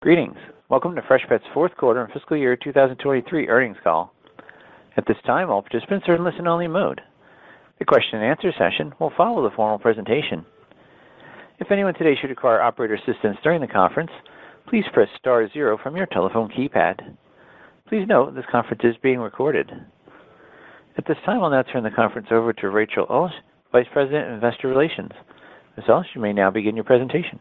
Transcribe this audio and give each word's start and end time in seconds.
Greetings. 0.00 0.36
Welcome 0.68 0.94
to 0.94 1.02
Freshpet's 1.02 1.42
fourth 1.52 1.76
quarter 1.76 2.04
and 2.04 2.12
fiscal 2.12 2.36
year 2.36 2.54
2023 2.54 3.48
earnings 3.48 3.78
call. 3.82 4.14
At 4.96 5.08
this 5.08 5.16
time, 5.26 5.50
all 5.50 5.60
participants 5.60 6.06
are 6.08 6.14
in 6.14 6.22
listen-only 6.22 6.68
mode. 6.68 7.00
The 7.80 7.84
question 7.84 8.20
and 8.20 8.24
answer 8.24 8.52
session 8.56 8.94
will 9.00 9.10
follow 9.16 9.42
the 9.42 9.54
formal 9.56 9.80
presentation. 9.80 10.46
If 11.58 11.72
anyone 11.72 11.94
today 11.94 12.14
should 12.14 12.30
require 12.30 12.62
operator 12.62 12.94
assistance 12.94 13.38
during 13.42 13.60
the 13.60 13.66
conference, 13.66 14.12
please 14.68 14.84
press 14.92 15.08
star 15.18 15.48
zero 15.52 15.76
from 15.82 15.96
your 15.96 16.06
telephone 16.06 16.48
keypad. 16.48 17.16
Please 17.88 18.06
note, 18.06 18.36
this 18.36 18.46
conference 18.52 18.82
is 18.84 18.94
being 19.02 19.18
recorded. 19.18 19.68
At 20.96 21.08
this 21.08 21.18
time, 21.26 21.42
I'll 21.42 21.50
now 21.50 21.62
turn 21.62 21.82
the 21.82 21.90
conference 21.90 22.28
over 22.30 22.52
to 22.52 22.70
Rachel 22.70 23.06
Ulsh, 23.08 23.34
Vice 23.72 23.86
President 23.92 24.28
of 24.28 24.34
Investor 24.34 24.68
Relations. 24.68 25.10
Ms. 25.76 25.86
Ulsh, 25.88 26.14
you 26.14 26.20
may 26.20 26.32
now 26.32 26.52
begin 26.52 26.76
your 26.76 26.84
presentation. 26.84 27.40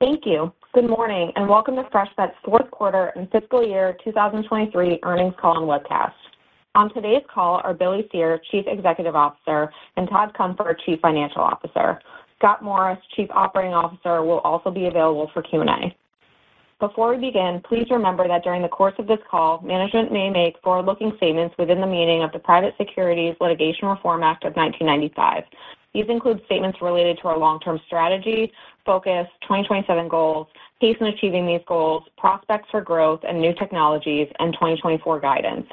Thank 0.00 0.24
you. 0.24 0.52
Good 0.76 0.90
morning, 0.90 1.32
and 1.36 1.48
welcome 1.48 1.74
to 1.76 1.84
Freshpet's 1.84 2.36
fourth 2.44 2.70
quarter 2.70 3.06
and 3.16 3.30
fiscal 3.30 3.66
year 3.66 3.96
2023 4.04 4.98
earnings 5.04 5.32
call 5.40 5.56
and 5.56 5.66
webcast. 5.66 6.12
On 6.74 6.92
today's 6.92 7.22
call 7.32 7.62
are 7.64 7.72
Billy 7.72 8.06
Cyr, 8.12 8.38
Chief 8.50 8.66
Executive 8.68 9.16
Officer, 9.16 9.72
and 9.96 10.06
Todd 10.06 10.34
Cunfer, 10.38 10.76
Chief 10.84 11.00
Financial 11.00 11.40
Officer. 11.40 11.98
Scott 12.36 12.62
Morris, 12.62 12.98
Chief 13.16 13.26
Operating 13.30 13.72
Officer, 13.72 14.22
will 14.22 14.40
also 14.40 14.70
be 14.70 14.84
available 14.84 15.30
for 15.32 15.40
Q&A. 15.40 15.96
Before 16.78 17.14
we 17.14 17.26
begin, 17.28 17.62
please 17.66 17.86
remember 17.90 18.28
that 18.28 18.44
during 18.44 18.60
the 18.60 18.68
course 18.68 18.92
of 18.98 19.06
this 19.06 19.20
call, 19.30 19.62
management 19.62 20.12
may 20.12 20.28
make 20.28 20.60
forward-looking 20.62 21.14
statements 21.16 21.54
within 21.58 21.80
the 21.80 21.86
meaning 21.86 22.22
of 22.22 22.32
the 22.32 22.38
Private 22.38 22.74
Securities 22.76 23.34
Litigation 23.40 23.88
Reform 23.88 24.22
Act 24.22 24.44
of 24.44 24.54
1995. 24.54 25.44
These 25.96 26.10
include 26.10 26.42
statements 26.44 26.82
related 26.82 27.16
to 27.22 27.28
our 27.28 27.38
long-term 27.38 27.80
strategy, 27.86 28.52
focus, 28.84 29.26
2027 29.40 30.08
goals, 30.08 30.46
pace 30.80 30.96
in 31.00 31.06
achieving 31.06 31.46
these 31.46 31.62
goals, 31.66 32.04
prospects 32.18 32.68
for 32.70 32.80
growth 32.80 33.20
and 33.26 33.40
new 33.40 33.54
technologies, 33.54 34.28
and 34.38 34.52
2024 34.54 35.20
guidance. 35.20 35.66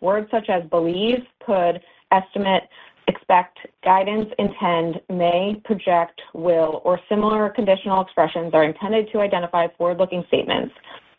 Words 0.00 0.28
such 0.30 0.48
as 0.48 0.62
believe, 0.70 1.18
could, 1.44 1.80
estimate, 2.12 2.64
expect, 3.08 3.58
guidance, 3.84 4.28
intend, 4.38 5.00
may, 5.08 5.60
project, 5.64 6.20
will, 6.34 6.80
or 6.84 7.00
similar 7.08 7.48
conditional 7.50 8.00
expressions 8.00 8.52
are 8.52 8.64
intended 8.64 9.08
to 9.12 9.20
identify 9.20 9.66
forward-looking 9.78 10.24
statements. 10.28 10.74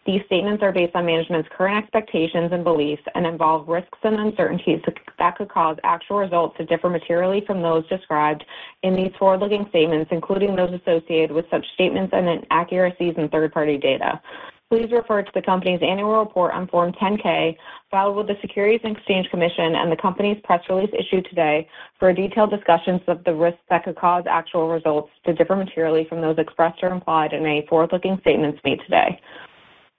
These 0.07 0.21
statements 0.27 0.63
are 0.63 0.71
based 0.71 0.95
on 0.95 1.05
management's 1.05 1.49
current 1.51 1.83
expectations 1.83 2.53
and 2.53 2.63
beliefs 2.63 3.01
and 3.13 3.27
involve 3.27 3.67
risks 3.67 3.99
and 4.03 4.17
uncertainties 4.17 4.79
that 5.19 5.35
could 5.35 5.49
cause 5.49 5.75
actual 5.83 6.19
results 6.19 6.55
to 6.57 6.65
differ 6.65 6.89
materially 6.89 7.43
from 7.45 7.61
those 7.61 7.85
described 7.89 8.45
in 8.83 8.95
these 8.95 9.11
forward-looking 9.19 9.65
statements, 9.67 10.07
including 10.13 10.55
those 10.55 10.71
associated 10.71 11.33
with 11.33 11.43
such 11.51 11.65
statements 11.73 12.13
and 12.15 12.29
inaccuracies 12.29 13.15
in 13.17 13.27
third-party 13.27 13.79
data. 13.79 14.21
Please 14.69 14.89
refer 14.93 15.23
to 15.23 15.31
the 15.33 15.41
company's 15.41 15.81
annual 15.81 16.19
report 16.19 16.53
on 16.53 16.67
Form 16.69 16.93
10-K, 16.93 17.57
filed 17.91 18.15
with 18.15 18.27
the 18.27 18.37
Securities 18.39 18.81
and 18.85 18.95
Exchange 18.95 19.29
Commission 19.29 19.75
and 19.75 19.91
the 19.91 19.97
company's 19.97 20.37
press 20.45 20.61
release 20.69 20.89
issued 20.97 21.25
today 21.25 21.67
for 21.99 22.13
detailed 22.13 22.51
discussions 22.51 23.01
of 23.07 23.23
the 23.25 23.33
risks 23.33 23.59
that 23.69 23.83
could 23.83 23.97
cause 23.97 24.23
actual 24.29 24.69
results 24.69 25.09
to 25.25 25.33
differ 25.33 25.57
materially 25.57 26.05
from 26.07 26.21
those 26.21 26.37
expressed 26.37 26.81
or 26.81 26.91
implied 26.91 27.33
in 27.33 27.45
any 27.45 27.65
forward-looking 27.67 28.17
statements 28.21 28.59
made 28.63 28.79
today. 28.81 29.19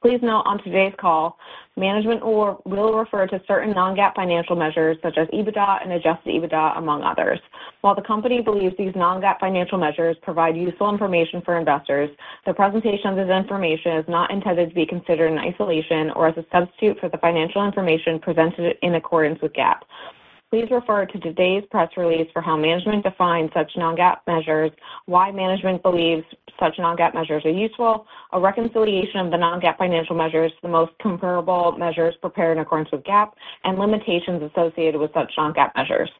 Please 0.01 0.21
note, 0.23 0.43
on 0.47 0.63
today's 0.63 0.95
call, 1.01 1.37
management 1.77 2.25
will 2.25 2.63
refer 2.65 3.27
to 3.27 3.43
certain 3.49 3.73
non-GAAP 3.73 4.15
financial 4.15 4.55
measures 4.55 4.97
such 5.03 5.19
as 5.19 5.27
EBITDA 5.29 5.83
and 5.83 5.93
adjusted 5.93 6.35
EBITDA, 6.35 6.79
among 6.79 7.03
others. 7.03 7.41
While 7.81 7.97
the 7.97 8.03
company 8.03 8.41
believes 8.41 8.77
these 8.79 8.95
non-GAAP 8.95 9.41
financial 9.41 9.77
measures 9.77 10.17
provide 10.23 10.57
useful 10.57 10.89
information 10.89 11.43
for 11.45 11.59
investors, 11.59 12.11
the 12.47 12.55
presentation 12.55 13.11
of 13.11 13.17
this 13.17 13.29
information 13.29 13.97
is 13.97 14.05
not 14.07 14.31
intended 14.31 14.69
to 14.69 14.75
be 14.75 14.87
considered 14.87 15.33
in 15.33 15.39
isolation 15.39 16.11
or 16.11 16.29
as 16.29 16.37
a 16.37 16.47
substitute 16.53 17.01
for 17.01 17.09
the 17.09 17.19
financial 17.19 17.67
information 17.67 18.21
presented 18.21 18.77
in 18.83 18.95
accordance 18.95 19.43
with 19.43 19.53
GAAP. 19.53 19.81
Please 20.51 20.71
refer 20.71 21.05
to 21.05 21.21
today's 21.21 21.63
press 21.71 21.91
release 21.99 22.27
for 22.33 22.41
how 22.41 22.57
management 22.57 23.05
defines 23.05 23.51
such 23.53 23.71
non-GAAP 23.77 24.17
measures, 24.27 24.71
why 25.05 25.31
management 25.31 25.83
believes 25.83 26.25
such 26.59 26.79
non-GAAP 26.79 27.13
measures 27.13 27.45
are 27.45 27.51
useful, 27.51 28.07
a 28.33 28.41
reconciliation 28.41 29.21
of 29.21 29.31
the 29.31 29.37
non-GAAP 29.37 29.77
financial 29.77 30.17
measures 30.17 30.51
to 30.53 30.59
the 30.63 30.69
most 30.69 30.93
comparable 31.03 31.73
measures 31.73 32.15
prepared 32.23 32.57
in 32.57 32.63
accordance 32.63 32.91
with 32.91 33.03
GAAP, 33.03 33.31
and 33.65 33.79
limitations 33.79 34.43
associated 34.43 34.99
with 34.99 35.13
such 35.13 35.31
non-GAAP 35.37 35.71
measures. 35.77 36.11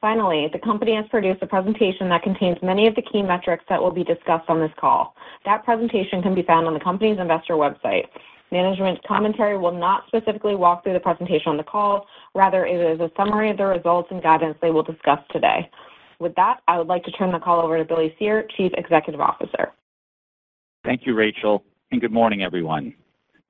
Finally, 0.00 0.48
the 0.52 0.58
company 0.58 0.96
has 0.96 1.06
produced 1.08 1.40
a 1.42 1.46
presentation 1.46 2.08
that 2.08 2.24
contains 2.24 2.58
many 2.60 2.88
of 2.88 2.96
the 2.96 3.02
key 3.02 3.22
metrics 3.22 3.64
that 3.68 3.80
will 3.80 3.92
be 3.92 4.02
discussed 4.02 4.48
on 4.48 4.58
this 4.58 4.72
call. 4.76 5.14
That 5.44 5.64
presentation 5.64 6.20
can 6.20 6.34
be 6.34 6.42
found 6.42 6.66
on 6.66 6.74
the 6.74 6.80
company's 6.80 7.20
investor 7.20 7.54
website. 7.54 8.06
Management's 8.50 9.02
commentary 9.06 9.58
will 9.58 9.72
not 9.72 10.04
specifically 10.06 10.54
walk 10.54 10.82
through 10.82 10.94
the 10.94 11.00
presentation 11.00 11.50
on 11.50 11.56
the 11.56 11.62
call. 11.62 12.06
Rather, 12.34 12.66
it 12.66 12.80
is 12.80 13.00
a 13.00 13.10
summary 13.16 13.50
of 13.50 13.56
the 13.56 13.66
results 13.66 14.08
and 14.10 14.22
guidance 14.22 14.56
they 14.60 14.70
will 14.70 14.82
discuss 14.82 15.20
today. 15.30 15.70
With 16.20 16.34
that, 16.34 16.60
I 16.66 16.78
would 16.78 16.88
like 16.88 17.04
to 17.04 17.10
turn 17.12 17.32
the 17.32 17.38
call 17.38 17.60
over 17.60 17.78
to 17.78 17.84
Billy 17.84 18.14
Cyr, 18.18 18.46
Chief 18.56 18.72
Executive 18.76 19.20
Officer. 19.20 19.72
Thank 20.84 21.06
you, 21.06 21.14
Rachel, 21.14 21.64
and 21.90 22.00
good 22.00 22.12
morning, 22.12 22.42
everyone. 22.42 22.94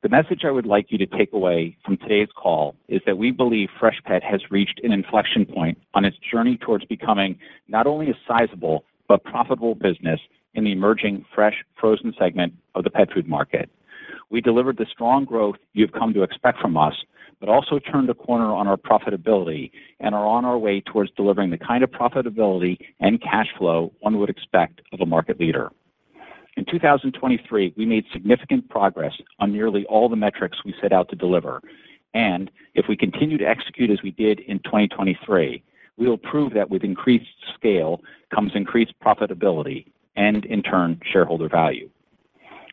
The 0.02 0.08
message 0.08 0.42
I 0.44 0.50
would 0.50 0.66
like 0.66 0.86
you 0.90 0.98
to 0.98 1.06
take 1.06 1.32
away 1.32 1.76
from 1.84 1.96
today's 1.96 2.28
call 2.36 2.76
is 2.86 3.00
that 3.04 3.18
we 3.18 3.32
believe 3.32 3.68
Freshpet 3.80 4.22
has 4.22 4.40
reached 4.50 4.80
an 4.84 4.92
inflection 4.92 5.44
point 5.44 5.76
on 5.94 6.04
its 6.04 6.16
journey 6.30 6.56
towards 6.56 6.84
becoming 6.84 7.36
not 7.66 7.86
only 7.86 8.10
a 8.10 8.18
sizable 8.26 8.84
but 9.08 9.24
profitable 9.24 9.74
business 9.74 10.20
in 10.54 10.64
the 10.64 10.72
emerging 10.72 11.24
fresh 11.34 11.64
frozen 11.80 12.14
segment 12.18 12.52
of 12.76 12.84
the 12.84 12.90
pet 12.90 13.12
food 13.12 13.26
market. 13.26 13.70
We 14.30 14.40
delivered 14.40 14.76
the 14.76 14.86
strong 14.90 15.24
growth 15.24 15.56
you've 15.72 15.92
come 15.92 16.12
to 16.14 16.22
expect 16.22 16.60
from 16.60 16.76
us, 16.76 16.94
but 17.40 17.48
also 17.48 17.78
turned 17.78 18.10
a 18.10 18.14
corner 18.14 18.52
on 18.52 18.68
our 18.68 18.76
profitability 18.76 19.70
and 20.00 20.14
are 20.14 20.26
on 20.26 20.44
our 20.44 20.58
way 20.58 20.80
towards 20.80 21.10
delivering 21.12 21.50
the 21.50 21.58
kind 21.58 21.82
of 21.82 21.90
profitability 21.90 22.78
and 23.00 23.22
cash 23.22 23.48
flow 23.56 23.92
one 24.00 24.18
would 24.18 24.28
expect 24.28 24.82
of 24.92 25.00
a 25.00 25.06
market 25.06 25.40
leader. 25.40 25.70
In 26.56 26.64
2023, 26.64 27.74
we 27.76 27.86
made 27.86 28.04
significant 28.12 28.68
progress 28.68 29.14
on 29.38 29.52
nearly 29.52 29.86
all 29.86 30.08
the 30.08 30.16
metrics 30.16 30.64
we 30.64 30.74
set 30.80 30.92
out 30.92 31.08
to 31.10 31.16
deliver, 31.16 31.62
and 32.14 32.50
if 32.74 32.86
we 32.88 32.96
continue 32.96 33.38
to 33.38 33.44
execute 33.46 33.90
as 33.90 34.02
we 34.02 34.10
did 34.10 34.40
in 34.40 34.58
2023, 34.60 35.62
we 35.96 36.08
will 36.08 36.18
prove 36.18 36.54
that 36.54 36.70
with 36.70 36.82
increased 36.82 37.26
scale 37.54 38.00
comes 38.34 38.52
increased 38.54 38.94
profitability 39.00 39.86
and, 40.16 40.44
in 40.46 40.62
turn, 40.62 41.00
shareholder 41.12 41.48
value. 41.48 41.88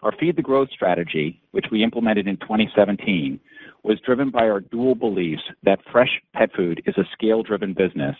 Our 0.05 0.11
Feed 0.19 0.35
the 0.35 0.43
Growth 0.43 0.69
strategy, 0.69 1.41
which 1.49 1.65
we 1.71 1.83
implemented 1.83 2.27
in 2.27 2.37
2017, 2.37 3.39
was 3.81 3.99
driven 4.01 4.29
by 4.29 4.47
our 4.47 4.59
dual 4.59 4.93
beliefs 4.93 5.41
that 5.63 5.79
fresh 5.91 6.21
pet 6.31 6.51
food 6.55 6.83
is 6.85 6.95
a 6.95 7.09
scale-driven 7.11 7.73
business 7.73 8.15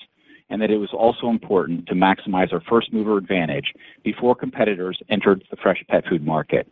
and 0.50 0.60
that 0.64 0.72
it 0.72 0.78
was 0.78 0.90
also 0.94 1.28
important 1.28 1.86
to 1.86 1.94
maximize 1.94 2.52
our 2.52 2.62
first-mover 2.68 3.18
advantage 3.18 3.72
before 4.04 4.34
competitors 4.34 4.98
entered 5.10 5.44
the 5.52 5.58
fresh 5.58 5.84
pet 5.88 6.04
food 6.10 6.26
market. 6.26 6.68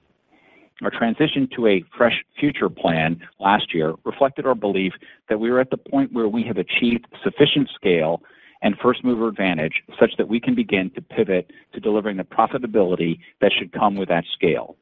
Our 0.81 0.89
transition 0.89 1.47
to 1.57 1.67
a 1.67 1.83
Fresh 1.95 2.25
Future 2.39 2.69
Plan 2.69 3.21
last 3.39 3.71
year 3.71 3.93
reflected 4.05 4.47
our 4.47 4.55
belief 4.55 4.93
that 5.29 5.39
we 5.39 5.51
are 5.51 5.59
at 5.59 5.69
the 5.69 5.77
point 5.77 6.11
where 6.11 6.27
we 6.27 6.41
have 6.45 6.57
achieved 6.57 7.05
sufficient 7.23 7.69
scale 7.75 8.23
and 8.63 8.75
first-mover 8.81 9.27
advantage, 9.27 9.83
such 9.99 10.13
that 10.17 10.27
we 10.27 10.39
can 10.39 10.55
begin 10.55 10.89
to 10.95 11.01
pivot 11.01 11.51
to 11.73 11.79
delivering 11.79 12.17
the 12.17 12.23
profitability 12.23 13.19
that 13.41 13.51
should 13.55 13.71
come 13.71 13.95
with 13.95 14.09
that 14.09 14.23
scale. 14.33 14.75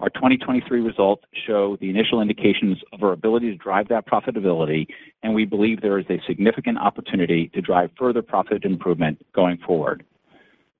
Our 0.00 0.10
2023 0.10 0.80
results 0.80 1.24
show 1.44 1.76
the 1.80 1.90
initial 1.90 2.20
indications 2.20 2.78
of 2.92 3.02
our 3.02 3.10
ability 3.12 3.50
to 3.50 3.56
drive 3.56 3.88
that 3.88 4.06
profitability, 4.06 4.86
and 5.24 5.34
we 5.34 5.44
believe 5.44 5.80
there 5.80 5.98
is 5.98 6.06
a 6.08 6.22
significant 6.24 6.78
opportunity 6.78 7.48
to 7.52 7.60
drive 7.60 7.90
further 7.98 8.22
profit 8.22 8.64
improvement 8.64 9.20
going 9.34 9.58
forward. 9.58 10.04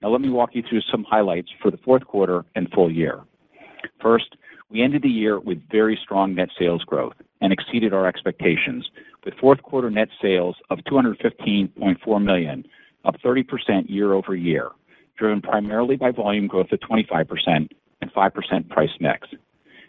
Now, 0.03 0.11
let 0.11 0.21
me 0.21 0.31
walk 0.31 0.51
you 0.53 0.62
through 0.62 0.83
some 0.83 1.03
highlights 1.03 1.49
for 1.61 1.73
the 1.73 1.78
fourth 1.78 2.05
quarter 2.07 2.45
and 2.55 2.71
full 2.71 2.93
year. 2.93 3.23
First, 4.01 4.37
we 4.71 4.83
ended 4.83 5.03
the 5.03 5.09
year 5.09 5.41
with 5.41 5.69
very 5.69 5.98
strong 6.01 6.37
net 6.37 6.51
sales 6.57 6.84
growth 6.84 7.15
and 7.41 7.53
exceeded 7.53 7.92
our 7.92 8.07
expectations, 8.07 8.89
with 9.25 9.34
fourth 9.41 9.63
quarter 9.63 9.91
net 9.91 10.10
sales 10.22 10.54
of 10.71 10.78
215.4 10.89 12.25
million, 12.25 12.65
up 13.04 13.16
30% 13.25 13.45
year-over-year, 13.89 14.69
driven 15.16 15.42
primarily 15.42 15.97
by 15.97 16.13
volume 16.13 16.47
growth 16.47 16.71
of 16.71 16.78
25% 16.78 17.69
and 18.00 18.12
5% 18.12 18.68
price 18.68 18.91
mix. 19.00 19.28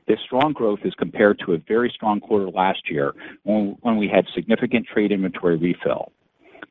This 0.08 0.20
strong 0.26 0.54
growth 0.54 0.80
is 0.84 0.94
compared 0.96 1.40
to 1.46 1.54
a 1.54 1.58
very 1.60 1.92
strong 1.94 2.20
quarter 2.20 2.50
last 2.50 2.90
year 2.90 3.14
when 3.44 3.98
we 3.98 4.08
had 4.08 4.26
significant 4.34 4.88
trade 4.88 5.12
inventory 5.12 5.56
refill. 5.56 6.12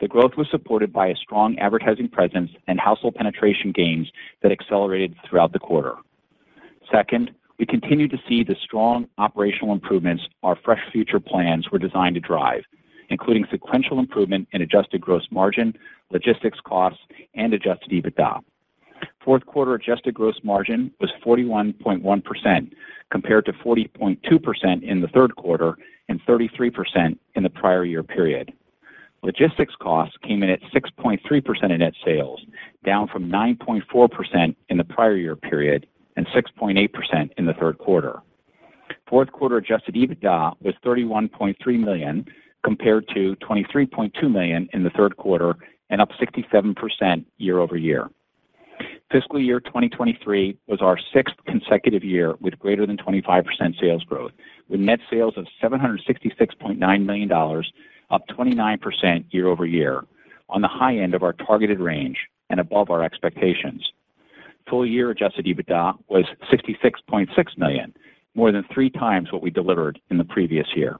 The 0.00 0.08
growth 0.08 0.32
was 0.36 0.48
supported 0.50 0.92
by 0.92 1.08
a 1.08 1.16
strong 1.16 1.58
advertising 1.58 2.08
presence 2.08 2.50
and 2.66 2.78
household 2.80 3.14
penetration 3.14 3.72
gains 3.72 4.10
that 4.42 4.52
accelerated 4.52 5.14
throughout 5.28 5.52
the 5.52 5.58
quarter. 5.58 5.94
Second, 6.90 7.32
we 7.58 7.66
continue 7.66 8.06
to 8.08 8.18
see 8.28 8.44
the 8.44 8.56
strong 8.62 9.08
operational 9.18 9.72
improvements 9.72 10.22
our 10.42 10.56
Fresh 10.64 10.82
Future 10.92 11.18
Plans 11.18 11.70
were 11.70 11.78
designed 11.78 12.14
to 12.14 12.20
drive, 12.20 12.62
including 13.08 13.46
sequential 13.50 13.98
improvement 13.98 14.46
in 14.52 14.62
adjusted 14.62 15.00
gross 15.00 15.26
margin, 15.30 15.76
logistics 16.10 16.60
costs, 16.64 17.00
and 17.34 17.52
adjusted 17.52 17.90
EBITDA. 17.90 18.42
Fourth 19.24 19.44
quarter 19.46 19.74
adjusted 19.74 20.14
gross 20.14 20.36
margin 20.42 20.90
was 21.00 21.10
41.1%, 21.24 22.72
compared 23.10 23.44
to 23.46 23.52
40.2% 23.52 24.82
in 24.82 25.00
the 25.00 25.08
third 25.08 25.36
quarter 25.36 25.76
and 26.08 26.20
33% 26.26 27.18
in 27.34 27.42
the 27.42 27.50
prior 27.50 27.84
year 27.84 28.02
period. 28.02 28.52
Logistics 29.22 29.74
costs 29.80 30.16
came 30.22 30.42
in 30.42 30.50
at 30.50 30.60
6.3% 30.74 31.72
of 31.72 31.78
net 31.78 31.92
sales, 32.04 32.40
down 32.84 33.08
from 33.08 33.28
9.4% 33.28 34.54
in 34.68 34.76
the 34.76 34.84
prior 34.84 35.16
year 35.16 35.36
period 35.36 35.86
and 36.16 36.26
6.8% 36.28 37.30
in 37.36 37.46
the 37.46 37.54
third 37.54 37.78
quarter. 37.78 38.20
Fourth 39.08 39.32
quarter 39.32 39.56
adjusted 39.56 39.94
EBITDA 39.94 40.54
was 40.62 40.74
31.3 40.84 41.56
million 41.80 42.24
compared 42.64 43.08
to 43.08 43.36
23.2 43.36 44.30
million 44.30 44.68
in 44.72 44.84
the 44.84 44.90
third 44.90 45.16
quarter 45.16 45.54
and 45.90 46.00
up 46.00 46.10
67% 46.20 47.24
year-over-year. 47.38 48.10
Fiscal 49.10 49.40
year 49.40 49.58
2023 49.58 50.58
was 50.66 50.82
our 50.82 50.98
sixth 51.14 51.36
consecutive 51.46 52.04
year 52.04 52.34
with 52.40 52.58
greater 52.58 52.86
than 52.86 52.98
25% 52.98 53.42
sales 53.80 54.04
growth, 54.04 54.32
with 54.68 54.80
net 54.80 55.00
sales 55.10 55.32
of 55.38 55.46
$766.9 55.62 57.06
million, 57.06 57.32
up 58.10 58.28
29% 58.28 59.24
year-over-year, 59.30 60.04
on 60.50 60.60
the 60.60 60.68
high 60.68 60.94
end 60.94 61.14
of 61.14 61.22
our 61.22 61.32
targeted 61.32 61.80
range 61.80 62.18
and 62.50 62.60
above 62.60 62.90
our 62.90 63.02
expectations. 63.02 63.82
Full 64.68 64.84
year 64.84 65.10
adjusted 65.10 65.46
EBITDA 65.46 65.94
was 66.08 66.26
66.6 66.52 67.28
million, 67.56 67.94
more 68.34 68.52
than 68.52 68.64
three 68.74 68.90
times 68.90 69.32
what 69.32 69.42
we 69.42 69.48
delivered 69.48 69.98
in 70.10 70.18
the 70.18 70.24
previous 70.24 70.66
year. 70.76 70.98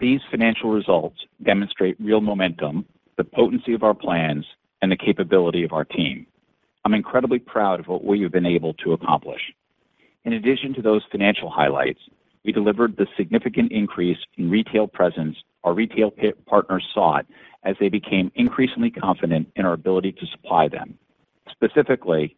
These 0.00 0.20
financial 0.30 0.70
results 0.70 1.18
demonstrate 1.42 2.00
real 2.00 2.22
momentum, 2.22 2.86
the 3.18 3.24
potency 3.24 3.74
of 3.74 3.82
our 3.82 3.94
plans, 3.94 4.46
and 4.80 4.90
the 4.90 4.96
capability 4.96 5.62
of 5.62 5.72
our 5.72 5.84
team. 5.84 6.26
I'm 6.84 6.94
incredibly 6.94 7.38
proud 7.38 7.80
of 7.80 7.88
what 7.88 8.04
we 8.04 8.22
have 8.22 8.32
been 8.32 8.46
able 8.46 8.74
to 8.74 8.92
accomplish. 8.92 9.40
In 10.24 10.32
addition 10.32 10.74
to 10.74 10.82
those 10.82 11.02
financial 11.10 11.50
highlights, 11.50 12.00
we 12.44 12.52
delivered 12.52 12.96
the 12.96 13.08
significant 13.16 13.72
increase 13.72 14.18
in 14.36 14.50
retail 14.50 14.86
presence 14.86 15.36
our 15.64 15.74
retail 15.74 16.12
partners 16.46 16.86
sought 16.94 17.26
as 17.64 17.74
they 17.80 17.88
became 17.88 18.30
increasingly 18.36 18.90
confident 18.90 19.50
in 19.56 19.66
our 19.66 19.72
ability 19.72 20.12
to 20.12 20.26
supply 20.26 20.68
them. 20.68 20.96
Specifically, 21.50 22.36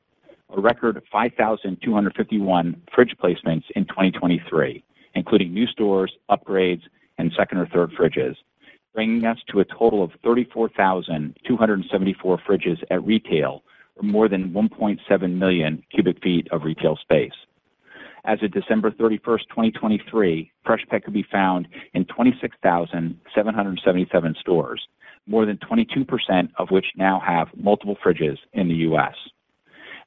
a 0.57 0.61
record 0.61 1.01
5,251 1.13 2.83
fridge 2.93 3.15
placements 3.23 3.65
in 3.77 3.85
2023, 3.85 4.83
including 5.15 5.55
new 5.55 5.67
stores, 5.67 6.13
upgrades, 6.31 6.83
and 7.19 7.31
second 7.37 7.59
or 7.59 7.67
third 7.67 7.93
fridges, 7.93 8.35
bringing 8.95 9.27
us 9.27 9.39
to 9.49 9.61
a 9.61 9.65
total 9.65 10.03
of 10.03 10.11
34,274 10.25 12.39
fridges 12.39 12.83
at 12.91 13.05
retail 13.05 13.63
or 13.97 14.03
more 14.03 14.29
than 14.29 14.51
1.7 14.51 15.37
million 15.37 15.83
cubic 15.95 16.21
feet 16.23 16.49
of 16.51 16.65
retail 16.65 16.97
space. 16.97 17.33
As 18.25 18.43
of 18.43 18.51
December 18.53 18.91
31st, 18.91 19.49
2023, 19.49 20.53
Freshpet 20.67 21.05
could 21.05 21.15
be 21.15 21.25
found 21.31 21.69
in 21.95 22.05
26,777 22.05 24.35
stores, 24.41 24.87
more 25.27 25.47
than 25.47 25.57
22% 25.59 26.51
of 26.59 26.71
which 26.71 26.87
now 26.97 27.21
have 27.25 27.49
multiple 27.57 27.97
fridges 28.05 28.37
in 28.53 28.69
the 28.69 28.75
U.S. 28.75 29.15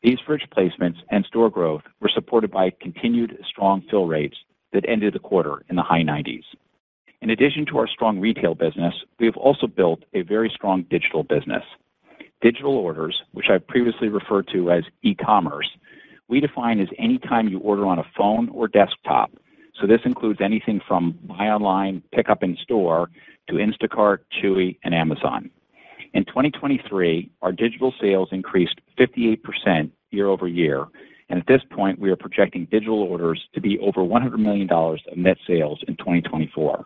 These 0.03 0.19
fridge 0.25 0.45
placements 0.55 0.97
and 1.09 1.25
store 1.25 1.49
growth 1.49 1.81
were 2.01 2.11
supported 2.13 2.51
by 2.51 2.69
continued 2.81 3.37
strong 3.47 3.81
fill 3.89 4.05
rates 4.05 4.37
that 4.73 4.85
ended 4.87 5.13
the 5.13 5.19
quarter 5.19 5.63
in 5.69 5.75
the 5.75 5.81
high 5.81 6.03
90s. 6.03 6.43
In 7.21 7.29
addition 7.29 7.65
to 7.67 7.77
our 7.77 7.87
strong 7.87 8.19
retail 8.19 8.53
business, 8.53 8.93
we 9.17 9.25
have 9.25 9.37
also 9.37 9.65
built 9.65 10.03
a 10.13 10.23
very 10.23 10.51
strong 10.53 10.83
digital 10.89 11.23
business. 11.23 11.63
Digital 12.43 12.75
orders, 12.75 13.21
which 13.31 13.45
I've 13.49 13.65
previously 13.65 14.09
referred 14.09 14.49
to 14.49 14.69
as 14.69 14.83
e-commerce, 15.01 15.69
we 16.27 16.41
define 16.41 16.81
as 16.81 16.89
any 16.99 17.17
time 17.17 17.47
you 17.47 17.57
order 17.59 17.85
on 17.85 17.99
a 17.99 18.03
phone 18.17 18.49
or 18.49 18.67
desktop. 18.67 19.31
So 19.79 19.87
this 19.87 20.01
includes 20.03 20.41
anything 20.41 20.81
from 20.85 21.17
buy 21.23 21.47
online, 21.47 22.03
pick 22.11 22.27
up 22.27 22.43
in 22.43 22.57
store, 22.61 23.09
to 23.47 23.55
Instacart, 23.55 24.19
Chewy, 24.41 24.77
and 24.83 24.93
Amazon. 24.93 25.49
In 26.13 26.25
2023, 26.25 27.31
our 27.41 27.53
digital 27.53 27.93
sales 27.99 28.27
increased 28.33 28.81
58% 28.99 29.89
year-over-year, 30.11 30.85
and 31.29 31.39
at 31.39 31.47
this 31.47 31.61
point, 31.71 31.97
we 31.97 32.11
are 32.11 32.17
projecting 32.17 32.65
digital 32.65 33.03
orders 33.03 33.41
to 33.53 33.61
be 33.61 33.79
over 33.79 34.01
$100 34.01 34.37
million 34.37 34.69
of 34.69 35.17
net 35.17 35.37
sales 35.47 35.79
in 35.87 35.95
2024. 35.95 36.83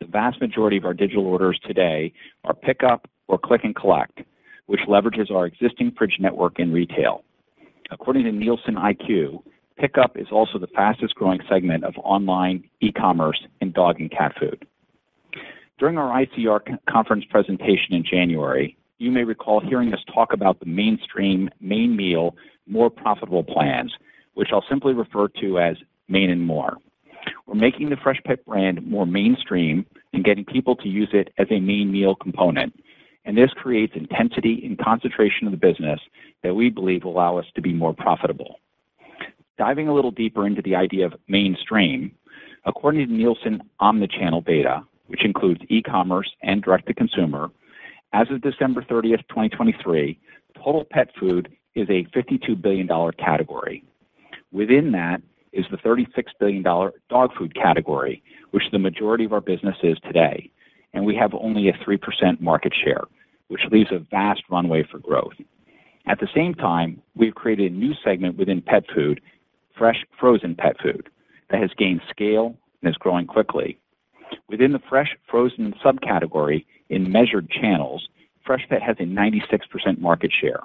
The 0.00 0.06
vast 0.06 0.40
majority 0.40 0.76
of 0.76 0.84
our 0.84 0.92
digital 0.92 1.26
orders 1.26 1.60
today 1.64 2.12
are 2.42 2.52
pickup 2.52 3.08
or 3.28 3.38
click 3.38 3.62
and 3.62 3.76
collect, 3.76 4.22
which 4.66 4.80
leverages 4.88 5.30
our 5.30 5.46
existing 5.46 5.92
fridge 5.96 6.16
network 6.20 6.58
in 6.58 6.72
retail. 6.72 7.24
According 7.90 8.24
to 8.24 8.30
NielsenIQ, 8.30 9.42
pickup 9.76 10.16
is 10.16 10.28
also 10.30 10.58
the 10.58 10.66
fastest 10.68 11.14
growing 11.14 11.40
segment 11.48 11.84
of 11.84 11.94
online 11.98 12.64
e-commerce 12.80 13.40
in 13.60 13.72
dog 13.72 14.00
and 14.00 14.10
cat 14.10 14.32
food. 14.38 14.66
During 15.78 15.98
our 15.98 16.24
ICR 16.24 16.78
conference 16.88 17.24
presentation 17.28 17.92
in 17.92 18.04
January, 18.04 18.76
you 18.98 19.10
may 19.10 19.24
recall 19.24 19.60
hearing 19.60 19.92
us 19.92 19.98
talk 20.14 20.32
about 20.32 20.60
the 20.60 20.66
mainstream 20.66 21.50
main 21.60 21.96
meal, 21.96 22.36
more 22.66 22.88
profitable 22.88 23.42
plans, 23.42 23.92
which 24.34 24.50
I'll 24.52 24.64
simply 24.70 24.94
refer 24.94 25.28
to 25.40 25.58
as 25.58 25.76
Main 26.08 26.30
and 26.30 26.40
More. 26.40 26.76
We're 27.46 27.54
making 27.54 27.90
the 27.90 27.96
Freshpet 27.96 28.44
brand 28.44 28.86
more 28.86 29.06
mainstream 29.06 29.84
and 30.12 30.24
getting 30.24 30.44
people 30.44 30.76
to 30.76 30.88
use 30.88 31.10
it 31.12 31.32
as 31.38 31.48
a 31.50 31.60
main 31.60 31.90
meal 31.90 32.14
component, 32.14 32.74
and 33.24 33.36
this 33.36 33.50
creates 33.54 33.94
intensity 33.94 34.62
and 34.64 34.78
concentration 34.78 35.46
of 35.46 35.52
the 35.52 35.56
business 35.56 36.00
that 36.42 36.54
we 36.54 36.70
believe 36.70 37.04
will 37.04 37.12
allow 37.12 37.38
us 37.38 37.46
to 37.54 37.62
be 37.62 37.72
more 37.72 37.94
profitable. 37.94 38.58
Diving 39.58 39.88
a 39.88 39.94
little 39.94 40.10
deeper 40.10 40.46
into 40.46 40.62
the 40.62 40.74
idea 40.74 41.06
of 41.06 41.14
mainstream, 41.28 42.12
according 42.64 43.06
to 43.06 43.12
Nielsen 43.12 43.62
Omnichannel 43.80 44.44
data, 44.44 44.82
which 45.06 45.24
includes 45.24 45.60
e-commerce 45.68 46.30
and 46.42 46.62
direct-to-consumer, 46.62 47.50
as 48.12 48.26
of 48.30 48.42
December 48.42 48.82
30th, 48.82 49.26
2023, 49.28 50.18
total 50.56 50.84
pet 50.84 51.08
food 51.18 51.48
is 51.74 51.88
a 51.88 52.04
$52 52.14 52.60
billion 52.60 52.88
category. 53.18 53.84
Within 54.52 54.92
that 54.92 55.22
is 55.52 55.64
the 55.70 55.78
$36 55.78 56.06
billion 56.38 56.62
dog 56.62 57.30
food 57.38 57.54
category, 57.54 58.22
which 58.50 58.64
the 58.70 58.78
majority 58.78 59.24
of 59.24 59.32
our 59.32 59.40
business 59.40 59.76
is 59.82 59.96
today, 60.04 60.50
and 60.94 61.04
we 61.04 61.14
have 61.16 61.34
only 61.34 61.68
a 61.68 61.72
3% 61.72 62.40
market 62.40 62.72
share, 62.84 63.02
which 63.48 63.62
leaves 63.70 63.90
a 63.92 63.98
vast 64.10 64.42
runway 64.50 64.84
for 64.90 64.98
growth. 64.98 65.34
At 66.06 66.20
the 66.20 66.28
same 66.34 66.54
time, 66.54 67.00
we've 67.14 67.34
created 67.34 67.72
a 67.72 67.74
new 67.74 67.92
segment 68.04 68.36
within 68.36 68.60
pet 68.60 68.84
food, 68.94 69.20
fresh 69.76 70.04
frozen 70.18 70.54
pet 70.54 70.76
food, 70.82 71.08
that 71.50 71.60
has 71.60 71.70
gained 71.78 72.00
scale 72.10 72.56
and 72.82 72.90
is 72.90 72.96
growing 72.96 73.26
quickly. 73.26 73.78
Within 74.48 74.72
the 74.72 74.80
fresh 74.88 75.16
frozen 75.30 75.74
subcategory 75.84 76.64
in 76.88 77.10
measured 77.10 77.50
channels, 77.50 78.08
Freshpet 78.46 78.82
has 78.82 78.96
a 78.98 79.04
96% 79.04 80.00
market 80.00 80.32
share. 80.40 80.60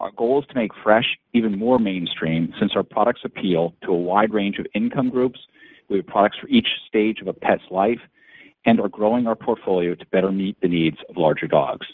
Our 0.00 0.10
goal 0.10 0.40
is 0.40 0.46
to 0.48 0.54
make 0.54 0.72
fresh 0.82 1.16
even 1.32 1.58
more 1.58 1.78
mainstream 1.78 2.52
since 2.58 2.72
our 2.76 2.82
products 2.82 3.22
appeal 3.24 3.74
to 3.82 3.92
a 3.92 3.96
wide 3.96 4.34
range 4.34 4.58
of 4.58 4.66
income 4.74 5.08
groups. 5.08 5.40
We 5.88 5.96
have 5.96 6.06
products 6.06 6.36
for 6.38 6.48
each 6.48 6.68
stage 6.86 7.20
of 7.20 7.28
a 7.28 7.32
pet's 7.32 7.62
life 7.70 8.00
and 8.66 8.80
are 8.80 8.88
growing 8.88 9.26
our 9.26 9.36
portfolio 9.36 9.94
to 9.94 10.06
better 10.06 10.32
meet 10.32 10.60
the 10.60 10.68
needs 10.68 10.98
of 11.08 11.16
larger 11.16 11.46
dogs. 11.46 11.86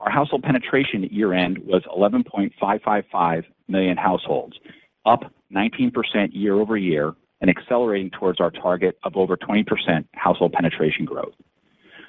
Our 0.00 0.10
household 0.10 0.42
penetration 0.42 1.04
at 1.04 1.12
year-end 1.12 1.58
was 1.58 1.82
11.555 1.96 3.44
million 3.68 3.96
households, 3.96 4.58
up 5.04 5.30
19% 5.54 5.92
year-over-year 6.32 7.14
and 7.40 7.50
accelerating 7.50 8.10
towards 8.10 8.40
our 8.40 8.50
target 8.50 8.98
of 9.04 9.16
over 9.16 9.36
20% 9.36 9.64
household 10.14 10.52
penetration 10.52 11.04
growth. 11.04 11.34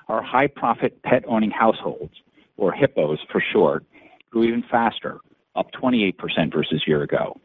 Our 0.07 0.23
high-profit 0.23 1.03
pet-owning 1.03 1.51
households, 1.51 2.13
or 2.57 2.73
HIPPOs 2.73 3.19
for 3.31 3.43
short, 3.53 3.83
grew 4.31 4.43
even 4.45 4.63
faster, 4.63 5.19
up 5.55 5.71
28% 5.73 6.51
versus 6.51 6.83
year 6.87 7.03
ago. 7.03 7.39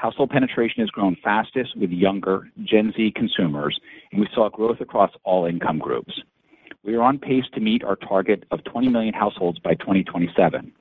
Household 0.00 0.30
penetration 0.30 0.80
has 0.80 0.88
grown 0.88 1.14
fastest 1.22 1.76
with 1.76 1.90
younger 1.90 2.48
Gen 2.64 2.90
Z 2.96 3.12
consumers, 3.14 3.78
and 4.10 4.18
we 4.22 4.28
saw 4.34 4.48
growth 4.48 4.80
across 4.80 5.10
all 5.24 5.44
income 5.44 5.78
groups. 5.78 6.22
We 6.82 6.94
are 6.94 7.02
on 7.02 7.18
pace 7.18 7.44
to 7.52 7.60
meet 7.60 7.84
our 7.84 7.96
target 7.96 8.44
of 8.50 8.64
20 8.64 8.88
million 8.88 9.12
households 9.12 9.58
by 9.58 9.74
2027. 9.74 10.72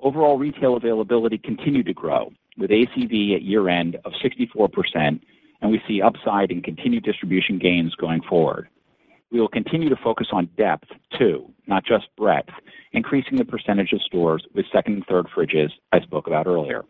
Overall 0.00 0.38
retail 0.38 0.76
availability 0.76 1.38
continued 1.38 1.86
to 1.86 1.94
grow, 1.94 2.32
with 2.58 2.70
ACV 2.70 3.36
at 3.36 3.42
year-end 3.42 3.96
of 4.04 4.12
64%, 4.14 5.20
and 5.62 5.70
we 5.70 5.80
see 5.86 6.02
upside 6.02 6.50
in 6.50 6.62
continued 6.62 7.04
distribution 7.04 7.60
gains 7.60 7.94
going 7.94 8.22
forward. 8.22 8.68
We 9.30 9.40
will 9.40 9.46
continue 9.46 9.88
to 9.88 9.96
focus 10.02 10.26
on 10.32 10.50
depth 10.58 10.88
too, 11.16 11.48
not 11.68 11.84
just 11.84 12.08
breadth, 12.16 12.50
increasing 12.90 13.38
the 13.38 13.44
percentage 13.44 13.92
of 13.92 14.02
stores 14.02 14.44
with 14.52 14.66
second 14.72 14.94
and 14.94 15.06
third 15.06 15.28
fridges 15.28 15.70
I 15.92 16.00
spoke 16.00 16.26
about 16.26 16.48
earlier. 16.48 16.84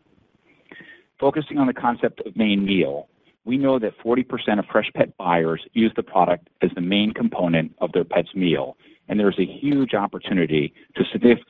Focusing 1.20 1.58
on 1.58 1.66
the 1.66 1.74
concept 1.74 2.20
of 2.24 2.34
main 2.34 2.64
meal, 2.64 3.08
we 3.44 3.58
know 3.58 3.78
that 3.78 3.98
40% 3.98 4.24
of 4.58 4.64
Freshpet 4.64 5.12
buyers 5.18 5.60
use 5.74 5.92
the 5.94 6.02
product 6.02 6.48
as 6.62 6.70
the 6.74 6.80
main 6.80 7.12
component 7.12 7.74
of 7.78 7.92
their 7.92 8.04
pet's 8.04 8.34
meal, 8.34 8.78
and 9.08 9.20
there 9.20 9.28
is 9.28 9.38
a 9.38 9.44
huge 9.44 9.92
opportunity 9.92 10.72
to 10.96 11.04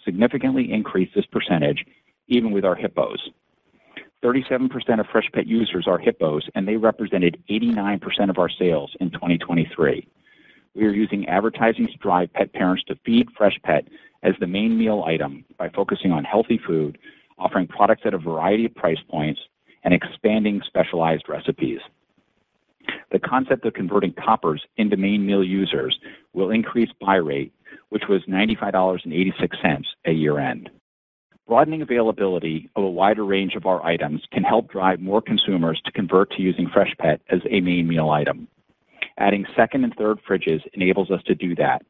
significantly 0.05 0.73
increase 0.73 1.09
this 1.15 1.27
percentage 1.27 1.85
even 2.27 2.51
with 2.51 2.65
our 2.65 2.77
HIPPOs. 2.77 3.19
37% 4.25 4.71
of 5.01 5.07
Freshpet 5.07 5.47
users 5.47 5.87
are 5.87 5.99
HIPPOs, 5.99 6.43
and 6.55 6.67
they 6.67 6.77
represented 6.77 7.43
89% 7.49 8.29
of 8.29 8.39
our 8.39 8.51
sales 8.51 8.95
in 9.01 9.11
2023. 9.11 10.07
We 10.75 10.85
are 10.85 10.93
using 10.93 11.29
advertising 11.29 11.87
to 11.87 11.97
drive 11.99 12.33
pet 12.33 12.53
parents 12.53 12.83
to 12.89 12.97
feed 13.05 13.29
Freshpet 13.39 13.87
as 14.23 14.35
the 14.41 14.47
main 14.47 14.77
meal 14.77 15.05
item 15.07 15.45
by 15.59 15.69
focusing 15.69 16.11
on 16.13 16.25
healthy 16.25 16.61
food, 16.67 16.99
offering 17.39 17.67
products 17.67 18.03
at 18.05 18.15
a 18.15 18.19
variety 18.19 18.67
of 18.67 18.75
price 18.75 18.99
points, 19.09 19.41
and 19.85 19.95
expanding 19.95 20.61
specialized 20.67 21.29
recipes. 21.29 21.81
The 23.13 23.19
concept 23.19 23.65
of 23.67 23.75
converting 23.75 24.13
toppers 24.15 24.63
into 24.77 24.97
main 24.97 25.27
meal 25.27 25.45
users 25.45 25.99
will 26.33 26.51
increase 26.51 26.91
buy 27.01 27.17
rate, 27.17 27.53
which 27.91 28.05
was 28.09 28.23
$95.86 28.29 29.85
at 30.07 30.15
year-end. 30.15 30.71
Broadening 31.47 31.83
availability 31.83 32.71
of 32.77 32.85
a 32.85 32.91
wider 32.91 33.25
range 33.25 33.57
of 33.57 33.67
our 33.67 33.85
items 33.85 34.23
can 34.33 34.45
help 34.45 34.71
drive 34.71 35.01
more 35.01 35.21
consumers 35.21 35.81
to 35.85 35.93
convert 35.93 36.31
to 36.33 36.43
using 36.43 36.69
Freshpet 36.69 37.19
as 37.29 37.41
a 37.51 37.61
main 37.61 37.89
meal 37.89 38.11
item. 38.11 38.47
Adding 39.19 39.45
second 39.57 39.85
and 39.85 39.95
third 39.97 40.21
fridges 40.29 40.63
enables 40.75 41.11
us 41.11 41.23
to 41.25 41.35
do 41.35 41.57
that, 41.57 41.83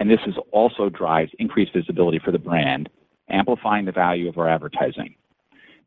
and 0.00 0.10
this 0.10 0.20
also 0.50 0.88
drives 0.88 1.30
increased 1.38 1.74
visibility 1.74 2.18
for 2.18 2.32
the 2.32 2.38
brand, 2.38 2.88
amplifying 3.28 3.84
the 3.84 3.92
value 3.92 4.28
of 4.28 4.38
our 4.38 4.48
advertising. 4.48 5.14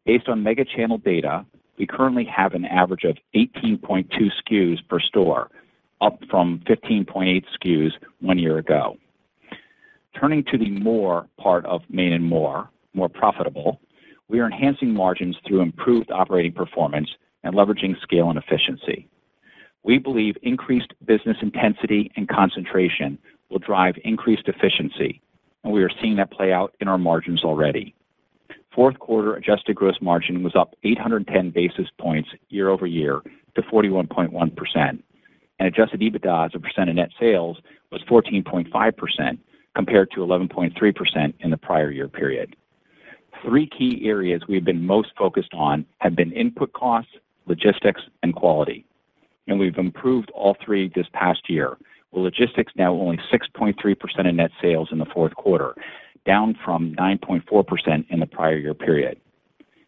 Based 0.08 0.30
on 0.30 0.42
Mega 0.42 0.64
Channel 0.64 1.00
data, 1.00 1.46
we 1.78 1.86
currently 1.86 2.24
have 2.24 2.54
an 2.54 2.64
average 2.64 3.04
of 3.04 3.18
18.2 3.36 4.08
SKUs 4.10 4.78
per 4.88 5.02
store, 5.02 5.52
up 6.00 6.18
from 6.32 6.62
15.8 6.66 7.44
SKUs 7.62 7.92
one 8.22 8.40
year 8.40 8.58
ago. 8.58 8.96
Turning 10.18 10.46
to 10.46 10.58
the 10.58 10.70
more 10.70 11.28
part 11.38 11.66
of 11.66 11.82
main 11.90 12.14
and 12.14 12.24
more, 12.24 12.70
more 12.94 13.10
profitable, 13.10 13.82
we 14.30 14.40
are 14.40 14.46
enhancing 14.46 14.94
margins 14.94 15.36
through 15.46 15.60
improved 15.60 16.10
operating 16.10 16.54
performance 16.54 17.10
and 17.44 17.54
leveraging 17.54 18.00
scale 18.02 18.30
and 18.30 18.40
efficiency. 18.40 19.10
We 19.84 19.98
believe 19.98 20.38
increased 20.42 20.94
business 21.06 21.38
intensity 21.42 22.14
and 22.16 22.30
concentration 22.30 23.18
will 23.50 23.60
drive 23.60 23.96
increased 24.06 24.48
efficiency, 24.48 25.22
and 25.66 25.74
we 25.74 25.84
are 25.84 25.92
seeing 26.02 26.16
that 26.16 26.32
play 26.32 26.54
out 26.54 26.74
in 26.80 26.88
our 26.88 26.98
margins 26.98 27.44
already. 27.44 27.94
Fourth 28.78 29.00
quarter 29.00 29.34
adjusted 29.34 29.76
gross 29.76 29.96
margin 30.02 30.44
was 30.44 30.56
up 30.56 30.76
810 30.84 31.50
basis 31.50 31.88
points 31.98 32.30
year-over-year 32.50 33.22
to 33.56 33.62
41.1%, 33.64 34.30
and 34.76 35.04
adjusted 35.68 36.00
EBITDA 36.00 36.46
as 36.46 36.52
a 36.54 36.60
percent 36.60 36.88
of 36.88 36.96
net 36.96 37.10
sales 37.20 37.58
was 37.92 38.04
14.5% 38.04 39.40
compared 39.76 40.12
to 40.12 40.18
11.3% 40.18 41.34
in 41.40 41.50
the 41.50 41.58
prior 41.58 41.90
year 41.90 42.08
period. 42.08 42.56
Three 43.44 43.66
key 43.66 44.02
areas 44.04 44.44
we've 44.48 44.64
been 44.64 44.86
most 44.86 45.10
focused 45.18 45.56
on 45.56 45.84
have 45.98 46.16
been 46.16 46.32
input 46.32 46.72
costs, 46.74 47.14
logistics, 47.48 48.02
and 48.22 48.36
quality, 48.36 48.86
and 49.48 49.58
we've 49.60 49.80
improved 49.80 50.30
all 50.36 50.56
three 50.64 50.92
this 50.94 51.08
past 51.14 51.50
year, 51.50 51.80
with 52.12 52.26
logistics 52.26 52.74
now 52.76 52.94
only 52.94 53.20
6.3% 53.34 54.30
of 54.30 54.36
net 54.36 54.52
sales 54.62 54.90
in 54.92 55.00
the 55.00 55.06
fourth 55.06 55.34
quarter, 55.34 55.74
down 56.28 56.58
from 56.64 56.94
9.4% 56.96 58.06
in 58.10 58.20
the 58.20 58.26
prior 58.28 58.58
year 58.58 58.74
period. 58.74 59.20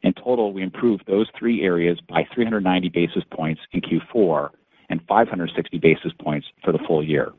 In 0.02 0.14
total, 0.14 0.54
we 0.54 0.64
improved 0.64 1.04
those 1.06 1.28
three 1.38 1.62
areas 1.62 2.00
by 2.08 2.26
390 2.34 2.90
basis 2.90 3.24
points 3.32 3.62
in 3.74 3.82
Q4 3.82 4.50
and 4.90 5.02
560 5.08 5.78
basis 5.78 6.14
points 6.20 6.48
for 6.64 6.72
the 6.72 6.80
full 6.88 7.04
year. 7.04 7.34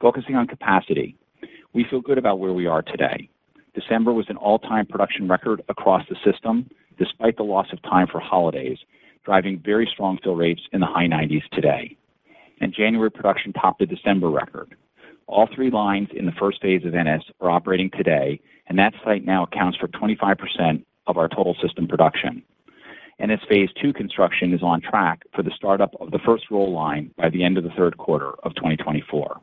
Focusing 0.00 0.36
on 0.36 0.46
capacity, 0.46 1.16
we 1.74 1.84
feel 1.90 2.00
good 2.00 2.18
about 2.18 2.38
where 2.38 2.52
we 2.52 2.66
are 2.66 2.82
today. 2.82 3.28
December 3.74 4.12
was 4.12 4.26
an 4.28 4.36
all-time 4.36 4.86
production 4.86 5.28
record 5.28 5.62
across 5.68 6.04
the 6.08 6.16
system, 6.24 6.70
despite 6.98 7.36
the 7.36 7.42
loss 7.42 7.66
of 7.72 7.82
time 7.82 8.06
for 8.06 8.20
holidays, 8.20 8.78
driving 9.24 9.60
very 9.64 9.88
strong 9.92 10.18
fill 10.22 10.36
rates 10.36 10.62
in 10.72 10.80
the 10.80 10.86
high 10.86 11.06
90s 11.06 11.42
today. 11.52 11.96
And 12.60 12.72
January 12.72 13.10
production 13.10 13.52
topped 13.52 13.80
the 13.80 13.86
December 13.86 14.30
record. 14.30 14.74
All 15.30 15.46
three 15.54 15.70
lines 15.70 16.08
in 16.12 16.26
the 16.26 16.32
first 16.32 16.60
phase 16.60 16.84
of 16.84 16.92
Ennis 16.92 17.22
are 17.40 17.50
operating 17.50 17.88
today, 17.90 18.40
and 18.66 18.76
that 18.80 18.94
site 19.04 19.24
now 19.24 19.44
accounts 19.44 19.78
for 19.78 19.86
25% 19.86 20.84
of 21.06 21.16
our 21.16 21.28
total 21.28 21.54
system 21.62 21.86
production. 21.86 22.42
Ennis 23.20 23.40
phase 23.48 23.68
two 23.80 23.92
construction 23.92 24.52
is 24.52 24.60
on 24.60 24.80
track 24.80 25.22
for 25.32 25.44
the 25.44 25.52
startup 25.54 25.94
of 26.00 26.10
the 26.10 26.18
first 26.18 26.50
roll 26.50 26.72
line 26.72 27.14
by 27.16 27.30
the 27.30 27.44
end 27.44 27.56
of 27.56 27.62
the 27.62 27.70
third 27.70 27.96
quarter 27.96 28.32
of 28.42 28.56
2024. 28.56 29.40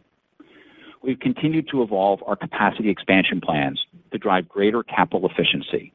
We've 1.03 1.19
continued 1.21 1.69
to 1.69 1.83
evolve 1.83 2.21
our 2.27 2.35
capacity 2.35 2.89
expansion 2.89 3.39
plans 3.39 3.79
to 4.11 4.17
drive 4.17 4.49
greater 4.49 4.83
capital 4.83 5.29
efficiency. 5.29 5.93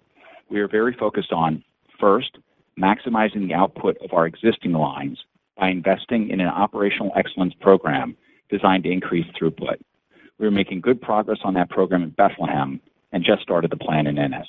We 0.49 0.61
are 0.61 0.69
very 0.69 0.95
focused 0.95 1.33
on, 1.33 1.63
first, 2.01 2.39
maximizing 2.81 3.47
the 3.47 3.55
output 3.55 3.99
of 3.99 4.15
our 4.15 4.25
existing 4.25 4.73
lines 4.73 5.19
by 5.59 5.69
investing 5.69 6.31
in 6.31 6.41
an 6.41 6.49
operational 6.49 7.13
excellence 7.15 7.53
program 7.61 8.17
designed 8.53 8.85
to 8.85 8.91
increase 8.91 9.27
throughput. 9.41 9.79
We 10.39 10.47
are 10.47 10.53
making 10.53 10.83
good 10.83 11.01
progress 11.01 11.39
on 11.43 11.55
that 11.55 11.71
program 11.71 12.03
in 12.03 12.11
Bethlehem 12.11 12.81
and 13.11 13.25
just 13.25 13.43
started 13.43 13.71
the 13.71 13.77
plan 13.77 14.07
in 14.07 14.19
Ennis. 14.19 14.47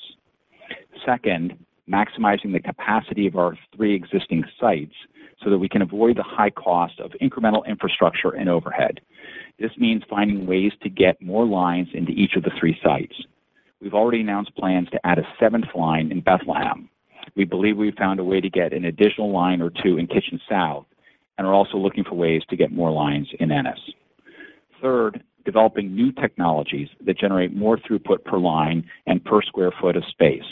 Second, 1.05 1.57
maximizing 1.89 2.53
the 2.53 2.59
capacity 2.59 3.27
of 3.27 3.35
our 3.35 3.57
three 3.75 3.95
existing 3.95 4.43
sites 4.59 4.93
so 5.43 5.49
that 5.49 5.57
we 5.57 5.69
can 5.69 5.81
avoid 5.81 6.17
the 6.17 6.23
high 6.23 6.49
cost 6.49 6.99
of 6.99 7.11
incremental 7.21 7.65
infrastructure 7.65 8.29
and 8.29 8.49
overhead. 8.49 9.01
This 9.59 9.71
means 9.77 10.03
finding 10.09 10.45
ways 10.45 10.71
to 10.81 10.89
get 10.89 11.21
more 11.21 11.45
lines 11.45 11.89
into 11.93 12.11
each 12.11 12.35
of 12.35 12.43
the 12.43 12.51
three 12.59 12.77
sites. 12.83 13.15
We've 13.81 13.93
already 13.93 14.21
announced 14.21 14.55
plans 14.55 14.89
to 14.91 15.05
add 15.05 15.19
a 15.19 15.27
seventh 15.39 15.67
line 15.75 16.11
in 16.11 16.21
Bethlehem. 16.21 16.89
We 17.35 17.43
believe 17.43 17.77
we've 17.77 17.95
found 17.95 18.19
a 18.19 18.23
way 18.23 18.39
to 18.39 18.49
get 18.49 18.73
an 18.73 18.85
additional 18.85 19.31
line 19.31 19.61
or 19.61 19.69
two 19.69 19.97
in 19.97 20.07
Kitchen 20.07 20.39
South 20.49 20.85
and 21.37 21.47
are 21.47 21.53
also 21.53 21.77
looking 21.77 22.03
for 22.03 22.15
ways 22.15 22.41
to 22.49 22.55
get 22.55 22.71
more 22.71 22.91
lines 22.91 23.27
in 23.39 23.51
Ennis. 23.51 23.79
Third, 24.81 25.23
developing 25.45 25.95
new 25.95 26.11
technologies 26.11 26.89
that 27.05 27.17
generate 27.17 27.55
more 27.55 27.77
throughput 27.77 28.23
per 28.25 28.37
line 28.37 28.85
and 29.07 29.23
per 29.23 29.41
square 29.41 29.71
foot 29.81 29.95
of 29.95 30.03
space. 30.09 30.43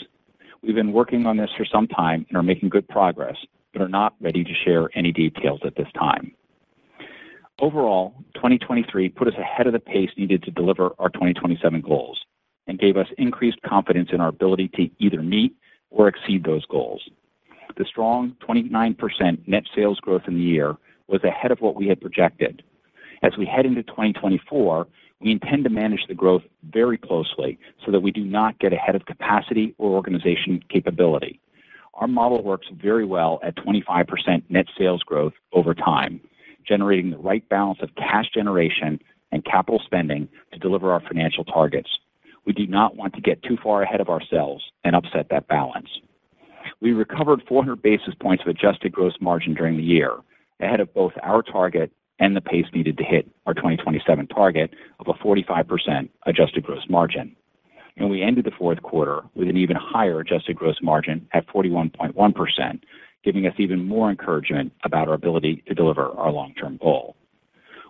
We've 0.62 0.74
been 0.74 0.92
working 0.92 1.26
on 1.26 1.36
this 1.36 1.50
for 1.56 1.64
some 1.64 1.88
time 1.88 2.26
and 2.28 2.36
are 2.36 2.42
making 2.42 2.68
good 2.68 2.88
progress, 2.88 3.36
but 3.72 3.82
are 3.82 3.88
not 3.88 4.14
ready 4.20 4.44
to 4.44 4.50
share 4.64 4.88
any 4.94 5.12
details 5.12 5.60
at 5.64 5.76
this 5.76 5.88
time. 5.98 6.32
Overall, 7.60 8.14
2023 8.34 9.08
put 9.10 9.28
us 9.28 9.34
ahead 9.38 9.66
of 9.66 9.72
the 9.72 9.78
pace 9.78 10.10
needed 10.16 10.42
to 10.44 10.50
deliver 10.50 10.90
our 10.98 11.10
2027 11.10 11.80
goals 11.80 12.18
and 12.66 12.78
gave 12.78 12.96
us 12.96 13.06
increased 13.18 13.60
confidence 13.62 14.10
in 14.12 14.20
our 14.20 14.28
ability 14.28 14.68
to 14.74 14.88
either 14.98 15.22
meet 15.22 15.54
or 15.90 16.08
exceed 16.08 16.44
those 16.44 16.64
goals. 16.66 17.02
The 17.76 17.84
strong 17.84 18.36
29% 18.46 19.48
net 19.48 19.64
sales 19.74 19.98
growth 20.00 20.22
in 20.26 20.34
the 20.34 20.40
year 20.40 20.76
was 21.08 21.24
ahead 21.24 21.50
of 21.50 21.60
what 21.60 21.74
we 21.74 21.88
had 21.88 22.00
projected. 22.00 22.62
As 23.22 23.36
we 23.36 23.46
head 23.46 23.66
into 23.66 23.82
2024, 23.82 24.86
we 25.20 25.30
intend 25.30 25.64
to 25.64 25.70
manage 25.70 26.06
the 26.08 26.14
growth 26.14 26.42
very 26.70 26.98
closely 26.98 27.58
so 27.84 27.92
that 27.92 28.00
we 28.00 28.10
do 28.10 28.24
not 28.24 28.58
get 28.58 28.72
ahead 28.72 28.96
of 28.96 29.06
capacity 29.06 29.74
or 29.78 29.90
organization 29.90 30.62
capability. 30.68 31.40
Our 31.94 32.08
model 32.08 32.42
works 32.42 32.66
very 32.72 33.04
well 33.04 33.38
at 33.42 33.56
25% 33.56 34.42
net 34.48 34.66
sales 34.76 35.02
growth 35.02 35.34
over 35.52 35.74
time, 35.74 36.20
generating 36.66 37.10
the 37.10 37.18
right 37.18 37.48
balance 37.48 37.78
of 37.82 37.94
cash 37.94 38.30
generation 38.34 39.00
and 39.30 39.44
capital 39.44 39.80
spending 39.84 40.28
to 40.52 40.58
deliver 40.58 40.92
our 40.92 41.00
financial 41.00 41.44
targets. 41.44 41.90
We 42.44 42.52
do 42.52 42.66
not 42.66 42.96
want 42.96 43.14
to 43.14 43.20
get 43.20 43.42
too 43.42 43.56
far 43.62 43.82
ahead 43.82 44.00
of 44.00 44.08
ourselves 44.08 44.64
and 44.84 44.96
upset 44.96 45.28
that 45.30 45.46
balance. 45.46 45.88
We 46.82 46.90
recovered 46.90 47.44
400 47.48 47.80
basis 47.80 48.12
points 48.20 48.42
of 48.42 48.48
adjusted 48.48 48.90
gross 48.90 49.14
margin 49.20 49.54
during 49.54 49.76
the 49.76 49.84
year, 49.84 50.16
ahead 50.58 50.80
of 50.80 50.92
both 50.92 51.12
our 51.22 51.40
target 51.40 51.92
and 52.18 52.34
the 52.34 52.40
pace 52.40 52.66
needed 52.74 52.98
to 52.98 53.04
hit 53.04 53.30
our 53.46 53.54
2027 53.54 54.26
target 54.26 54.74
of 54.98 55.06
a 55.06 55.12
45% 55.24 56.08
adjusted 56.26 56.64
gross 56.64 56.82
margin. 56.90 57.36
And 57.96 58.10
we 58.10 58.20
ended 58.20 58.46
the 58.46 58.50
fourth 58.58 58.82
quarter 58.82 59.20
with 59.36 59.48
an 59.48 59.56
even 59.56 59.76
higher 59.76 60.18
adjusted 60.18 60.56
gross 60.56 60.74
margin 60.82 61.28
at 61.32 61.46
41.1%, 61.46 62.80
giving 63.22 63.46
us 63.46 63.54
even 63.58 63.86
more 63.86 64.10
encouragement 64.10 64.72
about 64.84 65.06
our 65.06 65.14
ability 65.14 65.62
to 65.68 65.74
deliver 65.74 66.08
our 66.08 66.32
long-term 66.32 66.78
goal. 66.82 67.14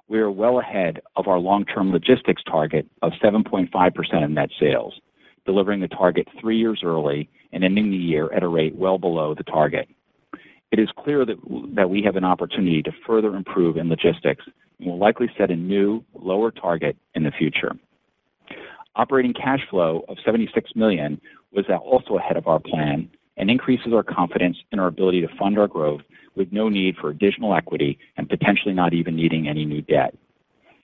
We 0.08 0.18
are 0.18 0.30
well 0.30 0.60
ahead 0.60 1.00
of 1.16 1.28
our 1.28 1.38
long-term 1.38 1.92
logistics 1.92 2.42
target 2.42 2.86
of 3.00 3.12
7.5% 3.24 4.24
of 4.24 4.30
net 4.30 4.50
sales, 4.60 5.00
delivering 5.46 5.80
the 5.80 5.88
target 5.88 6.28
three 6.38 6.58
years 6.58 6.82
early 6.84 7.30
and 7.52 7.64
ending 7.64 7.90
the 7.90 7.96
year 7.96 8.32
at 8.32 8.42
a 8.42 8.48
rate 8.48 8.74
well 8.74 8.98
below 8.98 9.34
the 9.34 9.44
target. 9.44 9.88
It 10.70 10.78
is 10.78 10.88
clear 10.96 11.26
that 11.26 11.90
we 11.90 12.02
have 12.02 12.16
an 12.16 12.24
opportunity 12.24 12.82
to 12.82 12.92
further 13.06 13.36
improve 13.36 13.76
in 13.76 13.90
logistics 13.90 14.44
and 14.78 14.88
will 14.88 14.98
likely 14.98 15.30
set 15.36 15.50
a 15.50 15.56
new, 15.56 16.02
lower 16.14 16.50
target 16.50 16.96
in 17.14 17.24
the 17.24 17.30
future. 17.30 17.72
Operating 18.96 19.34
cash 19.34 19.60
flow 19.70 20.04
of 20.08 20.16
76 20.24 20.70
million 20.74 21.20
was 21.52 21.66
also 21.68 22.16
ahead 22.16 22.36
of 22.36 22.46
our 22.46 22.58
plan 22.58 23.10
and 23.36 23.50
increases 23.50 23.92
our 23.92 24.02
confidence 24.02 24.56
in 24.72 24.78
our 24.78 24.86
ability 24.86 25.20
to 25.20 25.28
fund 25.38 25.58
our 25.58 25.68
growth 25.68 26.02
with 26.36 26.52
no 26.52 26.68
need 26.68 26.96
for 26.96 27.10
additional 27.10 27.54
equity 27.54 27.98
and 28.16 28.28
potentially 28.28 28.74
not 28.74 28.94
even 28.94 29.14
needing 29.14 29.48
any 29.48 29.64
new 29.64 29.82
debt. 29.82 30.14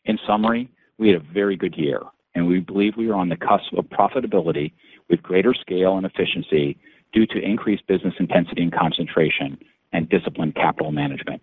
In 0.04 0.18
summary, 0.26 0.70
we 0.98 1.08
had 1.08 1.20
a 1.20 1.32
very 1.32 1.56
good 1.56 1.76
year, 1.76 2.02
and 2.34 2.46
we 2.46 2.60
believe 2.60 2.96
we 2.96 3.08
are 3.08 3.14
on 3.14 3.28
the 3.28 3.36
cusp 3.36 3.72
of 3.76 3.86
profitability 3.86 4.72
with 5.08 5.22
greater 5.22 5.54
scale 5.54 5.96
and 5.96 6.06
efficiency 6.06 6.78
due 7.12 7.26
to 7.26 7.38
increased 7.38 7.86
business 7.86 8.14
intensity 8.18 8.62
and 8.62 8.72
concentration 8.72 9.58
and 9.92 10.08
disciplined 10.08 10.54
capital 10.54 10.92
management. 10.92 11.42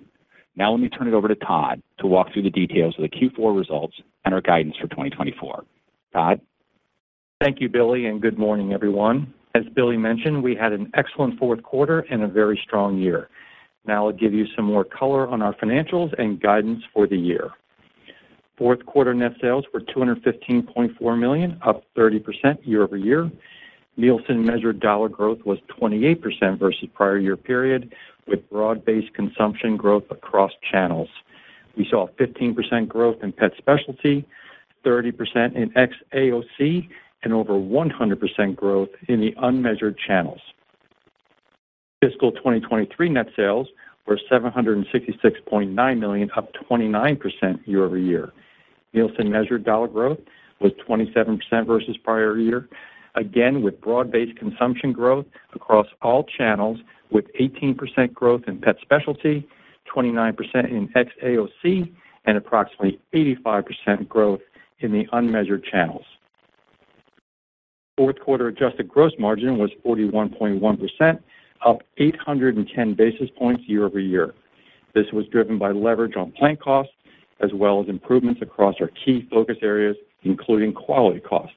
Now 0.56 0.72
let 0.72 0.80
me 0.80 0.90
turn 0.90 1.08
it 1.08 1.14
over 1.14 1.28
to 1.28 1.36
Todd 1.36 1.82
to 2.00 2.08
walk 2.08 2.32
through 2.32 2.44
the 2.44 2.50
details 2.50 2.96
of 2.98 3.04
the 3.04 3.10
Q4 3.10 3.58
results 3.58 3.96
and 4.24 4.34
our 4.34 4.42
guidance 4.42 4.76
for 4.78 4.88
2024. 4.88 5.66
Todd? 6.14 6.40
Thank 7.42 7.60
you, 7.60 7.68
Billy, 7.68 8.06
and 8.06 8.22
good 8.22 8.38
morning, 8.38 8.72
everyone. 8.72 9.34
As 9.56 9.64
Billy 9.76 9.98
mentioned, 9.98 10.44
we 10.44 10.56
had 10.56 10.72
an 10.72 10.92
excellent 10.96 11.38
fourth 11.40 11.62
quarter 11.64 12.02
and 12.12 12.24
a 12.24 12.28
very 12.28 12.60
strong 12.64 12.98
year. 12.98 13.30
Now 13.86 14.08
I'll 14.08 14.14
give 14.14 14.34
you 14.34 14.46
some 14.56 14.66
more 14.66 14.84
color 14.84 15.28
on 15.28 15.42
our 15.42 15.54
financials 15.56 16.14
and 16.18 16.42
guidance 16.42 16.84
for 16.94 17.08
the 17.08 17.18
year. 17.18 17.52
Fourth 18.58 18.86
quarter 18.86 19.14
net 19.14 19.34
sales 19.42 19.66
were 19.74 19.82
215.4 19.82 21.20
million, 21.20 21.60
up 21.62 21.84
30% 21.98 22.58
year-over-year. 22.64 23.30
Nielsen 23.98 24.46
measured 24.46 24.80
dollar 24.80 25.10
growth 25.10 25.40
was 25.46 25.60
28% 25.80 26.60
versus 26.60 26.90
prior 26.94 27.18
year 27.18 27.38
period, 27.38 27.94
with 28.28 28.50
broad-based 28.50 29.14
consumption 29.14 29.78
growth 29.78 30.04
across 30.10 30.52
channels. 30.70 31.10
We 31.78 31.88
saw 31.90 32.08
15% 32.20 32.88
growth 32.88 33.18
in 33.22 33.32
pet 33.32 33.52
specialty, 33.58 34.26
30% 34.86 35.56
in 35.56 35.72
XAOC, 35.72 36.90
and 37.24 37.34
over 37.34 37.54
100% 37.54 38.56
growth 38.56 38.90
in 39.08 39.20
the 39.20 39.34
unmeasured 39.38 39.98
channels. 39.98 40.42
Fiscal 42.02 42.32
2023 42.32 43.10
net 43.10 43.28
sales 43.36 43.68
were 44.06 44.20
$766.9 44.32 46.00
million, 46.00 46.32
up 46.36 46.52
29% 46.70 47.68
year-over-year. 47.68 48.32
Nielsen 48.94 49.32
measured 49.32 49.64
dollar 49.64 49.88
growth 49.88 50.20
was 50.60 50.72
27% 50.88 51.40
versus 51.66 51.98
prior 52.04 52.38
year, 52.38 52.70
again, 53.16 53.62
with 53.62 53.82
broad-based 53.82 54.38
consumption 54.38 54.92
growth 54.92 55.26
across 55.54 55.88
all 56.02 56.24
channels, 56.24 56.80
with 57.12 57.26
18% 57.40 58.14
growth 58.14 58.44
in 58.48 58.60
pet 58.60 58.78
specialty, 58.82 59.48
29% 59.94 60.36
in 60.70 60.90
XAOC, 60.90 61.92
and 62.26 62.38
approximately 62.38 63.00
85% 63.14 64.08
growth 64.08 64.42
in 64.80 64.92
the 64.92 65.08
unmeasured 65.12 65.64
channels. 65.64 66.06
Fourth 67.98 68.20
quarter 68.20 68.48
adjusted 68.48 68.90
gross 68.90 69.14
margin 69.18 69.58
was 69.58 69.72
41.1%, 69.86 71.20
up 71.66 71.82
810 71.98 72.94
basis 72.94 73.30
points 73.38 73.64
year-over-year. 73.68 74.34
This 74.94 75.06
was 75.14 75.26
driven 75.28 75.58
by 75.58 75.72
leverage 75.72 76.16
on 76.18 76.32
plant 76.32 76.60
costs, 76.60 76.94
as 77.40 77.52
well 77.54 77.82
as 77.82 77.88
improvements 77.88 78.42
across 78.42 78.76
our 78.82 78.88
key 78.88 79.28
focus 79.30 79.58
areas, 79.62 79.96
including 80.24 80.74
quality 80.74 81.20
costs. 81.20 81.56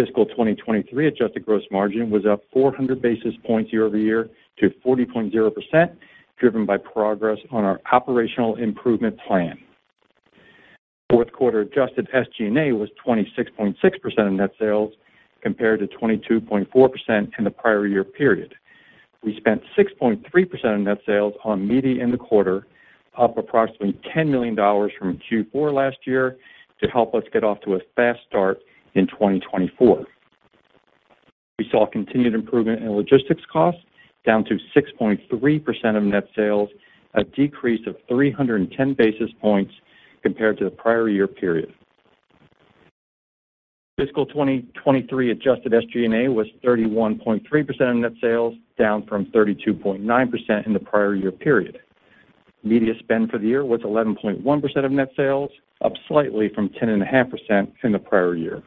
Fiscal 0.00 0.24
2023 0.24 1.08
adjusted 1.08 1.44
gross 1.44 1.62
margin 1.70 2.08
was 2.08 2.24
up 2.24 2.42
400 2.54 3.02
basis 3.02 3.34
points 3.44 3.70
year-over-year 3.70 4.30
to 4.58 4.70
40.0%, 4.84 5.96
driven 6.38 6.64
by 6.64 6.78
progress 6.78 7.36
on 7.50 7.64
our 7.64 7.82
operational 7.92 8.56
improvement 8.56 9.18
plan. 9.28 9.58
Fourth 11.10 11.30
quarter 11.32 11.60
adjusted 11.60 12.08
SG&A 12.14 12.72
was 12.72 12.88
26.6% 13.06 13.74
of 14.26 14.32
net 14.32 14.50
sales, 14.58 14.94
compared 15.42 15.80
to 15.80 15.86
22.4% 15.86 17.30
in 17.38 17.44
the 17.44 17.50
prior 17.50 17.86
year 17.86 18.04
period. 18.04 18.54
We 19.22 19.36
spent 19.36 19.60
6.3% 19.76 20.74
of 20.74 20.80
net 20.80 20.98
sales 21.04 21.34
on 21.44 21.68
media 21.68 22.02
in 22.02 22.10
the 22.10 22.16
quarter, 22.16 22.66
up 23.18 23.36
approximately 23.36 24.00
$10 24.16 24.28
million 24.28 24.56
from 24.56 25.20
Q4 25.30 25.74
last 25.74 25.98
year, 26.06 26.38
to 26.82 26.88
help 26.88 27.14
us 27.14 27.24
get 27.34 27.44
off 27.44 27.60
to 27.62 27.74
a 27.74 27.80
fast 27.94 28.20
start 28.26 28.60
in 28.94 29.06
2024. 29.06 30.04
We 31.58 31.68
saw 31.70 31.86
continued 31.86 32.34
improvement 32.34 32.82
in 32.82 32.90
logistics 32.90 33.42
costs, 33.52 33.82
down 34.24 34.44
to 34.44 34.58
6.3% 34.74 35.96
of 35.96 36.02
net 36.02 36.28
sales, 36.34 36.68
a 37.14 37.24
decrease 37.24 37.86
of 37.86 37.96
310 38.08 38.94
basis 38.94 39.30
points 39.40 39.72
compared 40.22 40.58
to 40.58 40.64
the 40.64 40.70
prior 40.70 41.08
year 41.08 41.26
period. 41.26 41.72
Fiscal 43.98 44.24
2023 44.24 45.30
adjusted 45.30 45.72
SG&A 45.72 46.30
was 46.30 46.46
31.3% 46.64 47.90
of 47.90 47.96
net 47.96 48.12
sales, 48.20 48.54
down 48.78 49.04
from 49.06 49.26
32.9% 49.26 50.66
in 50.66 50.72
the 50.72 50.78
prior 50.78 51.14
year 51.14 51.30
period. 51.30 51.78
Media 52.62 52.94
spend 52.98 53.30
for 53.30 53.38
the 53.38 53.46
year 53.46 53.64
was 53.64 53.80
11.1% 53.82 54.84
of 54.84 54.92
net 54.92 55.10
sales, 55.16 55.50
up 55.84 55.92
slightly 56.08 56.50
from 56.54 56.70
10.5% 56.70 57.72
in 57.82 57.92
the 57.92 57.98
prior 57.98 58.34
year. 58.34 58.62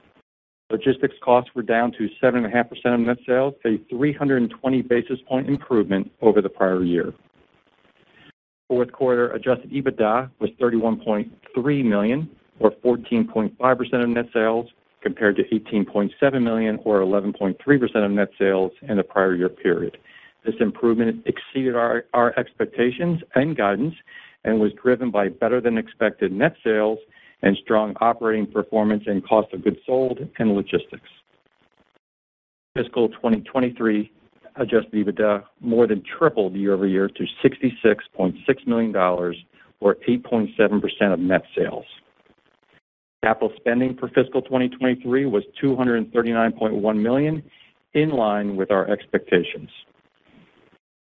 Logistics 0.74 1.14
costs 1.24 1.52
were 1.54 1.62
down 1.62 1.92
to 1.92 2.10
7.5% 2.20 2.96
of 2.96 3.00
net 3.02 3.18
sales, 3.28 3.54
a 3.64 3.78
320 3.92 4.82
basis 4.82 5.20
point 5.28 5.48
improvement 5.48 6.12
over 6.24 6.42
the 6.42 6.50
prior 6.50 6.84
year. 6.84 7.14
Fourth 8.68 8.92
quarter 8.92 9.30
adjusted 9.34 9.70
EBITDA 9.70 10.32
was 10.40 10.50
31.3 10.60 11.86
million, 11.86 12.28
or 12.60 12.72
14.5% 12.84 14.04
of 14.04 14.10
net 14.10 14.26
sales, 14.34 14.68
compared 15.04 15.36
to 15.36 15.44
18.7 15.44 16.42
million, 16.42 16.80
or 16.84 17.02
11.3% 17.02 18.06
of 18.06 18.12
net 18.12 18.30
sales 18.40 18.72
in 18.82 18.98
the 18.98 19.04
prior 19.04 19.36
year 19.36 19.50
period. 19.50 20.00
This 20.44 20.56
improvement 20.60 21.24
exceeded 21.28 21.76
our 21.76 22.34
expectations 22.36 23.22
and 23.36 23.56
guidance 23.56 23.94
and 24.44 24.60
was 24.60 24.72
driven 24.82 25.12
by 25.12 25.30
better-than-expected 25.30 26.32
net 26.32 26.56
sales 26.64 26.98
and 27.44 27.58
strong 27.62 27.94
operating 28.02 28.48
performance 28.48 29.04
and 29.06 29.26
cost 29.28 29.54
of 29.54 29.64
goods 29.64 29.78
sold 29.86 30.20
and 30.40 30.56
logistics. 30.56 31.10
Fiscal 32.76 33.10
2023 33.10 34.12
adjusted 34.56 34.94
EBITDA 34.94 35.44
more 35.60 35.86
than 35.86 36.02
tripled 36.18 36.56
year-over-year 36.56 37.10
to 37.10 37.26
$66.6 37.44 38.68
million, 38.68 38.96
or 38.96 39.96
8.7% 40.08 41.14
of 41.14 41.20
net 41.20 41.44
sales. 41.56 41.86
Capital 43.24 43.52
spending 43.58 43.96
for 43.98 44.08
fiscal 44.10 44.42
2023 44.42 45.26
was 45.26 45.44
239.1 45.62 47.02
million, 47.02 47.44
in 47.94 48.10
line 48.10 48.56
with 48.56 48.72
our 48.72 48.90
expectations. 48.90 49.70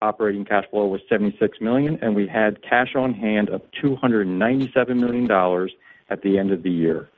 Operating 0.01 0.45
cash 0.45 0.65
flow 0.71 0.87
was 0.87 1.01
76 1.09 1.59
million, 1.61 1.99
and 2.01 2.15
we 2.15 2.27
had 2.27 2.63
cash 2.63 2.95
on 2.97 3.13
hand 3.13 3.49
of 3.51 3.61
$297 3.83 4.97
million 4.97 5.69
at 6.11 6.23
the 6.23 6.39
end 6.39 6.53
of 6.53 6.63
the 6.63 6.71
year. 6.71 7.09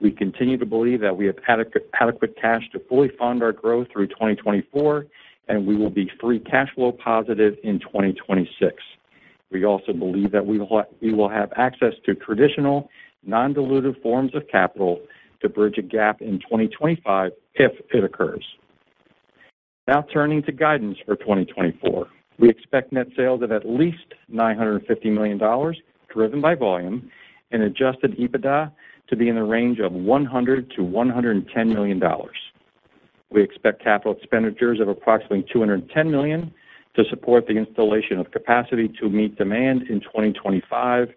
We 0.00 0.10
continue 0.10 0.58
to 0.58 0.66
believe 0.66 1.00
that 1.00 1.16
we 1.16 1.26
have 1.26 1.36
adequate 1.48 2.36
cash 2.40 2.62
to 2.72 2.80
fully 2.88 3.10
fund 3.18 3.42
our 3.42 3.52
growth 3.52 3.88
through 3.92 4.08
2024, 4.08 5.06
and 5.48 5.66
we 5.66 5.76
will 5.76 5.90
be 5.90 6.10
free 6.20 6.40
cash 6.40 6.68
flow 6.74 6.92
positive 6.92 7.56
in 7.62 7.78
2026. 7.78 8.74
We 9.50 9.64
also 9.64 9.92
believe 9.92 10.32
that 10.32 10.44
we 10.46 10.58
will 10.58 11.28
have 11.28 11.52
access 11.56 11.94
to 12.06 12.14
traditional, 12.14 12.90
non-dilutive 13.24 14.02
forms 14.02 14.34
of 14.34 14.48
capital 14.48 15.00
to 15.40 15.48
bridge 15.48 15.78
a 15.78 15.82
gap 15.82 16.20
in 16.20 16.40
2025 16.40 17.32
if 17.54 17.72
it 17.92 18.04
occurs. 18.04 18.44
Now 19.86 20.02
turning 20.12 20.42
to 20.44 20.52
guidance 20.52 20.98
for 21.04 21.14
2024. 21.16 22.08
We 22.38 22.48
expect 22.48 22.92
net 22.92 23.06
sales 23.16 23.42
of 23.42 23.52
at 23.52 23.64
least 23.64 24.14
$950 24.32 25.04
million, 25.12 25.38
driven 26.12 26.40
by 26.40 26.54
volume, 26.56 27.10
and 27.50 27.62
adjusted 27.62 28.16
EBITDA 28.18 28.72
to 29.08 29.16
be 29.16 29.28
in 29.28 29.34
the 29.34 29.42
range 29.42 29.78
of 29.78 29.92
$100 29.92 30.78
million-$110 30.78 31.72
million. 31.72 32.02
We 33.30 33.42
expect 33.42 33.82
capital 33.82 34.16
expenditures 34.16 34.80
of 34.80 34.88
approximately 34.88 35.44
$210 35.54 36.10
million 36.10 36.52
to 36.96 37.04
support 37.10 37.46
the 37.46 37.54
installation 37.54 38.18
of 38.18 38.30
capacity 38.30 38.88
to 39.00 39.08
meet 39.08 39.36
demand 39.36 39.82
in 39.82 40.00
2025, 40.00 41.08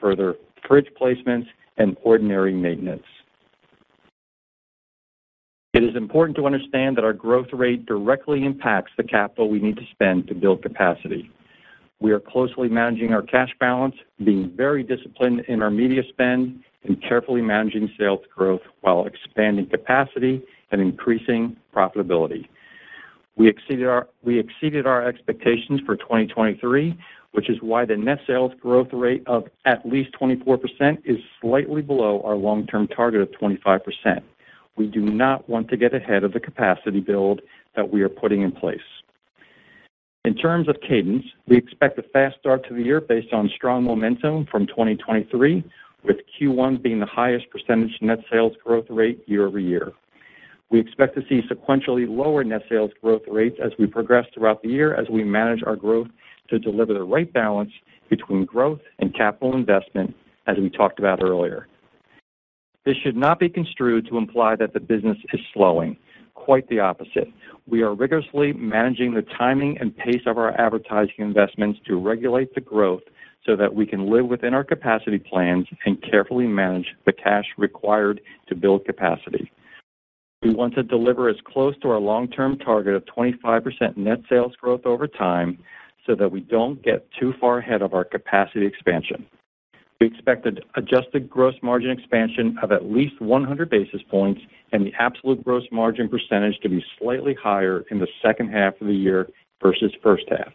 further 0.00 0.36
fridge 0.66 0.88
placements, 1.00 1.46
and 1.76 1.96
ordinary 2.02 2.54
maintenance. 2.54 3.04
It 5.74 5.84
is 5.84 5.94
important 5.96 6.36
to 6.38 6.46
understand 6.46 6.96
that 6.96 7.04
our 7.04 7.12
growth 7.12 7.48
rate 7.52 7.86
directly 7.86 8.44
impacts 8.44 8.92
the 8.96 9.04
capital 9.04 9.48
we 9.48 9.60
need 9.60 9.76
to 9.76 9.86
spend 9.92 10.26
to 10.28 10.34
build 10.34 10.62
capacity. 10.62 11.30
We 12.00 12.12
are 12.12 12.20
closely 12.20 12.68
managing 12.68 13.12
our 13.12 13.22
cash 13.22 13.50
balance, 13.58 13.96
being 14.24 14.52
very 14.56 14.82
disciplined 14.82 15.40
in 15.48 15.62
our 15.62 15.70
media 15.70 16.02
spend, 16.08 16.62
and 16.84 17.02
carefully 17.02 17.42
managing 17.42 17.90
sales 17.98 18.20
growth 18.34 18.60
while 18.82 19.06
expanding 19.06 19.66
capacity 19.68 20.42
and 20.70 20.80
increasing 20.80 21.56
profitability. 21.74 22.46
We 23.36 23.48
exceeded 23.48 24.86
our 24.86 25.06
expectations 25.06 25.80
for 25.86 25.96
2023, 25.96 26.98
which 27.32 27.50
is 27.50 27.58
why 27.60 27.84
the 27.84 27.96
net 27.96 28.18
sales 28.26 28.52
growth 28.60 28.88
rate 28.92 29.22
of 29.26 29.44
at 29.64 29.86
least 29.86 30.10
24% 30.20 30.98
is 31.04 31.18
slightly 31.40 31.82
below 31.82 32.22
our 32.24 32.36
long-term 32.36 32.88
target 32.88 33.20
of 33.20 33.30
25%. 33.32 34.22
We 34.76 34.86
do 34.86 35.00
not 35.00 35.48
want 35.48 35.68
to 35.70 35.76
get 35.76 35.94
ahead 35.94 36.24
of 36.24 36.32
the 36.32 36.40
capacity 36.40 37.00
build 37.00 37.42
that 37.76 37.90
we 37.90 38.02
are 38.02 38.08
putting 38.08 38.42
in 38.42 38.52
place. 38.52 38.80
In 40.24 40.34
terms 40.34 40.68
of 40.68 40.76
cadence, 40.86 41.24
we 41.46 41.56
expect 41.56 41.98
a 41.98 42.02
fast 42.02 42.38
start 42.38 42.66
to 42.68 42.74
the 42.74 42.82
year 42.82 43.00
based 43.00 43.32
on 43.32 43.48
strong 43.54 43.84
momentum 43.84 44.46
from 44.50 44.66
2023, 44.66 45.64
with 46.04 46.16
Q1 46.40 46.82
being 46.82 47.00
the 47.00 47.06
highest 47.06 47.46
percentage 47.50 47.96
net 48.00 48.18
sales 48.30 48.52
growth 48.64 48.86
rate 48.88 49.22
year-over-year. 49.26 49.92
We 50.70 50.80
expect 50.80 51.14
to 51.16 51.22
see 51.28 51.40
sequentially 51.48 52.06
lower 52.08 52.44
net 52.44 52.62
sales 52.68 52.90
growth 53.00 53.22
rates 53.26 53.56
as 53.64 53.72
we 53.78 53.86
progress 53.86 54.26
throughout 54.34 54.62
the 54.62 54.68
year, 54.68 54.94
as 54.94 55.08
we 55.08 55.24
manage 55.24 55.62
our 55.66 55.76
growth 55.76 56.08
to 56.50 56.58
deliver 56.58 56.92
the 56.94 57.02
right 57.02 57.32
balance 57.32 57.72
between 58.10 58.44
growth 58.44 58.80
and 58.98 59.14
capital 59.14 59.54
investment, 59.54 60.14
as 60.46 60.56
we 60.58 60.68
talked 60.68 60.98
about 60.98 61.22
earlier. 61.22 61.66
This 62.84 62.96
should 63.02 63.16
not 63.16 63.38
be 63.38 63.48
construed 63.48 64.08
to 64.08 64.18
imply 64.18 64.56
that 64.56 64.72
the 64.72 64.80
business 64.80 65.18
is 65.32 65.40
slowing. 65.52 65.96
Quite 66.44 66.68
the 66.68 66.80
opposite. 66.80 67.28
We 67.66 67.82
are 67.82 67.94
rigorously 67.94 68.54
managing 68.54 69.12
the 69.12 69.22
timing 69.22 69.76
and 69.78 69.94
pace 69.94 70.22
of 70.24 70.38
our 70.38 70.58
advertising 70.58 71.16
investments 71.18 71.78
to 71.86 71.96
regulate 71.96 72.54
the 72.54 72.62
growth 72.62 73.02
so 73.44 73.54
that 73.56 73.74
we 73.74 73.84
can 73.84 74.10
live 74.10 74.26
within 74.26 74.54
our 74.54 74.64
capacity 74.64 75.18
plans 75.18 75.66
and 75.84 76.02
carefully 76.02 76.46
manage 76.46 76.86
the 77.04 77.12
cash 77.12 77.44
required 77.58 78.20
to 78.48 78.54
build 78.54 78.86
capacity. 78.86 79.50
We 80.42 80.54
want 80.54 80.74
to 80.76 80.82
deliver 80.82 81.28
as 81.28 81.36
close 81.44 81.74
to 81.80 81.90
our 81.90 81.98
long-term 81.98 82.58
target 82.58 82.94
of 82.94 83.04
25% 83.04 83.96
net 83.96 84.18
sales 84.28 84.52
growth 84.58 84.86
over 84.86 85.06
time 85.06 85.58
so 86.06 86.14
that 86.14 86.30
we 86.30 86.40
don't 86.40 86.82
get 86.82 87.06
too 87.20 87.34
far 87.40 87.58
ahead 87.58 87.82
of 87.82 87.92
our 87.92 88.04
capacity 88.04 88.64
expansion. 88.64 89.26
We 90.00 90.06
expect 90.06 90.46
an 90.46 90.60
adjusted 90.76 91.28
gross 91.28 91.54
margin 91.60 91.90
expansion 91.90 92.56
of 92.62 92.70
at 92.70 92.84
least 92.88 93.20
100 93.20 93.68
basis 93.68 94.00
points 94.08 94.40
and 94.70 94.86
the 94.86 94.92
absolute 94.96 95.42
gross 95.42 95.64
margin 95.72 96.08
percentage 96.08 96.60
to 96.60 96.68
be 96.68 96.84
slightly 97.00 97.34
higher 97.34 97.84
in 97.90 97.98
the 97.98 98.06
second 98.22 98.50
half 98.52 98.80
of 98.80 98.86
the 98.86 98.94
year 98.94 99.28
versus 99.60 99.92
first 100.00 100.22
half. 100.30 100.52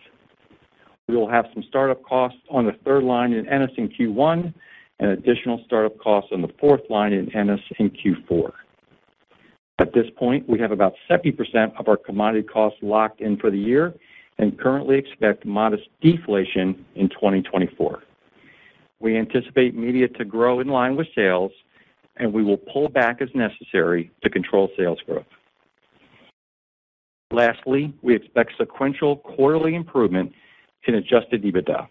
We 1.09 1.17
will 1.17 1.29
have 1.29 1.47
some 1.53 1.61
startup 1.67 2.01
costs 2.03 2.39
on 2.49 2.65
the 2.65 2.71
third 2.85 3.03
line 3.03 3.33
in 3.33 3.45
Ennis 3.49 3.71
in 3.75 3.89
Q1 3.89 4.53
and 4.99 5.09
additional 5.09 5.61
startup 5.65 5.97
costs 5.97 6.29
on 6.31 6.41
the 6.41 6.53
fourth 6.57 6.89
line 6.89 7.11
in 7.11 7.35
Ennis 7.35 7.59
in 7.79 7.89
Q4. 7.89 8.53
At 9.79 9.93
this 9.93 10.05
point, 10.17 10.47
we 10.47 10.57
have 10.59 10.71
about 10.71 10.93
70% 11.09 11.77
of 11.77 11.89
our 11.89 11.97
commodity 11.97 12.47
costs 12.47 12.79
locked 12.81 13.19
in 13.19 13.35
for 13.35 13.51
the 13.51 13.57
year 13.57 13.93
and 14.37 14.57
currently 14.57 14.97
expect 14.97 15.45
modest 15.45 15.83
deflation 16.01 16.85
in 16.95 17.09
2024. 17.09 18.03
We 19.03 19.17
anticipate 19.17 19.75
media 19.75 20.07
to 20.07 20.23
grow 20.23 20.61
in 20.61 20.67
line 20.69 20.95
with 20.95 21.07
sales, 21.13 21.51
and 22.15 22.31
we 22.31 22.41
will 22.41 22.57
pull 22.57 22.87
back 22.87 23.21
as 23.21 23.27
necessary 23.35 24.09
to 24.23 24.29
control 24.29 24.69
sales 24.77 24.99
growth. 25.05 25.25
Lastly, 27.29 27.93
we 28.01 28.15
expect 28.15 28.53
sequential 28.57 29.17
quarterly 29.17 29.75
improvement 29.75 30.31
in 30.87 30.95
Adjusted 30.95 31.43
EBITDA. 31.43 31.85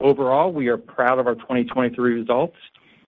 Overall, 0.00 0.50
we 0.50 0.68
are 0.68 0.78
proud 0.78 1.18
of 1.18 1.26
our 1.26 1.34
2023 1.34 2.14
results 2.14 2.56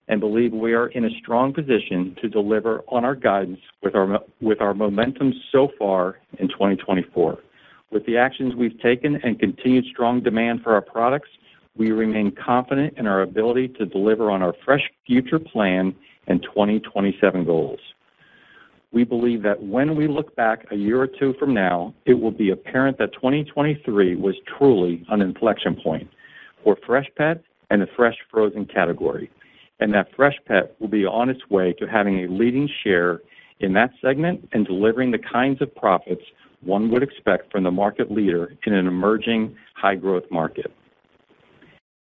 and 0.07 0.19
believe 0.19 0.53
we 0.53 0.73
are 0.73 0.87
in 0.89 1.05
a 1.05 1.09
strong 1.21 1.51
position 1.51 2.15
to 2.21 2.29
deliver 2.29 2.83
on 2.89 3.03
our 3.03 3.15
guidance 3.15 3.59
with 3.81 3.95
our 3.95 4.19
with 4.41 4.61
our 4.61 4.75
momentum 4.75 5.33
so 5.51 5.69
far 5.79 6.19
in 6.37 6.49
2024. 6.49 7.39
With 7.91 8.05
the 8.05 8.17
actions 8.17 8.53
we've 8.55 8.79
taken 8.79 9.15
and 9.23 9.39
continued 9.39 9.85
strong 9.85 10.21
demand 10.21 10.61
for 10.61 10.73
our 10.73 10.81
products, 10.81 11.29
we 11.77 11.91
remain 11.91 12.31
confident 12.31 12.97
in 12.97 13.07
our 13.07 13.21
ability 13.21 13.69
to 13.69 13.85
deliver 13.85 14.29
on 14.29 14.41
our 14.41 14.53
Fresh 14.65 14.91
Future 15.05 15.39
Plan 15.39 15.95
and 16.27 16.43
2027 16.43 17.45
goals. 17.45 17.79
We 18.91 19.05
believe 19.05 19.41
that 19.43 19.63
when 19.63 19.95
we 19.95 20.07
look 20.07 20.35
back 20.35 20.65
a 20.69 20.75
year 20.75 21.01
or 21.01 21.07
two 21.07 21.33
from 21.39 21.53
now, 21.53 21.93
it 22.05 22.15
will 22.15 22.31
be 22.31 22.51
apparent 22.51 22.97
that 22.97 23.13
2023 23.13 24.15
was 24.15 24.35
truly 24.57 25.05
an 25.09 25.21
inflection 25.21 25.77
point 25.81 26.09
for 26.63 26.75
Freshpet 26.75 27.41
and 27.69 27.81
the 27.81 27.87
fresh 27.95 28.17
frozen 28.29 28.65
category, 28.65 29.31
and 29.79 29.93
that 29.93 30.15
Freshpet 30.15 30.71
will 30.79 30.89
be 30.89 31.05
on 31.05 31.29
its 31.29 31.49
way 31.49 31.73
to 31.79 31.87
having 31.87 32.25
a 32.25 32.27
leading 32.27 32.69
share 32.83 33.21
in 33.61 33.71
that 33.73 33.91
segment 34.01 34.49
and 34.51 34.65
delivering 34.65 35.11
the 35.11 35.19
kinds 35.19 35.61
of 35.61 35.73
profits 35.73 36.23
one 36.61 36.91
would 36.91 37.01
expect 37.01 37.51
from 37.51 37.63
the 37.63 37.71
market 37.71 38.11
leader 38.11 38.55
in 38.65 38.73
an 38.73 38.87
emerging 38.87 39.55
high-growth 39.75 40.25
market. 40.29 40.71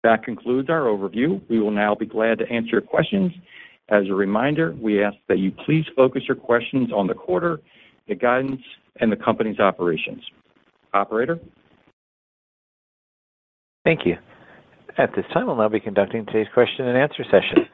That 0.06 0.22
concludes 0.22 0.70
our 0.70 0.82
overview. 0.82 1.40
We 1.50 1.58
will 1.58 1.72
now 1.72 1.96
be 1.96 2.06
glad 2.06 2.38
to 2.38 2.48
answer 2.48 2.70
your 2.70 2.80
questions. 2.80 3.32
As 3.88 4.04
a 4.08 4.14
reminder, 4.14 4.72
we 4.80 5.02
ask 5.02 5.16
that 5.28 5.38
you 5.40 5.50
please 5.50 5.84
focus 5.96 6.22
your 6.28 6.36
questions 6.36 6.92
on 6.94 7.08
the 7.08 7.14
quarter, 7.14 7.58
the 8.06 8.14
guidance, 8.14 8.60
and 9.00 9.10
the 9.10 9.16
company's 9.16 9.58
operations. 9.58 10.22
Operator? 10.94 11.40
Thank 13.84 14.06
you. 14.06 14.14
At 14.96 15.10
this 15.16 15.24
time, 15.34 15.48
we'll 15.48 15.56
now 15.56 15.68
be 15.68 15.80
conducting 15.80 16.24
today's 16.24 16.46
question 16.54 16.86
and 16.86 16.96
answer 16.96 17.24
session. 17.24 17.66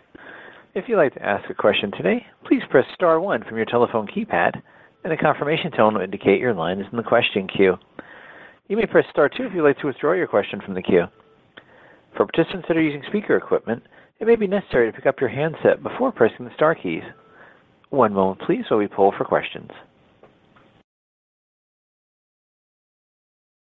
If 0.74 0.86
you'd 0.88 0.96
like 0.96 1.12
to 1.12 1.22
ask 1.22 1.50
a 1.50 1.54
question 1.54 1.90
today, 1.92 2.24
please 2.46 2.62
press 2.70 2.86
star 2.94 3.20
one 3.20 3.44
from 3.44 3.58
your 3.58 3.66
telephone 3.66 4.06
keypad, 4.06 4.52
and 5.04 5.12
a 5.12 5.18
confirmation 5.18 5.70
tone 5.70 5.96
will 5.96 6.00
indicate 6.00 6.40
your 6.40 6.54
line 6.54 6.80
is 6.80 6.86
in 6.90 6.96
the 6.96 7.02
question 7.02 7.46
queue. 7.46 7.76
You 8.68 8.78
may 8.78 8.86
press 8.86 9.04
star 9.10 9.28
two 9.28 9.44
if 9.44 9.52
you'd 9.54 9.64
like 9.64 9.80
to 9.80 9.86
withdraw 9.86 10.14
your 10.14 10.28
question 10.28 10.62
from 10.64 10.72
the 10.72 10.80
queue. 10.80 11.04
For 12.16 12.26
participants 12.26 12.66
that 12.68 12.76
are 12.76 12.82
using 12.82 13.02
speaker 13.08 13.36
equipment, 13.36 13.82
it 14.20 14.26
may 14.26 14.36
be 14.36 14.46
necessary 14.46 14.90
to 14.90 14.96
pick 14.96 15.06
up 15.06 15.20
your 15.20 15.30
handset 15.30 15.82
before 15.82 16.12
pressing 16.12 16.44
the 16.44 16.54
star 16.54 16.74
keys. 16.74 17.02
One 17.90 18.12
moment, 18.12 18.40
please, 18.46 18.64
while 18.68 18.78
we 18.80 18.86
pull 18.86 19.12
for 19.16 19.24
questions. 19.24 19.70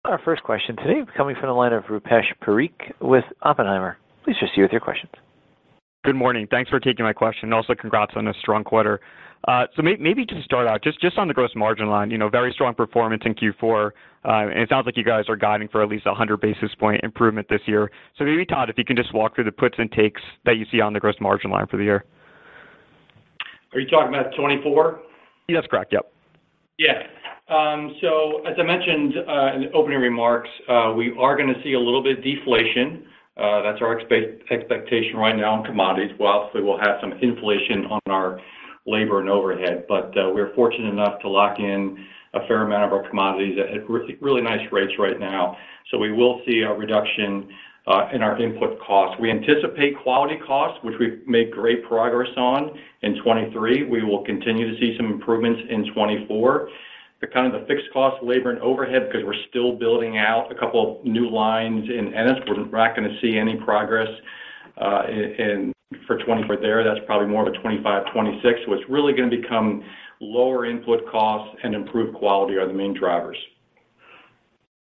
Our 0.05 0.21
first 0.25 0.43
question 0.43 0.77
today 0.77 1.03
coming 1.17 1.37
from 1.39 1.49
the 1.49 1.55
line 1.55 1.73
of 1.73 1.85
Rupesh 1.85 2.33
Parikh 2.43 2.93
with 3.01 3.25
Oppenheimer. 3.43 3.99
Please 4.25 4.37
proceed 4.39 4.63
with 4.63 4.73
your 4.73 4.81
questions. 4.81 5.13
Good 6.05 6.15
morning. 6.15 6.47
Thanks 6.49 6.71
for 6.71 6.79
taking 6.79 7.05
my 7.05 7.13
question, 7.13 7.53
also 7.53 7.75
congrats 7.75 8.13
on 8.15 8.29
a 8.29 8.35
strong 8.41 8.63
quarter. 8.63 9.01
Uh, 9.47 9.67
so 9.77 9.83
maybe 9.83 10.25
to 10.27 10.43
start 10.43 10.67
out, 10.67 10.83
just 10.83 11.19
on 11.19 11.29
the 11.29 11.35
gross 11.35 11.51
margin 11.55 11.89
line, 11.89 12.11
you 12.11 12.19
know, 12.19 12.29
very 12.29 12.53
strong 12.53 12.75
performance 12.75 13.23
in 13.25 13.35
Q4, 13.35 13.87
uh, 13.87 14.29
and 14.29 14.59
it 14.59 14.69
sounds 14.69 14.87
like 14.87 14.97
you 14.97 15.05
guys 15.05 15.25
are 15.29 15.37
guiding 15.37 15.69
for 15.69 15.83
at 15.83 15.89
least 15.89 16.07
100 16.07 16.41
basis 16.41 16.75
point 16.79 17.03
improvement 17.03 17.49
this 17.49 17.61
year. 17.67 17.91
So 18.17 18.25
maybe, 18.25 18.45
Todd, 18.45 18.71
if 18.71 18.79
you 18.79 18.85
can 18.85 18.97
just 18.97 19.13
walk 19.13 19.35
through 19.35 19.45
the 19.45 19.53
puts 19.53 19.77
and 19.79 19.91
takes 19.91 20.21
that 20.45 20.57
you 20.57 20.67
see 20.71 20.81
on 20.81 20.93
the 20.93 21.01
gross 21.01 21.15
margin 21.21 21.51
line 21.51 21.67
for 21.67 21.77
the 21.77 21.85
year. 21.85 22.05
Are 23.73 23.81
you 23.81 23.89
talking 23.89 24.09
about 24.09 24.31
2024? 24.33 25.01
That's 25.49 25.67
correct. 25.67 25.93
Yep. 25.93 26.13
Yeah. 26.79 27.03
Um, 27.49 27.97
so 28.01 28.43
as 28.47 28.55
I 28.59 28.63
mentioned 28.63 29.15
uh, 29.19 29.55
in 29.55 29.61
the 29.63 29.71
opening 29.73 30.01
remarks, 30.01 30.51
we 30.97 31.15
are 31.19 31.37
gonna 31.37 31.61
see 31.65 31.73
a 31.73 31.81
little 31.81 32.03
bit 32.03 32.19
of 32.19 32.25
deflation. 32.25 33.07
Uh, 33.39 33.63
that's 33.63 33.81
our 33.81 33.99
expectation 33.99 35.17
right 35.17 35.37
now 35.37 35.55
on 35.55 35.65
commodities. 35.65 36.11
Well, 36.19 36.33
obviously, 36.33 36.63
we'll 36.63 36.79
have 36.79 36.99
some 37.01 37.13
inflation 37.13 37.87
on 37.87 38.01
our 38.09 38.41
labor 38.85 39.21
and 39.21 39.29
overhead, 39.29 39.85
but 39.89 40.17
uh, 40.19 40.31
we're 40.35 40.53
fortunate 40.55 40.89
enough 40.89 41.21
to 41.21 41.29
lock 41.29 41.61
in 41.61 42.05
a 42.35 42.47
fair 42.49 42.63
amount 42.63 42.85
of 42.85 42.93
our 42.93 43.09
commodities 43.09 43.59
at 43.59 43.89
really 43.89 44.43
nice 44.43 44.67
rates 44.73 44.93
right 44.99 45.21
now. 45.21 45.57
So 45.91 45.99
we 45.99 46.13
will 46.13 46.43
see 46.47 46.61
a 46.61 46.73
reduction 46.73 47.49
uh, 47.87 48.09
in 48.13 48.23
our 48.23 48.41
input 48.41 48.81
costs. 48.81 49.19
We 49.21 49.31
anticipate 49.31 49.97
quality 50.03 50.37
costs, 50.45 50.83
which 50.83 50.97
we've 50.99 51.27
made 51.27 51.53
great 51.53 51.85
progress 51.85 52.29
on 52.37 52.79
in 53.03 53.15
2023. 53.17 53.85
We 53.85 54.03
will 54.03 54.25
continue 54.25 54.71
to 54.71 54.79
see 54.81 54.97
some 54.97 55.07
improvements 55.07 55.63
in 55.71 55.87
2024. 55.87 56.69
The 57.21 57.27
kind 57.27 57.53
of 57.53 57.61
the 57.61 57.67
fixed 57.67 57.93
cost, 57.93 58.23
labor 58.23 58.51
and 58.51 58.61
overhead, 58.61 59.09
because 59.09 59.27
we're 59.27 59.43
still 59.49 59.77
building 59.77 60.19
out 60.19 60.53
a 60.53 60.55
couple 60.55 61.01
of 61.01 61.05
new 61.05 61.29
lines 61.29 61.85
in 61.89 62.15
Ennis, 62.15 62.39
we're 62.47 62.65
not 62.65 62.95
gonna 62.95 63.19
see 63.21 63.37
any 63.37 63.57
progress 63.57 64.09
uh, 64.81 65.03
in 65.09 65.73
for 66.07 66.19
2024 66.19 66.59
there. 66.59 66.85
That's 66.85 67.05
probably 67.07 67.29
more 67.29 67.43
of 67.43 67.49
a 67.49 67.57
2025, 67.57 68.07
2026. 68.07 68.61
So 68.67 68.75
it's 68.75 68.89
really 68.89 69.13
gonna 69.15 69.31
become 69.31 69.83
lower 70.21 70.67
input 70.67 71.09
costs 71.11 71.57
and 71.63 71.75
improved 71.75 72.17
quality 72.17 72.57
are 72.57 72.67
the 72.67 72.73
main 72.73 72.95
drivers. 72.95 73.37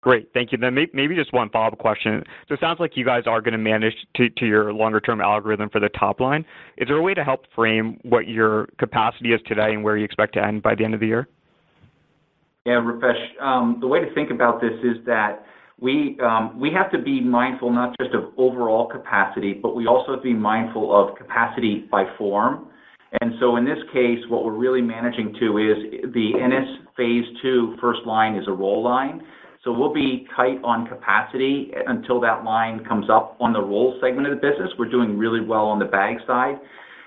Great. 0.02 0.30
Thank 0.34 0.54
you. 0.54 0.58
Then 0.58 0.76
maybe 0.94 1.14
just 1.14 1.34
one 1.34 1.50
follow-up 1.50 1.78
question. 1.78 2.24
So 2.48 2.54
it 2.54 2.62
sounds 2.62 2.80
like 2.80 2.96
you 2.96 3.04
guys 3.04 3.24
are 3.28 3.42
gonna 3.42 3.58
manage 3.58 3.94
to 4.16 4.46
your 4.46 4.72
longer-term 4.72 5.20
algorithm 5.20 5.70
for 5.70 5.82
the 5.82 5.90
top 5.90 6.22
line. 6.22 6.46
Is 6.78 6.88
there 6.88 6.98
a 6.98 7.02
way 7.02 7.14
to 7.14 7.24
help 7.24 7.46
frame 7.54 8.00
what 8.04 8.28
your 8.28 8.68
capacity 8.78 9.34
is 9.34 9.42
today 9.46 9.74
and 9.74 9.84
where 9.84 9.98
you 9.98 10.06
expect 10.06 10.34
to 10.36 10.44
end 10.44 10.64
by 10.64 10.74
the 10.74 10.86
end 10.86 10.94
of 10.94 11.02
the 11.02 11.08
year? 11.08 11.28
Yeah, 12.66 12.82
Rupesh, 12.82 13.80
the 13.80 13.88
way 13.88 14.00
to 14.00 14.14
think 14.14 14.32
about 14.32 14.60
this 14.62 14.74
is 14.84 14.98
that 15.06 15.46
we 15.82 16.18
um 16.22 16.60
we 16.60 16.72
have 16.74 16.92
to 16.92 17.00
be 17.02 17.22
mindful 17.22 17.72
not 17.72 17.96
just 18.02 18.14
of 18.14 18.34
overall 18.38 18.88
capacity, 18.90 19.54
but 19.54 19.76
we 19.76 19.88
also 19.88 20.12
have 20.12 20.20
to 20.20 20.24
be 20.24 20.34
mindful 20.34 20.94
of 20.94 21.18
capacity 21.18 21.88
by 21.90 22.04
form. 22.18 22.68
And 23.22 23.34
so 23.40 23.56
in 23.56 23.66
this 23.66 23.80
case, 23.94 24.20
what 24.28 24.44
we're 24.44 24.58
really 24.58 24.82
managing 24.82 25.34
to 25.40 25.58
is 25.58 26.12
the 26.14 26.34
Ennis 26.40 26.68
phase 26.98 27.24
two 27.42 27.76
first 27.82 28.02
line 28.06 28.36
is 28.36 28.44
a 28.48 28.52
roll 28.52 28.84
line. 28.84 29.22
So 29.64 29.72
we'll 29.72 29.94
be 29.94 30.28
tight 30.36 30.60
on 30.64 30.86
capacity 30.86 31.72
until 31.88 32.20
that 32.22 32.44
line 32.44 32.84
comes 32.86 33.10
up 33.10 33.38
on 33.40 33.52
the 33.54 33.62
roll 33.62 33.98
segment 34.02 34.28
of 34.28 34.32
the 34.40 34.48
business. 34.48 34.70
We're 34.78 34.90
doing 34.92 35.18
really 35.18 35.42
well 35.42 35.66
on 35.66 35.80
the 35.80 35.86
bag 35.86 36.18
side, 36.28 36.60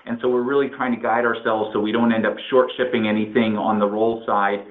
and 0.05 0.17
so 0.21 0.29
we're 0.29 0.43
really 0.43 0.69
trying 0.69 0.93
to 0.95 1.01
guide 1.01 1.25
ourselves 1.25 1.69
so 1.73 1.79
we 1.79 1.91
don't 1.91 2.11
end 2.11 2.25
up 2.25 2.35
short 2.49 2.69
shipping 2.75 3.07
anything 3.07 3.55
on 3.57 3.79
the 3.79 3.87
roll 3.87 4.23
side 4.25 4.65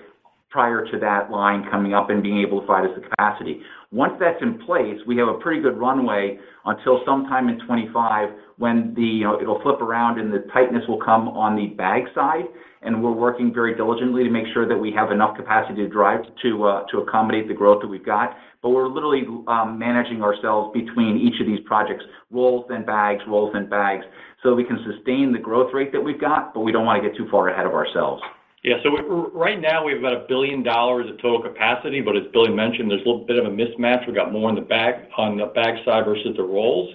prior 0.52 0.84
to 0.84 0.98
that 0.98 1.30
line 1.30 1.64
coming 1.70 1.94
up 1.94 2.10
and 2.10 2.22
being 2.22 2.38
able 2.38 2.60
to 2.60 2.66
provide 2.66 2.84
us 2.84 2.94
the 2.94 3.08
capacity. 3.08 3.62
Once 3.90 4.12
that's 4.20 4.40
in 4.42 4.58
place, 4.60 4.98
we 5.06 5.16
have 5.16 5.28
a 5.28 5.34
pretty 5.34 5.60
good 5.62 5.78
runway 5.78 6.38
until 6.66 7.00
sometime 7.06 7.48
in 7.48 7.58
2025 7.60 8.28
when 8.58 8.92
the, 8.94 9.02
you 9.02 9.24
know, 9.24 9.40
it'll 9.40 9.60
flip 9.62 9.80
around 9.80 10.20
and 10.20 10.32
the 10.32 10.46
tightness 10.52 10.84
will 10.86 11.00
come 11.00 11.26
on 11.28 11.56
the 11.56 11.74
bag 11.74 12.04
side, 12.14 12.44
and 12.82 13.02
we're 13.02 13.12
working 13.12 13.52
very 13.52 13.74
diligently 13.74 14.24
to 14.24 14.30
make 14.30 14.44
sure 14.52 14.68
that 14.68 14.76
we 14.76 14.92
have 14.92 15.10
enough 15.10 15.36
capacity 15.36 15.82
to 15.82 15.88
drive 15.88 16.20
to 16.42 16.64
uh, 16.64 16.84
to 16.90 16.98
accommodate 16.98 17.48
the 17.48 17.54
growth 17.54 17.80
that 17.80 17.88
we've 17.88 18.04
got. 18.04 18.36
But 18.62 18.70
we're 18.70 18.88
literally 18.88 19.22
um, 19.48 19.78
managing 19.78 20.22
ourselves 20.22 20.72
between 20.74 21.16
each 21.16 21.40
of 21.40 21.46
these 21.46 21.60
projects, 21.64 22.04
rolls 22.30 22.66
and 22.68 22.84
bags, 22.84 23.22
rolls 23.26 23.52
and 23.54 23.68
bags, 23.68 24.04
so 24.42 24.54
we 24.54 24.64
can 24.64 24.78
sustain 24.86 25.32
the 25.32 25.38
growth 25.38 25.72
rate 25.72 25.92
that 25.92 26.00
we've 26.00 26.20
got, 26.20 26.54
but 26.54 26.60
we 26.60 26.72
don't 26.72 26.84
want 26.84 27.02
to 27.02 27.08
get 27.08 27.16
too 27.16 27.26
far 27.30 27.48
ahead 27.48 27.66
of 27.66 27.72
ourselves. 27.72 28.22
Yeah, 28.62 28.76
so 28.84 28.90
right 29.34 29.60
now, 29.60 29.84
we 29.84 29.92
have 29.92 30.00
about 30.04 30.28
$1 30.28 30.28
billion 30.28 30.60
of 30.60 31.20
total 31.20 31.42
capacity, 31.42 32.00
but 32.00 32.16
as 32.16 32.22
Billy 32.32 32.50
mentioned, 32.50 32.88
there's 32.88 33.02
a 33.02 33.08
little 33.08 33.26
bit 33.26 33.36
of 33.36 33.46
a 33.46 33.50
mismatch. 33.50 34.06
We've 34.06 34.14
got 34.14 34.30
more 34.32 34.48
in 34.50 34.54
the 34.54 34.60
bag, 34.60 35.08
on 35.16 35.36
the 35.36 35.46
bag 35.46 35.84
side 35.84 36.04
versus 36.04 36.36
the 36.36 36.44
rolls. 36.44 36.94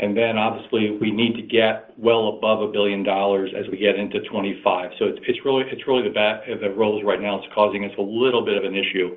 And 0.00 0.16
then, 0.16 0.38
obviously, 0.38 0.96
we 0.98 1.10
need 1.10 1.34
to 1.36 1.42
get 1.42 1.92
well 1.98 2.28
above 2.38 2.60
$1 2.60 2.72
billion 2.72 3.06
as 3.06 3.70
we 3.70 3.76
get 3.76 3.96
into 3.96 4.18
2025. 4.20 4.92
So 4.98 5.04
it's 5.04 5.44
really 5.44 5.64
the 5.64 6.74
rolls 6.74 7.02
right 7.04 7.20
now 7.20 7.38
is 7.38 7.44
causing 7.54 7.84
us 7.84 7.92
a 7.98 8.02
little 8.02 8.42
bit 8.42 8.56
of 8.56 8.64
an 8.64 8.74
issue. 8.74 9.14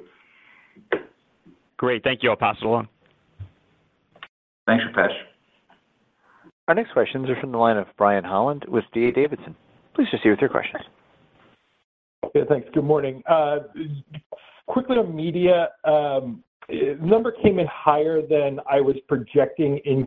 Great. 1.78 2.04
Thank 2.04 2.22
you. 2.22 2.32
I'll 2.32 2.36
pass 2.36 2.58
it 2.62 2.66
along. 2.66 2.90
Thanks, 4.66 4.84
Rupesh. 4.84 5.16
Our 6.68 6.76
next 6.76 6.92
questions 6.92 7.30
are 7.30 7.40
from 7.40 7.54
the 7.54 7.58
line 7.58 7.78
of 7.78 7.88
Brian 7.98 8.26
Holland 8.26 8.66
with 8.68 8.84
D.A. 8.94 9.14
Davidson. 9.14 9.56
Please 9.96 10.10
proceed 10.10 10.32
with 10.32 10.42
your 10.42 10.50
questions. 10.50 10.84
Okay, 12.28 12.42
thanks. 12.50 12.68
Good 12.74 12.84
morning. 12.84 13.24
Uh, 13.26 13.60
quickly 14.68 14.98
on 14.98 15.16
media, 15.16 15.70
the 15.86 16.98
number 17.02 17.32
came 17.32 17.58
in 17.58 17.68
higher 17.68 18.22
than 18.22 18.60
I 18.70 18.82
was 18.82 18.98
projecting 19.08 19.78
in 19.86 20.06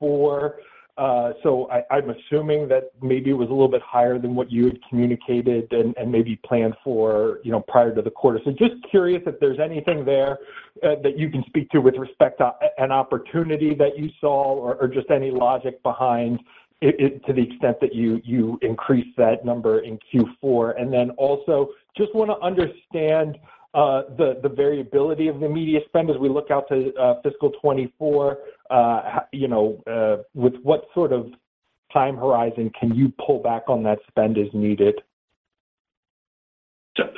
Q4. 0.00 0.52
Uh, 0.96 1.32
so 1.42 1.68
I'm 1.90 2.10
assuming 2.10 2.68
that 2.68 2.90
maybe 3.02 3.30
it 3.30 3.34
was 3.34 3.48
a 3.48 3.52
little 3.52 3.68
bit 3.68 3.82
higher 3.82 4.18
than 4.20 4.36
what 4.36 4.52
you 4.52 4.66
had 4.66 4.78
communicated 4.88 5.72
and 5.72 6.10
maybe 6.10 6.40
planned 6.44 6.74
for, 6.84 7.38
you 7.42 7.50
know, 7.50 7.60
prior 7.60 7.92
to 7.92 8.02
the 8.02 8.10
quarter. 8.10 8.40
So 8.44 8.52
just 8.52 8.74
curious 8.88 9.22
if 9.26 9.40
there's 9.40 9.58
anything 9.60 10.04
there 10.04 10.38
uh, 10.84 10.96
that 11.02 11.18
you 11.18 11.28
can 11.28 11.42
speak 11.46 11.70
to 11.70 11.80
with 11.80 11.96
respect 11.96 12.38
to 12.38 12.52
an 12.78 12.92
opportunity 12.92 13.74
that 13.74 13.98
you 13.98 14.10
saw 14.20 14.54
or 14.54 14.86
just 14.86 15.10
any 15.10 15.30
logic 15.32 15.82
behind 15.82 16.38
it 16.80 17.24
to 17.26 17.32
the 17.32 17.42
extent 17.42 17.80
that 17.80 17.94
you 17.94 18.58
increase 18.62 19.12
that 19.16 19.44
number 19.44 19.80
in 19.80 19.98
Q4. 20.12 20.80
And 20.80 20.92
then 20.92 21.10
also, 21.12 21.70
just 21.96 22.14
want 22.14 22.30
to 22.30 22.38
understand 22.38 23.36
uh, 23.74 24.02
the 24.16 24.52
variability 24.54 25.28
of 25.28 25.40
the 25.40 25.48
media 25.48 25.80
spend 25.86 26.10
as 26.10 26.16
we 26.16 26.28
look 26.28 26.50
out 26.50 26.68
to 26.68 26.94
uh, 26.94 27.20
fiscal 27.22 27.50
2024. 27.50 28.38
Uh, 28.70 29.20
you 29.32 29.48
know, 29.48 30.24
with 30.34 30.54
what 30.62 30.84
sort 30.94 31.12
of 31.12 31.32
time 31.92 32.16
horizon 32.16 32.70
can 32.78 32.94
you 32.94 33.12
pull 33.24 33.42
back 33.42 33.64
on 33.68 33.82
that 33.82 33.98
spend 34.08 34.38
as 34.38 34.48
needed? 34.52 34.94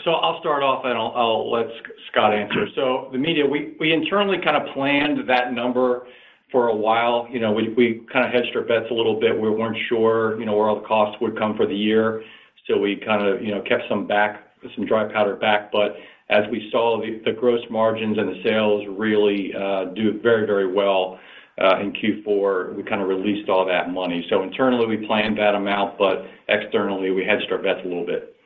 So 0.04 0.12
I'll 0.12 0.38
start 0.40 0.62
off, 0.62 0.84
and 0.84 0.96
I'll 0.98 1.50
let 1.50 1.66
Scott 2.10 2.34
answer. 2.34 2.66
So 2.74 3.08
the 3.12 3.18
media, 3.18 3.46
we 3.46 3.92
internally 3.92 4.38
kind 4.44 4.56
of 4.56 4.74
planned 4.74 5.28
that 5.28 5.52
number 5.54 6.06
for 6.50 6.68
a 6.68 6.74
while. 6.74 7.26
You 7.30 7.40
know, 7.40 7.52
we 7.52 8.02
kind 8.12 8.26
of 8.26 8.32
hedged 8.32 8.54
our 8.56 8.62
bets 8.62 8.86
a 8.90 8.94
little 8.94 9.18
bit. 9.18 9.38
We 9.38 9.50
weren't 9.50 9.76
sure, 9.88 10.38
you 10.38 10.46
know, 10.46 10.56
where 10.56 10.68
all 10.68 10.80
the 10.80 10.86
costs 10.86 11.20
would 11.20 11.38
come 11.38 11.56
for 11.56 11.66
the 11.66 11.76
year, 11.76 12.22
so 12.66 12.78
we 12.78 12.96
kind 12.96 13.26
of, 13.26 13.42
you 13.42 13.54
know, 13.54 13.62
kept 13.62 13.84
some 13.88 14.06
back, 14.06 14.44
some 14.74 14.86
dry 14.86 15.10
powder 15.12 15.36
back. 15.36 15.72
But 15.72 15.96
as 16.28 16.44
we 16.50 16.68
saw 16.70 17.00
the 17.00 17.32
gross 17.32 17.60
margins 17.70 18.18
and 18.18 18.28
the 18.28 18.42
sales 18.44 18.86
really 18.88 19.52
uh, 19.54 19.86
do 19.94 20.20
very, 20.20 20.46
very 20.46 20.72
well 20.72 21.18
uh, 21.60 21.80
in 21.80 21.92
Q4, 21.92 22.74
we 22.74 22.82
kind 22.84 23.02
of 23.02 23.08
released 23.08 23.48
all 23.48 23.66
that 23.66 23.90
money. 23.90 24.24
So 24.30 24.42
internally, 24.42 24.86
we 24.86 25.06
planned 25.06 25.36
that 25.38 25.54
amount, 25.54 25.98
but 25.98 26.26
externally, 26.48 27.10
we 27.10 27.24
hedged 27.24 27.50
our 27.50 27.58
bets 27.58 27.80
a 27.84 27.88
little 27.88 28.06
bit. 28.06 28.36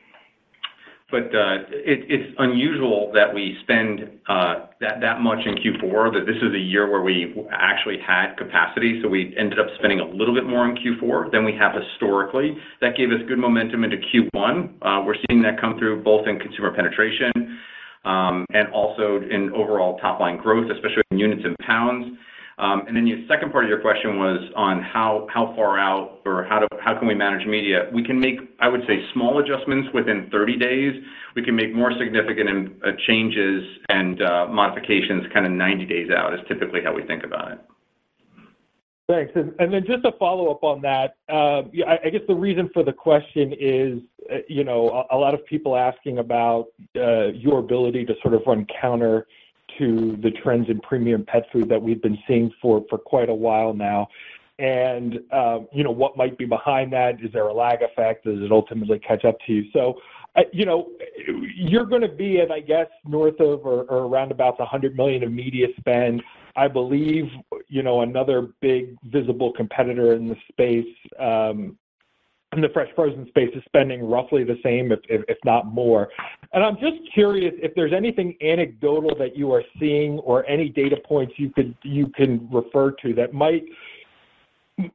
But 1.11 1.35
uh, 1.35 1.69
it's 1.69 2.33
unusual 2.39 3.11
that 3.13 3.33
we 3.33 3.57
spend 3.61 4.09
uh 4.27 4.65
that 4.81 5.21
much 5.21 5.39
in 5.45 5.55
Q4, 5.55 6.13
that 6.13 6.25
this 6.25 6.37
is 6.37 6.53
a 6.53 6.59
year 6.59 6.89
where 6.89 7.01
we 7.01 7.33
actually 7.51 7.97
had 8.05 8.35
capacity, 8.37 8.99
so 9.01 9.07
we 9.07 9.35
ended 9.37 9.59
up 9.59 9.67
spending 9.77 9.99
a 9.99 10.05
little 10.05 10.33
bit 10.33 10.45
more 10.45 10.67
in 10.67 10.75
Q4 10.75 11.31
than 11.31 11.45
we 11.45 11.53
have 11.53 11.73
historically. 11.73 12.57
That 12.81 12.97
gave 12.97 13.09
us 13.09 13.19
good 13.27 13.37
momentum 13.37 13.83
into 13.83 13.97
Q1. 13.97 14.73
Uh, 14.81 15.03
we're 15.05 15.15
seeing 15.27 15.41
that 15.43 15.61
come 15.61 15.77
through 15.77 16.03
both 16.03 16.27
in 16.27 16.39
consumer 16.39 16.73
penetration 16.73 17.31
um, 18.05 18.45
and 18.53 18.69
also 18.69 19.21
in 19.29 19.51
overall 19.53 19.97
top-line 19.97 20.37
growth, 20.37 20.69
especially 20.71 21.03
in 21.11 21.19
units 21.19 21.41
and 21.43 21.57
pounds. 21.59 22.17
Um, 22.57 22.83
and 22.87 22.95
then 22.95 23.03
the 23.03 23.25
second 23.27 23.51
part 23.51 23.65
of 23.65 23.69
your 23.69 23.81
question 23.81 24.17
was 24.17 24.39
on 24.55 24.81
how 24.81 25.27
far 25.55 25.77
out 25.77 26.21
or 26.25 26.45
how 26.45 26.97
can 26.97 27.07
we 27.07 27.13
manage 27.13 27.45
media? 27.45 27.89
We 27.93 28.03
can 28.03 28.17
make, 28.19 28.39
I 28.61 28.69
would 28.69 28.81
say, 28.87 29.03
small 29.13 29.39
adjustments 29.39 29.89
within 29.93 30.29
30 30.31 30.57
days. 30.57 31.03
We 31.35 31.43
can 31.43 31.55
make 31.55 31.75
more 31.75 31.91
significant 31.99 32.49
um, 32.49 32.75
uh, 32.85 32.91
changes 33.07 33.63
and 33.89 34.21
uh, 34.21 34.47
modifications 34.47 35.25
kind 35.33 35.45
of 35.45 35.51
90 35.51 35.85
days 35.85 36.09
out, 36.15 36.33
is 36.33 36.39
typically 36.47 36.79
how 36.81 36.93
we 36.93 37.03
think 37.03 37.23
about 37.25 37.51
it. 37.51 37.59
Thanks. 39.07 39.33
And 39.35 39.71
then 39.71 39.83
just 39.85 40.01
to 40.03 40.13
follow 40.17 40.49
up 40.49 40.63
on 40.63 40.81
that, 40.81 41.17
um, 41.29 41.71
I 41.87 42.09
guess 42.09 42.21
the 42.27 42.33
reason 42.33 42.71
for 42.73 42.83
the 42.83 42.93
question 42.93 43.53
is, 43.59 43.99
uh, 44.31 44.37
you 44.47 44.63
know, 44.63 45.05
a 45.11 45.15
lot 45.15 45.35
of 45.35 45.45
people 45.45 45.75
asking 45.75 46.17
about 46.19 46.67
your 46.93 47.59
ability 47.59 48.05
to 48.05 48.13
sort 48.23 48.33
of 48.33 48.41
run 48.47 48.65
counter 48.81 49.27
the 49.79 50.31
trends 50.43 50.69
in 50.69 50.79
premium 50.79 51.25
pet 51.25 51.45
food 51.51 51.69
that 51.69 51.81
we've 51.81 52.01
been 52.01 52.17
seeing 52.27 52.51
for 52.61 52.81
quite 52.81 53.29
a 53.29 53.33
while 53.33 53.73
now. 53.73 54.07
And, 54.57 55.19
um, 55.31 55.67
you 55.73 55.83
know, 55.83 55.91
what 55.91 56.15
might 56.15 56.37
be 56.37 56.45
behind 56.45 56.93
that? 56.93 57.21
Is 57.21 57.31
there 57.33 57.47
a 57.47 57.53
lag 57.53 57.81
effect? 57.81 58.25
Does 58.25 58.41
it 58.41 58.51
ultimately 58.51 58.99
catch 58.99 59.25
up 59.25 59.37
to 59.45 59.53
you? 59.53 59.65
So, 59.73 59.99
you 60.51 60.65
know, 60.65 60.91
you're 61.55 61.85
gonna 61.85 62.07
be 62.07 62.39
at, 62.39 62.51
I 62.51 62.61
guess, 62.61 62.87
north 63.05 63.39
of 63.39 63.65
or 63.65 63.81
around 63.83 64.31
about 64.31 64.59
100 64.59 64.95
million 64.95 65.23
of 65.23 65.31
media 65.31 65.67
spend. 65.77 66.23
I 66.55 66.67
believe, 66.69 67.29
you 67.67 67.83
know, 67.83 68.01
another 68.01 68.49
big 68.61 68.95
visible 69.03 69.51
competitor 69.51 70.13
in 70.13 70.27
the 70.27 70.37
space, 70.49 70.95
um, 71.19 71.77
in 72.55 72.61
the 72.61 72.69
fresh 72.69 72.89
frozen 72.95 73.27
space, 73.27 73.49
is 73.55 73.63
spending 73.65 74.07
roughly 74.07 74.43
the 74.43 74.57
same, 74.63 74.91
if 74.91 75.37
not 75.43 75.67
more. 75.67 76.09
And 76.53 76.63
I'm 76.63 76.75
just 76.75 76.97
curious 77.13 77.53
if 77.61 77.75
there's 77.75 77.93
anything 77.93 78.35
anecdotal 78.41 79.15
that 79.17 79.35
you 79.35 79.51
are 79.51 79.63
seeing 79.79 80.19
or 80.19 80.45
any 80.47 80.69
data 80.69 80.97
points 81.05 81.33
you 81.37 81.49
could 81.49 81.75
you 81.83 82.07
can 82.07 82.47
refer 82.51 82.91
to 83.03 83.13
that 83.15 83.33
might 83.33 83.63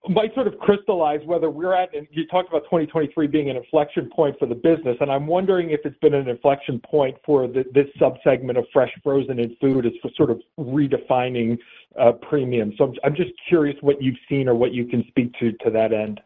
might 0.08 0.34
sort 0.34 0.46
of 0.46 0.58
crystallize 0.58 1.20
whether 1.24 1.50
we're 1.50 1.74
at... 1.74 1.94
And 1.94 2.06
you 2.10 2.26
talked 2.26 2.48
about 2.48 2.64
2023 2.64 3.26
being 3.26 3.50
an 3.50 3.56
inflection 3.56 4.10
point 4.14 4.38
for 4.38 4.46
the 4.46 4.54
business, 4.54 4.96
and 5.00 5.10
I'm 5.10 5.26
wondering 5.26 5.70
if 5.70 5.80
it's 5.84 5.98
been 6.00 6.14
an 6.14 6.28
inflection 6.28 6.80
point 6.80 7.16
for 7.24 7.46
this 7.48 7.86
subsegment 7.98 8.58
of 8.58 8.66
fresh 8.72 8.92
frozen 9.02 9.38
and 9.38 9.56
food 9.58 9.86
as 9.86 9.92
for 10.02 10.10
sort 10.16 10.30
of 10.30 10.40
redefining 10.58 11.58
uh, 11.98 12.12
premium. 12.12 12.74
So 12.76 12.92
I'm 13.04 13.14
just 13.14 13.30
curious 13.48 13.76
what 13.80 14.02
you've 14.02 14.18
seen 14.28 14.48
or 14.48 14.54
what 14.54 14.72
you 14.72 14.84
can 14.84 15.04
speak 15.08 15.32
to 15.40 15.52
to 15.52 15.70
that 15.70 15.92
end. 15.92 16.20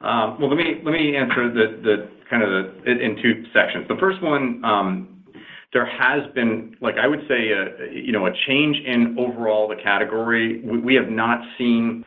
Um, 0.00 0.38
well, 0.40 0.50
let 0.50 0.58
me 0.58 1.16
answer 1.16 1.52
the 1.52 2.08
kind 2.28 2.42
of 2.42 2.86
in 2.86 3.16
two 3.22 3.44
sections. 3.54 3.86
The 3.88 3.96
first 3.98 4.22
one, 4.22 4.64
um, 4.64 5.24
there 5.72 5.86
has 5.86 6.22
been, 6.34 6.76
like, 6.80 6.94
I 6.96 7.06
would 7.06 7.26
say, 7.28 7.50
you 7.92 8.12
know, 8.12 8.26
a 8.26 8.32
change 8.46 8.76
in 8.84 9.16
overall 9.18 9.68
the 9.68 9.76
category. 9.82 10.60
We 10.62 10.94
have 10.94 11.08
not 11.10 11.40
seen 11.58 12.04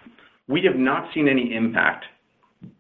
any 0.47 1.55
impact, 1.55 2.05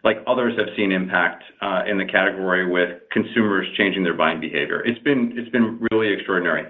like 0.03 0.17
others 0.27 0.57
have 0.57 0.67
seen 0.75 0.91
impact, 0.91 1.43
uh, 1.61 1.81
in 1.87 1.97
the 1.97 2.05
category 2.05 2.69
with 2.69 3.01
consumers 3.11 3.67
changing 3.77 4.03
their 4.03 4.15
buying 4.15 4.39
behavior. 4.39 4.81
It's 4.85 4.99
been 4.99 5.87
really 5.91 6.13
extraordinary. 6.13 6.67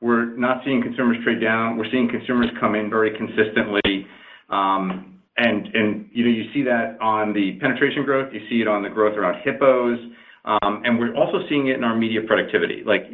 We're 0.00 0.34
not 0.36 0.62
seeing 0.64 0.82
consumers 0.82 1.18
trade 1.22 1.40
down. 1.40 1.76
We're 1.76 1.90
seeing 1.90 2.08
consumers 2.08 2.50
come 2.58 2.74
in 2.74 2.88
very 2.88 3.16
consistently. 3.16 4.06
Um, 4.48 5.19
And, 5.42 5.68
you 6.12 6.22
know, 6.24 6.30
you 6.30 6.52
see 6.52 6.62
that 6.64 7.00
on 7.00 7.32
the 7.32 7.58
penetration 7.60 8.04
growth, 8.04 8.28
you 8.30 8.40
see 8.50 8.60
it 8.60 8.68
on 8.68 8.82
the 8.82 8.90
growth 8.90 9.16
around 9.16 9.40
HIPPOs, 9.42 9.98
um, 10.44 10.82
and 10.84 10.98
we're 10.98 11.14
also 11.14 11.38
seeing 11.48 11.68
it 11.68 11.76
in 11.76 11.84
our 11.84 11.96
media 11.96 12.20
productivity. 12.26 12.82
Like, 12.84 13.04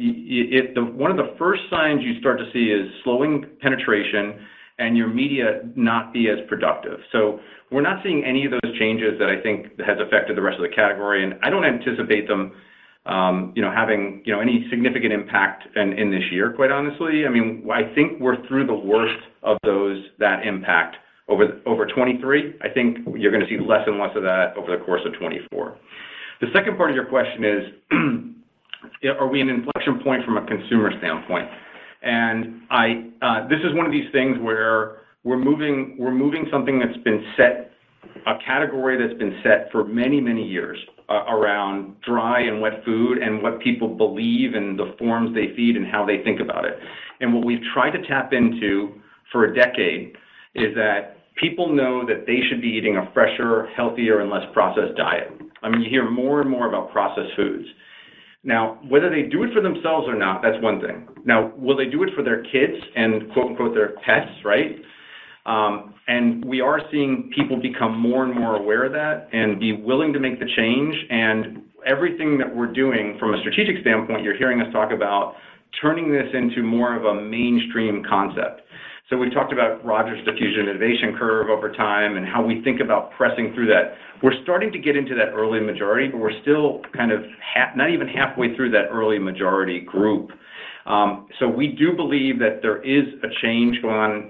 one 1.05 1.09
of 1.09 1.15
the 1.15 1.35
first 1.37 1.61
signs 1.69 2.03
you 2.03 2.19
start 2.19 2.37
to 2.39 2.47
see 2.51 2.65
is 2.77 2.91
slowing 3.03 3.45
penetration 3.61 4.45
and 4.77 4.97
your 4.97 5.07
media 5.07 5.61
not 5.75 6.11
be 6.11 6.29
as 6.29 6.39
productive. 6.49 6.99
So 7.13 7.39
we're 7.71 7.81
not 7.81 8.03
seeing 8.03 8.25
any 8.25 8.45
of 8.45 8.51
those 8.51 8.77
changes 8.77 9.17
that 9.19 9.29
I 9.29 9.41
think 9.41 9.79
has 9.79 9.97
affected 10.05 10.35
the 10.35 10.41
rest 10.41 10.57
of 10.59 10.69
the 10.69 10.75
category, 10.75 11.23
and 11.23 11.35
I 11.43 11.49
don't 11.49 11.65
anticipate 11.65 12.27
them, 12.27 12.51
um, 13.05 13.53
you 13.55 13.61
know, 13.61 13.71
having, 13.71 14.21
you 14.25 14.33
know, 14.33 14.41
any 14.41 14.67
significant 14.69 15.13
impact 15.13 15.63
in 15.77 16.11
this 16.11 16.23
year, 16.31 16.51
quite 16.51 16.71
honestly. 16.71 17.25
I 17.25 17.29
mean, 17.29 17.65
I 17.71 17.83
think 17.95 18.19
we're 18.19 18.45
through 18.47 18.67
the 18.67 18.75
worst 18.75 19.23
of 19.43 19.57
those, 19.63 20.03
that 20.19 20.45
impact. 20.45 20.97
Over 21.29 21.47
2023, 21.85 22.55
I 22.61 22.69
think 22.69 22.99
you're 23.15 23.31
gonna 23.31 23.47
see 23.49 23.59
less 23.59 23.83
and 23.85 23.99
less 23.99 24.15
of 24.15 24.23
that 24.23 24.55
over 24.55 24.77
the 24.77 24.83
course 24.83 25.01
of 25.05 25.13
2024. 25.13 25.77
The 26.39 26.47
second 26.53 26.77
part 26.77 26.89
of 26.89 26.95
your 26.95 27.05
question 27.05 27.43
is, 27.43 29.09
are 29.19 29.27
we 29.27 29.41
an 29.41 29.49
inflection 29.49 29.99
point 30.03 30.23
from 30.23 30.37
a 30.37 30.45
consumer 30.45 30.91
standpoint? 30.99 31.49
And 32.01 32.61
uh, 32.71 33.47
this 33.49 33.59
is 33.63 33.73
one 33.75 33.85
of 33.85 33.91
these 33.91 34.09
things 34.11 34.37
where 34.39 35.01
we're 35.23 35.37
moving 35.37 36.47
something 36.51 36.79
that's 36.79 36.97
been 37.03 37.25
set, 37.35 37.71
a 38.25 38.35
category 38.45 38.97
that's 38.97 39.17
been 39.19 39.39
set 39.43 39.71
for 39.71 39.83
many, 39.83 40.21
many 40.21 40.47
years 40.47 40.77
uh, 41.09 41.25
around 41.29 41.99
dry 42.01 42.41
and 42.41 42.61
wet 42.61 42.83
food 42.85 43.17
and 43.17 43.41
what 43.41 43.59
people 43.59 43.89
believe 43.89 44.53
and 44.53 44.77
the 44.77 44.95
forms 44.97 45.33
they 45.33 45.55
feed 45.55 45.75
and 45.75 45.85
how 45.85 46.05
they 46.05 46.23
think 46.23 46.39
about 46.39 46.65
it. 46.65 46.79
And 47.19 47.33
what 47.33 47.45
we've 47.45 47.63
tried 47.73 47.91
to 47.91 48.07
tap 48.07 48.31
into 48.31 49.01
for 49.31 49.45
a 49.45 49.55
decade 49.55 50.15
is 50.55 50.73
that 50.75 51.16
people 51.39 51.73
know 51.73 52.05
that 52.05 52.25
they 52.25 52.39
should 52.49 52.61
be 52.61 52.67
eating 52.67 52.97
a 52.97 53.09
fresher, 53.13 53.67
healthier, 53.75 54.21
and 54.21 54.29
less 54.29 54.43
processed 54.53 54.95
diet. 54.97 55.31
I 55.63 55.69
mean, 55.69 55.81
you 55.81 55.89
hear 55.89 56.09
more 56.09 56.41
and 56.41 56.49
more 56.49 56.67
about 56.67 56.91
processed 56.91 57.35
foods. 57.35 57.65
Now, 58.43 58.79
whether 58.87 59.09
they 59.09 59.23
do 59.23 59.43
it 59.43 59.53
for 59.53 59.61
themselves 59.61 60.07
or 60.07 60.15
not, 60.15 60.41
that's 60.41 60.61
one 60.61 60.79
thing. 60.79 61.07
Now, 61.25 61.51
will 61.57 61.75
they 61.75 61.85
do 61.85 62.03
it 62.03 62.09
for 62.15 62.23
their 62.23 62.43
kids 62.43 62.77
and 62.95 63.31
quote 63.33 63.47
unquote 63.47 63.73
"their 63.73 63.95
pets," 64.05 64.31
right? 64.45 64.77
Um, 65.45 65.95
and 66.07 66.43
we 66.45 66.61
are 66.61 66.79
seeing 66.91 67.31
people 67.35 67.59
become 67.59 67.97
more 67.99 68.23
and 68.23 68.33
more 68.33 68.55
aware 68.55 68.85
of 68.85 68.91
that 68.93 69.29
and 69.33 69.59
be 69.59 69.73
willing 69.73 70.13
to 70.13 70.19
make 70.19 70.39
the 70.39 70.45
change. 70.55 70.95
And 71.09 71.63
everything 71.85 72.37
that 72.37 72.53
we're 72.53 72.71
doing 72.71 73.17
from 73.19 73.33
a 73.33 73.39
strategic 73.39 73.81
standpoint, 73.81 74.23
you're 74.23 74.37
hearing 74.37 74.61
us 74.61 74.71
talk 74.71 74.91
about 74.91 75.35
turning 75.81 76.11
this 76.11 76.27
into 76.33 76.63
more 76.63 76.95
of 76.95 77.05
a 77.05 77.21
mainstream 77.21 78.03
concept. 78.07 78.61
So 79.09 79.15
we've 79.15 79.33
talked 79.33 79.53
about 79.53 79.85
Rogers 79.85 80.19
Diffusion 80.25 80.67
Innovation 80.67 81.15
Curve 81.17 81.49
over 81.49 81.71
time 81.71 82.17
and 82.17 82.25
how 82.25 82.45
we 82.45 82.61
think 82.61 82.81
about 82.81 83.11
pressing 83.11 83.53
through 83.53 83.67
that. 83.67 83.95
We're 84.21 84.35
starting 84.43 84.69
to 84.73 84.79
get 84.79 84.97
into 84.97 85.15
that 85.15 85.29
early 85.33 85.61
majority, 85.61 86.09
but 86.09 86.17
we're 86.17 86.41
still 86.41 86.81
kind 86.93 87.13
of 87.13 87.21
not 87.77 87.89
even 87.89 88.09
halfway 88.09 88.53
through 88.57 88.71
that 88.71 88.87
early 88.91 89.17
majority 89.17 89.79
group. 89.79 90.31
Um, 90.85 91.27
so 91.39 91.47
we 91.47 91.69
do 91.69 91.93
believe 91.95 92.37
that 92.39 92.59
there 92.61 92.81
is 92.83 93.05
a 93.23 93.27
change 93.41 93.81
going 93.81 93.95
on 93.95 94.29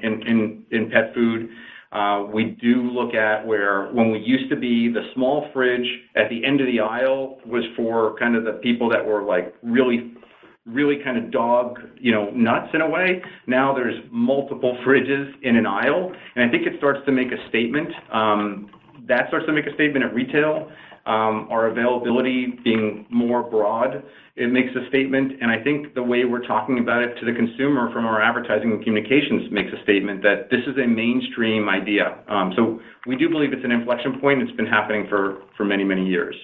in 0.72 0.92
pet 0.92 1.12
food. 1.16 1.50
Uh, 1.92 2.26
we 2.32 2.58
do 2.62 2.84
look 2.92 3.16
at 3.16 3.48
where 3.48 3.88
when 3.94 4.12
we 4.12 4.20
used 4.20 4.48
to 4.52 4.56
be 4.56 4.92
the 4.94 5.10
small 5.16 5.50
fridge 5.54 5.88
at 6.16 6.30
the 6.30 6.46
end 6.46 6.62
of 6.62 6.68
the 6.68 6.80
aisle 6.80 7.40
was 7.48 7.64
for 7.76 8.16
kind 8.20 8.36
of 8.36 8.44
the 8.44 8.60
people 8.62 8.90
that 8.90 9.04
were 9.04 9.24
like, 9.24 9.56
really, 9.64 10.14
really 10.68 10.98
kind 11.04 11.18
of 11.18 11.32
dog 11.32 11.80
you 12.00 12.12
know, 12.12 12.30
nuts 12.32 12.70
in 12.74 12.82
a 12.82 12.90
way. 12.90 13.22
Now 13.48 13.74
there's 13.74 13.96
multiple 14.12 14.78
fridges 14.86 15.32
in 15.42 15.56
an 15.56 15.66
aisle. 15.66 16.12
And 16.36 16.48
I 16.48 16.52
think 16.52 16.68
it 16.68 16.74
starts 16.78 17.00
to 17.06 17.12
make 17.12 17.32
a 17.32 17.50
statement. 17.50 17.90
Um, 18.12 18.70
that 19.08 19.28
starts 19.30 19.46
to 19.46 19.54
make 19.54 19.66
a 19.66 19.74
statement 19.74 20.06
at 20.06 20.14
retail. 20.14 20.70
Um, 21.06 21.48
our 21.50 21.68
availability 21.68 22.60
being 22.66 23.06
more 23.10 23.42
broad, 23.42 24.04
it 24.36 24.52
makes 24.52 24.76
a 24.76 24.86
statement. 24.90 25.42
And 25.42 25.50
I 25.50 25.64
think 25.64 25.94
the 25.96 26.04
way 26.04 26.26
we're 26.26 26.46
talking 26.46 26.80
about 26.80 27.02
it 27.02 27.16
to 27.22 27.26
the 27.26 27.32
consumer 27.32 27.90
from 27.94 28.06
our 28.06 28.22
advertising 28.22 28.72
and 28.72 28.84
communications 28.84 29.50
makes 29.50 29.72
a 29.72 29.82
statement 29.84 30.22
that 30.24 30.50
this 30.52 30.60
is 30.68 30.78
a 30.78 30.86
mainstream 30.86 31.70
idea. 31.70 32.20
Um, 32.28 32.52
so 32.58 32.82
we 33.08 33.16
do 33.16 33.30
believe 33.30 33.54
it's 33.54 33.64
an 33.64 33.72
inflection 33.72 34.20
point. 34.20 34.42
It's 34.42 34.52
been 34.58 34.68
happening 34.68 35.08
for 35.08 35.64
many, 35.64 35.86
many 35.86 36.06
years. 36.06 36.36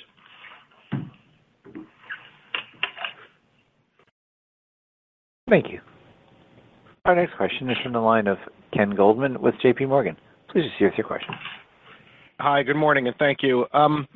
Thank 5.53 5.69
you. 5.69 5.81
Our 7.05 7.15
next 7.15 7.37
question 7.37 7.69
is 7.69 7.77
from 7.83 7.93
the 7.93 7.99
line 7.99 8.25
of 8.25 8.39
Ken 8.75 8.89
Goldman 8.95 9.39
with 9.39 9.53
JPMorgan. 9.63 10.15
Please 10.49 10.63
proceed 10.71 10.85
with 10.85 10.93
your 10.97 11.05
question. 11.05 11.35
Hi, 12.39 12.63
good 12.63 12.75
morning, 12.75 13.05
and 13.05 13.15
thank 13.17 13.43
you. 13.43 13.67
Um, 13.71 14.07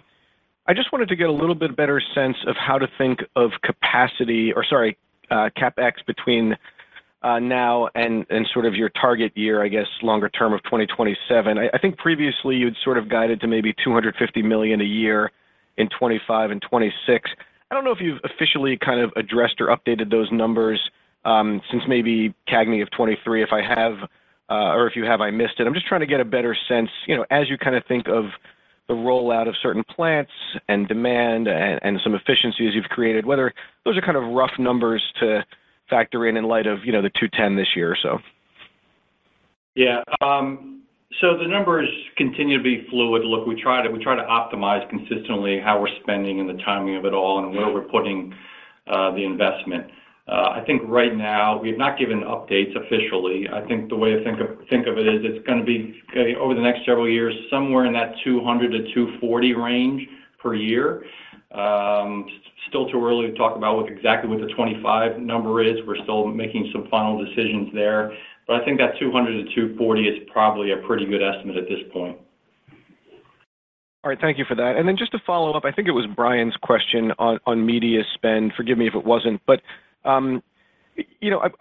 I 0.65 0.73
just 0.73 0.91
wanted 0.91 1.09
to 1.09 1.15
get 1.15 1.29
a 1.29 1.31
little 1.31 1.53
bit 1.53 1.77
better 1.77 2.01
sense 2.15 2.37
of 2.47 2.55
how 2.55 2.79
to 2.79 2.87
think 2.97 3.19
of 3.35 3.51
capacity 3.61 4.51
or, 4.51 4.65
sorry, 4.67 4.97
uh, 5.29 5.51
CapEx 5.55 6.03
between 6.07 6.55
uh, 7.21 7.37
now 7.37 7.87
and 7.93 8.25
sort 8.51 8.65
of 8.65 8.73
your 8.73 8.89
target 8.89 9.31
year, 9.37 9.63
I 9.63 9.67
guess, 9.67 9.85
longer 10.01 10.29
term 10.29 10.53
of 10.53 10.63
2027. 10.63 11.59
I 11.59 11.77
think 11.77 11.99
previously 11.99 12.55
you'd 12.55 12.77
sort 12.83 12.97
of 12.97 13.09
guided 13.09 13.41
to 13.41 13.47
maybe 13.47 13.75
250 13.83 14.41
million 14.41 14.81
a 14.81 14.85
year 14.85 15.31
in 15.77 15.85
2025 15.85 16.49
and 16.49 16.61
2026. 16.63 17.29
I 17.69 17.75
don't 17.75 17.83
know 17.83 17.91
if 17.91 18.01
you've 18.01 18.21
officially 18.23 18.75
kind 18.83 19.01
of 19.01 19.11
addressed 19.15 19.61
or 19.61 19.67
updated 19.67 20.09
those 20.09 20.31
numbers 20.31 20.81
Um, 21.25 21.61
since 21.71 21.83
maybe 21.87 22.33
CAGNY 22.47 22.81
of 22.81 22.89
2023, 22.91 23.43
if 23.43 23.49
I 23.51 23.61
have, 23.61 23.93
uh, 24.49 24.73
or 24.73 24.87
if 24.87 24.95
you 24.95 25.03
have, 25.03 25.19
I 25.19 25.29
missed 25.29 25.59
it. 25.59 25.67
I'm 25.67 25.73
just 25.73 25.87
trying 25.87 25.99
to 26.01 26.07
get 26.07 26.21
a 26.21 26.25
better 26.25 26.55
sense 26.69 26.89
you 27.05 27.17
know, 27.17 27.25
as 27.29 27.49
you 27.49 27.57
kind 27.57 27.75
of 27.75 27.83
think 27.87 28.07
of 28.07 28.25
the 28.87 28.93
rollout 28.93 29.49
of 29.49 29.55
certain 29.61 29.83
plants 29.83 30.31
and 30.69 30.87
demand 30.87 31.47
and 31.47 31.99
some 32.03 32.15
efficiencies 32.15 32.73
you've 32.73 32.85
created, 32.85 33.25
whether 33.25 33.53
those 33.83 33.97
are 33.97 34.01
kind 34.01 34.15
of 34.15 34.23
rough 34.31 34.51
numbers 34.57 35.03
to 35.19 35.43
factor 35.89 36.27
in 36.27 36.37
in 36.37 36.45
light 36.45 36.67
of 36.67 36.79
you 36.85 36.91
know, 36.91 37.01
the 37.01 37.09
210 37.09 37.55
this 37.55 37.67
year 37.75 37.91
or 37.91 37.97
so. 38.01 38.19
Yeah. 39.75 40.03
Um, 40.21 40.83
so 41.21 41.37
the 41.37 41.47
numbers 41.47 41.89
continue 42.15 42.57
to 42.57 42.63
be 42.63 42.85
fluid. 42.89 43.23
Look, 43.25 43.47
we 43.47 43.61
try 43.61 43.81
to 43.81 43.89
optimize 43.89 44.89
consistently 44.89 45.59
how 45.63 45.81
we're 45.81 45.95
spending 46.01 46.39
and 46.39 46.49
the 46.49 46.61
timing 46.63 46.95
of 46.95 47.05
it 47.05 47.13
all 47.13 47.39
and 47.39 47.55
where 47.55 47.73
we're 47.73 47.87
putting 47.89 48.33
uh, 48.87 49.11
the 49.11 49.23
investment. 49.23 49.87
Uh, 50.27 50.59
I 50.59 50.63
think 50.65 50.81
right 50.85 51.15
now, 51.15 51.57
we 51.57 51.69
have 51.69 51.77
not 51.77 51.97
given 51.97 52.19
updates 52.21 52.75
officially. 52.75 53.47
I 53.47 53.65
think 53.65 53.87
the 53.87 53.95
way 53.95 54.11
to 54.11 54.23
think 54.23 54.87
of 54.87 54.97
it 54.97 55.07
is 55.07 55.21
it's 55.23 55.47
going 55.47 55.59
to 55.59 55.65
be 55.65 56.03
over 56.35 56.53
the 56.53 56.61
next 56.61 56.85
several 56.85 57.09
years, 57.09 57.33
somewhere 57.49 57.85
in 57.85 57.93
that 57.93 58.13
$200-$240 58.25 59.63
range 59.63 60.07
per 60.41 60.53
year. 60.53 61.05
Um, 61.51 62.27
still 62.67 62.89
too 62.89 63.01
early 63.05 63.27
to 63.31 63.37
talk 63.37 63.55
about 63.55 63.89
exactly 63.89 64.29
what 64.29 64.41
the 64.41 64.53
25 64.53 65.19
number 65.19 65.63
is. 65.63 65.77
We're 65.87 66.03
still 66.03 66.27
making 66.27 66.71
some 66.73 66.89
final 66.91 67.23
decisions 67.23 67.73
there. 67.73 68.11
But 68.47 68.61
I 68.61 68.65
think 68.65 68.79
that 68.79 68.95
$200-$240 69.01 70.07
is 70.07 70.29
probably 70.31 70.71
a 70.71 70.77
pretty 70.85 71.05
good 71.05 71.23
estimate 71.23 71.55
at 71.55 71.69
this 71.69 71.79
point. 71.93 72.17
All 74.03 74.09
right. 74.09 74.19
Thank 74.19 74.37
you 74.37 74.45
for 74.45 74.55
that. 74.55 74.75
And 74.77 74.87
then 74.87 74.97
just 74.97 75.11
to 75.13 75.19
follow 75.25 75.53
up, 75.53 75.65
I 75.65 75.71
think 75.71 75.87
it 75.87 75.91
was 75.91 76.05
Bryan's 76.05 76.55
question 76.61 77.11
on 77.17 77.65
media 77.65 78.03
spend. 78.13 78.53
Forgive 78.55 78.77
me 78.77 78.87
if 78.87 78.95
it 78.95 79.05
wasn't. 79.05 79.41
But 79.45 79.61
Um, 80.07 80.41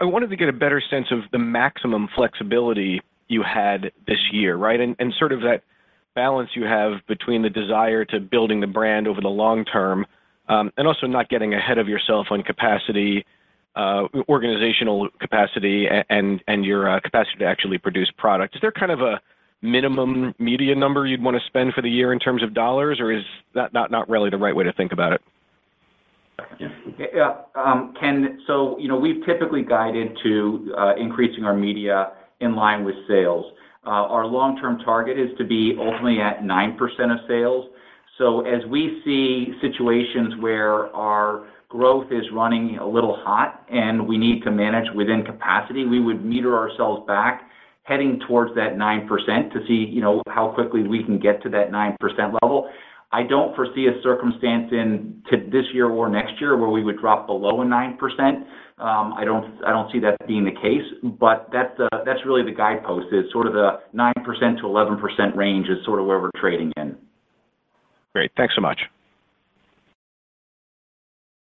I 0.01 0.05
wanted 0.05 0.31
to 0.31 0.37
get 0.37 0.49
a 0.49 0.53
better 0.53 0.83
sense 0.89 1.09
of 1.11 1.21
the 1.33 1.39
maximum 1.39 2.09
flexibility 2.15 3.03
you 3.29 3.43
had 3.43 3.93
this 4.07 4.19
year, 4.33 4.57
right, 4.57 4.81
and 4.81 5.15
sort 5.19 5.33
of 5.33 5.41
that 5.41 5.63
balance 6.15 6.51
you 6.55 6.65
have 6.65 7.07
between 7.07 7.43
the 7.43 7.51
desire 7.51 8.05
to 8.07 8.21
building 8.21 8.61
the 8.61 8.67
brand 8.67 9.07
over 9.07 9.21
the 9.21 9.29
long 9.29 9.65
term 9.65 10.07
um, 10.49 10.73
and 10.77 10.87
also 10.87 11.07
not 11.07 11.29
getting 11.29 11.55
ahead 11.55 11.79
of 11.79 11.89
yourself 11.89 12.29
on 12.31 12.43
capacity, 12.43 13.25
uh, 13.75 14.05
organizational 14.29 15.09
capacity, 15.21 15.87
and 16.09 16.43
and 16.49 16.65
your 16.65 16.89
uh, 16.89 17.01
capacity 17.01 17.39
to 17.39 17.45
actually 17.45 17.79
produce 17.79 18.11
product. 18.17 18.55
Is 18.55 18.61
there 18.61 18.73
kind 18.73 18.93
of 18.93 19.01
a 19.01 19.21
minimum 19.63 20.35
media 20.39 20.75
number 20.75 21.07
you'd 21.07 21.23
want 21.23 21.37
to 21.37 21.47
spend 21.47 21.75
for 21.75 21.83
the 21.83 21.91
year 21.91 22.13
in 22.13 22.19
terms 22.19 22.43
of 22.43 22.55
dollars, 22.55 23.01
or 23.01 23.13
is 23.13 23.25
that 23.55 23.73
not 23.73 24.09
really 24.09 24.31
the 24.31 24.39
right 24.39 24.55
way 24.55 24.65
to 24.65 24.73
think 24.73 24.93
about 24.93 25.13
it? 25.13 25.21
Yeah. 26.99 27.37
Um, 27.55 27.95
Ken, 27.99 28.41
so 28.47 28.79
you 28.79 28.89
know, 28.89 28.97
we've 28.99 29.25
typically 29.25 29.63
guided 29.63 30.17
to 30.23 30.75
uh, 30.79 30.95
increasing 30.97 31.45
our 31.45 31.55
media 31.55 32.13
in 32.41 32.55
line 32.55 32.85
with 32.85 32.95
sales. 33.09 33.47
Uh, 33.87 33.91
our 33.91 34.27
long-term 34.27 34.81
target 34.85 35.19
is 35.19 35.31
to 35.39 35.45
be 35.45 35.77
ultimately 35.79 36.21
at 36.21 36.41
9% 36.43 36.77
of 37.13 37.19
sales. 37.29 37.67
So 38.19 38.41
as 38.41 38.65
we 38.69 39.01
see 39.05 39.55
situations 39.61 40.35
where 40.41 40.95
our 40.95 41.47
growth 41.69 42.11
is 42.11 42.25
running 42.33 42.79
a 42.79 42.87
little 42.87 43.17
hot 43.23 43.65
and 43.71 44.07
we 44.07 44.19
need 44.19 44.43
to 44.43 44.51
manage 44.51 44.93
within 44.95 45.25
capacity, 45.25 45.85
we 45.85 46.01
would 46.01 46.25
meter 46.25 46.57
ourselves 46.57 47.07
back 47.07 47.43
heading 47.85 48.21
towards 48.27 48.53
that 48.57 48.75
9% 48.75 49.53
to 49.53 49.61
see 49.69 49.75
you 49.75 50.01
know, 50.01 50.21
how 50.29 50.49
quickly 50.49 50.83
we 50.83 51.05
can 51.05 51.21
get 51.21 51.41
to 51.43 51.49
that 51.51 51.71
9% 51.71 51.97
level. 52.43 52.69
I 53.17 53.23
don't 53.23 53.57
foresee 53.57 53.87
a 53.87 54.03
circumstance 54.03 54.69
in 54.73 55.23
this 55.51 55.65
year 55.73 55.89
or 55.89 56.11
next 56.11 56.39
year 56.39 56.55
where 56.59 56.69
we 56.69 56.85
would 56.85 56.99
drop 56.99 57.27
below 57.27 57.63
a 57.63 57.65
9%. 57.65 57.99
Um, 58.79 59.15
I 59.15 59.25
don't 59.25 59.91
see 59.91 60.01
that 60.01 60.19
being 60.29 60.45
the 60.45 60.51
case. 60.51 60.85
But 61.19 61.49
that's 61.51 62.21
really 62.27 62.43
the 62.43 62.55
guidepost. 62.55 63.07
It's 63.13 63.33
sort 63.33 63.47
of 63.47 63.55
the 63.55 63.81
9%-11% 63.95 65.35
range 65.35 65.67
is 65.69 65.79
sort 65.87 65.99
of 65.99 66.05
where 66.05 66.21
we're 66.21 66.31
trading 66.39 66.73
in. 66.77 66.95
Great. 68.15 68.33
Thanks 68.37 68.55
so 68.55 68.61
much. 68.61 68.81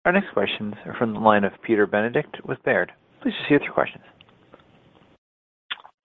Our 0.06 0.14
next 0.14 0.32
questions 0.32 0.76
are 0.86 0.96
from 0.98 1.14
the 1.14 1.20
line 1.20 1.44
of 1.44 1.52
Peter 1.62 1.86
Benedict 1.86 2.38
with 2.46 2.64
Baird. 2.64 2.94
Please 3.22 3.34
proceed 3.42 3.56
with 3.56 3.64
your 3.64 3.74
questions. 3.74 4.04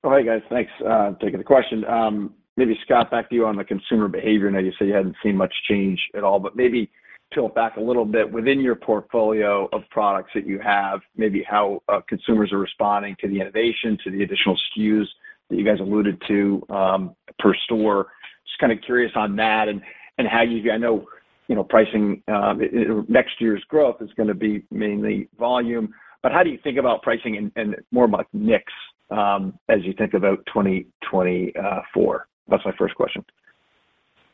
Oh, 0.03 0.11
hey, 0.11 0.27
guys. 0.27 0.43
Thanks 0.51 0.73
for 0.81 1.17
taking 1.21 1.39
the 1.39 1.45
question. 1.45 1.85
Um, 1.85 2.35
Maybe 2.57 2.79
Scott, 2.85 3.11
back 3.11 3.29
to 3.31 3.35
you 3.35 3.47
on 3.47 3.57
the 3.57 3.65
consumer 3.65 4.09
behavior. 4.09 4.49
I 4.49 4.53
know 4.53 4.59
you 4.61 4.73
said 4.79 4.89
you 4.89 4.95
hadn't 4.95 5.17
seen 5.23 5.37
much 5.37 5.53
change 5.69 6.01
at 6.17 6.23
all, 6.23 6.39
but 6.39 6.55
maybe 6.55 6.91
tilt 7.33 7.55
back 7.55 7.77
a 7.77 7.81
little 7.81 8.05
bit 8.05 8.31
within 8.31 8.61
your 8.61 8.77
portfolio 8.77 9.69
of 9.73 9.83
products 9.91 10.31
that 10.35 10.47
you 10.47 10.61
have, 10.61 11.01
maybe 11.17 11.43
how 11.43 11.83
uh, 11.89 12.01
consumers 12.09 12.53
are 12.53 12.59
responding 12.59 13.17
to 13.21 13.29
the 13.29 13.41
innovation, 13.41 13.99
to 14.05 14.11
the 14.11 14.23
additional 14.23 14.57
SKUs 14.57 15.07
that 15.51 15.57
you 15.57 15.65
guys 15.65 15.81
alluded 15.81 16.23
to 16.29 16.65
um, 16.71 17.17
per 17.41 17.55
store. 17.65 18.07
Just 18.47 18.59
kind 18.61 18.73
of 18.73 18.79
curious 18.85 19.13
on 19.17 19.35
that 19.37 19.69
and 19.69 19.83
how 20.29 20.43
you, 20.43 20.71
I 20.71 20.77
know 20.77 21.07
you 21.49 21.55
know, 21.55 21.65
pricing, 21.65 22.23
um, 22.29 22.61
next 23.09 23.41
year's 23.41 23.63
growth 23.69 23.97
is 24.01 24.11
gonna 24.17 24.35
be 24.35 24.65
mainly 24.71 25.29
volume. 25.39 25.93
But 26.23 26.33
how 26.33 26.43
do 26.43 26.51
you 26.51 26.59
think 26.65 26.79
about 26.79 27.03
pricing 27.03 27.51
and 27.57 27.77
more 27.91 28.07
about 28.07 28.27
mix, 28.33 28.73
um, 29.11 29.59
as 29.69 29.85
you 29.85 29.93
think 29.93 30.15
about 30.15 30.39
2024? 30.47 32.27
That's 32.49 32.65
my 32.65 32.73
first 32.79 32.95
question. 32.95 33.25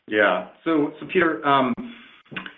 Yeah. 0.07 0.47
So 0.65 0.91
Peter, 1.11 1.45
um, 1.45 1.73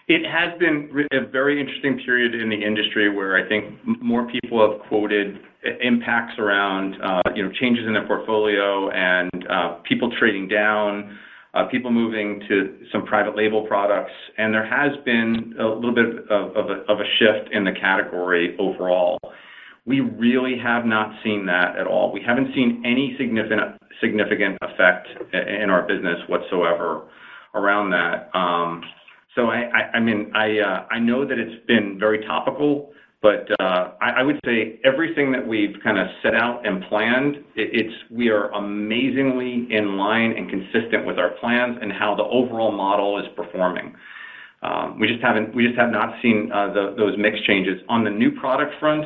it 0.07 0.23
has 0.25 0.57
been 0.59 0.89
a 1.11 1.25
very 1.29 1.59
interesting 1.59 1.99
period 2.05 2.35
in 2.35 2.49
the 2.49 2.55
industry 2.55 3.13
where 3.13 3.43
I 3.43 3.47
think 3.47 3.79
more 4.01 4.27
people 4.29 4.59
have 4.69 4.87
quoted 4.87 5.39
impacts 5.81 6.37
around, 6.39 6.95
uh, 7.01 7.21
you 7.35 7.43
know, 7.43 7.51
changes 7.59 7.85
in 7.87 7.93
their 7.93 8.05
portfolio 8.05 8.89
and 8.91 9.29
uh, 9.49 9.75
people 9.87 10.11
trading 10.19 10.47
down, 10.47 11.17
uh, 11.53 11.65
people 11.65 11.91
moving 11.91 12.41
to 12.47 12.79
some 12.91 13.05
private 13.05 13.35
label 13.35 13.65
products. 13.67 14.11
And 14.37 14.53
there 14.53 14.65
has 14.65 14.91
been 15.05 15.53
a 15.59 15.65
little 15.65 15.93
bit 15.93 16.27
of 16.29 16.99
a 16.99 17.05
shift 17.19 17.53
in 17.53 17.63
the 17.63 17.71
category 17.71 18.57
overall. 18.59 19.19
We 19.85 19.99
really 19.99 20.57
have 20.59 20.85
not 20.85 21.11
seen 21.23 21.45
that 21.47 21.77
at 21.77 21.87
all. 21.87 22.11
We 22.11 22.21
haven't 22.25 22.53
seen 22.55 22.81
any 22.85 23.17
significant 23.17 24.57
effect 24.61 25.07
in 25.33 25.69
our 25.69 25.83
business 25.87 26.17
whatsoever 26.27 27.07
around 27.53 27.91
that. 27.91 28.29
Um 28.33 28.83
so 29.35 29.49
I 29.49 29.99
mean, 29.99 30.31
uh, 30.35 30.85
I 30.91 30.99
know 30.99 31.25
that 31.27 31.39
it's 31.39 31.65
been 31.65 31.97
very 31.99 32.23
topical, 32.25 32.91
but 33.23 33.47
uh, 33.59 33.93
I 33.99 34.21
would 34.21 34.39
say 34.45 34.79
everything 34.83 35.31
that 35.31 35.47
we've 35.47 35.75
kind 35.83 35.97
of 35.97 36.07
set 36.21 36.35
out 36.35 36.67
and 36.67 36.83
planned, 36.83 37.37
we 38.11 38.29
are 38.29 38.51
amazingly 38.51 39.65
in 39.71 39.97
line 39.97 40.33
and 40.33 40.49
consistent 40.49 41.07
with 41.07 41.17
our 41.17 41.31
plans 41.39 41.79
and 41.81 41.91
how 41.91 42.13
the 42.13 42.23
overall 42.23 42.71
model 42.71 43.17
is 43.17 43.25
performing. 43.35 43.95
Um, 44.61 44.99
we 44.99 45.07
just 45.07 45.21
have 45.23 45.91
not 45.91 46.21
seen 46.21 46.51
uh, 46.53 46.73
those 46.73 47.17
mix 47.17 47.39
changes. 47.47 47.81
On 47.89 48.03
the 48.03 48.11
new 48.11 48.31
product 48.39 48.73
front, 48.79 49.05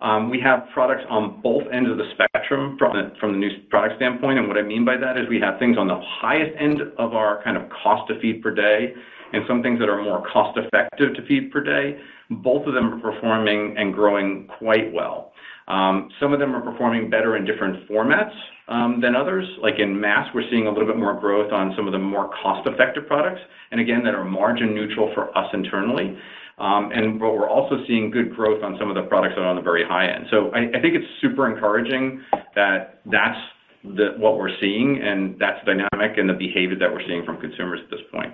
Um, 0.00 0.30
we 0.30 0.40
have 0.40 0.68
products 0.72 1.02
on 1.10 1.40
both 1.42 1.64
ends 1.72 1.90
of 1.90 1.98
the 1.98 2.08
spectrum 2.14 2.76
from 2.78 3.32
the 3.32 3.38
new 3.38 3.50
product 3.68 3.96
standpoint. 3.96 4.38
And 4.38 4.46
what 4.46 4.56
I 4.56 4.62
mean 4.62 4.84
by 4.84 4.96
that 4.96 5.16
is 5.16 5.28
we 5.28 5.40
have 5.40 5.58
things 5.58 5.76
on 5.76 5.88
the 5.88 6.00
highest 6.00 6.56
end 6.58 6.80
of 6.98 7.14
our 7.14 7.42
kind 7.42 7.56
of 7.56 7.64
cost 7.70 8.08
to 8.08 8.20
feed 8.20 8.42
per 8.42 8.54
day 8.54 8.94
and 9.32 9.44
some 9.48 9.62
things 9.62 9.78
that 9.80 9.88
are 9.88 10.02
more 10.02 10.24
cost-effective 10.32 11.14
to 11.14 11.26
feed 11.26 11.50
per 11.50 11.62
day. 11.62 11.98
Both 12.30 12.66
of 12.66 12.74
them 12.74 12.94
are 12.94 13.12
performing 13.12 13.74
and 13.76 13.92
growing 13.92 14.48
quite 14.58 14.92
well. 14.92 15.32
Um, 15.66 16.08
some 16.18 16.32
of 16.32 16.38
them 16.38 16.54
are 16.54 16.62
performing 16.62 17.10
better 17.10 17.36
in 17.36 17.44
different 17.44 17.88
formats 17.90 18.32
um, 18.68 19.00
than 19.02 19.14
others. 19.14 19.46
Like 19.60 19.78
in 19.78 20.00
mass, 20.00 20.28
we're 20.34 20.48
seeing 20.50 20.66
a 20.66 20.70
little 20.70 20.86
bit 20.86 20.96
more 20.96 21.18
growth 21.18 21.52
on 21.52 21.74
some 21.76 21.86
of 21.86 21.92
the 21.92 21.98
more 21.98 22.30
cost-effective 22.42 23.06
products, 23.06 23.40
and 23.70 23.80
again, 23.80 24.02
that 24.04 24.14
are 24.14 24.24
margin 24.24 24.74
neutral 24.74 25.10
for 25.14 25.36
us 25.36 25.46
internally. 25.52 26.16
Um, 26.58 26.90
and 26.92 27.20
but 27.20 27.34
we're 27.34 27.48
also 27.48 27.84
seeing 27.86 28.10
good 28.10 28.34
growth 28.34 28.62
on 28.64 28.76
some 28.80 28.88
of 28.88 28.96
the 28.96 29.02
products 29.02 29.34
that 29.36 29.42
are 29.42 29.46
on 29.46 29.56
the 29.56 29.62
very 29.62 29.84
high 29.84 30.08
end. 30.08 30.26
So 30.30 30.50
I 30.52 30.80
think 30.80 30.94
it's 30.94 31.06
super 31.20 31.50
encouraging 31.50 32.20
that 32.56 33.00
that's 33.06 33.38
what 33.84 34.38
we're 34.38 34.56
seeing, 34.60 35.00
and 35.00 35.38
that's 35.38 35.64
dynamic 35.64 36.18
and 36.18 36.28
the 36.28 36.34
behavior 36.34 36.76
that 36.78 36.92
we're 36.92 37.06
seeing 37.06 37.24
from 37.24 37.40
consumers 37.40 37.80
at 37.84 37.90
this 37.90 38.00
point. 38.12 38.32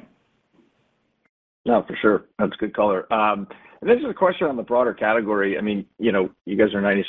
No, 1.66 1.85
for 1.87 1.97
sure. 2.01 2.25
That's 2.39 2.55
good 2.57 2.75
color. 2.75 3.11
Um, 3.12 3.47
and 3.81 3.91
This 3.91 3.99
is 3.99 4.11
a 4.11 4.14
question 4.14 4.47
on 4.47 4.57
the 4.57 4.62
broader 4.62 4.95
category. 4.95 5.59
I 5.59 5.61
mean, 5.61 5.87
you 5.99 6.12
know, 6.12 6.31
you 6.47 6.57
guys 6.57 6.75
are 6.75 6.81
96% 6.81 7.05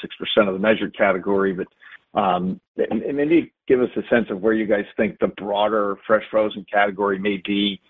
of 0.47 0.53
the 0.53 0.59
measured 0.59 0.97
category, 0.97 1.53
but 1.53 1.68
um, 2.20 2.59
maybe 2.78 3.53
give 3.68 3.82
us 3.82 3.89
a 3.95 4.07
sense 4.09 4.28
of 4.30 4.41
where 4.41 4.53
you 4.53 4.66
guys 4.66 4.86
think 4.95 5.20
the 5.20 5.28
broader 5.28 5.97
fresh 6.07 6.24
frozen 6.32 6.66
category 6.72 7.20
may 7.20 7.41
be 7.45 7.82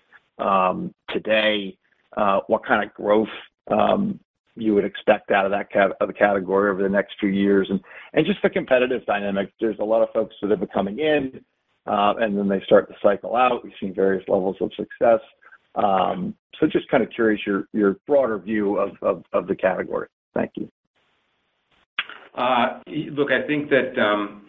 today, 1.12 1.76
Uh, 2.16 2.40
what 2.46 2.64
kind 2.64 2.84
of 2.84 2.94
growth 2.94 3.28
um, 3.70 4.18
you 4.54 4.74
would 4.74 4.84
expect 4.84 5.30
out 5.30 5.44
of 5.44 5.52
the 5.52 6.12
category 6.14 6.70
over 6.70 6.82
the 6.82 6.88
next 6.88 7.14
few 7.20 7.28
years, 7.28 7.70
and 7.70 8.26
just 8.26 8.40
the 8.42 8.50
competitive 8.50 9.04
dynamic. 9.06 9.52
There's 9.60 9.78
a 9.80 9.84
lot 9.84 10.02
of 10.02 10.08
folks 10.14 10.34
that 10.40 10.50
have 10.50 10.60
been 10.60 10.68
coming 10.68 10.98
in, 10.98 11.40
uh, 11.86 12.14
and 12.18 12.36
then 12.36 12.48
they 12.48 12.62
start 12.64 12.88
to 12.88 12.94
cycle 13.02 13.36
out. 13.36 13.62
We've 13.62 13.72
seen 13.80 13.94
various 13.94 14.24
levels 14.28 14.56
of 14.60 14.70
success. 14.74 15.20
Um 15.74 16.34
so 16.58 16.66
just 16.66 16.88
kind 16.88 17.02
of 17.02 17.10
curious 17.10 17.40
your 17.46 17.96
broader 18.06 18.38
view 18.38 18.78
of 18.78 19.46
the 19.46 19.54
category. 19.54 20.08
Thank 20.34 20.52
you. 20.56 20.70
Uh, 22.34 22.80
look, 22.86 23.30
I 23.30 23.46
think 23.46 23.70
that 23.70 23.98
um, 23.98 24.45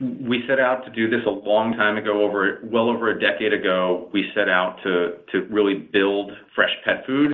we 0.00 0.42
set 0.48 0.58
out 0.58 0.84
to 0.86 0.90
do 0.90 1.10
this 1.10 1.20
a 1.26 1.30
long 1.30 1.74
time 1.74 1.98
ago, 1.98 2.26
well 2.64 2.88
over 2.88 3.10
a 3.10 3.20
decade 3.20 3.52
ago, 3.52 4.08
we 4.12 4.30
set 4.34 4.48
out 4.48 4.78
to 4.84 5.46
really 5.50 5.74
build 5.74 6.32
fresh 6.54 6.70
pet 6.84 7.04
food. 7.06 7.32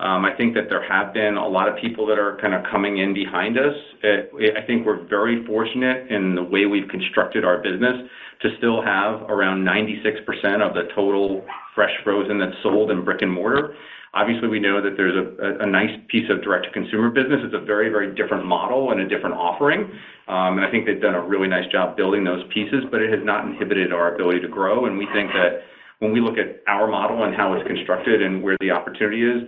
Um, 0.00 0.24
I 0.24 0.36
think 0.36 0.54
that 0.54 0.68
there 0.68 0.86
have 0.86 1.14
been 1.14 1.36
a 1.36 1.48
lot 1.48 1.68
of 1.68 1.76
people 1.80 2.04
that 2.06 2.18
are 2.18 2.36
kind 2.42 2.52
of 2.52 2.64
coming 2.70 2.98
in 2.98 3.14
behind 3.14 3.56
us. 3.56 3.74
I 4.02 4.66
think 4.66 4.84
we're 4.84 5.06
very 5.06 5.46
fortunate 5.46 6.10
in 6.10 6.34
the 6.34 6.42
way 6.42 6.66
we've 6.66 6.88
constructed 6.88 7.44
our 7.44 7.62
business 7.62 8.10
to 8.42 8.48
still 8.58 8.82
have 8.82 9.22
around 9.30 9.64
96% 9.64 10.60
of 10.60 10.74
the 10.74 10.88
total 10.94 11.46
fresh 11.74 11.92
frozen 12.02 12.38
that's 12.38 12.56
sold 12.62 12.90
in 12.90 13.04
brick-and-mortar. 13.04 13.74
Obviously, 14.14 14.48
we 14.48 14.60
know 14.60 14.80
that 14.80 14.96
there's 14.96 15.16
a 15.60 15.66
nice 15.66 15.90
piece 16.08 16.30
of 16.30 16.42
direct-to-consumer 16.42 17.10
business. 17.10 17.40
It's 17.42 17.54
a 17.54 17.64
very, 17.64 17.88
very 17.90 18.14
different 18.14 18.46
model 18.46 18.92
and 18.92 19.00
a 19.00 19.08
different 19.08 19.34
offering. 19.34 19.90
Um 20.28 20.58
I 20.58 20.70
think 20.70 20.86
they've 20.86 21.02
done 21.02 21.14
a 21.14 21.20
really 21.20 21.48
nice 21.48 21.66
job 21.70 21.96
building 21.96 22.22
those 22.24 22.42
pieces, 22.54 22.84
but 22.90 23.02
it 23.02 23.10
has 23.10 23.24
not 23.24 23.44
inhibited 23.44 23.92
our 23.92 24.14
ability 24.14 24.40
to 24.40 24.48
grow. 24.48 24.86
And 24.86 24.96
we 24.96 25.06
think 25.12 25.32
that 25.32 25.62
when 25.98 26.12
we 26.12 26.20
look 26.20 26.38
at 26.38 26.62
our 26.66 26.86
model 26.86 27.24
and 27.24 27.34
how 27.34 27.54
it's 27.54 27.66
constructed 27.66 28.22
and 28.22 28.42
where 28.42 28.56
the 28.60 28.70
opportunity 28.70 29.22
is, 29.22 29.42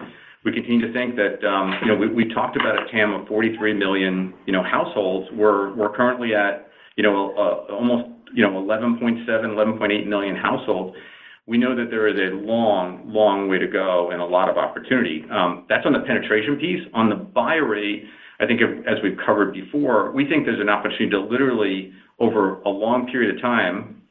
we 0.44 0.52
continue 0.52 0.86
to 0.86 0.92
think 0.92 1.16
that, 1.16 1.38
you 1.82 1.88
know, 1.88 1.96
we 1.96 2.24
talked 2.32 2.56
about 2.56 2.74
a 2.80 2.90
TAM 2.90 3.12
of 3.12 3.26
43 3.26 3.74
million, 3.74 4.32
you 4.46 4.52
know, 4.52 4.62
households. 4.62 5.28
We're 5.32 5.92
currently 5.94 6.34
at, 6.34 6.68
you 6.96 7.02
know, 7.02 7.34
almost, 7.68 8.10
you 8.34 8.42
know, 8.42 8.50
11.7, 8.50 9.26
11.8 9.26 10.06
million 10.06 10.36
households. 10.36 10.96
We 11.47 11.59
know 11.59 11.76
that 11.76 11.90
there 11.90 12.09
is 12.09 12.16
a 12.16 12.34
long, 12.34 13.03
long 13.07 13.49
way 13.49 13.59
to 13.59 13.68
go 13.68 14.11
and 14.11 14.20
a 14.20 14.24
lot 14.24 14.49
of 14.49 14.57
opportunity. 14.57 15.24
That's 15.68 15.86
on 15.86 15.92
the 15.92 16.01
penetration 16.01 16.57
piece. 16.57 16.82
On 16.92 17.09
the 17.09 17.14
buy 17.14 17.55
rate, 17.55 18.05
I 18.40 18.47
think 18.47 18.61
as 18.61 18.99
we've 19.03 19.16
covered 19.24 19.53
before, 19.53 20.11
we 20.11 20.28
think 20.28 20.44
there's 20.44 20.61
an 20.61 20.68
opportunity 20.68 21.09
to 21.11 21.20
literally, 21.20 21.92
over 22.18 22.61
a 22.62 22.68
long 22.68 23.07
period 23.07 23.36
of 23.36 23.40
time, 23.40 24.03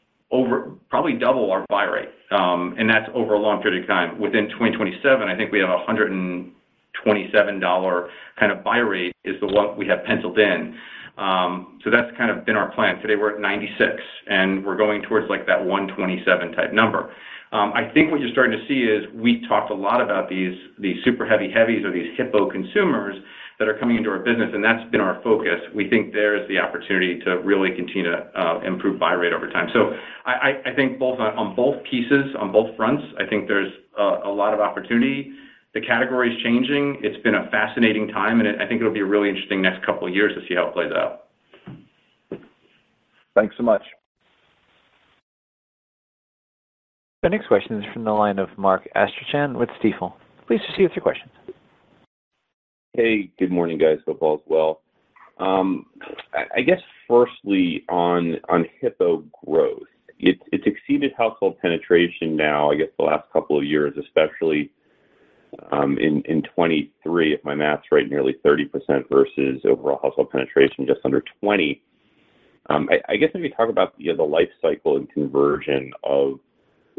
probably 0.89 1.13
double 1.13 1.51
our 1.51 1.65
buy 1.69 1.83
rate. 1.83 2.09
Um, 2.31 2.75
and 2.77 2.89
that's 2.89 3.09
over 3.13 3.33
a 3.33 3.39
long 3.39 3.61
period 3.61 3.83
of 3.83 3.87
time. 3.87 4.19
Within 4.19 4.49
2027, 4.49 5.27
I 5.27 5.35
think 5.35 5.51
we 5.51 5.59
have 5.59 5.69
a 5.69 5.85
$127 5.85 8.09
kind 8.39 8.51
of 8.51 8.63
buy 8.63 8.77
rate 8.77 9.13
is 9.23 9.39
the 9.41 9.47
one 9.47 9.77
we 9.77 9.87
have 9.87 10.03
penciled 10.05 10.39
in. 10.39 10.77
Um, 11.17 11.79
that's 11.91 12.15
kind 12.17 12.29
of 12.29 12.45
been 12.45 12.55
our 12.55 12.71
plan. 12.73 12.99
Today, 12.99 13.15
we're 13.15 13.35
at 13.35 13.39
96, 13.39 14.01
and 14.27 14.65
we're 14.65 14.75
going 14.75 15.01
towards, 15.03 15.29
like, 15.29 15.47
that 15.47 15.63
127 15.63 16.51
type 16.51 16.73
number. 16.73 17.11
Um, 17.51 17.71
I 17.73 17.89
think 17.93 18.11
what 18.11 18.19
you're 18.19 18.31
starting 18.31 18.57
to 18.59 18.67
see 18.67 18.83
is 18.83 19.05
we 19.13 19.47
talked 19.47 19.71
a 19.71 19.73
lot 19.73 20.01
about 20.01 20.27
these 20.29 20.57
these 20.79 20.97
super 21.05 21.25
heavy 21.25 21.49
heavies 21.49 21.85
or 21.85 21.91
these 21.91 22.11
HIPPO 22.19 22.51
consumers 22.51 23.15
that 23.59 23.69
are 23.69 23.77
coming 23.77 23.95
into 23.95 24.09
our 24.09 24.19
business, 24.19 24.49
and 24.53 24.61
that's 24.61 24.83
been 24.91 24.99
our 24.99 25.21
focus. 25.23 25.61
We 25.73 25.89
think 25.89 26.11
there's 26.11 26.45
the 26.49 26.59
opportunity 26.59 27.19
to 27.21 27.39
really 27.39 27.69
continue 27.73 28.11
to 28.11 28.27
uh, 28.35 28.59
improve 28.65 28.99
buy 28.99 29.13
rate 29.13 29.31
over 29.31 29.49
time. 29.49 29.69
So 29.71 29.95
I 30.25 30.73
think 30.75 30.99
both 30.99 31.19
on 31.19 31.55
both 31.55 31.81
pieces, 31.89 32.35
on 32.37 32.51
both 32.51 32.75
fronts, 32.75 33.03
I 33.17 33.25
think 33.25 33.47
there's 33.47 33.71
a 33.97 34.29
lot 34.29 34.53
of 34.53 34.59
opportunity. 34.59 35.31
The 35.75 35.81
category 35.81 36.33
is 36.33 36.41
changing. 36.41 36.99
It's 37.03 37.21
been 37.21 37.35
a 37.35 37.49
fascinating 37.51 38.07
time, 38.07 38.39
and 38.39 38.61
I 38.61 38.65
think 38.65 38.79
it'll 38.79 38.93
be 38.93 39.01
a 39.01 39.05
really 39.05 39.27
interesting 39.27 39.61
next 39.61 39.85
couple 39.85 40.07
of 40.07 40.15
years 40.15 40.33
to 40.33 40.47
see 40.47 40.55
how 40.55 40.69
it 40.69 40.73
plays 40.73 40.93
out. 40.93 41.25
Thanks 43.35 43.55
so 43.57 43.63
much. 43.63 43.83
The 47.23 47.29
next 47.29 47.47
question 47.47 47.83
is 47.83 47.93
from 47.93 48.05
the 48.05 48.11
line 48.11 48.39
of 48.39 48.47
Mark 48.57 48.87
Astrachan 48.95 49.59
with 49.59 49.67
Stifel. 49.83 50.13
Please 50.47 50.61
proceed 50.65 50.83
with 50.83 50.93
your 50.95 51.03
question. 51.03 51.29
Hey, 52.93 53.29
good 53.37 53.51
morning, 53.51 53.77
guys. 53.77 53.97
Hope 54.05 54.21
all 54.21 54.35
is 54.35 54.43
well. 54.45 54.81
Um, 55.39 55.87
I 56.55 56.61
guess 56.61 56.79
firstly, 57.05 57.83
on 57.89 58.37
HIPPO 58.81 59.25
growth, 59.45 59.83
it's 60.19 60.39
exceeded 60.65 61.11
household 61.17 61.57
penetration 61.61 62.37
now, 62.37 62.71
I 62.71 62.75
guess, 62.75 62.87
the 62.97 63.03
last 63.03 63.29
couple 63.33 63.57
of 63.57 63.65
years, 63.65 63.93
especially 63.99 64.71
Um, 65.71 65.97
in 65.97 66.21
2023, 66.23 67.33
if 67.33 67.43
my 67.43 67.55
math's 67.55 67.85
right, 67.91 68.09
nearly 68.09 68.35
30% 68.45 68.69
versus 69.09 69.61
overall 69.65 69.99
household 70.01 70.31
penetration, 70.31 70.85
just 70.87 71.01
under 71.03 71.23
20. 71.41 71.81
Um, 72.69 72.89
I 73.07 73.15
guess, 73.15 73.29
maybe 73.33 73.49
talk 73.49 73.69
about, 73.69 73.93
you 73.97 74.11
know, 74.11 74.17
the 74.17 74.23
life 74.23 74.49
cycle 74.61 74.97
and 74.97 75.09
conversion 75.11 75.91
of 76.03 76.39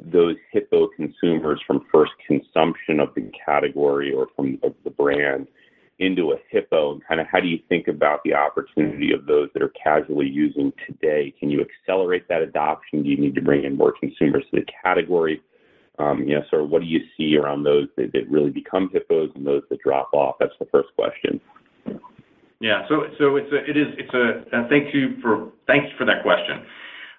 those 0.00 0.36
HIPPO 0.54 0.88
consumers 0.96 1.60
from 1.66 1.86
first 1.92 2.12
consumption 2.26 3.00
of 3.00 3.14
the 3.14 3.30
category 3.44 4.12
or 4.12 4.28
from 4.36 4.58
the 4.84 4.90
brand 4.90 5.48
into 5.98 6.32
a 6.32 6.36
HIPPO, 6.54 6.92
and 6.92 7.06
kind 7.06 7.20
of 7.20 7.26
how 7.30 7.40
do 7.40 7.48
you 7.48 7.58
think 7.68 7.88
about 7.88 8.20
the 8.24 8.34
opportunity 8.34 9.12
of 9.12 9.26
those 9.26 9.48
that 9.54 9.62
are 9.62 9.72
casually 9.82 10.28
using 10.28 10.72
today? 10.86 11.34
Can 11.40 11.48
you 11.50 11.64
accelerate 11.64 12.28
that 12.28 12.42
adoption? 12.42 13.02
Do 13.02 13.08
you 13.08 13.16
need 13.16 13.34
to 13.34 13.40
bring 13.40 13.64
in 13.64 13.76
more 13.76 13.94
consumers 13.98 14.44
to 14.50 14.60
the 14.60 14.66
category? 14.82 15.40
Um, 15.98 16.24
you 16.24 16.34
know, 16.34 16.42
so 16.50 16.62
what 16.62 16.82
do 16.82 16.86
you 16.86 17.00
see 17.16 17.36
around 17.36 17.62
those 17.62 17.88
that 17.96 18.10
really 18.28 18.50
become 18.50 18.90
HIPPOs 18.90 19.34
and 19.34 19.46
those 19.46 19.62
that 19.70 19.80
drop 19.80 20.10
off? 20.12 20.36
That's 20.38 20.52
the 20.58 20.66
first 20.66 20.88
question. 20.94 21.40
Yeah. 22.60 22.86
so 22.88 23.36
it 23.36 23.76
is 23.76 23.86
a 24.12 24.56
uh, 24.56 24.68
Thank 24.68 24.94
you 24.94 25.16
for 25.22 25.52
thanks 25.66 25.88
for 25.98 26.04
that 26.04 26.22
question. 26.22 26.64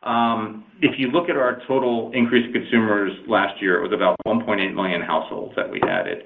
Um, 0.03 0.65
if 0.81 0.99
you 0.99 1.07
look 1.07 1.29
at 1.29 1.35
our 1.35 1.61
total 1.67 2.11
increase 2.13 2.45
in 2.45 2.53
consumers 2.53 3.11
last 3.27 3.61
year, 3.61 3.83
it 3.83 3.83
was 3.83 3.93
about 3.93 4.15
1.8 4.27 4.73
million 4.73 5.01
households 5.01 5.55
that 5.55 5.69
we 5.69 5.81
added. 5.81 6.23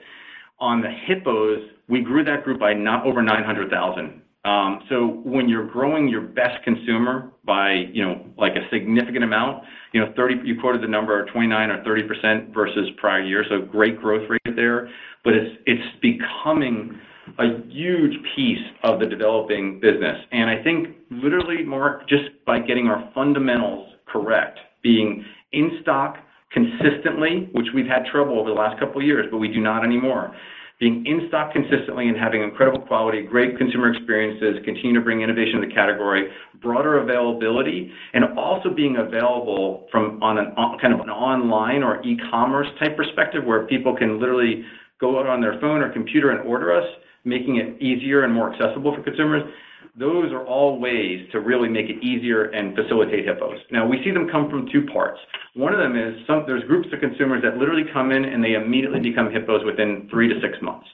On 0.59 0.81
the 0.81 0.89
HIPPOs, 1.07 1.69
we 1.87 2.01
grew 2.01 2.23
that 2.23 2.43
group 2.43 2.59
by 2.59 2.73
over 3.03 3.21
900,000. 3.21 4.21
Um, 4.43 4.79
so 4.89 5.21
when 5.23 5.47
you're 5.47 5.67
growing 5.67 6.07
your 6.07 6.21
best 6.21 6.63
consumer 6.63 7.31
by, 7.45 7.85
you 7.93 8.03
know, 8.03 8.25
like 8.37 8.53
a 8.53 8.67
significant 8.71 9.23
amount, 9.23 9.63
you 9.93 9.99
know, 9.99 10.11
30, 10.15 10.41
you 10.43 10.59
quoted 10.59 10.81
the 10.81 10.87
number 10.87 11.23
29 11.31 11.69
or 11.69 11.83
30% 11.83 12.53
versus 12.53 12.89
prior 12.97 13.21
year, 13.21 13.45
so 13.49 13.61
great 13.61 13.99
growth 13.99 14.27
rate 14.29 14.55
there. 14.55 14.89
But 15.23 15.33
it's 15.33 15.57
it's 15.67 15.99
becoming 16.01 16.99
a 17.37 17.61
huge 17.69 18.13
piece 18.35 18.65
of 18.83 18.99
the 18.99 19.05
developing 19.05 19.79
business. 19.79 20.17
And 20.31 20.49
I 20.49 20.63
think 20.63 20.97
literally, 21.11 21.63
Mark, 21.63 22.09
just 22.09 22.29
by 22.45 22.59
getting 22.59 22.87
our 22.87 23.11
fundamentals 23.13 23.93
correct, 24.07 24.59
being 24.81 25.23
in 25.53 25.79
stock 25.81 26.17
consistently, 26.51 27.49
which 27.53 27.67
we've 27.73 27.85
had 27.85 28.05
trouble 28.11 28.39
over 28.39 28.49
the 28.49 28.55
last 28.55 28.79
couple 28.79 28.99
of 28.99 29.07
years, 29.07 29.27
but 29.31 29.37
we 29.37 29.47
do 29.47 29.59
not 29.59 29.85
anymore. 29.85 30.35
Being 30.81 31.05
in 31.05 31.27
stock 31.27 31.53
consistently 31.53 32.09
and 32.09 32.17
having 32.17 32.41
incredible 32.41 32.81
quality, 32.81 33.21
great 33.21 33.55
consumer 33.55 33.93
experiences, 33.93 34.65
continue 34.65 34.95
to 34.95 35.01
bring 35.01 35.21
innovation 35.21 35.61
to 35.61 35.67
the 35.67 35.71
category, 35.71 36.31
broader 36.59 36.97
availability, 36.97 37.93
and 38.15 38.25
also 38.35 38.73
being 38.73 38.97
available 38.97 39.87
from 39.91 40.17
on 40.23 40.39
an 40.39 40.55
kind 40.81 40.91
of 40.91 40.99
an 41.01 41.09
online 41.11 41.83
or 41.83 42.01
e-commerce 42.01 42.65
type 42.79 42.97
perspective, 42.97 43.43
where 43.45 43.67
people 43.67 43.95
can 43.95 44.19
literally 44.19 44.65
go 44.99 45.19
out 45.19 45.27
on 45.27 45.39
their 45.39 45.59
phone 45.61 45.81
or 45.81 45.93
computer 45.93 46.31
and 46.31 46.39
order 46.49 46.75
us, 46.75 46.87
making 47.25 47.57
it 47.57 47.79
easier 47.79 48.23
and 48.23 48.33
more 48.33 48.51
accessible 48.51 48.95
for 48.95 49.03
consumers. 49.03 49.43
Those 49.97 50.31
are 50.31 50.45
all 50.45 50.79
ways 50.79 51.27
to 51.31 51.39
really 51.39 51.69
make 51.69 51.89
it 51.89 52.03
easier 52.03 52.45
and 52.45 52.75
facilitate 52.75 53.25
HIPPOs. 53.25 53.59
Now, 53.71 53.87
we 53.87 54.01
see 54.03 54.11
them 54.11 54.29
come 54.31 54.49
from 54.49 54.67
two 54.71 54.85
parts. 54.93 55.19
One 55.53 55.73
of 55.73 55.79
them 55.79 55.97
is 55.97 56.25
some 56.25 56.43
there's 56.47 56.63
groups 56.63 56.87
of 56.93 56.99
consumers 56.99 57.41
that 57.43 57.57
literally 57.57 57.83
come 57.91 58.11
in, 58.11 58.23
and 58.25 58.43
they 58.43 58.53
immediately 58.53 58.99
become 58.99 59.29
HIPPOs 59.29 59.65
within 59.65 60.07
three 60.09 60.27
to 60.29 60.39
six 60.41 60.57
months. 60.61 60.87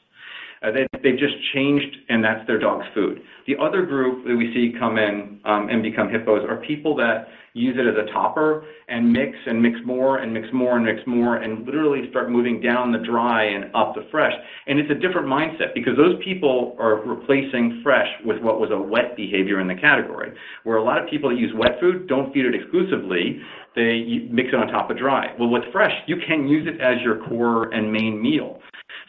Uh, 0.64 0.72
they've 0.72 1.20
just 1.20 1.36
changed, 1.54 1.96
and 2.10 2.24
that's 2.24 2.46
their 2.48 2.60
dog's 2.60 2.86
food. 2.94 3.22
The 3.46 3.56
other 3.62 3.86
group 3.86 4.26
that 4.26 4.36
we 4.36 4.54
see 4.54 4.78
come 4.78 4.98
in 4.98 5.40
um, 5.46 5.70
and 5.70 5.84
become 5.84 6.08
HIPPOs 6.08 6.50
are 6.50 6.58
people 6.58 6.96
that 6.98 7.28
use 7.54 7.76
it 7.78 7.88
as 7.88 7.96
a 7.98 8.12
topper 8.12 8.66
and 8.88 9.12
mix 9.12 9.36
and 9.46 9.62
mix 9.62 9.78
more 9.86 10.18
and 10.20 10.34
mix 10.34 10.48
more 10.54 10.78
and 10.78 10.86
mix 10.86 11.00
more 11.08 11.38
and 11.38 11.66
literally 11.66 12.10
start 12.10 12.30
moving 12.30 12.62
down 12.62 12.92
the 12.92 13.00
dry 13.00 13.44
and 13.44 13.66
up 13.76 13.96
the 13.96 14.06
fresh. 14.12 14.34
And 14.68 14.80
it's 14.80 14.92
a 14.92 14.96
different 14.96 15.28
mindset 15.28 15.74
because 15.74 15.98
those 15.98 16.22
people 16.24 16.76
are 16.80 17.02
replacing 17.02 17.82
fresh 17.84 18.08
with 18.24 18.42
what 18.42 18.60
was 18.60 18.70
a 18.72 18.78
wet 18.78 19.16
behavior 19.16 19.60
in 19.60 19.68
the 19.68 19.76
category, 19.76 20.34
where 20.64 20.78
a 20.78 20.84
lot 20.84 21.02
of 21.02 21.10
people 21.10 21.30
that 21.30 21.38
use 21.38 21.52
wet 21.56 21.80
food 21.80 22.08
don't 22.08 22.32
feed 22.34 22.46
it 22.46 22.54
exclusively, 22.54 23.42
they 23.76 24.28
mix 24.30 24.50
it 24.50 24.56
on 24.56 24.68
top 24.68 24.90
of 24.92 24.98
dry. 24.98 25.34
Well, 25.40 25.50
with 25.50 25.64
fresh, 25.72 25.94
you 26.06 26.18
can 26.28 26.48
use 26.48 26.68
it 26.68 26.80
as 26.82 27.02
your 27.02 27.26
core 27.28 27.74
and 27.74 27.92
main 27.92 28.22
meal. 28.22 28.60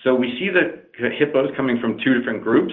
So 0.05 0.15
we 0.15 0.37
see 0.39 0.49
the 0.49 0.88
HIPPOs 1.01 1.57
coming 1.57 1.79
from 1.81 1.99
two 2.05 2.19
different 2.19 2.43
groups. 2.43 2.73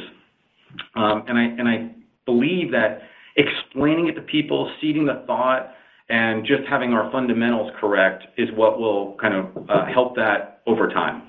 Um 0.95 1.23
and 1.28 1.38
I 1.38 1.43
and 1.43 1.67
I 1.67 1.91
believe 2.26 2.71
that 2.71 3.01
explaining 3.38 4.07
it 4.07 4.13
to 4.13 4.21
people, 4.21 4.71
seeding 4.82 5.05
the 5.05 5.23
thought, 5.28 5.73
and 6.09 6.45
just 6.45 6.63
having 6.69 6.93
our 6.93 7.11
fundamentals 7.11 7.71
correct 7.80 8.23
is 8.38 8.49
what 8.55 8.80
will 8.80 9.15
kind 9.21 9.34
of 9.34 9.67
help 9.93 10.15
that 10.15 10.61
over 10.67 10.89
time. 10.89 11.23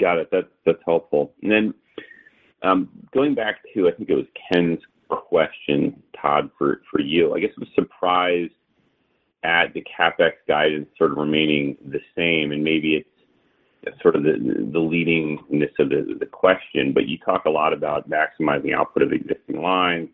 Got 0.00 0.18
it. 0.18 0.28
That's 0.32 0.78
helpful. 0.84 1.32
And 1.42 1.50
then 1.50 1.74
um 2.62 2.88
going 3.12 3.34
back 3.34 3.56
to, 3.74 3.88
I 3.88 3.92
think 3.92 4.10
it 4.10 4.14
was 4.14 4.26
Ken's 4.52 4.80
question, 5.08 6.02
Todd, 6.20 6.50
for 6.58 6.80
you. 6.98 7.34
I 7.34 7.40
guess 7.40 7.50
I'm 7.56 7.66
surprised 7.74 8.52
at 9.44 9.74
the 9.74 9.82
CapEx 9.82 10.32
guidance 10.48 10.88
sort 10.96 11.12
of 11.12 11.18
remaining 11.18 11.76
the 11.86 12.00
same, 12.16 12.50
and 12.52 12.64
maybe 12.64 12.94
it's 12.96 13.08
sort 14.02 14.16
of 14.16 14.22
the 14.22 14.30
leadingness 14.78 15.70
of 15.78 15.90
the 15.90 16.26
question, 16.26 16.92
but 16.92 17.06
you 17.06 17.18
talk 17.18 17.44
a 17.44 17.50
lot 17.50 17.72
about 17.72 18.08
maximizing 18.08 18.74
output 18.74 19.02
of 19.02 19.12
existing 19.12 19.60
lines, 19.60 20.08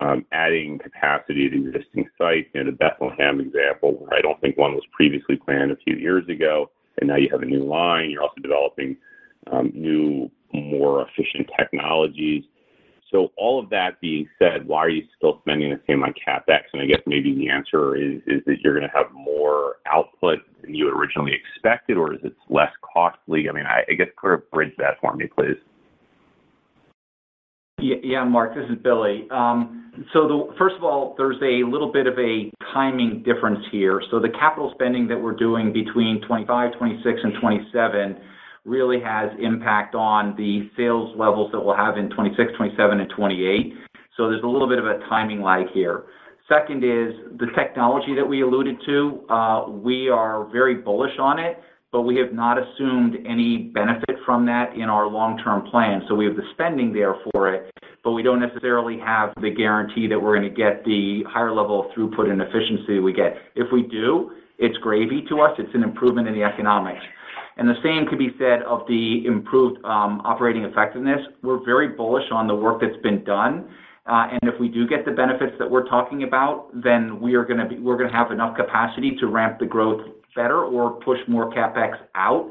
um, 0.00 0.24
adding 0.32 0.78
capacity 0.78 1.48
to 1.48 1.68
existing 1.68 2.08
sites. 2.16 2.48
You 2.54 2.64
know, 2.64 2.70
the 2.70 2.76
Bethlehem 2.76 3.40
example, 3.40 3.92
where 3.92 4.14
I 4.14 4.20
don't 4.20 4.40
think 4.40 4.56
one 4.56 4.74
was 4.74 4.84
previously 4.92 5.36
planned 5.36 5.70
a 5.70 5.76
few 5.76 5.96
years 5.96 6.28
ago, 6.28 6.70
and 7.00 7.08
now 7.08 7.16
you 7.16 7.28
have 7.30 7.42
a 7.42 7.46
new 7.46 7.64
line. 7.64 8.10
You're 8.10 8.22
also 8.22 8.40
developing 8.40 8.96
um, 9.50 9.72
new, 9.74 10.30
more 10.52 11.06
efficient 11.08 11.50
technologies. 11.58 12.44
So 13.10 13.28
all 13.36 13.58
of 13.58 13.70
that 13.70 14.00
being 14.00 14.28
said, 14.38 14.66
why 14.66 14.78
are 14.78 14.90
you 14.90 15.02
still 15.16 15.38
spending 15.40 15.70
the 15.70 15.80
same 15.86 16.02
on 16.02 16.12
CapEx? 16.12 16.60
And 16.72 16.82
I 16.82 16.86
guess 16.86 17.00
maybe 17.06 17.34
the 17.34 17.48
answer 17.48 17.96
is 17.96 18.20
that 18.26 18.56
you're 18.62 18.74
gonna 18.74 18.92
have 18.94 19.10
more 19.12 19.76
output 19.90 20.40
than 20.60 20.74
you 20.74 20.90
originally 20.90 21.32
expected, 21.32 21.96
or 21.96 22.12
is 22.12 22.20
it 22.22 22.34
less 22.50 22.72
costly? 22.82 23.48
I 23.48 23.52
mean, 23.52 23.64
I 23.66 23.92
guess 23.94 24.08
sort 24.20 24.34
of 24.34 24.50
bridge 24.50 24.74
that 24.78 25.00
for 25.00 25.14
me, 25.14 25.26
please. 25.26 25.56
Yeah, 27.80 28.24
Mark, 28.24 28.56
this 28.56 28.68
is 28.68 28.76
Billy. 28.82 29.28
Um, 29.30 29.92
first 30.58 30.74
of 30.76 30.82
all, 30.82 31.14
there's 31.16 31.40
a 31.42 31.62
little 31.64 31.92
bit 31.92 32.08
of 32.08 32.18
a 32.18 32.50
timing 32.74 33.22
difference 33.22 33.64
here. 33.70 34.02
So 34.10 34.18
the 34.18 34.30
capital 34.30 34.72
spending 34.74 35.06
that 35.08 35.16
we're 35.16 35.36
doing 35.36 35.72
between 35.72 36.20
2025, 36.22 36.72
2026, 36.72 37.20
and 37.22 37.32
2027 37.34 38.20
really 38.68 39.00
has 39.00 39.30
impact 39.40 39.94
on 39.94 40.36
the 40.36 40.70
sales 40.76 41.16
levels 41.16 41.50
that 41.52 41.60
we'll 41.60 41.76
have 41.76 41.96
in 41.96 42.10
2026, 42.10 42.52
2027, 42.52 43.00
and 43.00 43.10
2028. 43.10 43.88
There's 44.18 44.42
a 44.42 44.46
little 44.46 44.68
bit 44.68 44.78
of 44.78 44.86
a 44.86 44.98
timing 45.08 45.42
lag 45.42 45.66
here. 45.72 46.04
Second 46.48 46.82
is 46.82 47.14
the 47.38 47.46
technology 47.54 48.14
that 48.16 48.26
we 48.26 48.42
alluded 48.42 48.76
to, 48.86 49.24
uh, 49.28 49.68
we 49.68 50.08
are 50.08 50.46
very 50.50 50.74
bullish 50.74 51.12
on 51.20 51.38
it, 51.38 51.58
but 51.92 52.02
we 52.02 52.16
have 52.16 52.32
not 52.32 52.58
assumed 52.58 53.16
any 53.26 53.70
benefit 53.74 54.16
from 54.24 54.44
that 54.46 54.74
in 54.74 54.90
our 54.90 55.06
long-term 55.06 55.70
plan. 55.70 56.02
So 56.08 56.14
we 56.14 56.24
have 56.24 56.36
the 56.36 56.42
spending 56.54 56.92
there 56.92 57.16
for 57.30 57.52
it, 57.52 57.70
but 58.02 58.12
we 58.12 58.22
don't 58.22 58.40
necessarily 58.40 58.98
have 58.98 59.32
the 59.40 59.50
guarantee 59.50 60.06
that 60.08 60.18
we're 60.18 60.34
gonna 60.34 60.50
get 60.50 60.84
the 60.84 61.22
higher 61.28 61.52
level 61.52 61.84
of 61.84 61.92
throughput 61.92 62.30
and 62.30 62.42
efficiency 62.42 62.98
we 62.98 63.12
get. 63.12 63.36
If 63.54 63.70
we 63.72 63.82
do, 63.82 64.32
it's 64.58 64.76
gravy 64.78 65.24
to 65.28 65.40
us. 65.40 65.52
It's 65.58 65.74
an 65.74 65.82
improvement 65.82 66.28
in 66.28 66.34
the 66.34 66.42
economics. 66.42 67.04
And 67.58 67.68
the 67.68 67.74
same 67.82 68.06
could 68.06 68.18
be 68.18 68.30
said 68.38 68.62
of 68.62 68.86
the 68.86 69.26
improved 69.26 69.84
um, 69.84 70.22
operating 70.24 70.64
effectiveness. 70.64 71.20
We're 71.42 71.62
very 71.64 71.88
bullish 71.88 72.30
on 72.30 72.46
the 72.46 72.54
work 72.54 72.80
that's 72.80 73.00
been 73.02 73.24
done. 73.24 73.68
Uh, 74.06 74.28
and 74.30 74.40
if 74.44 74.58
we 74.58 74.68
do 74.68 74.86
get 74.86 75.04
the 75.04 75.10
benefits 75.10 75.52
that 75.58 75.68
we're 75.68 75.86
talking 75.86 76.22
about, 76.22 76.70
then 76.72 77.20
we're 77.20 77.44
gonna 77.44 77.68
have 78.10 78.30
enough 78.30 78.56
capacity 78.56 79.16
to 79.20 79.26
ramp 79.26 79.58
the 79.58 79.66
growth 79.66 80.00
better 80.34 80.64
or 80.64 80.92
push 81.00 81.18
more 81.26 81.52
CapEx 81.52 81.98
out. 82.14 82.50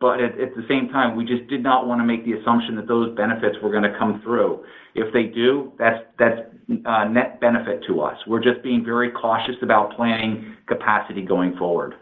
But 0.00 0.20
at 0.20 0.36
the 0.36 0.64
same 0.68 0.88
time, 0.90 1.16
we 1.16 1.24
just 1.24 1.48
did 1.48 1.62
not 1.62 1.86
wanna 1.86 2.04
make 2.04 2.24
the 2.24 2.34
assumption 2.34 2.76
that 2.76 2.86
those 2.86 3.16
benefits 3.16 3.56
were 3.62 3.72
gonna 3.72 3.96
come 3.98 4.20
through. 4.22 4.64
If 4.94 5.12
they 5.12 5.24
do, 5.24 5.72
that's 5.78 6.04
that's 6.18 6.40
uh, 6.84 7.04
net 7.04 7.40
benefit 7.40 7.84
to 7.86 8.02
us. 8.02 8.18
We're 8.26 8.42
just 8.42 8.62
being 8.62 8.84
very 8.84 9.10
cautious 9.10 9.56
about 9.62 9.96
planning 9.96 10.56
capacity 10.66 11.22
going 11.22 11.56
forward. 11.56 11.94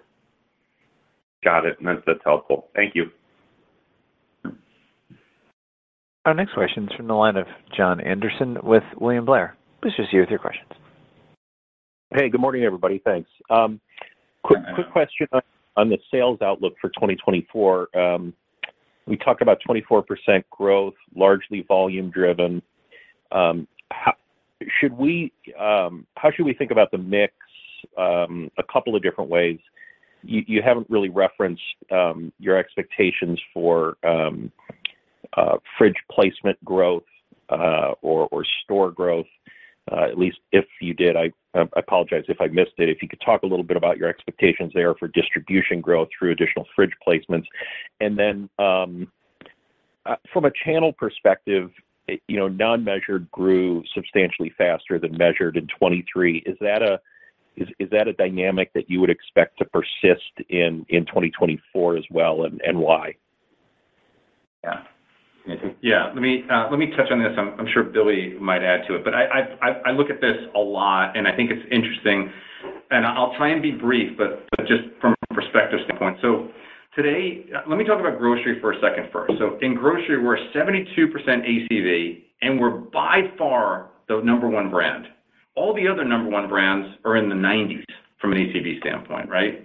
Got 1.43 1.67
it. 1.67 1.77
That's 1.83 2.01
that's 2.07 2.21
helpful. 2.25 2.69
Thank 2.75 2.95
you. 2.95 3.07
Our 6.27 6.35
next 6.35 6.53
question 6.53 6.85
is 6.85 6.95
from 6.97 7.07
the 7.07 7.15
line 7.15 7.37
of 7.37 7.47
Jon 7.75 8.01
Andersen 8.01 8.59
with 8.63 8.83
William 9.01 9.25
Blair. 9.25 9.57
Please 9.81 9.95
proceed 9.97 10.21
with 10.21 10.29
your 10.29 10.39
questions. 10.39 10.69
Hey, 12.15 12.29
good 12.29 12.41
morning, 12.41 12.65
everybody. 12.65 13.01
Thanks. 13.05 13.31
Um, 13.49 13.81
quick 14.43 14.61
question 14.93 15.29
on 15.77 15.89
the 15.89 15.99
sales 16.11 16.41
outlook 16.43 16.75
for 16.81 16.89
2024. 16.91 17.97
Um, 17.97 18.35
we 19.07 19.17
talked 19.17 19.41
about 19.41 19.59
24% 19.67 20.45
growth, 20.51 20.95
largely 21.17 21.63
volume 21.67 22.11
driven. 22.11 22.61
Um, 23.33 23.67
how 23.91 24.13
should 24.79 24.93
we 24.93 25.33
think 26.59 26.71
about 26.71 26.91
the 26.91 26.99
mix? 26.99 27.33
A 27.97 28.63
couple 28.71 28.95
of 28.95 29.03
different 29.03 29.31
ways. 29.31 29.59
You 30.23 30.63
haven't 30.63 30.89
really 30.91 31.09
referenced 31.09 31.63
um, 31.91 32.33
your 32.39 32.57
expectations 32.57 33.41
for 33.55 33.97
um, 34.05 34.53
uh, 35.37 35.59
fridge 35.79 35.97
placement 36.11 36.63
growth 36.65 37.05
uh, 37.49 37.93
or 38.03 38.45
store 38.65 38.91
growth. 38.91 39.27
Uh, 39.91 40.05
at 40.05 40.19
least 40.19 40.39
if 40.53 40.67
you 40.81 40.95
did, 40.95 41.17
I 41.17 41.33
apologize 41.77 42.25
if 42.29 42.41
I 42.41 42.47
missed 42.47 42.75
it. 42.79 42.89
If 42.89 43.03
you 43.03 43.09
could 43.09 43.21
talk 43.25 43.43
a 43.43 43.47
little 43.47 43.65
bit 43.65 43.77
about 43.77 43.97
your 43.97 44.09
expectations 44.09 44.73
there 44.75 44.95
for 44.95 45.09
distribution 45.09 45.81
growth 45.81 46.09
through 46.17 46.33
additional 46.33 46.67
fridge 46.77 46.93
placements. 47.07 47.47
And 48.01 48.19
then, 48.19 48.49
um, 48.59 49.11
from 50.33 50.45
a 50.45 50.51
channel 50.65 50.93
perspective, 50.93 51.71
you 52.29 52.37
know, 52.37 52.49
non-measured 52.49 53.31
grew 53.31 53.83
substantially 53.95 54.53
faster 54.57 54.99
than 54.99 55.17
measured 55.17 55.57
in 55.57 55.67
2023. 55.67 56.39
is 56.47 56.57
that 56.61 56.83
a 58.09 58.13
dynamic 58.13 58.73
that 58.75 58.91
you 58.91 59.01
would 59.01 59.11
expect 59.11 59.59
to 59.59 59.65
persist 59.65 60.49
in 60.49 60.85
2024 60.91 61.97
as 61.97 62.05
well, 62.11 62.45
and 62.45 62.79
why? 62.79 63.15
Yeah. 64.65 64.83
Yeah. 65.81 66.07
Let 66.13 66.21
me 66.21 66.45
uh, 66.51 66.69
touch 66.97 67.11
on 67.11 67.19
this. 67.19 67.33
I'm 67.37 67.67
sure 67.73 67.83
Billy 67.83 68.35
might 68.41 68.63
add 68.63 68.87
to 68.89 68.97
it. 68.97 69.05
But 69.05 69.15
I 69.15 69.91
look 69.91 70.11
at 70.11 70.21
this 70.21 70.37
a 70.55 70.59
lot, 70.59 71.17
and 71.17 71.27
I 71.27 71.35
think 71.35 71.51
it's 71.51 71.67
interesting. 71.71 72.31
And 72.91 73.07
I'll 73.07 73.35
try 73.37 73.51
and 73.51 73.63
be 73.63 73.71
brief, 73.71 74.19
but 74.19 74.45
just 74.67 74.83
from 75.01 75.15
a 75.31 75.35
perspective 75.35 75.79
standpoint. 75.85 76.19
So 76.21 76.49
today, 76.95 77.47
uh, 77.55 77.69
let 77.69 77.79
me 77.79 77.85
talk 77.85 78.01
about 78.01 78.19
grocery 78.19 78.61
for 78.61 78.73
a 78.73 78.81
second 78.81 79.11
first. 79.13 79.35
So 79.39 79.59
in 79.63 79.75
grocery, 79.75 80.23
we're 80.23 80.37
72% 80.55 80.87
ACV, 80.99 82.23
and 82.43 82.61
we're 82.61 82.71
by 82.71 83.31
far 83.39 83.91
the 84.09 84.21
number 84.23 84.49
one 84.49 84.71
brand. 84.71 85.07
All 85.61 85.75
the 85.75 85.87
other 85.87 86.07
number 86.07 86.31
one 86.31 86.49
brands 86.49 86.97
are 87.05 87.17
in 87.17 87.29
the 87.29 87.35
90s 87.35 87.85
from 88.19 88.33
an 88.33 88.39
ACV 88.39 88.81
standpoint, 88.81 89.29
right? 89.29 89.63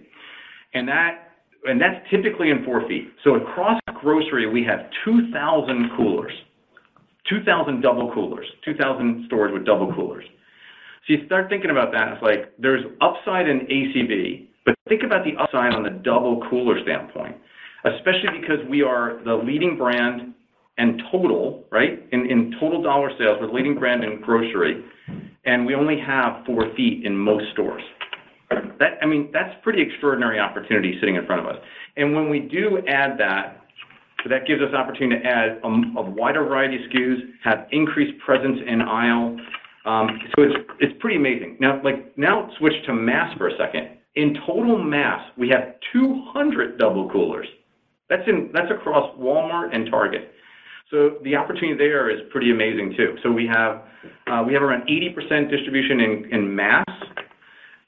And 0.73 0.89
that's 0.89 2.09
typically 2.11 2.49
in 2.49 2.65
4 2.65 2.85
feet. 2.85 3.13
So 3.23 3.35
across 3.35 3.79
grocery, 4.01 4.45
we 4.51 4.61
have 4.65 4.89
2,000 5.05 5.91
coolers, 5.95 6.33
2,000 7.29 7.81
double 7.81 8.13
coolers, 8.13 8.45
2,000 8.65 9.23
stores 9.27 9.51
with 9.53 9.65
double 9.65 9.93
coolers. 9.93 10.25
So 11.07 11.13
you 11.13 11.25
start 11.27 11.47
thinking 11.49 11.71
about 11.71 11.93
that, 11.93 12.11
it's 12.11 12.21
like 12.21 12.51
there's 12.59 12.83
upside 12.99 13.47
in 13.47 13.59
ACV, 13.61 14.47
but 14.65 14.75
think 14.89 15.03
about 15.03 15.23
the 15.23 15.37
upside 15.41 15.73
on 15.73 15.83
the 15.83 15.91
double 15.91 16.41
cooler 16.49 16.77
standpoint, 16.83 17.37
especially 17.85 18.41
because 18.41 18.59
we 18.69 18.81
are 18.81 19.23
the 19.23 19.35
leading 19.35 19.77
brand 19.77 20.33
in 20.77 21.01
total, 21.11 21.65
right? 21.71 22.05
In 22.11 22.53
total 22.59 22.81
dollar 22.81 23.09
sales, 23.17 23.37
we're 23.39 23.47
the 23.47 23.53
leading 23.53 23.77
brand 23.77 24.03
in 24.03 24.21
grocery, 24.21 24.83
and 25.45 25.65
we 25.65 25.75
only 25.75 25.99
have 25.99 26.45
4 26.45 26.75
feet 26.75 27.05
in 27.05 27.17
most 27.17 27.45
stores. 27.53 27.83
I 29.01 29.05
mean, 29.05 29.29
that's 29.31 29.53
pretty 29.63 29.81
extraordinary 29.81 30.39
opportunity 30.39 30.97
sitting 30.99 31.15
in 31.15 31.25
front 31.25 31.45
of 31.45 31.47
us. 31.47 31.61
And 31.97 32.15
when 32.15 32.29
we 32.29 32.39
do 32.39 32.79
add 32.87 33.17
that, 33.19 33.61
that 34.29 34.47
gives 34.47 34.61
us 34.61 34.73
opportunity 34.73 35.21
to 35.21 35.27
add 35.27 35.59
a 35.63 36.01
wider 36.01 36.43
variety 36.43 36.83
of 36.83 36.91
SKUs, 36.91 37.19
have 37.43 37.67
increased 37.71 38.19
presence 38.25 38.59
in 38.67 38.81
aisle. 38.81 39.37
Um, 39.85 40.19
so 40.35 40.43
it's 40.79 40.93
pretty 40.99 41.15
amazing. 41.15 41.57
Now, 41.59 41.79
like, 41.83 42.17
now 42.17 42.49
switch 42.57 42.73
to 42.87 42.93
mass 42.93 43.35
for 43.37 43.47
a 43.47 43.57
second. 43.57 43.97
In 44.15 44.35
total 44.45 44.77
mass, 44.77 45.21
we 45.37 45.49
have 45.49 45.75
200 45.93 46.79
double 46.79 47.09
coolers. 47.09 47.47
That's 48.09 48.27
across 48.71 49.15
Walmart 49.17 49.75
and 49.75 49.89
Target. 49.89 50.31
So 50.91 51.17
the 51.23 51.35
opportunity 51.35 51.77
there 51.77 52.09
is 52.11 52.21
pretty 52.31 52.51
amazing 52.51 52.93
too. 52.95 53.17
So 53.23 53.31
we 53.31 53.47
have 53.47 53.81
uh 54.27 54.43
we 54.45 54.53
have 54.53 54.61
around 54.61 54.87
80% 54.87 55.49
distribution 55.49 55.99
in 56.31 56.55
mass, 56.55 56.85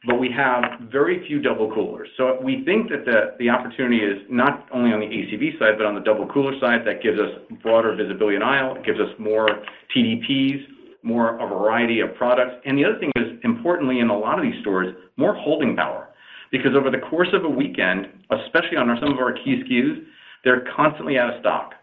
but 0.06 0.20
we 0.20 0.32
have 0.32 0.64
very 0.92 1.26
few 1.28 1.40
double 1.40 1.72
coolers. 1.74 2.10
So 2.18 2.40
we 2.42 2.64
think 2.66 2.90
that 2.90 3.36
the 3.38 3.50
opportunity 3.50 3.98
is 3.98 4.18
not 4.30 4.68
only 4.74 4.92
on 4.94 5.00
the 5.00 5.06
ACV 5.06 5.60
side, 5.60 5.78
but 5.78 5.86
on 5.86 5.94
the 5.94 6.02
double 6.02 6.28
cooler 6.28 6.54
side. 6.60 6.82
That 6.86 7.04
gives 7.04 7.20
us 7.20 7.30
broader 7.62 7.96
visibility 7.96 8.36
in 8.36 8.42
aisle. 8.42 8.76
It 8.76 8.86
gives 8.86 9.00
us 9.00 9.10
more 9.20 9.48
TDPs, 9.96 10.66
more 11.04 11.38
a 11.40 11.48
variety 11.48 12.00
of 12.00 12.16
products. 12.16 12.56
And 12.66 12.78
the 12.78 12.86
other 12.86 13.00
thing 13.00 13.12
is, 13.16 13.40
importantly, 13.44 14.00
in 14.00 14.10
a 14.10 14.18
lot 14.18 14.40
of 14.40 14.44
these 14.44 14.60
stores, 14.62 14.96
more 15.18 15.36
holding 15.36 15.76
power. 15.76 16.10
Because 16.52 16.72
over 16.76 16.90
the 16.90 17.00
course 17.00 17.30
of 17.34 17.44
a 17.44 17.50
weekend, 17.50 18.08
especially 18.32 18.78
on 18.78 18.88
some 19.02 19.12
of 19.12 19.20
our 19.20 19.34
key 19.34 19.62
SKUs, 19.64 20.04
they're 20.44 20.66
constantly 20.76 21.18
out 21.20 21.34
of 21.34 21.40
stock. 21.42 21.74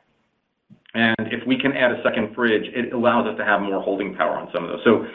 And 0.95 1.33
if 1.33 1.47
we 1.47 1.59
can 1.59 1.73
add 1.73 1.91
a 1.91 2.03
second 2.03 2.35
fridge, 2.35 2.65
it 2.73 2.93
allows 2.93 3.27
us 3.27 3.37
to 3.39 3.45
have 3.45 3.61
more 3.61 3.83
holding 3.83 4.15
power 4.15 4.37
on 4.37 4.49
some 4.53 4.65
of 4.65 4.71
those. 4.71 4.81
So 4.85 5.07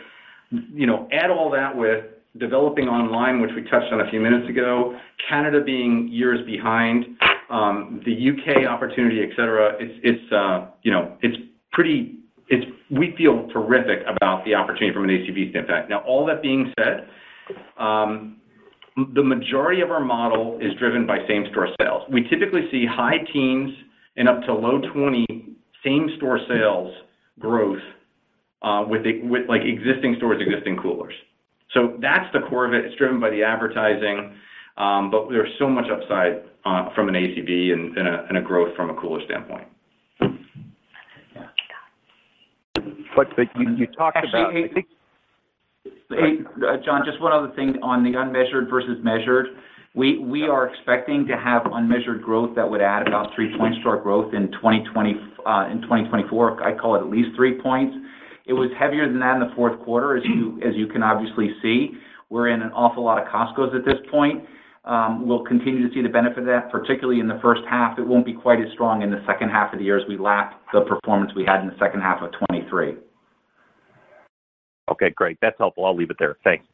you 0.74 0.88
know, 0.88 1.08
add 1.12 1.30
all 1.30 1.50
that 1.52 1.76
with 1.76 2.06
developing 2.38 2.88
online, 2.88 3.42
which 3.42 3.52
we 3.56 3.64
touched 3.64 3.92
on 3.92 4.02
a 4.02 4.10
few 4.10 4.20
minutes 4.20 4.50
ago, 4.50 4.98
Canada 5.30 5.62
being 5.64 6.08
years 6.12 6.46
behind, 6.46 7.06
the 7.50 8.12
U.K. 8.12 8.66
opportunity, 8.66 9.22
etc., 9.24 9.74
it's 9.80 10.00
it's 10.04 10.32
uh 10.32 10.68
you 10.84 10.92
know, 10.92 11.18
it's 11.22 11.38
pretty 11.72 12.16
we 12.92 13.14
feel 13.18 13.48
terrific 13.54 14.00
about 14.08 14.44
the 14.46 14.56
opportunity 14.56 14.94
from 14.94 15.04
an 15.04 15.10
ACV 15.12 15.52
standpoint. 15.52 15.90
Now, 15.90 16.00
all 16.00 16.26
that 16.26 16.42
being 16.42 16.74
said, 16.80 17.08
the 17.78 19.24
majority 19.24 19.82
of 19.82 19.92
our 19.92 20.04
model 20.04 20.58
is 20.60 20.74
driven 20.80 21.06
by 21.06 21.20
same-store 21.28 21.70
sales. 21.80 22.04
We 22.12 22.24
typically 22.24 22.68
see 22.72 22.86
high 22.86 23.20
teens 23.32 23.72
and 24.18 24.28
up 24.28 24.42
to 24.44 24.54
low 24.54 24.82
20 24.94 25.26
same-store 25.84 26.40
sales 26.48 26.94
growth 27.40 27.80
uh, 28.62 28.84
with 28.88 29.02
like 29.48 29.62
existing 29.64 30.16
stores, 30.18 30.42
existing 30.46 30.78
coolers. 30.78 31.14
So 31.74 31.98
that's 32.02 32.26
the 32.34 32.40
core 32.50 32.66
of 32.66 32.74
it. 32.74 32.86
It's 32.86 32.96
driven 32.96 33.20
by 33.20 33.30
the 33.30 33.44
advertising, 33.44 34.36
um, 34.78 35.12
but 35.12 35.30
there's 35.30 35.52
so 35.60 35.70
much 35.70 35.86
upside 35.92 36.44
uh, 36.66 36.94
from 36.96 37.10
an 37.10 37.16
ACV 37.16 37.72
and 37.74 38.38
a 38.38 38.42
growth 38.42 38.76
from 38.76 38.90
a 38.90 39.00
cooler 39.00 39.22
standpoint. 39.26 39.68
But 43.16 43.28
you 43.58 43.88
talked 43.88 44.18
about. 44.18 44.54
Hey, 44.54 46.40
uh, 46.68 46.78
Jon, 46.84 47.04
just 47.06 47.22
one 47.22 47.32
other 47.32 47.54
thing 47.56 47.76
on 47.84 48.04
the 48.04 48.20
unmeasured 48.20 48.70
versus 48.70 48.98
measured. 49.04 49.48
We 49.94 50.48
are 50.50 50.68
expecting 50.68 51.28
to 51.28 51.38
have 51.38 51.64
unmeasured 51.72 52.24
growth 52.24 52.56
that 52.56 52.70
would 52.70 52.82
add 52.82 53.08
about 53.08 53.36
3 53.36 53.58
points 53.58 53.78
to 53.84 53.90
our 53.90 54.02
growth 54.02 54.34
in 54.34 54.52
2024. 54.54 55.29
Uh, 55.46 55.70
I 55.70 56.72
call 56.80 56.96
it 56.96 57.00
at 57.00 57.10
least 57.10 57.36
3 57.36 57.62
points. 57.62 57.96
It 58.46 58.54
was 58.54 58.70
heavier 58.80 59.08
than 59.08 59.20
that 59.20 59.36
in 59.36 59.42
the 59.42 59.54
fourth 59.56 59.80
quarter, 59.82 60.18
as 60.18 60.24
you 60.26 60.88
can 60.88 61.04
obviously 61.04 61.50
see. 61.62 61.92
We're 62.30 62.50
in 62.50 62.62
an 62.62 62.72
awful 62.72 63.04
lot 63.04 63.22
of 63.22 63.28
Costcos 63.28 63.76
at 63.76 63.86
this 63.86 64.00
point. 64.12 64.44
Um, 64.86 65.28
we'll 65.28 65.44
continue 65.44 65.88
to 65.88 65.94
see 65.94 66.02
the 66.02 66.10
benefit 66.10 66.40
of 66.40 66.46
that, 66.46 66.72
particularly 66.72 67.20
in 67.20 67.28
the 67.28 67.40
first 67.42 67.62
half. 67.70 68.00
It 68.00 68.08
won't 68.08 68.26
be 68.26 68.34
quite 68.34 68.60
as 68.60 68.72
strong 68.74 69.02
in 69.02 69.12
the 69.12 69.22
second 69.28 69.50
half 69.50 69.74
of 69.74 69.80
the 69.80 69.86
year 69.86 70.00
as 70.00 70.08
we 70.08 70.18
lap 70.18 70.62
the 70.74 70.82
performance 70.82 71.32
we 71.36 71.46
had 71.46 71.62
in 71.62 71.68
the 71.68 71.78
second 71.80 72.02
half 72.02 72.22
of 72.24 72.32
2023. 72.32 72.96
Okay. 74.92 75.10
Great. 75.16 75.38
That's 75.42 75.58
helpful. 75.58 75.86
I'll 75.86 75.96
leave 75.96 76.10
it 76.10 76.18
there. 76.18 76.38
Thanks. 76.44 76.66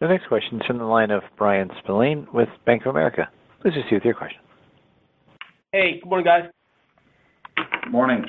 The 0.00 0.08
next 0.08 0.26
question 0.26 0.60
is 0.60 0.66
from 0.66 0.78
the 0.78 0.84
line 0.84 1.10
of 1.10 1.22
Bryan 1.38 1.70
Spillane 1.82 2.26
with 2.32 2.48
Bank 2.64 2.82
of 2.82 2.88
America. 2.88 3.28
Please 3.62 3.74
proceed 3.74 3.94
with 3.94 4.04
your 4.04 4.14
question. 4.14 4.40
Hey. 5.76 6.00
Good 6.00 6.08
morning, 6.08 6.24
guys. 6.24 6.44
Morning. 7.90 8.24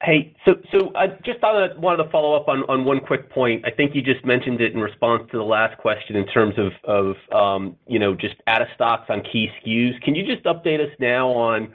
Hey. 0.00 0.34
So 0.46 0.90
I 0.96 1.08
just 1.22 1.42
wanted 1.42 2.02
to 2.02 2.08
follow 2.10 2.34
up 2.34 2.48
on 2.48 2.84
one 2.86 2.98
quick 2.98 3.28
point. 3.28 3.66
I 3.66 3.70
think 3.70 3.94
you 3.94 4.00
just 4.00 4.24
mentioned 4.24 4.62
it 4.62 4.72
in 4.72 4.80
response 4.80 5.24
to 5.32 5.36
the 5.36 5.44
last 5.44 5.76
question 5.76 6.16
in 6.16 6.26
terms 6.28 6.54
of 6.84 7.16
um, 7.30 7.76
you 7.86 7.98
know, 7.98 8.14
just 8.14 8.36
out-of-stocks 8.46 9.10
on 9.10 9.22
key 9.30 9.48
SKUs. 9.60 10.00
Can 10.00 10.14
you 10.14 10.24
just 10.24 10.46
update 10.46 10.80
us 10.80 10.90
now 10.98 11.28
on 11.28 11.70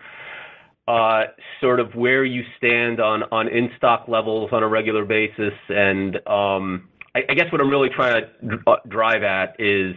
uh, 0.88 1.26
sort 1.62 1.80
of 1.80 1.94
where 1.94 2.26
you 2.26 2.42
stand 2.58 3.00
on 3.00 3.48
in-stock 3.50 4.06
levels 4.08 4.50
on 4.52 4.64
a 4.64 4.68
regular 4.68 5.06
basis? 5.06 5.54
And 5.70 6.16
um, 6.26 6.90
I 7.14 7.36
guess 7.36 7.52
what 7.52 7.62
I'm 7.62 7.70
really 7.70 7.90
trying 7.90 8.24
to 8.50 8.60
uh, 8.66 8.78
drive 8.88 9.22
at 9.22 9.58
is, 9.60 9.96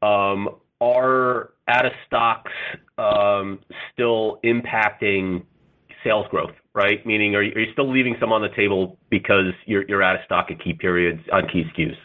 um, 0.00 0.48
are 0.80 1.50
out-of-stocks 1.68 2.50
Um, 3.02 3.58
still 3.92 4.38
impacting 4.44 5.44
sales 6.04 6.26
growth, 6.30 6.54
right? 6.74 7.04
Meaning, 7.04 7.34
are 7.34 7.42
you 7.42 7.72
still 7.72 7.90
leaving 7.90 8.16
some 8.20 8.32
on 8.32 8.42
the 8.42 8.48
table 8.56 8.98
because 9.10 9.52
you're 9.66 10.02
out 10.02 10.16
of 10.16 10.22
stock 10.24 10.46
at 10.50 10.62
key 10.62 10.74
periods 10.74 11.20
on 11.32 11.48
key 11.48 11.64
SKUs? 11.76 11.96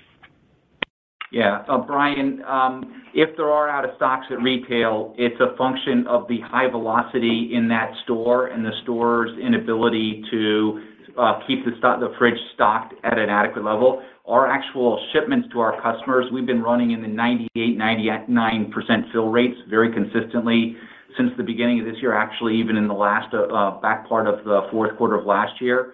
Yeah. 1.31 1.63
Uh, 1.67 1.79
Bryan, 1.79 2.41
um, 2.47 3.03
if 3.13 3.35
there 3.35 3.49
are 3.49 3.69
out-of-stocks 3.69 4.27
at 4.31 4.41
retail, 4.41 5.13
it's 5.17 5.39
a 5.41 5.57
function 5.57 6.07
of 6.07 6.27
the 6.29 6.39
high 6.41 6.69
velocity 6.69 7.51
in 7.53 7.67
that 7.67 7.91
store 8.03 8.47
and 8.47 8.65
the 8.65 8.71
store's 8.83 9.37
inability 9.39 10.23
to 10.31 10.81
uh, 11.17 11.39
keep 11.45 11.65
the 11.65 12.13
fridge 12.17 12.39
stocked 12.53 12.93
at 13.03 13.17
an 13.17 13.29
adequate 13.29 13.65
level. 13.65 14.01
Our 14.27 14.45
actual 14.45 15.01
shipments 15.13 15.47
to 15.53 15.61
our 15.61 15.81
customers, 15.81 16.25
we've 16.33 16.45
been 16.45 16.61
running 16.61 16.91
in 16.91 17.01
the 17.01 17.07
98%-99% 17.07 19.11
fill 19.13 19.29
rates 19.29 19.57
very 19.69 19.93
consistently 19.93 20.75
since 21.17 21.31
the 21.37 21.43
beginning 21.43 21.79
of 21.79 21.85
this 21.85 21.95
year, 22.01 22.13
actually, 22.13 22.59
even 22.59 22.75
in 22.75 22.87
the 22.87 22.93
last 22.93 23.33
uh, 23.33 23.43
uh, 23.43 23.79
back 23.79 24.07
part 24.07 24.27
of 24.27 24.43
the 24.43 24.67
fourth 24.69 24.97
quarter 24.97 25.15
of 25.15 25.25
last 25.25 25.61
year. 25.61 25.93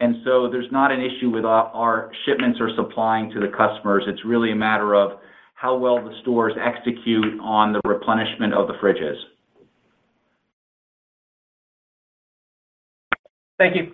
And 0.00 0.16
so 0.24 0.48
there's 0.50 0.70
not 0.72 0.92
an 0.92 1.00
issue 1.00 1.30
with 1.30 1.44
our 1.44 2.10
shipments 2.26 2.58
or 2.60 2.70
supplying 2.74 3.30
to 3.32 3.40
the 3.40 3.48
customers. 3.48 4.04
It's 4.06 4.24
really 4.24 4.50
a 4.50 4.56
matter 4.56 4.94
of 4.94 5.18
how 5.54 5.76
well 5.76 5.96
the 5.96 6.14
stores 6.22 6.54
execute 6.60 7.38
on 7.40 7.72
the 7.72 7.80
replenishment 7.84 8.54
of 8.54 8.66
the 8.66 8.74
fridges. 8.74 9.16
Thank 13.58 13.76
you. 13.76 13.92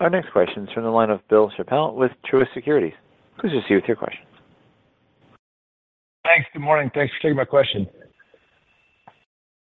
Our 0.00 0.08
next 0.08 0.32
question 0.32 0.64
is 0.66 0.72
from 0.72 0.84
the 0.84 0.90
line 0.90 1.10
of 1.10 1.20
Bill 1.28 1.52
Chappell 1.54 1.94
with 1.94 2.10
Truist 2.30 2.54
Securities. 2.54 2.94
Please 3.38 3.50
proceed 3.50 3.74
with 3.74 3.84
your 3.86 3.96
question. 3.98 4.22
Thanks. 6.24 6.48
Good 6.54 6.62
morning. 6.62 6.90
Thanks 6.94 7.12
for 7.14 7.20
taking 7.22 7.36
my 7.36 7.44
question. 7.44 7.86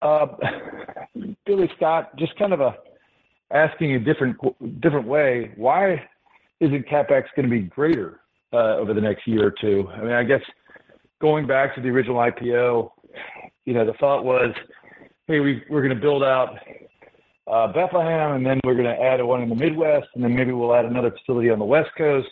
Uh, 0.03 0.27
Billy, 1.47 1.67
Scott, 1.77 2.15
just 2.17 2.37
kind 2.37 2.53
of 2.53 2.59
asking 3.51 3.95
a 3.95 3.99
different 3.99 5.07
way, 5.07 5.51
why 5.55 5.99
isn't 6.59 6.87
CapEx 6.87 7.23
going 7.35 7.49
to 7.49 7.49
be 7.49 7.61
greater 7.61 8.19
uh, 8.53 8.75
over 8.75 8.93
the 8.93 9.01
next 9.01 9.27
year 9.27 9.47
or 9.47 9.53
two? 9.59 9.87
I 9.95 10.01
mean, 10.01 10.11
I 10.11 10.23
guess 10.23 10.41
going 11.19 11.47
back 11.47 11.73
to 11.73 11.81
the 11.81 11.89
original 11.89 12.17
IPO, 12.17 12.91
you 13.65 13.73
know, 13.73 13.83
the 13.83 13.93
thought 13.93 14.23
was, 14.23 14.53
"Hey, 15.25 15.39
we're 15.39 15.81
going 15.81 15.89
to 15.89 15.99
build 15.99 16.23
out 16.23 16.49
Uh, 17.49 17.67
Bethlehem, 17.73 18.33
and 18.33 18.45
then 18.45 18.59
we're 18.63 18.75
going 18.75 18.85
to 18.85 19.01
add 19.01 19.23
one 19.23 19.41
in 19.41 19.49
the 19.49 19.55
Midwest, 19.55 20.07
and 20.13 20.23
then 20.23 20.35
maybe 20.35 20.51
we'll 20.51 20.75
add 20.75 20.85
another 20.85 21.11
facility 21.11 21.49
on 21.49 21.57
the 21.57 21.65
West 21.65 21.89
Coast 21.97 22.29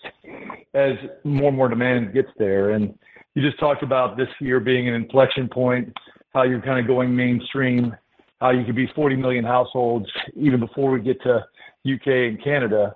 as 0.75 0.91
more 1.23 1.47
and 1.47 1.57
more 1.57 1.69
demand 1.69 2.13
gets 2.13 2.29
there." 2.37 2.71
And 2.71 2.93
you 3.33 3.41
just 3.41 3.59
talked 3.59 3.81
about 3.81 4.15
this 4.15 4.27
year 4.39 4.59
being 4.59 4.87
an 4.87 4.93
inflection 4.93 5.49
point, 5.49 5.91
how 6.35 6.43
you're 6.43 6.61
kind 6.61 6.79
of 6.79 6.85
going 6.85 7.15
mainstream, 7.15 7.95
how 8.39 8.51
you 8.51 8.63
could 8.63 8.75
be 8.75 8.87
40 8.95 9.15
million 9.15 9.43
households 9.43 10.05
even 10.35 10.59
before 10.59 10.91
we 10.91 10.99
get 10.99 11.19
to 11.23 11.43
U.K. 11.83 12.27
and 12.27 12.43
Canada. 12.43 12.95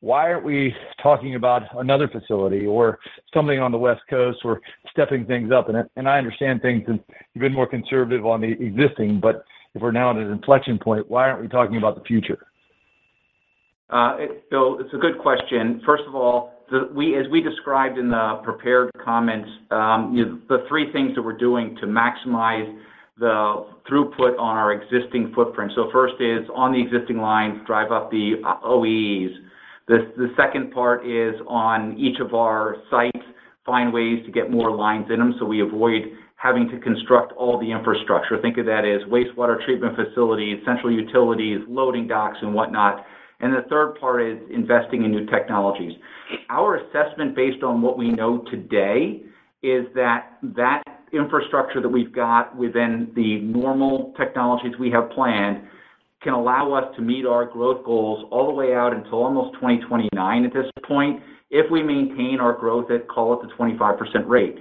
Why 0.00 0.30
aren't 0.30 0.44
we 0.44 0.74
talking 1.02 1.34
about 1.34 1.62
another 1.78 2.08
facility 2.08 2.66
or 2.66 2.98
something 3.32 3.58
on 3.58 3.72
the 3.72 3.78
West 3.78 4.02
Coast 4.10 4.40
or 4.44 4.60
stepping 4.90 5.24
things 5.24 5.50
up? 5.50 5.70
And 5.70 6.08
I 6.08 6.18
understand 6.18 6.60
things, 6.60 6.84
and 6.88 7.00
you've 7.32 7.40
been 7.40 7.54
more 7.54 7.66
conservative 7.66 8.26
on 8.26 8.42
the 8.42 8.48
existing, 8.48 9.18
but 9.18 9.46
if 9.74 9.82
we're 9.82 9.92
now 9.92 10.10
at 10.10 10.16
an 10.16 10.30
inflection 10.30 10.78
point, 10.78 11.10
why 11.10 11.28
aren't 11.28 11.42
we 11.42 11.48
talking 11.48 11.76
about 11.76 11.96
the 11.96 12.04
future? 12.04 12.46
Uh, 13.90 14.16
Bill, 14.50 14.78
it's 14.80 14.92
a 14.94 14.98
good 14.98 15.18
question. 15.20 15.82
First 15.84 16.04
of 16.08 16.14
all, 16.14 16.52
as 16.72 17.28
we 17.30 17.40
described 17.42 17.98
in 17.98 18.08
the 18.08 18.40
prepared 18.42 18.90
comments, 19.04 19.48
um, 19.70 20.44
the 20.48 20.64
three 20.68 20.90
things 20.92 21.14
that 21.14 21.22
we're 21.22 21.36
doing 21.36 21.76
to 21.80 21.86
maximize 21.86 22.74
the 23.18 23.66
throughput 23.88 24.38
on 24.38 24.56
our 24.56 24.72
existing 24.72 25.32
footprint. 25.34 25.72
So 25.76 25.88
first 25.92 26.14
is 26.20 26.48
on 26.54 26.72
the 26.72 26.80
existing 26.80 27.18
lines, 27.18 27.60
drive 27.66 27.92
up 27.92 28.10
the 28.10 28.34
uh, 28.44 28.66
OEEs. 28.66 29.30
The 29.86 30.32
second 30.36 30.72
part 30.72 31.06
is 31.06 31.34
on 31.46 31.96
each 31.98 32.18
of 32.18 32.34
our 32.34 32.76
sites, 32.90 33.24
find 33.66 33.92
ways 33.92 34.24
to 34.24 34.32
get 34.32 34.50
more 34.50 34.74
lines 34.74 35.06
in 35.10 35.18
them 35.18 35.34
so 35.38 35.44
we 35.44 35.60
avoid 35.60 36.02
having 36.36 36.68
to 36.68 36.78
construct 36.80 37.32
all 37.32 37.58
the 37.58 37.70
infrastructure. 37.70 38.40
Think 38.40 38.58
of 38.58 38.66
that 38.66 38.84
as 38.84 39.08
wastewater 39.10 39.64
treatment 39.64 39.96
facilities, 39.96 40.58
central 40.66 40.92
utilities, 40.92 41.60
loading 41.68 42.06
docks, 42.06 42.38
and 42.42 42.54
whatnot. 42.54 43.04
And 43.40 43.52
the 43.52 43.62
third 43.68 43.98
part 44.00 44.22
is 44.22 44.38
investing 44.50 45.04
in 45.04 45.10
new 45.10 45.26
technologies. 45.26 45.92
Our 46.50 46.76
assessment, 46.76 47.34
based 47.34 47.62
on 47.62 47.82
what 47.82 47.98
we 47.98 48.10
know 48.10 48.44
today, 48.50 49.22
is 49.62 49.86
that 49.94 50.38
that 50.42 50.82
infrastructure 51.12 51.80
that 51.80 51.88
we've 51.88 52.12
got 52.12 52.56
within 52.56 53.10
the 53.14 53.40
normal 53.40 54.12
technologies 54.18 54.72
we 54.78 54.90
have 54.90 55.10
planned 55.10 55.64
can 56.22 56.32
allow 56.32 56.72
us 56.72 56.84
to 56.96 57.02
meet 57.02 57.26
our 57.26 57.44
growth 57.44 57.84
goals 57.84 58.26
all 58.30 58.46
the 58.46 58.52
way 58.52 58.74
out 58.74 58.92
until 58.92 59.22
almost 59.22 59.54
2029 59.54 60.44
at 60.44 60.52
this 60.52 60.66
point 60.86 61.22
if 61.50 61.70
we 61.70 61.82
maintain 61.82 62.38
our 62.40 62.52
growth 62.52 62.90
at, 62.90 63.06
call 63.08 63.34
it, 63.34 63.46
the 63.46 63.54
25% 63.54 64.26
rate. 64.26 64.56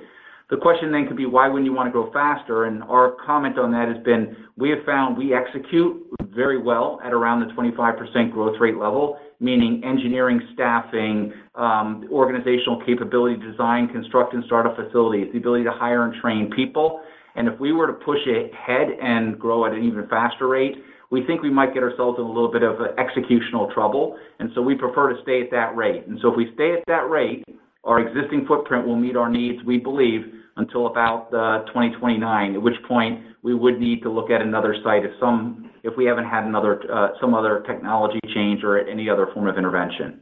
The 0.53 0.59
question 0.59 0.91
then 0.91 1.07
could 1.07 1.17
be, 1.17 1.25
why 1.25 1.47
wouldn't 1.47 1.65
you 1.65 1.73
want 1.73 1.87
to 1.87 1.91
grow 1.91 2.11
faster? 2.11 2.65
And 2.65 2.83
our 2.83 3.15
comment 3.25 3.57
on 3.57 3.71
that 3.71 3.87
has 3.87 3.97
been, 4.03 4.37
we 4.55 4.69
have 4.69 4.85
found 4.85 5.17
we 5.17 5.33
execute 5.33 6.05
very 6.29 6.61
well 6.61 6.99
at 7.03 7.11
around 7.11 7.39
the 7.39 7.51
25% 7.55 8.31
growth 8.31 8.59
rate 8.59 8.77
level, 8.77 9.17
meaning 9.39 9.81
engineering, 9.83 10.39
staffing, 10.53 11.33
um, 11.55 12.07
organizational 12.11 12.79
capability, 12.85 13.41
design, 13.41 13.87
construct, 13.91 14.35
and 14.35 14.43
startup 14.45 14.75
facilities, 14.75 15.25
the 15.31 15.39
ability 15.39 15.63
to 15.63 15.71
hire 15.71 16.05
and 16.05 16.21
train 16.21 16.51
people. 16.55 17.01
And 17.33 17.47
if 17.47 17.59
we 17.59 17.73
were 17.73 17.87
to 17.87 17.93
push 17.93 18.21
ahead 18.27 18.89
and 19.01 19.39
grow 19.39 19.65
at 19.65 19.73
an 19.73 19.83
even 19.83 20.07
faster 20.07 20.47
rate, 20.47 20.75
we 21.09 21.25
think 21.25 21.41
we 21.41 21.49
might 21.49 21.73
get 21.73 21.81
ourselves 21.81 22.19
in 22.19 22.25
a 22.25 22.31
little 22.31 22.51
bit 22.51 22.61
of 22.61 22.79
uh, 22.79 22.93
executional 23.01 23.73
trouble. 23.73 24.19
And 24.37 24.51
so 24.53 24.61
we 24.61 24.75
prefer 24.75 25.13
to 25.13 25.21
stay 25.23 25.41
at 25.41 25.49
that 25.49 25.75
rate. 25.75 26.05
And 26.05 26.19
so 26.21 26.29
if 26.29 26.37
we 26.37 26.51
stay 26.53 26.73
at 26.73 26.83
that 26.85 27.09
rate, 27.09 27.43
our 27.85 27.99
existing 27.99 28.45
footprint 28.47 28.85
will 28.85 28.95
meet 28.95 29.17
our 29.17 29.31
needs, 29.31 29.63
we 29.65 29.79
believe, 29.79 30.21
until 30.57 30.87
about 30.87 31.33
uh, 31.33 31.65
2029, 31.67 32.55
at 32.55 32.61
which 32.61 32.75
point 32.87 33.21
we 33.41 33.53
would 33.53 33.79
need 33.79 34.01
to 34.03 34.09
look 34.09 34.29
at 34.29 34.41
another 34.41 34.75
site 34.83 35.03
if 35.05 35.93
we 35.97 36.05
haven't 36.05 36.25
had 36.25 36.45
another 36.45 36.81
uh, 36.91 37.09
some 37.19 37.33
other 37.33 37.63
technology 37.67 38.19
change 38.33 38.63
or 38.63 38.79
any 38.87 39.09
other 39.09 39.27
form 39.33 39.47
of 39.47 39.57
intervention. 39.57 40.21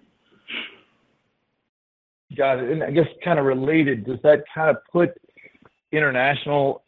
Got 2.38 2.59
it. 2.59 2.71
And 2.71 2.84
I 2.84 2.91
guess 2.91 3.07
kind 3.23 3.39
of 3.39 3.45
related, 3.45 4.05
does 4.05 4.19
that 4.23 4.43
kind 4.53 4.69
of 4.69 4.77
put 4.91 5.09
international 5.91 6.84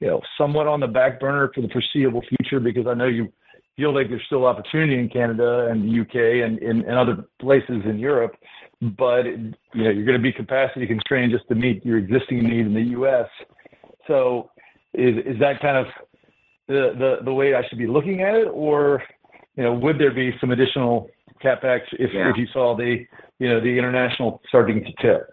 you 0.00 0.08
know, 0.08 0.20
somewhat 0.36 0.66
on 0.66 0.80
the 0.80 0.86
back 0.86 1.20
burner 1.20 1.50
for 1.54 1.60
the 1.60 1.68
foreseeable 1.68 2.22
future? 2.28 2.60
Because 2.60 2.86
I 2.86 2.94
know 2.94 3.06
you 3.06 3.32
feel 3.76 3.94
like 3.94 4.08
there's 4.08 4.22
still 4.26 4.46
opportunity 4.46 4.98
in 4.98 5.08
Canada 5.08 5.68
and 5.70 5.84
the 5.84 5.88
U.K. 5.88 6.42
and 6.42 6.86
other 6.88 7.24
places 7.40 7.82
in 7.84 7.98
Europe, 7.98 8.34
but 8.80 9.24
you 9.24 9.54
know, 9.74 9.90
you're 9.90 10.04
going 10.04 10.18
to 10.18 10.22
be 10.22 10.32
capacity 10.32 10.86
constrained 10.86 11.32
just 11.32 11.46
to 11.48 11.54
meet 11.54 11.84
your 11.84 11.98
existing 11.98 12.42
need 12.44 12.66
in 12.66 12.74
the 12.74 12.82
U.S. 12.98 13.26
So 14.06 14.50
is 14.92 15.38
that 15.40 15.60
kind 15.60 15.76
of 15.76 15.86
the 16.68 17.32
way 17.32 17.54
I 17.54 17.66
should 17.68 17.78
be 17.78 17.86
looking 17.86 18.22
at 18.22 18.34
it, 18.34 18.48
or 18.52 19.02
you 19.56 19.64
know, 19.64 19.74
would 19.74 19.98
there 19.98 20.12
be 20.12 20.32
some 20.40 20.50
additional 20.50 21.08
CapEx 21.42 21.80
if 21.92 22.10
if 22.12 22.36
you 22.36 22.46
saw 22.52 22.76
the 22.76 23.06
international 23.40 24.40
starting 24.48 24.84
to 24.84 25.02
tip? 25.02 25.30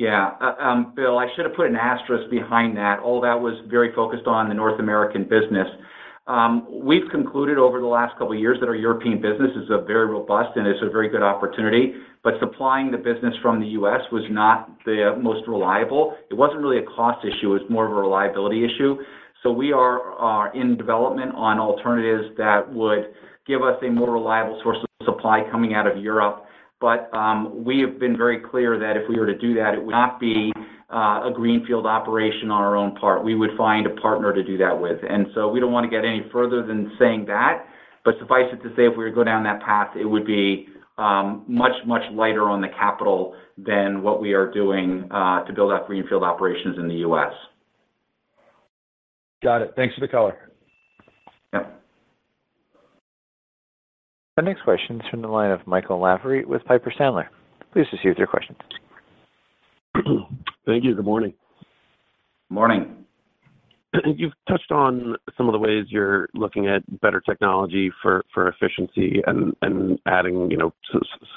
Yeah. 0.00 0.30
Uh, 0.40 0.54
um, 0.58 0.94
Bill, 0.96 1.18
I 1.18 1.26
should 1.36 1.44
have 1.44 1.54
put 1.54 1.66
an 1.66 1.76
asterisk 1.76 2.30
behind 2.30 2.74
that. 2.78 3.00
All 3.00 3.20
that 3.20 3.38
was 3.38 3.52
very 3.68 3.94
focused 3.94 4.26
on 4.26 4.48
the 4.48 4.54
North 4.54 4.80
American 4.80 5.24
business. 5.24 5.68
Um, 6.30 6.64
we've 6.70 7.10
concluded 7.10 7.58
over 7.58 7.80
the 7.80 7.90
last 7.90 8.12
couple 8.12 8.34
of 8.34 8.38
years 8.38 8.58
that 8.60 8.68
our 8.68 8.76
European 8.76 9.20
business 9.20 9.50
is 9.56 9.68
a 9.68 9.82
very 9.84 10.06
robust 10.06 10.56
and 10.56 10.64
it's 10.64 10.78
a 10.80 10.88
very 10.88 11.08
good 11.08 11.24
opportunity, 11.24 11.94
but 12.22 12.34
supplying 12.38 12.92
the 12.92 12.98
business 12.98 13.34
from 13.42 13.58
the 13.58 13.66
U.S. 13.82 14.00
was 14.12 14.22
not 14.30 14.70
the 14.84 15.18
most 15.20 15.48
reliable. 15.48 16.16
It 16.30 16.34
wasn't 16.34 16.60
really 16.60 16.78
a 16.78 16.86
cost 16.86 17.26
issue. 17.26 17.56
It 17.56 17.62
was 17.62 17.68
more 17.68 17.84
of 17.84 17.90
a 17.90 17.96
reliability 17.96 18.64
issue. 18.64 18.98
So 19.42 19.50
we 19.50 19.72
are 19.72 20.54
in 20.54 20.76
development 20.76 21.32
on 21.34 21.58
alternatives 21.58 22.36
that 22.38 22.72
would 22.72 23.12
give 23.44 23.62
us 23.62 23.82
a 23.82 23.90
more 23.90 24.12
reliable 24.12 24.60
source 24.62 24.78
of 24.82 25.04
supply 25.04 25.42
coming 25.50 25.74
out 25.74 25.88
of 25.88 26.00
Europe. 26.00 26.44
But 26.80 27.12
um, 27.12 27.64
we 27.64 27.80
have 27.80 27.98
been 27.98 28.16
very 28.16 28.38
clear 28.38 28.78
that 28.78 28.96
if 28.96 29.08
we 29.08 29.18
were 29.18 29.26
to 29.26 29.36
do 29.36 29.54
that, 29.54 29.74
it 29.74 29.82
would 29.82 29.90
not 29.90 30.20
be 30.20 30.52
Uh, 30.92 31.28
a 31.28 31.32
greenfield 31.32 31.86
operation 31.86 32.50
on 32.50 32.62
our 32.62 32.74
own 32.74 32.96
part. 32.96 33.22
We 33.22 33.36
would 33.36 33.50
find 33.56 33.86
a 33.86 33.90
partner 34.00 34.32
to 34.32 34.42
do 34.42 34.58
that 34.58 34.80
with. 34.80 34.98
And 35.08 35.26
so 35.36 35.48
we 35.48 35.60
don't 35.60 35.70
want 35.70 35.84
to 35.84 35.90
get 35.90 36.04
any 36.04 36.26
further 36.32 36.66
than 36.66 36.90
saying 36.98 37.26
that, 37.26 37.64
but 38.04 38.14
suffice 38.18 38.46
it 38.52 38.60
to 38.64 38.70
say, 38.70 38.86
if 38.86 38.96
we 38.98 39.04
were 39.04 39.10
to 39.10 39.14
go 39.14 39.22
down 39.22 39.44
that 39.44 39.62
path, 39.62 39.94
it 39.94 40.04
would 40.04 40.26
be 40.26 40.66
um, 40.98 41.44
much, 41.46 41.72
much 41.86 42.02
lighter 42.12 42.50
on 42.50 42.60
the 42.60 42.66
capital 42.76 43.36
than 43.56 44.02
what 44.02 44.20
we 44.20 44.32
are 44.32 44.50
doing 44.50 45.08
uh, 45.12 45.44
to 45.44 45.52
build 45.52 45.72
out 45.72 45.86
greenfield 45.86 46.24
operations 46.24 46.76
in 46.76 46.88
the 46.88 46.96
U.S. 46.96 47.32
Got 49.42 49.62
it. 49.62 49.72
Thanks 49.76 49.94
for 49.94 50.00
the 50.00 50.08
color. 50.08 50.50
Yep. 51.52 51.82
The 54.36 54.42
next 54.42 54.62
question 54.62 54.96
is 54.96 55.06
from 55.10 55.22
the 55.22 55.28
line 55.28 55.50
of 55.50 55.66
Michael 55.66 56.00
Lavery 56.00 56.44
with 56.44 56.64
Piper 56.64 56.92
Sandler. 56.98 57.28
Please 57.72 57.86
proceed 57.90 58.08
with 58.08 58.18
your 58.18 58.26
questions. 58.26 58.58
Thank 60.70 60.84
you. 60.84 60.94
Good 60.94 61.04
morning. 61.04 61.34
Morning. 62.48 63.04
You've 64.16 64.34
touched 64.48 64.70
on 64.70 65.16
some 65.36 65.48
of 65.48 65.52
the 65.52 65.58
ways 65.58 65.86
you're 65.88 66.28
looking 66.32 66.68
at 66.68 66.82
better 67.00 67.20
technology 67.20 67.90
for 68.00 68.24
efficiency 68.36 69.20
and 69.26 69.98
adding 70.06 70.48
you 70.48 70.56
know, 70.56 70.72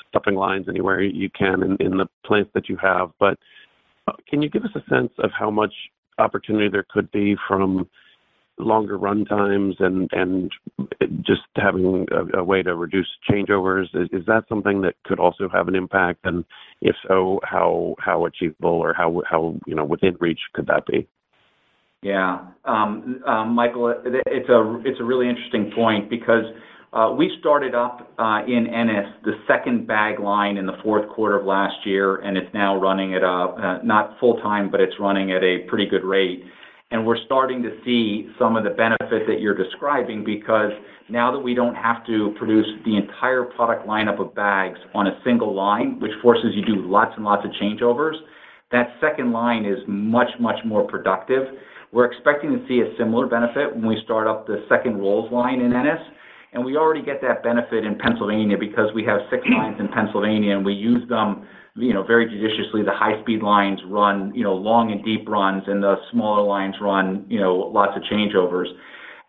stuffing 0.07 0.35
lines 0.35 0.67
anywhere 0.69 1.01
you 1.01 1.31
can 1.31 1.63
in 1.79 1.97
the 1.97 2.05
plants 2.23 2.51
that 2.53 2.69
you 2.69 2.77
have. 2.77 3.09
But 3.19 3.39
uh, 4.07 4.11
can 4.29 4.43
you 4.43 4.51
give 4.51 4.65
us 4.65 4.69
a 4.75 4.87
sense 4.87 5.11
of 5.17 5.31
how 5.31 5.49
much 5.49 5.73
opportunity 6.19 6.69
there 6.69 6.85
could 6.87 7.09
be 7.11 7.35
from 7.47 7.89
longer 8.59 8.97
runtimes 8.97 9.79
and 9.79 10.09
and 10.11 10.51
just 11.25 11.41
having 11.55 12.05
a 12.33 12.43
way 12.43 12.61
to 12.63 12.75
reduce 12.75 13.07
changeovers? 13.29 13.85
Is 14.11 14.25
that 14.27 14.45
something 14.49 14.81
that 14.81 14.95
could 15.05 15.19
also 15.19 15.49
have 15.49 15.67
an 15.67 15.75
impact? 15.75 16.19
And 16.23 16.45
if 16.81 16.95
so, 17.07 17.39
how 17.43 17.95
achievable 18.25 18.69
or 18.69 18.93
how 18.93 19.23
within 19.87 20.17
reach 20.19 20.39
could 20.53 20.67
that 20.67 20.85
be? 20.85 21.07
Yeah. 22.01 22.39
Um, 22.65 23.23
um, 23.25 23.55
Michael, 23.55 23.95
it's 24.05 24.49
a 24.49 25.03
really 25.03 25.29
interesting 25.29 25.71
point 25.73 26.09
because 26.09 26.43
uh, 26.91 27.11
we 27.17 27.31
started 27.39 27.73
up 27.73 28.13
uh, 28.19 28.41
in 28.45 28.67
Ennis, 28.67 29.07
the 29.23 29.31
second 29.47 29.87
bag 29.87 30.19
line 30.19 30.57
in 30.57 30.67
the 30.67 30.77
fourth 30.83 31.09
quarter 31.09 31.39
of 31.39 31.45
last 31.45 31.75
year, 31.85 32.17
and 32.17 32.37
it's 32.37 32.53
now 32.53 32.79
running 32.79 33.15
at 33.15 33.23
a 33.23 33.25
uh, 33.25 33.79
not 33.83 34.19
full-time, 34.19 34.69
but 34.69 34.79
it's 34.79 34.93
running 34.99 35.31
at 35.31 35.43
a 35.43 35.59
pretty 35.67 35.87
good 35.87 36.03
rate. 36.03 36.43
And 36.93 37.07
we're 37.07 37.17
starting 37.25 37.63
to 37.63 37.71
see 37.83 38.29
some 38.37 38.55
of 38.55 38.63
the 38.63 38.69
benefit 38.69 39.25
that 39.25 39.41
you're 39.41 39.57
describing 39.57 40.23
because 40.23 40.71
now 41.09 41.31
that 41.31 41.39
we 41.39 41.55
don't 41.55 41.73
have 41.73 42.05
to 42.05 42.35
produce 42.37 42.67
the 42.85 42.95
entire 42.95 43.45
product 43.45 43.87
lineup 43.87 44.21
of 44.21 44.35
bags 44.35 44.77
on 44.93 45.07
a 45.07 45.19
single 45.25 45.55
line, 45.55 45.99
which 45.99 46.11
forces 46.21 46.51
you 46.53 46.63
to 46.63 46.75
do 46.75 46.87
lots 46.87 47.13
and 47.15 47.25
lots 47.25 47.43
of 47.45 47.51
changeovers, 47.59 48.13
that 48.71 48.93
second 49.01 49.31
line 49.31 49.65
is 49.65 49.79
much, 49.87 50.29
much 50.39 50.63
more 50.65 50.83
productive. 50.87 51.47
We're 51.91 52.05
expecting 52.05 52.51
to 52.51 52.63
see 52.67 52.81
a 52.81 52.95
similar 52.95 53.25
benefit 53.25 53.73
when 53.73 53.87
we 53.87 53.99
start 54.03 54.27
up 54.27 54.45
the 54.45 54.63
second 54.69 54.99
rolls 54.99 55.31
line 55.31 55.61
in 55.61 55.73
Ennis. 55.73 55.99
And 56.53 56.63
we 56.63 56.77
already 56.77 57.01
get 57.01 57.19
that 57.23 57.41
benefit 57.41 57.85
in 57.85 57.97
Pennsylvania 57.97 58.55
because 58.59 58.93
we 58.93 59.03
have 59.05 59.21
six 59.31 59.41
lines 59.49 59.77
in 59.79 59.87
Pennsylvania, 59.87 60.55
and 60.55 60.63
we 60.63 60.73
use 60.73 61.09
them, 61.09 61.47
you 61.75 61.93
know, 61.93 62.03
very 62.03 62.25
judiciously. 62.25 62.83
The 62.83 62.93
high-speed 62.93 63.41
lines 63.41 63.79
run, 63.87 64.33
you 64.35 64.43
know, 64.43 64.53
long 64.53 64.91
and 64.91 65.03
deep 65.03 65.27
runs, 65.27 65.63
and 65.67 65.81
the 65.81 65.95
smaller 66.11 66.45
lines 66.45 66.75
run, 66.79 67.25
you 67.27 67.39
know, 67.39 67.55
lots 67.55 67.97
of 67.97 68.03
changeovers. 68.03 68.67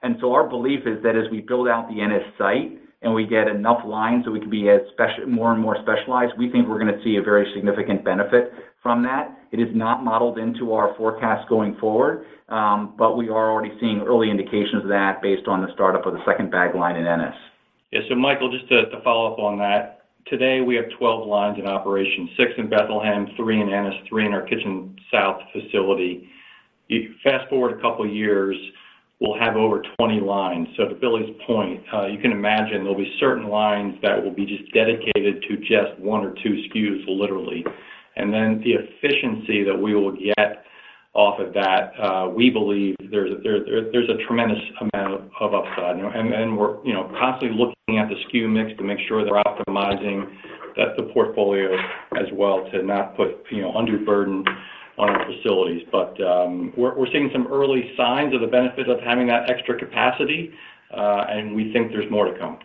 And 0.03 0.16
so 0.20 0.32
our 0.34 0.47
belief 0.47 0.80
is 0.86 1.03
that 1.03 1.16
as 1.16 1.30
we 1.30 1.40
build 1.40 1.66
out 1.66 1.88
the 1.88 2.01
Ennis 2.01 2.22
site 2.36 2.78
and 3.01 3.14
we 3.14 3.26
get 3.26 3.49
enough 3.49 3.80
lines 3.86 4.24
so 4.24 4.30
we 4.30 4.40
can 4.40 4.51
be 4.51 4.68
as 4.68 4.80
special, 4.92 5.26
more 5.26 5.53
and 5.53 5.61
more 5.61 5.76
specialized, 5.80 6.34
we 6.36 6.51
think 6.51 6.68
we're 6.68 6.78
gonna 6.78 7.03
see 7.03 7.16
a 7.16 7.22
very 7.22 7.51
significant 7.55 8.05
benefit 8.05 8.53
from 8.82 9.03
that. 9.05 9.38
It 9.51 9.61
is 9.61 9.68
not 9.74 10.05
modeled 10.05 10.38
into 10.38 10.74
our 10.74 10.95
forecast 10.97 11.49
going 11.49 11.76
forward, 11.76 12.26
um, 12.51 12.92
but 12.99 13.16
we 13.16 13.30
are 13.30 13.51
already 13.51 13.72
seeing 13.80 14.03
early 14.03 14.30
indications 14.30 14.82
of 14.82 14.88
that 14.90 15.22
based 15.22 15.49
on 15.49 15.62
the 15.62 15.72
startup 15.72 16.05
of 16.05 16.12
the 16.12 16.24
second 16.26 16.51
bag 16.51 16.74
line 16.74 16.97
in 16.97 17.07
Ennis. 17.07 17.34
Yeah. 17.90 18.01
So 18.09 18.14
Michael, 18.14 18.51
just 18.51 18.68
to 18.68 19.01
follow 19.03 19.32
up 19.32 19.38
on 19.38 19.57
that. 19.59 20.03
Today, 20.27 20.62
we 20.62 20.75
have 20.77 20.87
12 20.99 21.29
lines 21.29 21.59
in 21.59 21.66
operation, 21.66 22.31
six 22.39 22.53
in 22.57 22.70
Bethlehem, 22.70 23.29
three 23.37 23.61
in 23.61 23.70
Ennis, 23.70 23.95
three 24.09 24.25
in 24.25 24.33
our 24.33 24.41
Kitchen 24.41 24.97
South 25.12 25.43
facility. 25.53 26.31
Fast-forward 27.22 27.79
a 27.79 27.83
couple 27.83 28.07
of 28.07 28.11
years, 28.11 28.57
we'll 29.20 29.39
have 29.39 29.57
over 29.57 29.83
20 29.99 30.20
lines. 30.20 30.66
So 30.79 30.89
to 30.89 30.95
Billy's 30.95 31.37
point, 31.47 31.83
uh, 31.93 32.07
you 32.07 32.18
can 32.18 32.33
imagine 32.33 32.85
there'll 32.85 32.97
be 32.97 33.14
certain 33.20 33.49
lines 33.49 33.97
that 34.01 34.22
will 34.22 34.33
be 34.33 34.47
just 34.47 34.72
dedicated 34.72 35.45
to 35.47 35.59
just 35.59 35.99
one 35.99 36.25
or 36.25 36.35
two 36.43 36.64
SKUs, 36.70 37.05
literally. 37.07 37.62
And 38.16 38.33
then 38.33 38.62
the 38.64 38.72
efficiency 38.81 39.62
that 39.62 39.79
we 39.79 39.95
will 39.95 40.12
get 40.12 40.64
off 41.15 41.39
of 41.39 41.55
that, 41.55 41.95
we 42.35 42.51
believe 42.51 42.97
there's 43.11 43.33
there's 43.43 44.09
a 44.11 44.19
tremendous 44.27 44.59
amount 44.81 45.31
of 45.41 45.55
upside. 45.55 45.97
And 45.97 46.35
and 46.35 46.57
we're, 46.59 46.85
you 46.85 46.93
know, 46.93 47.11
constantly 47.19 47.57
looking 47.57 47.99
at 47.99 48.09
the 48.09 48.17
SKU 48.27 48.49
mix 48.51 48.77
to 48.79 48.85
make 48.85 48.99
sure 49.07 49.25
they're 49.25 49.43
optimizing 49.45 50.27
that 50.77 50.97
the 50.97 51.05
portfolio 51.15 51.73
as 52.17 52.27
well, 52.33 52.69
to 52.73 52.83
not 52.83 53.17
put, 53.17 53.45
you 53.51 53.62
know, 53.62 53.73
undue 53.77 54.05
burden 54.05 54.45
on 54.99 55.09
our 55.09 55.25
facilities. 55.27 55.83
But, 55.93 56.21
um 56.21 56.73
we're 56.77 56.97
we're 56.99 57.11
seeing 57.12 57.31
some 57.33 57.47
early 57.47 57.93
signs 57.97 58.35
of 58.35 58.41
the 58.41 58.47
benefit 58.49 58.89
of 58.89 59.01
having 59.01 59.27
that 59.29 59.49
extra 59.49 59.79
capacity, 59.79 60.53
and 60.91 61.55
we 61.55 61.73
think 61.73 61.93
there's 61.93 62.11
more 62.11 62.25
to 62.27 62.37
come. 62.39 62.59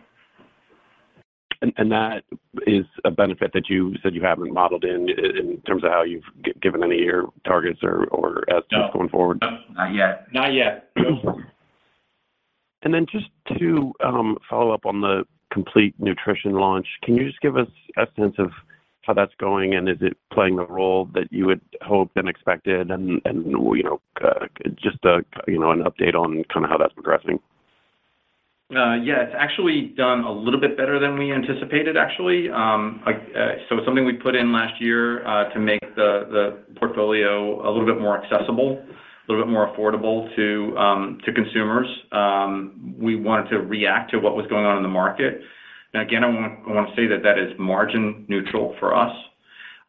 And 1.62 1.92
that 1.92 2.24
is 2.66 2.86
a 3.04 3.12
benefit 3.12 3.52
that 3.54 3.70
you 3.70 3.94
said 4.02 4.16
you 4.16 4.22
haven't 4.22 4.54
modeled 4.54 4.86
in, 4.86 5.10
in 5.10 5.62
terms 5.68 5.84
of 5.84 5.92
how 5.92 6.04
you've 6.04 6.24
given 6.62 6.84
any 6.84 7.00
of 7.00 7.06
your 7.06 7.34
targets 7.46 7.80
or 7.84 8.44
estimates 8.50 8.94
going 8.94 9.10
forward? 9.10 9.40
No, 9.42 9.58
not 9.74 9.94
yet. 9.94 10.28
Not 10.34 10.54
yet. 10.54 10.90
And 12.82 12.94
then 12.94 13.06
just 13.12 13.30
to 13.60 13.92
um, 14.02 14.38
follow 14.50 14.72
up 14.72 14.86
on 14.86 15.02
the 15.02 15.26
Complete 15.52 15.96
Nutrition 16.00 16.54
launch, 16.54 16.88
can 17.04 17.16
you 17.16 17.26
just 17.28 17.42
give 17.42 17.58
us 17.58 17.68
a 17.98 18.08
sense 18.18 18.36
of 18.38 18.52
how 19.02 19.14
that's 19.14 19.34
going, 19.38 19.74
and 19.74 19.90
is 19.90 19.98
it 20.00 20.16
playing 20.32 20.56
the 20.56 20.66
role 20.66 21.10
that 21.14 21.32
you 21.32 21.50
had 21.50 21.60
hoped 21.82 22.16
and 22.16 22.30
expected? 22.30 22.90
And, 22.90 23.22
you 23.26 23.84
know, 23.84 24.00
uh, 24.24 24.46
just 24.82 25.04
a, 25.04 25.26
you 25.46 25.60
know, 25.60 25.72
an 25.72 25.84
update 25.84 26.16
on 26.16 26.46
kind 26.54 26.64
of 26.64 26.70
how 26.70 26.78
that's 26.78 26.94
progressing. 26.94 27.40
Uh, 28.70 29.02
yeah, 29.02 29.24
it's 29.24 29.34
actually 29.36 29.94
done 29.98 30.20
a 30.24 30.32
little 30.32 30.60
bit 30.60 30.78
better 30.78 31.00
than 31.00 31.18
we 31.18 31.34
anticipated, 31.34 31.98
actually. 31.98 32.52
Um, 32.52 33.02
uh, 33.08 33.12
so 33.68 33.78
something 33.84 34.06
we 34.06 34.14
put 34.14 34.36
in 34.36 34.54
last 34.54 34.80
year 34.80 35.26
uh, 35.26 35.50
to 35.54 35.60
make 35.60 35.80
the 35.96 36.60
portfolio 36.76 37.68
a 37.68 37.70
little 37.70 37.88
bit 37.88 38.00
more 38.00 38.24
accessible, 38.24 38.78
a 38.78 39.32
little 39.32 39.44
bit 39.44 39.52
more 39.52 39.76
affordable 39.76 40.34
to 40.36 40.78
um, 40.78 41.18
consumers. 41.34 41.88
Um, 42.12 42.96
we 43.00 43.16
wanted 43.16 43.50
to 43.50 43.58
react 43.62 44.12
to 44.12 44.20
what 44.20 44.36
was 44.36 44.46
going 44.48 44.66
on 44.66 44.78
in 44.78 44.84
the 44.84 44.90
market. 44.90 45.42
And 45.96 46.04
again, 46.04 46.24
I 46.24 46.28
want 46.28 46.90
to 46.90 46.96
say 46.96 47.08
that 47.08 47.24
that 47.24 47.40
is 47.40 47.58
margin 47.58 48.26
neutral 48.28 48.76
for 48.80 48.96
us, 48.96 49.12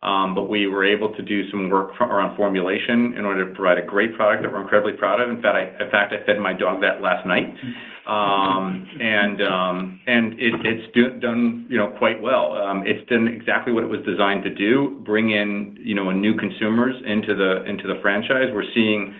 Um, 0.02 0.34
but 0.34 0.48
we 0.48 0.66
were 0.66 0.84
able 0.84 1.14
to 1.14 1.22
do 1.22 1.50
some 1.50 1.68
work 1.68 2.00
around 2.00 2.34
formulation 2.34 3.14
in 3.18 3.26
order 3.26 3.46
to 3.46 3.54
provide 3.54 3.76
a 3.76 3.84
great 3.84 4.16
product 4.16 4.42
that 4.42 4.50
we're 4.50 4.62
incredibly 4.62 4.94
proud 4.94 5.20
of. 5.20 5.28
In 5.28 5.42
fact, 5.42 6.14
I 6.14 6.24
fed 6.24 6.38
my 6.40 6.54
dog 6.54 6.80
that 6.80 7.02
last 7.02 7.26
night. 7.26 7.54
Um 8.06 8.88
and 8.98 9.42
um, 9.42 10.00
it's 10.06 11.20
done, 11.20 11.66
you 11.68 11.76
know, 11.76 11.94
quite 11.98 12.20
well. 12.20 12.52
Um, 12.52 12.82
it's 12.86 13.08
done 13.10 13.28
exactly 13.28 13.72
what 13.74 13.84
it 13.84 13.88
was 13.88 14.00
designed 14.06 14.42
to 14.44 14.54
do, 14.54 15.00
bring 15.04 15.30
in, 15.30 15.76
you 15.82 15.94
know, 15.94 16.10
new 16.10 16.34
consumers 16.34 16.94
into 17.06 17.34
the 17.34 17.64
into 17.68 17.86
the 17.86 18.00
franchise. 18.00 18.48
We're 18.54 18.72
seeing 18.74 19.14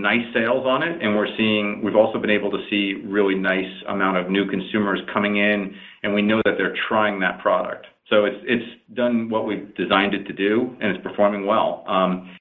nice 0.00 0.24
sales 0.32 0.64
on 0.66 0.82
it, 0.82 1.02
and 1.02 1.14
we're 1.14 1.34
seeing. 1.36 1.82
We've 1.84 1.96
also 1.96 2.18
been 2.18 2.30
able 2.30 2.50
to 2.50 2.64
see 2.70 3.02
really 3.04 3.34
nice 3.34 3.70
amount 3.88 4.16
of 4.16 4.30
new 4.30 4.48
consumers 4.48 5.00
coming 5.12 5.36
in, 5.36 5.74
and 6.02 6.14
we 6.14 6.22
know 6.22 6.40
that 6.44 6.54
they're 6.56 6.76
trying 6.88 7.20
that 7.20 7.40
product. 7.40 7.86
So 8.08 8.24
it's 8.24 8.64
done 8.94 9.28
what 9.28 9.46
we've 9.46 9.74
designed 9.74 10.14
it 10.14 10.24
to 10.26 10.32
do, 10.32 10.76
and 10.80 10.94
it's 10.94 11.02
performing 11.02 11.44
well. 11.44 11.84
Um, 11.88 12.36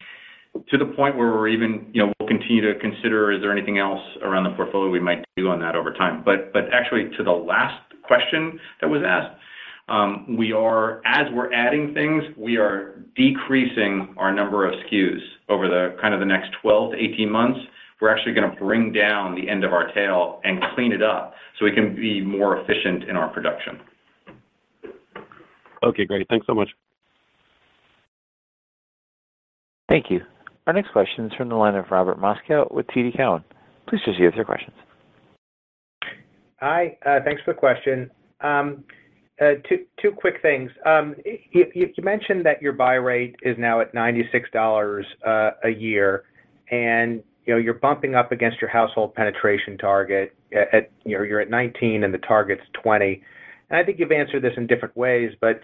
to 0.69 0.77
the 0.77 0.85
point 0.85 1.17
where 1.17 1.31
we're 1.31 1.47
even, 1.47 1.89
you 1.91 2.05
know, 2.05 2.13
we'll 2.19 2.29
continue 2.29 2.61
to 2.61 2.79
consider, 2.79 3.31
is 3.31 3.41
there 3.41 3.51
anything 3.51 3.79
else 3.79 4.01
around 4.21 4.43
the 4.43 4.51
portfolio 4.51 4.89
we 4.89 4.99
might 4.99 5.25
do 5.35 5.49
on 5.49 5.59
that 5.59 5.75
over 5.75 5.91
time? 5.91 6.21
But 6.23 6.53
but 6.53 6.71
actually, 6.71 7.09
to 7.17 7.23
the 7.23 7.31
last 7.31 7.81
question 8.03 8.59
that 8.79 8.87
was 8.87 9.01
asked, 9.05 9.35
um, 9.89 10.37
we 10.37 10.51
are, 10.53 11.01
as 11.05 11.27
we're 11.33 11.51
adding 11.53 11.93
things, 11.93 12.23
we 12.37 12.57
are 12.57 13.03
decreasing 13.15 14.13
our 14.17 14.33
number 14.33 14.67
of 14.67 14.73
SKUs 14.85 15.19
over 15.49 15.67
the 15.67 15.95
kind 16.01 16.13
of 16.13 16.19
the 16.19 16.25
next 16.25 16.51
12-18 16.63 17.29
months. 17.29 17.59
We're 18.01 18.15
actually 18.15 18.33
gonna 18.33 18.55
bring 18.59 18.91
down 18.91 19.35
the 19.35 19.49
end 19.49 19.63
of 19.63 19.73
our 19.73 19.91
tail 19.93 20.41
and 20.43 20.63
clean 20.75 20.91
it 20.91 21.03
up, 21.03 21.33
so 21.57 21.65
we 21.65 21.71
can 21.71 21.95
be 21.95 22.21
more 22.21 22.57
efficient 22.57 23.03
in 23.09 23.15
our 23.15 23.29
production. 23.29 23.79
Okay, 25.83 26.05
great. 26.05 26.27
Thanks 26.29 26.47
so 26.47 26.53
much. 26.53 26.69
Thank 29.89 30.09
you. 30.09 30.21
Our 30.67 30.73
next 30.73 30.91
question 30.91 31.25
is 31.25 31.33
from 31.37 31.49
the 31.49 31.55
line 31.55 31.75
of 31.75 31.85
Robert 31.91 32.19
Moskow 32.19 32.71
with 32.71 32.87
TD 32.87 33.15
Cowen. 33.15 33.43
Please 33.87 34.01
proceed 34.03 34.25
with 34.25 34.33
your 34.35 34.45
questions. 34.45 34.75
Hi, 36.59 36.97
uh, 37.05 37.19
thanks 37.23 37.41
for 37.43 37.53
the 37.53 37.59
question. 37.59 38.09
Um, 38.41 38.83
uh, 39.39 39.55
two 40.01 40.11
quick 40.11 40.35
things. 40.41 40.71
Um, 40.85 41.15
you 41.51 41.93
mentioned 42.01 42.45
that 42.45 42.61
your 42.61 42.71
buy 42.73 42.93
rate 42.93 43.35
is 43.43 43.57
now 43.59 43.81
at 43.81 43.93
$96 43.93 45.03
uh, 45.25 45.51
a 45.63 45.69
year, 45.69 46.23
and, 46.71 47.21
you 47.45 47.53
know, 47.53 47.59
you're 47.59 47.73
bumping 47.73 48.15
up 48.15 48.31
against 48.31 48.61
your 48.61 48.69
household 48.69 49.13
penetration 49.13 49.77
target 49.77 50.33
at, 50.53 50.89
you 51.03 51.17
know, 51.17 51.23
you're 51.23 51.41
at 51.41 51.49
19 51.49 52.05
and 52.05 52.13
the 52.13 52.17
target's 52.19 52.63
20. 52.81 53.21
And 53.69 53.79
I 53.79 53.83
think 53.83 53.99
you've 53.99 54.11
answered 54.11 54.43
this 54.43 54.53
in 54.57 54.67
different 54.67 54.95
ways, 54.95 55.31
but, 55.41 55.61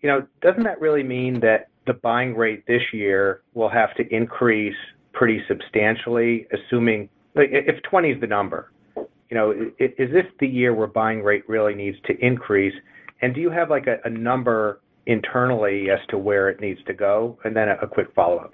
you 0.00 0.08
know, 0.08 0.26
doesn't 0.40 0.64
that 0.64 0.80
really 0.80 1.02
mean 1.02 1.40
that 1.40 1.68
the 1.86 1.94
buying 1.94 2.34
rate 2.34 2.66
this 2.66 2.82
year 2.92 3.42
will 3.54 3.68
have 3.68 3.94
to 3.96 4.14
increase 4.14 4.76
pretty 5.12 5.42
substantially, 5.48 6.46
assuming... 6.52 7.08
If 7.34 7.82
20 7.82 8.10
is 8.10 8.20
the 8.20 8.26
number, 8.26 8.72
you 8.96 9.34
know, 9.34 9.52
is 9.78 10.10
this 10.12 10.26
the 10.38 10.46
year 10.46 10.74
where 10.74 10.86
buying 10.86 11.22
rate 11.22 11.48
really 11.48 11.74
needs 11.74 11.96
to 12.06 12.14
increase? 12.24 12.74
And 13.22 13.34
do 13.34 13.40
you 13.40 13.50
have, 13.50 13.70
like, 13.70 13.86
a 13.86 14.10
number 14.10 14.80
internally 15.06 15.88
as 15.90 15.98
to 16.10 16.18
where 16.18 16.50
it 16.50 16.60
needs 16.60 16.78
to 16.86 16.92
go? 16.92 17.38
And 17.44 17.56
then 17.56 17.68
a 17.68 17.86
quick 17.86 18.08
follow-up. 18.14 18.52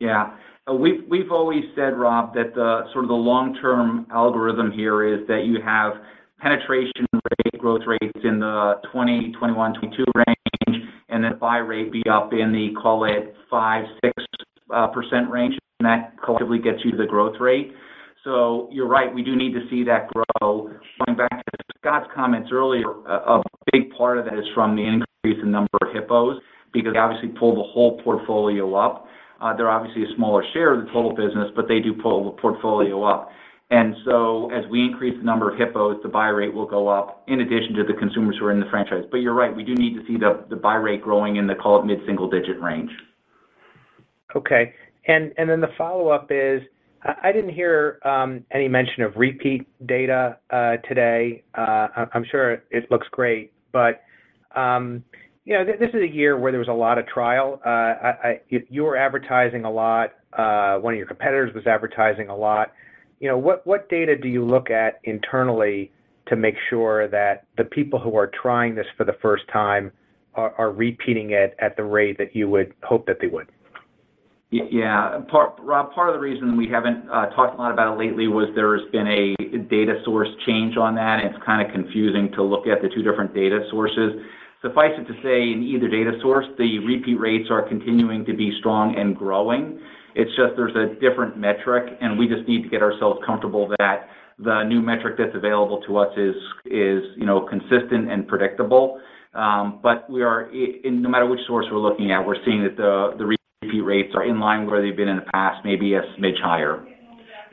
Yeah. 0.00 0.36
Uh, 0.68 0.74
we've 0.74 1.30
always 1.30 1.62
said, 1.76 1.96
Rob, 1.96 2.34
that 2.34 2.54
the 2.54 2.80
sort 2.92 3.04
of 3.04 3.08
the 3.08 3.14
long-term 3.14 4.06
algorithm 4.12 4.72
here 4.72 5.04
is 5.04 5.26
that 5.28 5.44
you 5.44 5.60
have 5.64 5.92
penetration 6.40 7.05
growth 7.66 7.82
rates 7.84 8.20
in 8.22 8.38
the 8.38 8.74
20, 8.92 9.32
21, 9.40 9.74
22 9.74 10.04
range, 10.14 10.86
and 11.08 11.24
then 11.24 11.36
buy 11.40 11.56
rate 11.56 11.90
be 11.90 12.00
up 12.08 12.32
in 12.32 12.52
the, 12.52 12.68
call 12.80 13.04
it, 13.04 13.34
5%-6% 13.52 13.88
uh, 14.72 15.28
range, 15.28 15.58
and 15.80 15.86
that 15.86 16.14
collectively 16.24 16.60
gets 16.60 16.78
you 16.84 16.92
the 16.96 17.06
growth 17.06 17.34
rate. 17.40 17.72
So 18.22 18.68
you're 18.70 18.86
right, 18.86 19.12
we 19.12 19.24
do 19.24 19.34
need 19.34 19.52
to 19.54 19.66
see 19.68 19.82
that 19.82 20.06
grow. 20.14 20.70
Going 21.04 21.18
back 21.18 21.30
to 21.30 21.58
Scott's 21.80 22.06
comments 22.14 22.50
earlier, 22.52 22.88
a 22.88 23.42
big 23.72 23.90
part 23.98 24.18
of 24.18 24.26
that 24.26 24.34
is 24.34 24.46
from 24.54 24.76
the 24.76 24.82
increase 24.82 25.42
in 25.42 25.50
number 25.50 25.78
of 25.82 25.88
HIPPOs, 25.88 26.38
because 26.72 26.92
they 26.92 27.00
obviously 27.00 27.30
pull 27.30 27.56
the 27.56 27.68
whole 27.72 28.00
portfolio 28.02 28.76
up. 28.76 29.08
Uh, 29.40 29.56
they're 29.56 29.70
obviously 29.70 30.04
a 30.04 30.14
smaller 30.14 30.44
share 30.52 30.72
of 30.72 30.86
the 30.86 30.92
total 30.92 31.10
business, 31.10 31.50
but 31.56 31.66
they 31.66 31.80
do 31.80 31.94
pull 32.00 32.30
the 32.30 32.40
portfolio 32.40 33.02
up. 33.02 33.30
And 33.70 33.96
so 34.04 34.50
as 34.52 34.64
we 34.70 34.84
increase 34.84 35.16
the 35.18 35.24
number 35.24 35.52
of 35.52 35.58
HIPPOs, 35.58 36.00
the 36.02 36.08
buy 36.08 36.28
rate 36.28 36.54
will 36.54 36.66
go 36.66 36.86
up 36.86 37.24
in 37.26 37.40
addition 37.40 37.74
to 37.74 37.82
the 37.82 37.94
consumers 37.94 38.36
who 38.38 38.46
are 38.46 38.52
in 38.52 38.60
the 38.60 38.66
franchise. 38.70 39.02
But 39.10 39.18
you're 39.18 39.34
right, 39.34 39.54
we 39.54 39.64
do 39.64 39.74
need 39.74 39.94
to 39.94 40.06
see 40.06 40.16
the 40.16 40.56
buy 40.56 40.76
rate 40.76 41.02
growing 41.02 41.36
in 41.36 41.48
the, 41.48 41.54
call 41.56 41.80
it, 41.80 41.84
mid-single 41.84 42.30
digit 42.30 42.60
range. 42.60 42.90
Okay. 44.36 44.72
And 45.08 45.32
then 45.36 45.60
the 45.60 45.70
follow-up 45.76 46.28
is, 46.30 46.62
I 47.02 47.30
didn't 47.32 47.50
hear 47.50 47.98
um, 48.04 48.44
any 48.50 48.68
mention 48.68 49.02
of 49.02 49.16
repeat 49.16 49.66
data 49.86 50.38
uh, 50.50 50.76
today. 50.88 51.44
Uh, 51.54 52.06
I'm 52.14 52.24
sure 52.30 52.62
it 52.70 52.90
looks 52.90 53.06
great, 53.10 53.52
but 53.72 54.02
um, 54.54 55.04
you 55.44 55.54
know, 55.54 55.64
this 55.64 55.90
is 55.90 56.02
a 56.02 56.08
year 56.08 56.36
where 56.36 56.50
there 56.50 56.58
was 56.58 56.68
a 56.68 56.72
lot 56.72 56.98
of 56.98 57.06
trial. 57.06 57.60
Uh, 57.64 58.34
you 58.48 58.82
were 58.82 58.96
advertising 58.96 59.64
a 59.64 59.70
lot, 59.70 60.12
one 60.36 60.94
of 60.94 60.98
your 60.98 61.06
competitors 61.06 61.54
was 61.54 61.66
advertising 61.66 62.28
a 62.28 62.36
lot. 62.36 62.72
You 63.18 63.28
know, 63.28 63.38
what 63.38 63.88
data 63.88 64.16
do 64.16 64.28
you 64.28 64.44
look 64.44 64.70
at 64.70 65.00
internally 65.04 65.90
to 66.28 66.36
make 66.36 66.54
sure 66.68 67.08
that 67.08 67.46
the 67.56 67.64
people 67.64 67.98
who 67.98 68.16
are 68.16 68.30
trying 68.42 68.74
this 68.74 68.86
for 68.96 69.04
the 69.04 69.16
first 69.22 69.44
time 69.52 69.92
are 70.34 70.70
repeating 70.70 71.30
it 71.30 71.56
at 71.60 71.76
the 71.76 71.84
rate 71.84 72.18
that 72.18 72.36
you 72.36 72.48
would 72.50 72.74
hope 72.82 73.06
that 73.06 73.16
they 73.20 73.26
would? 73.26 73.48
Yeah. 74.50 75.20
Rob, 75.58 75.92
part 75.92 76.08
of 76.08 76.14
the 76.14 76.20
reason 76.20 76.56
we 76.56 76.68
haven't 76.68 77.08
uh, 77.10 77.30
talked 77.30 77.58
a 77.58 77.58
lot 77.58 77.72
about 77.72 77.94
it 77.94 77.98
lately 77.98 78.28
was 78.28 78.48
there 78.54 78.78
has 78.78 78.86
been 78.92 79.06
a 79.08 79.58
data 79.68 80.00
source 80.04 80.28
change 80.46 80.76
on 80.76 80.94
that, 80.94 81.20
and 81.20 81.34
it's 81.34 81.44
kind 81.44 81.66
of 81.66 81.72
confusing 81.72 82.30
to 82.34 82.42
look 82.42 82.66
at 82.66 82.82
the 82.82 82.88
two 82.94 83.02
different 83.02 83.34
data 83.34 83.66
sources. 83.70 84.12
Suffice 84.62 84.92
it 84.98 85.04
to 85.04 85.14
say, 85.22 85.52
in 85.52 85.62
either 85.62 85.88
data 85.88 86.12
source, 86.22 86.46
the 86.58 86.78
repeat 86.80 87.18
rates 87.18 87.48
are 87.50 87.66
continuing 87.66 88.24
to 88.24 88.34
be 88.34 88.52
strong 88.60 88.94
and 88.96 89.16
growing. 89.16 89.80
It's 90.16 90.30
just 90.30 90.56
there's 90.56 90.74
a 90.74 90.98
different 90.98 91.36
metric, 91.36 91.92
and 92.00 92.18
we 92.18 92.26
just 92.26 92.48
need 92.48 92.62
to 92.62 92.68
get 92.70 92.80
ourselves 92.80 93.20
comfortable 93.26 93.68
that 93.78 94.08
the 94.38 94.64
new 94.64 94.80
metric 94.80 95.16
that's 95.18 95.34
available 95.34 95.82
to 95.86 95.98
us 95.98 96.08
is, 96.16 97.02
you 97.16 97.26
know, 97.26 97.46
consistent 97.46 98.10
and 98.10 98.26
predictable. 98.26 98.98
Um, 99.34 99.80
but 99.82 100.08
we 100.08 100.22
are, 100.22 100.50
no 100.84 101.08
matter 101.10 101.26
which 101.26 101.40
source 101.46 101.66
we're 101.70 101.78
looking 101.78 102.12
at, 102.12 102.26
we're 102.26 102.42
seeing 102.46 102.62
that 102.64 102.76
the 102.78 103.36
repeat 103.62 103.80
rates 103.80 104.14
are 104.14 104.24
in 104.24 104.40
line 104.40 104.66
where 104.66 104.80
they've 104.80 104.96
been 104.96 105.08
in 105.08 105.16
the 105.16 105.30
past, 105.34 105.62
maybe 105.64 105.92
a 105.92 106.00
smidge 106.18 106.40
higher. 106.42 106.86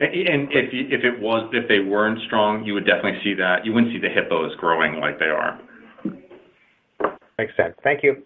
And 0.00 0.48
if 0.50 0.70
if 0.72 1.04
it 1.04 1.20
was 1.20 1.48
if 1.52 1.68
they 1.68 1.78
weren't 1.78 2.18
strong, 2.26 2.64
you 2.64 2.74
would 2.74 2.86
definitely 2.86 3.20
see 3.22 3.34
that. 3.34 3.64
You 3.64 3.72
wouldn't 3.72 3.92
see 3.92 4.00
the 4.00 4.08
HIPPOs 4.08 4.56
growing 4.56 5.00
like 5.00 5.18
they 5.18 5.26
are. 5.26 5.60
Makes 7.38 7.56
sense. 7.56 7.74
Thank 7.84 8.02
you. 8.02 8.22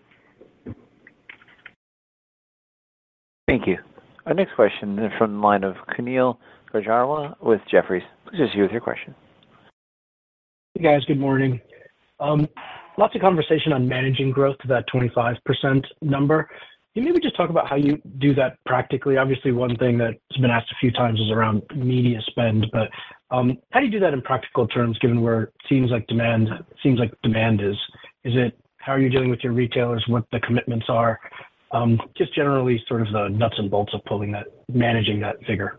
Thank 3.47 3.66
you. 3.66 3.76
Our 4.29 4.35
next 4.35 4.55
question 4.57 4.99
is 4.99 5.11
from 5.16 5.37
the 5.37 5.39
line 5.39 5.64
of 5.64 5.74
Kaumil 5.97 6.37
Gajrawala 6.74 7.43
with 7.43 7.62
Jefferies. 7.70 8.03
Please 8.26 8.37
proceed 8.37 8.61
with 8.61 8.70
your 8.70 8.83
question. 8.83 9.14
Hey, 10.74 10.83
guys. 10.83 11.03
Good 11.07 11.18
morning. 11.18 11.59
Um, 12.20 12.47
lots 12.99 13.14
of 13.14 13.22
conversation 13.22 13.72
on 13.72 13.89
managing 13.89 14.31
growth 14.31 14.59
to 14.59 14.68
that 14.68 14.85
25% 14.95 15.83
number. 16.03 16.47
Can 16.93 17.05
you 17.05 17.09
maybe 17.11 17.22
just 17.22 17.39
talk 17.39 17.49
about 17.49 17.70
how 17.70 17.76
you 17.76 18.03
do 18.18 18.35
that 18.35 18.59
practically? 18.66 19.16
Obviously, 19.16 19.53
one 19.53 19.74
thing 19.79 19.97
that's 19.97 20.18
been 20.39 20.51
asked 20.51 20.70
a 20.72 20.76
few 20.79 20.93
times 20.93 21.18
is 21.18 21.31
around 21.31 21.62
media 21.74 22.20
spend, 22.26 22.66
but 22.70 22.91
um, 23.35 23.57
how 23.70 23.81
do 23.81 23.87
you 23.87 23.93
do 23.93 24.01
that 24.01 24.12
in 24.12 24.20
practical 24.20 24.68
terms, 24.68 24.99
given 24.99 25.22
where 25.22 25.45
it 25.45 25.53
seems 25.70 25.91
like 25.91 26.07
demand 26.07 26.51
is? 27.62 27.76
Is 28.24 28.35
it 28.37 28.61
how 28.76 28.93
are 28.93 29.01
you 29.01 29.09
dealing 29.09 29.31
with 29.31 29.41
your 29.43 29.55
retailers, 29.55 30.05
what 30.07 30.24
the 30.33 30.41
commitments 30.41 30.87
are? 30.91 31.18
Um, 31.71 32.01
just 32.16 32.35
generally 32.35 32.83
sort 32.89 33.03
of 33.03 33.09
the 33.12 33.29
nuts 33.29 33.57
and 33.59 33.71
bolts 33.71 33.93
of 33.93 34.03
pulling 34.07 34.33
that, 34.33 34.47
managing 34.73 35.21
that 35.21 35.37
figure. 35.47 35.79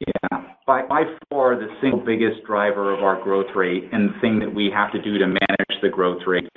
Yeah. 0.00 0.42
By 0.66 0.82
by 0.86 1.02
far, 1.30 1.56
the 1.56 1.68
single 1.80 2.00
biggest 2.00 2.44
driver 2.46 2.94
of 2.94 3.02
our 3.02 3.22
growth 3.22 3.54
rate 3.54 3.84
and 3.92 4.10
the 4.10 4.20
thing 4.20 4.38
that 4.38 4.54
we 4.54 4.70
have 4.72 4.92
to 4.92 5.02
do 5.02 5.18
to 5.18 5.26
manage 5.26 5.82
the 5.82 5.88
growth 5.88 6.22
rate 6.26 6.48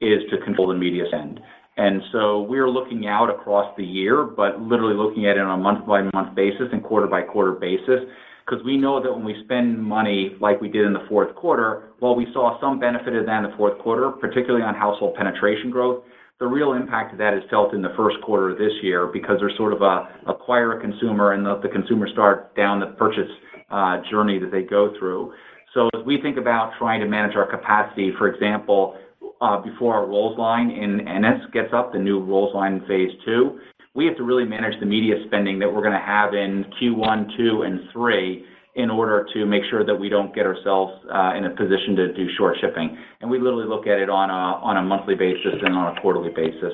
is 0.00 0.22
to 0.30 0.38
control 0.44 0.68
the 0.68 0.74
media 0.74 1.04
spend. 1.08 1.40
And 1.76 2.00
so 2.12 2.42
we're 2.42 2.70
looking 2.70 3.06
out 3.06 3.30
across 3.30 3.74
the 3.76 3.84
year, 3.84 4.22
but 4.24 4.60
literally 4.60 4.94
looking 4.94 5.26
at 5.26 5.36
it 5.36 5.40
on 5.40 5.58
a 5.58 5.62
month-by-month 5.62 6.34
basis 6.36 6.68
and 6.72 6.84
quarter-by-quarter 6.84 7.52
basis, 7.52 8.00
because 8.46 8.64
we 8.64 8.76
know 8.76 9.02
that 9.02 9.12
when 9.12 9.24
we 9.24 9.42
spend 9.44 9.82
money 9.82 10.36
like 10.40 10.60
we 10.60 10.68
did 10.68 10.86
in 10.86 10.92
the 10.92 11.04
fourth 11.08 11.34
quarter, 11.34 11.90
while 11.98 12.14
we 12.14 12.26
saw 12.32 12.60
some 12.60 12.78
benefit 12.78 13.16
of 13.16 13.26
that 13.26 13.44
in 13.44 13.50
the 13.50 13.56
fourth 13.56 13.78
quarter, 13.80 14.10
particularly 14.10 14.64
on 14.64 14.74
household 14.74 15.16
penetration 15.16 15.70
growth, 15.70 16.04
the 16.40 16.46
real 16.46 16.72
impact 16.72 17.12
of 17.12 17.18
that 17.18 17.34
is 17.34 17.42
felt 17.48 17.74
in 17.74 17.82
the 17.82 17.92
first 17.96 18.16
quarter 18.22 18.50
of 18.50 18.58
this 18.58 18.72
year 18.82 19.06
because 19.06 19.36
there's 19.38 19.56
sort 19.56 19.72
of 19.72 19.82
a 19.82 20.08
acquire 20.26 20.78
a 20.78 20.80
consumer 20.80 21.32
and 21.32 21.44
let 21.44 21.62
the 21.62 21.68
consumer 21.68 22.08
start 22.12 22.54
down 22.56 22.80
the 22.80 22.86
purchase 22.98 23.30
uh, 23.70 23.98
journey 24.10 24.38
that 24.38 24.50
they 24.50 24.62
go 24.62 24.92
through. 24.98 25.32
So 25.74 25.88
as 25.94 26.04
we 26.04 26.20
think 26.20 26.36
about 26.36 26.72
trying 26.78 27.00
to 27.00 27.06
manage 27.06 27.36
our 27.36 27.48
capacity, 27.50 28.12
for 28.18 28.28
example, 28.28 28.96
uh, 29.40 29.60
before 29.60 29.94
our 29.94 30.06
rolls 30.06 30.38
line 30.38 30.70
in 30.70 31.06
Ennis 31.06 31.40
gets 31.52 31.72
up, 31.72 31.92
the 31.92 31.98
new 31.98 32.20
rolls 32.20 32.54
line 32.54 32.74
in 32.74 32.80
phase 32.86 33.10
two, 33.24 33.58
we 33.94 34.06
have 34.06 34.16
to 34.16 34.24
really 34.24 34.44
manage 34.44 34.78
the 34.80 34.86
media 34.86 35.14
spending 35.26 35.58
that 35.60 35.72
we're 35.72 35.82
gonna 35.82 36.04
have 36.04 36.34
in 36.34 36.64
Q1, 36.80 37.38
Q2, 37.38 37.66
and 37.66 37.80
Q3 37.90 38.42
in 38.74 38.90
order 38.90 39.26
to 39.32 39.46
make 39.46 39.62
sure 39.70 39.84
that 39.84 39.94
we 39.94 40.08
don't 40.08 40.34
get 40.34 40.46
ourselves 40.46 40.92
uh, 41.12 41.34
in 41.36 41.44
a 41.44 41.50
position 41.50 41.94
to 41.94 42.12
do 42.12 42.26
short 42.36 42.56
shipping. 42.60 42.96
And 43.20 43.30
we 43.30 43.38
literally 43.38 43.66
look 43.66 43.86
at 43.86 43.98
it 43.98 44.10
on 44.10 44.30
a 44.76 44.82
monthly 44.82 45.14
basis 45.14 45.54
and 45.62 45.74
on 45.74 45.96
a 45.96 46.00
quarterly 46.00 46.30
basis. 46.30 46.72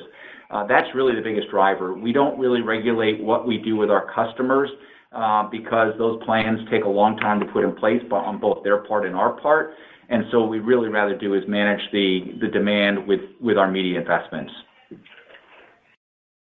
Uh, 0.49 0.65
that's 0.67 0.87
really 0.95 1.15
the 1.15 1.21
biggest 1.21 1.49
driver. 1.49 1.93
We 1.93 2.11
don't 2.11 2.37
really 2.39 2.61
regulate 2.61 3.21
what 3.23 3.47
we 3.47 3.57
do 3.57 3.77
with 3.77 3.89
our 3.89 4.11
customers 4.13 4.69
uh, 5.13 5.47
because 5.49 5.93
those 5.97 6.21
plans 6.25 6.59
take 6.69 6.83
a 6.83 6.89
long 6.89 7.17
time 7.17 7.39
to 7.39 7.45
put 7.45 7.63
in 7.63 7.75
place, 7.75 8.01
but 8.09 8.17
on 8.17 8.39
both 8.39 8.63
their 8.63 8.79
part 8.79 9.05
and 9.05 9.15
our 9.15 9.39
part. 9.39 9.73
And 10.09 10.25
so 10.31 10.41
what 10.41 10.49
we'd 10.49 10.59
really 10.59 10.89
rather 10.89 11.17
do 11.17 11.35
is 11.35 11.43
manage 11.47 11.81
the 11.93 12.49
demand 12.51 13.07
with 13.07 13.57
our 13.57 13.71
media 13.71 13.99
investments. 13.99 14.51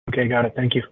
Okay, 0.09 0.27
got 0.27 0.45
it. 0.45 0.53
Thank 0.55 0.73
you. 0.75 0.83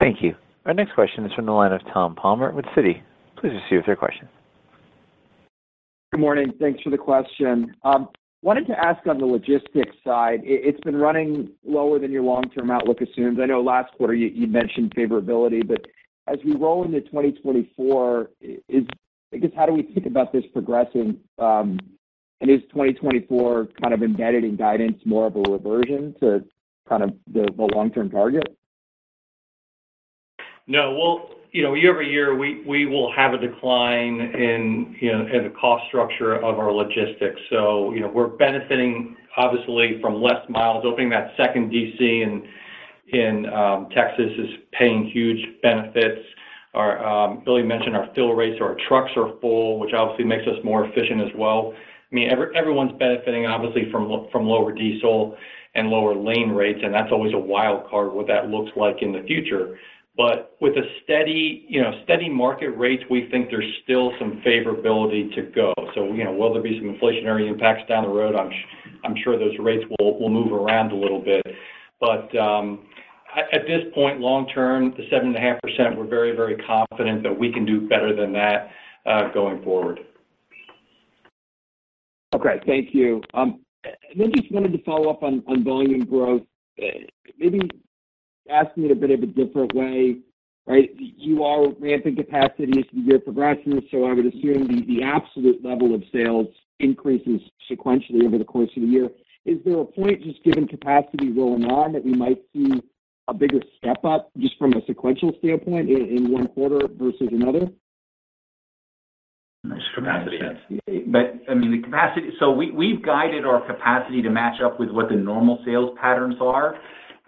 Thank 0.00 0.22
you. 0.22 0.34
Our 0.68 0.74
next 0.74 0.92
question 0.92 1.24
is 1.24 1.32
from 1.32 1.46
the 1.46 1.52
line 1.52 1.72
of 1.72 1.80
Tom 1.94 2.14
Palmer 2.14 2.52
with 2.52 2.66
Citi. 2.76 3.00
Please 3.36 3.52
proceed 3.52 3.76
with 3.78 3.86
your 3.86 3.96
question. 3.96 4.28
Good 6.12 6.20
morning. 6.20 6.52
Thanks 6.60 6.82
for 6.82 6.90
the 6.90 6.98
question. 6.98 7.74
Um, 7.84 8.08
wanted 8.42 8.66
to 8.66 8.78
ask 8.78 9.06
on 9.06 9.16
the 9.16 9.24
logistics 9.24 9.96
side, 10.04 10.40
it's 10.44 10.80
been 10.82 10.96
running 10.96 11.48
lower 11.64 11.98
than 11.98 12.12
your 12.12 12.22
long-term 12.22 12.70
outlook 12.70 13.00
assumes. 13.00 13.38
I 13.40 13.46
know 13.46 13.62
last 13.62 13.94
quarter 13.96 14.12
you 14.12 14.46
mentioned 14.46 14.94
favorability, 14.94 15.66
but 15.66 15.80
as 16.26 16.36
we 16.44 16.54
roll 16.54 16.84
into 16.84 17.00
2024, 17.00 18.30
is 18.68 18.84
I 19.32 19.38
guess, 19.38 19.50
how 19.56 19.64
do 19.64 19.72
we 19.72 19.84
think 19.84 20.04
about 20.04 20.34
this 20.34 20.44
progressing? 20.52 21.18
Um, 21.38 21.78
and 22.42 22.50
is 22.50 22.60
2024 22.68 23.68
kind 23.80 23.94
of 23.94 24.02
embedded 24.02 24.44
in 24.44 24.56
guidance, 24.56 25.00
more 25.06 25.28
of 25.28 25.36
a 25.36 25.40
reversion 25.50 26.14
to 26.20 26.44
kind 26.86 27.02
of 27.02 27.14
the 27.32 27.48
long-term 27.56 28.10
target? 28.10 28.57
No. 30.68 30.92
Well, 30.92 31.30
you 31.50 31.62
know, 31.62 31.72
year-over-year, 31.72 32.36
we 32.36 32.86
will 32.86 33.10
have 33.12 33.32
a 33.32 33.38
decline 33.38 34.20
in, 34.20 34.94
you 35.00 35.10
know, 35.10 35.26
in 35.26 35.44
the 35.44 35.54
cost 35.58 35.86
structure 35.88 36.34
of 36.34 36.58
our 36.58 36.70
logistics. 36.70 37.40
So, 37.48 37.92
you 37.94 38.00
know, 38.00 38.08
we're 38.08 38.28
benefiting 38.28 39.16
obviously 39.36 39.98
from 40.00 40.20
less 40.22 40.46
miles. 40.50 40.84
Opening 40.84 41.08
that 41.10 41.32
second 41.38 41.72
DC 41.72 42.44
in 43.12 43.46
um, 43.46 43.88
Texas 43.94 44.30
is 44.38 44.50
paying 44.72 45.08
huge 45.08 45.38
benefits. 45.62 46.20
Our 46.74 47.04
um, 47.04 47.42
Billy 47.44 47.62
mentioned 47.62 47.96
our 47.96 48.10
fill 48.14 48.34
rates, 48.34 48.58
our 48.60 48.76
trucks 48.86 49.10
are 49.16 49.32
full, 49.40 49.78
which 49.78 49.94
obviously 49.94 50.26
makes 50.26 50.46
us 50.46 50.62
more 50.62 50.84
efficient 50.84 51.22
as 51.22 51.34
well. 51.34 51.72
I 51.74 52.14
mean, 52.14 52.30
everyone's 52.30 52.92
benefiting 52.98 53.46
obviously 53.46 53.90
from 53.90 54.08
lower 54.08 54.72
diesel 54.72 55.36
and 55.74 55.88
lower 55.88 56.14
lane 56.14 56.50
rates, 56.50 56.80
and 56.82 56.92
that's 56.92 57.10
always 57.10 57.32
a 57.34 57.38
wild 57.38 57.88
card, 57.88 58.12
what 58.12 58.26
that 58.26 58.48
looks 58.48 58.70
like 58.76 59.02
in 59.02 59.12
the 59.12 59.22
future. 59.22 59.78
But 60.18 60.56
with 60.60 60.76
a 60.76 60.82
steady, 61.04 61.64
you 61.68 61.80
know, 61.80 61.92
steady 62.02 62.28
market 62.28 62.70
rates, 62.70 63.04
we 63.08 63.28
think 63.30 63.50
there's 63.50 63.72
still 63.84 64.12
some 64.18 64.42
favorability 64.44 65.32
to 65.36 65.42
go. 65.42 65.72
So, 65.94 66.12
you 66.12 66.24
know, 66.24 66.32
will 66.32 66.52
there 66.52 66.60
be 66.60 66.76
some 66.80 66.92
inflationary 66.92 67.48
impacts 67.48 67.88
down 67.88 68.02
the 68.02 68.10
road? 68.10 68.34
I'm 68.34 69.14
sure 69.22 69.38
those 69.38 69.56
rates 69.60 69.84
will 70.00 70.28
move 70.28 70.52
around 70.52 70.90
a 70.90 70.96
little 70.96 71.20
bit. 71.20 71.46
But 72.00 72.36
um, 72.36 72.88
at 73.52 73.62
this 73.68 73.82
point, 73.94 74.18
long 74.18 74.48
term, 74.48 74.92
the 74.96 75.04
7.5%, 75.04 75.96
we're 75.96 76.04
very, 76.06 76.34
very 76.34 76.56
confident 76.56 77.22
that 77.22 77.38
we 77.38 77.52
can 77.52 77.64
do 77.64 77.88
better 77.88 78.14
than 78.14 78.32
that, 78.32 78.70
uh, 79.06 79.32
going 79.32 79.62
forward. 79.62 80.00
Okay, 82.34 82.60
thank 82.66 82.92
you. 82.92 83.22
Um, 83.34 83.60
then 84.16 84.32
just 84.34 84.50
wanted 84.50 84.72
to 84.72 84.82
follow 84.82 85.10
up 85.10 85.22
on 85.22 85.44
volume 85.62 86.04
growth. 86.04 86.42
Uh, 86.82 87.06
maybe 87.38 87.60
asking 88.50 88.86
it 88.86 88.90
a 88.90 88.94
bit 88.94 89.10
of 89.10 89.22
a 89.22 89.26
different 89.26 89.74
way, 89.74 90.18
right? 90.66 90.90
You 90.98 91.44
are 91.44 91.68
ramping 91.78 92.16
capacity 92.16 92.78
as 92.78 92.84
the 92.92 93.00
year 93.00 93.18
progresses, 93.18 93.82
so 93.90 94.04
I 94.04 94.12
would 94.12 94.26
assume 94.26 94.66
the 94.86 95.02
absolute 95.02 95.64
level 95.64 95.94
of 95.94 96.02
sales 96.12 96.48
increases 96.80 97.40
sequentially 97.70 98.24
over 98.24 98.38
the 98.38 98.44
course 98.44 98.70
of 98.76 98.82
the 98.82 98.88
year. 98.88 99.10
Is 99.44 99.58
there 99.64 99.78
a 99.78 99.84
point, 99.84 100.22
just 100.22 100.42
given 100.44 100.68
capacity 100.68 101.30
rolling 101.30 101.64
on, 101.64 101.92
that 101.92 102.04
we 102.04 102.12
might 102.12 102.38
see 102.52 102.82
a 103.28 103.34
bigger 103.34 103.60
step 103.76 104.04
up 104.04 104.30
just 104.38 104.58
from 104.58 104.72
a 104.74 104.84
sequential 104.86 105.32
standpoint 105.38 105.90
in 105.90 106.30
one 106.30 106.48
quarter 106.48 106.86
versus 106.98 107.28
another? 107.30 107.68
Capacity. 109.94 110.38
But, 111.08 111.40
I 111.50 111.54
mean, 111.54 111.72
the 111.72 111.82
capacity. 111.82 112.30
So 112.38 112.52
we, 112.52 112.70
we've 112.70 113.02
guided 113.04 113.44
our 113.44 113.66
capacity 113.66 114.22
to 114.22 114.30
match 114.30 114.60
up 114.64 114.78
with 114.78 114.90
what 114.90 115.08
the 115.08 115.16
normal 115.16 115.58
sales 115.64 115.96
patterns 116.00 116.36
are. 116.40 116.76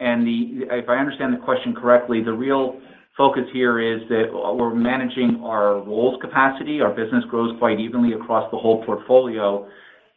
And 0.00 0.24
if 0.26 0.88
I 0.88 0.96
understand 0.96 1.34
the 1.34 1.44
question 1.44 1.74
correctly, 1.74 2.22
the 2.22 2.32
real 2.32 2.80
focus 3.16 3.44
here 3.52 3.80
is 3.80 4.08
that 4.08 4.32
we're 4.32 4.74
managing 4.74 5.42
our 5.44 5.80
rolls 5.82 6.18
capacity. 6.22 6.80
Our 6.80 6.90
business 6.90 7.22
grows 7.28 7.56
quite 7.58 7.78
evenly 7.78 8.14
across 8.14 8.50
the 8.50 8.56
whole 8.56 8.84
portfolio. 8.84 9.68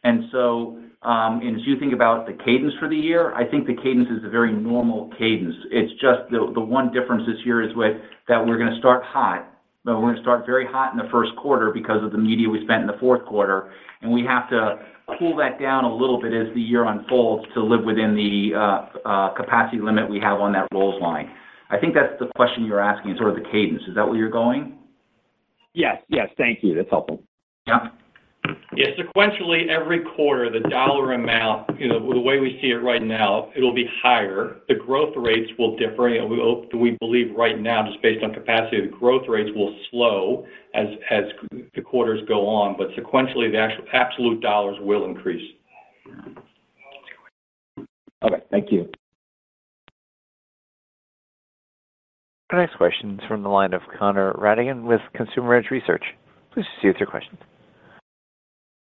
And 0.02 0.24
so, 0.32 0.80
um, 1.02 1.40
as 1.44 1.66
you 1.66 1.78
think 1.78 1.92
about 1.92 2.26
the 2.26 2.32
cadence 2.32 2.72
for 2.80 2.88
the 2.88 2.96
year, 2.96 3.34
I 3.34 3.44
think 3.44 3.66
the 3.66 3.76
cadence 3.76 4.08
is 4.08 4.24
a 4.24 4.30
very 4.30 4.52
normal 4.52 5.10
cadence. 5.18 5.54
It's 5.70 5.92
just 6.00 6.30
the 6.30 6.60
one 6.60 6.90
difference 6.92 7.24
this 7.26 7.44
year 7.44 7.62
is 7.62 7.76
with 7.76 7.96
that 8.28 8.44
we're 8.44 8.58
gonna 8.58 8.78
start 8.78 9.04
hot 9.04 9.50
but 9.84 10.00
we're 10.00 10.12
gonna 10.12 10.22
start 10.22 10.46
very 10.46 10.66
hot 10.66 10.92
in 10.92 10.98
the 10.98 11.08
first 11.12 11.36
quarter 11.36 11.70
because 11.70 12.02
of 12.02 12.10
the 12.10 12.18
media 12.18 12.48
we 12.48 12.64
spent 12.64 12.80
in 12.80 12.86
the 12.86 12.96
fourth 12.98 13.24
quarter, 13.26 13.70
and 14.00 14.10
we 14.10 14.24
have 14.24 14.48
to 14.48 14.78
cool 15.18 15.36
that 15.36 15.60
down 15.60 15.84
a 15.84 15.94
little 15.94 16.20
bit 16.20 16.32
as 16.32 16.52
the 16.54 16.60
year 16.60 16.84
unfolds 16.84 17.44
to 17.54 17.62
live 17.62 17.84
within 17.84 18.14
the 18.14 18.56
uh, 18.56 19.08
uh, 19.08 19.34
capacity 19.34 19.80
limit 19.80 20.08
we 20.08 20.18
have 20.20 20.40
on 20.40 20.52
that 20.52 20.66
rolls 20.72 21.00
line. 21.00 21.30
I 21.70 21.78
think 21.78 21.94
that's 21.94 22.18
the 22.18 22.30
question 22.36 22.64
you're 22.64 22.80
asking, 22.80 23.16
sort 23.18 23.30
of 23.30 23.36
the 23.36 23.48
cadence. 23.50 23.82
Is 23.88 23.94
that 23.96 24.06
where 24.06 24.16
you're 24.16 24.30
going? 24.30 24.78
Yes. 25.72 25.96
Yes. 26.08 26.28
Thank 26.36 26.60
you. 26.62 26.74
That's 26.74 26.90
helpful. 26.90 27.22
Yeah. 27.66 27.88
Yeah, 28.76 28.88
sequentially, 28.98 29.68
every 29.68 30.00
quarter, 30.16 30.50
the 30.50 30.68
dollar 30.68 31.12
amount, 31.12 31.78
you 31.78 31.88
know, 31.88 32.00
the 32.12 32.20
way 32.20 32.40
we 32.40 32.58
see 32.60 32.70
it 32.70 32.82
right 32.82 33.02
now, 33.02 33.50
it'll 33.56 33.74
be 33.74 33.88
higher. 34.02 34.56
The 34.68 34.74
growth 34.74 35.14
rates 35.16 35.50
will 35.58 35.76
differ. 35.76 36.08
You 36.08 36.28
know, 36.28 36.66
we 36.74 36.96
believe 37.00 37.34
right 37.36 37.58
now, 37.58 37.86
just 37.86 38.02
based 38.02 38.24
on 38.24 38.34
capacity, 38.34 38.80
the 38.82 38.88
growth 38.88 39.28
rates 39.28 39.50
will 39.54 39.74
slow 39.90 40.46
as 40.74 40.86
the 41.74 41.80
quarters 41.82 42.20
go 42.26 42.46
on, 42.48 42.76
but 42.76 42.88
sequentially, 42.90 43.50
the 43.50 43.58
actual 43.58 43.84
absolute 43.92 44.40
dollars 44.40 44.76
will 44.80 45.04
increase. 45.04 45.52
Okay. 48.24 48.42
Thank 48.50 48.72
you. 48.72 48.90
Our 52.50 52.60
next 52.60 52.76
question 52.76 53.18
is 53.20 53.26
from 53.28 53.42
the 53.42 53.48
line 53.48 53.72
of 53.72 53.82
Connor 53.98 54.32
Rattigan 54.34 54.82
with 54.84 55.00
Consumer 55.14 55.54
Edge 55.56 55.70
Research. 55.70 56.04
Please 56.52 56.64
proceed 56.74 56.88
with 56.88 56.96
your 56.98 57.08
question. 57.08 57.38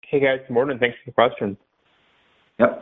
Hey, 0.09 0.21
guys. 0.21 0.39
Good 0.47 0.53
morning. 0.53 0.79
Thanks 0.79 0.95
for 1.03 1.11
the 1.11 1.13
question. 1.13 1.57
Yep. 2.59 2.81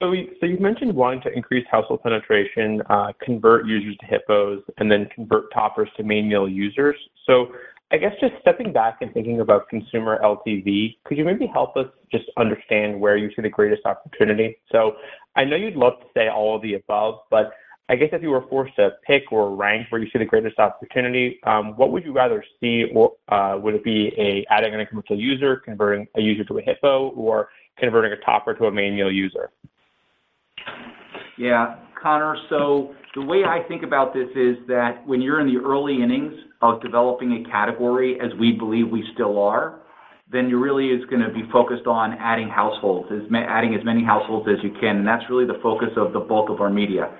So 0.00 0.12
you've 0.12 0.60
mentioned 0.60 0.92
wanting 0.92 1.20
to 1.22 1.32
increase 1.32 1.64
household 1.70 2.02
penetration, 2.02 2.82
uh, 2.90 3.12
convert 3.22 3.64
users 3.64 3.96
to 3.98 4.06
HIPPOs, 4.06 4.62
and 4.78 4.90
then 4.90 5.08
convert 5.14 5.52
toppers 5.52 5.88
to 5.96 6.02
main 6.02 6.28
meal 6.28 6.48
users. 6.48 6.96
So 7.26 7.52
I 7.92 7.96
guess 7.98 8.12
just 8.20 8.34
stepping 8.40 8.72
back 8.72 8.98
and 9.02 9.14
thinking 9.14 9.40
about 9.40 9.68
consumer 9.68 10.18
LTV, 10.20 10.96
could 11.04 11.16
you 11.16 11.24
maybe 11.24 11.46
help 11.46 11.76
us 11.76 11.86
just 12.10 12.24
understand 12.36 13.00
where 13.00 13.16
you 13.16 13.28
see 13.36 13.42
the 13.42 13.48
greatest 13.48 13.86
opportunity? 13.86 14.58
So 14.72 14.96
I 15.36 15.44
know 15.44 15.54
you'd 15.54 15.76
love 15.76 16.00
to 16.00 16.06
say 16.12 16.28
all 16.28 16.56
of 16.56 16.62
the 16.62 16.74
above, 16.74 17.20
but 17.30 17.52
I 17.90 17.96
guess 17.96 18.10
if 18.12 18.22
you 18.22 18.30
were 18.30 18.44
forced 18.48 18.76
to 18.76 18.90
pick 19.06 19.32
or 19.32 19.56
rank 19.56 19.86
where 19.88 20.00
you 20.00 20.10
see 20.12 20.18
the 20.18 20.26
greatest 20.26 20.58
opportunity, 20.58 21.40
um, 21.44 21.74
what 21.76 21.90
would 21.90 22.04
you 22.04 22.12
rather 22.12 22.44
see? 22.60 22.84
Or, 22.94 23.12
uh, 23.28 23.58
would 23.58 23.74
it 23.74 23.82
be 23.82 24.44
adding 24.50 24.74
an 24.74 24.84
incremental 24.84 25.18
user, 25.18 25.56
converting 25.56 26.06
a 26.14 26.20
user 26.20 26.44
to 26.44 26.58
a 26.58 26.62
HIPPO, 26.62 27.16
or 27.16 27.48
converting 27.78 28.12
a 28.12 28.16
topper 28.24 28.54
to 28.54 28.66
a 28.66 28.70
main 28.70 28.94
meal 28.94 29.10
user? 29.10 29.50
Yeah, 31.38 31.76
Connor, 32.00 32.36
so 32.50 32.94
the 33.14 33.22
way 33.22 33.44
I 33.44 33.62
think 33.68 33.82
about 33.82 34.12
this 34.12 34.28
is 34.36 34.56
that 34.66 35.06
when 35.06 35.22
you're 35.22 35.40
in 35.40 35.46
the 35.46 35.60
early 35.60 36.02
innings 36.02 36.34
of 36.60 36.82
developing 36.82 37.44
a 37.44 37.50
category, 37.50 38.20
as 38.20 38.34
we 38.38 38.52
believe 38.52 38.90
we 38.90 39.04
still 39.14 39.40
are, 39.42 39.80
then 40.30 40.50
you 40.50 40.58
really 40.62 40.88
is 40.88 41.02
gonna 41.06 41.32
be 41.32 41.42
focused 41.50 41.86
on 41.86 42.12
adding 42.20 42.48
households, 42.48 43.08
adding 43.32 43.74
as 43.74 43.82
many 43.84 44.04
households 44.04 44.46
as 44.48 44.62
you 44.62 44.70
can, 44.78 44.98
and 44.98 45.06
that's 45.06 45.24
really 45.30 45.46
the 45.46 45.58
focus 45.62 45.88
of 45.96 46.12
the 46.12 46.20
bulk 46.20 46.50
of 46.50 46.60
our 46.60 46.68
media. 46.68 47.10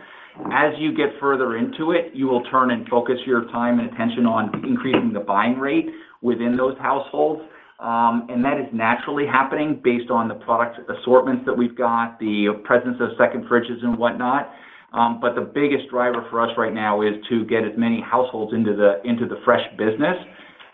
As 0.53 0.73
you 0.79 0.95
get 0.95 1.19
further 1.21 1.57
into 1.57 1.93
it, 1.93 2.13
you 2.15 2.27
will 2.27 2.43
turn 2.45 2.71
and 2.71 2.87
focus 2.89 3.17
your 3.27 3.45
time 3.47 3.81
and 3.81 3.93
attention 3.93 4.27
on 4.27 4.65
increasing 4.65 5.13
the 5.13 5.21
buying 5.21 5.59
rate 5.59 5.87
within 6.23 6.57
those 6.57 6.77
households. 6.79 7.43
Um, 7.81 8.27
and 8.29 8.45
that 8.45 8.59
is 8.59 8.67
naturally 8.73 9.25
happening 9.27 9.81
based 9.85 10.11
on 10.11 10.27
the 10.27 10.35
product 10.35 10.81
assortments 10.91 11.45
that 11.47 11.57
we've 11.57 11.77
got, 11.77 12.19
the 12.19 12.61
presence 12.65 12.97
of 13.01 13.11
second 13.17 13.45
fridges 13.45 13.83
and 13.83 13.97
whatnot. 13.97 14.51
Um, 14.93 15.21
but 15.21 15.35
the 15.35 15.43
biggest 15.43 15.91
driver 15.91 16.27
for 16.31 16.41
us 16.41 16.51
right 16.57 16.73
now 16.73 17.03
is 17.03 17.15
to 17.29 17.45
get 17.45 17.63
as 17.65 17.73
many 17.77 18.01
households 18.01 18.55
into 18.55 18.75
the 18.75 19.03
into 19.09 19.29
the 19.29 19.37
fresh 19.45 19.63
business, 19.77 20.17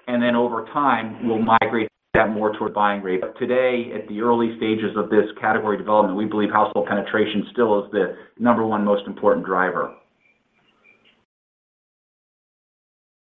and 0.07 0.23
then 0.23 0.37
over 0.37 0.67
time, 0.73 1.27
we'll 1.27 1.43
migrate 1.43 1.89
that 2.15 2.31
more 2.31 2.53
toward 2.57 2.73
buying 2.73 3.03
rate. 3.03 3.21
Today, 3.39 3.91
at 3.95 4.09
the 4.09 4.21
early 4.21 4.57
stages 4.57 4.97
of 4.97 5.11
this 5.11 5.27
category 5.41 5.77
development, 5.77 6.17
we 6.17 6.25
believe 6.25 6.51
household 6.51 6.87
penetration 6.89 7.47
still 7.53 7.85
is 7.85 7.91
the 7.91 8.17
number 8.39 8.65
one 8.65 8.85
most 8.85 9.07
important 9.07 9.45
driver. 9.45 9.95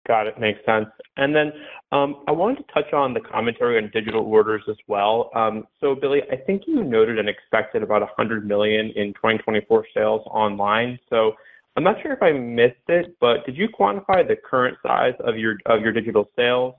Got 0.07 0.27
it. 0.27 0.39
Makes 0.39 0.61
sense. 0.67 0.87
And 1.17 1.35
then, 1.35 1.51
um, 1.91 2.25
I 2.29 2.33
wanted 2.33 2.59
to 2.59 2.75
touch 2.75 2.93
on 2.93 3.15
the 3.15 3.21
commentary 3.21 3.79
on 3.79 3.91
digital 3.91 4.23
orders 4.23 4.63
as 4.69 4.77
well. 4.87 5.31
Um, 5.35 5.67
so 5.81 5.95
Billy, 5.95 6.21
I 6.31 6.37
think 6.37 6.65
you 6.67 6.85
noted 6.85 7.19
and 7.19 7.27
expected 7.27 7.83
about 7.83 8.03
100 8.03 8.47
million 8.47 8.93
in 8.97 9.15
2024 9.15 9.87
sales 9.95 10.21
online. 10.27 10.99
So 11.09 11.33
I'm 11.77 11.85
not 11.85 11.97
sure 12.03 12.13
if 12.13 12.23
I 12.23 12.33
missed 12.33 12.87
it, 12.89 13.17
but 13.19 13.47
did 13.47 13.57
you 13.57 13.69
quantify 13.69 14.29
the 14.29 14.37
current 14.37 14.77
size 14.83 15.15
of 15.21 15.39
your, 15.39 15.57
of 15.65 15.81
your 15.81 15.93
digital 15.93 16.29
sales? 16.37 16.75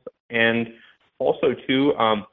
Also, 1.20 1.56
too, 1.68 1.94
um, 1.96 2.26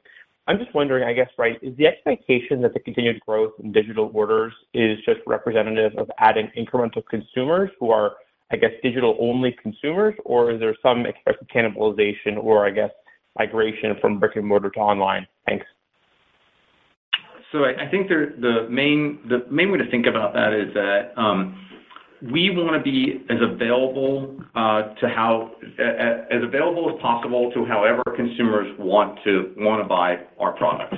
I'm 0.47 0.57
just 0.57 0.73
wondering, 0.75 1.05
I 1.05 1.13
guess, 1.13 1.29
right, 1.37 1.57
is 1.61 1.75
the 1.77 1.87
expectation 1.87 2.61
that 2.63 2.73
the 2.73 2.79
continued 2.79 3.21
growth 3.21 3.53
in 3.63 3.71
digital 3.71 4.11
orders 4.13 4.53
is 4.73 4.97
just 5.05 5.21
representative 5.25 5.97
of 5.97 6.11
adding 6.19 6.51
incremental 6.57 7.01
consumers 7.09 7.69
who 7.79 7.91
are, 7.91 8.13
I 8.51 8.57
guess, 8.57 8.71
digital-only 8.83 9.55
consumers, 9.61 10.15
or 10.25 10.51
is 10.51 10.59
there 10.59 10.75
some 10.83 11.05
expected 11.05 11.47
cannibalization 11.49 12.37
or, 12.37 12.65
I 12.65 12.71
guess, 12.71 12.91
migration 13.39 13.95
from 14.01 14.19
brick-and-mortar 14.19 14.71
to 14.71 14.79
online? 14.79 15.25
Thanks. 15.47 15.65
So 17.53 17.65
I 17.65 17.87
think 17.89 18.09
the 18.09 18.67
main 18.69 19.19
way 19.71 19.77
to 19.77 19.89
think 19.89 20.07
about 20.07 20.33
that 20.33 20.53
is 20.53 20.73
that 20.73 21.13
um, 21.15 21.55
we 22.31 22.49
wanna 22.51 22.81
be 22.81 23.21
uh, 24.55 24.83
as 26.31 26.43
available 26.43 26.89
as 26.93 27.01
possible 27.01 27.51
to 27.51 27.65
however 27.65 28.01
consumers 28.15 28.67
want 28.79 29.19
to 29.23 29.53
buy 29.89 30.19
our 30.39 30.53
products. 30.53 30.97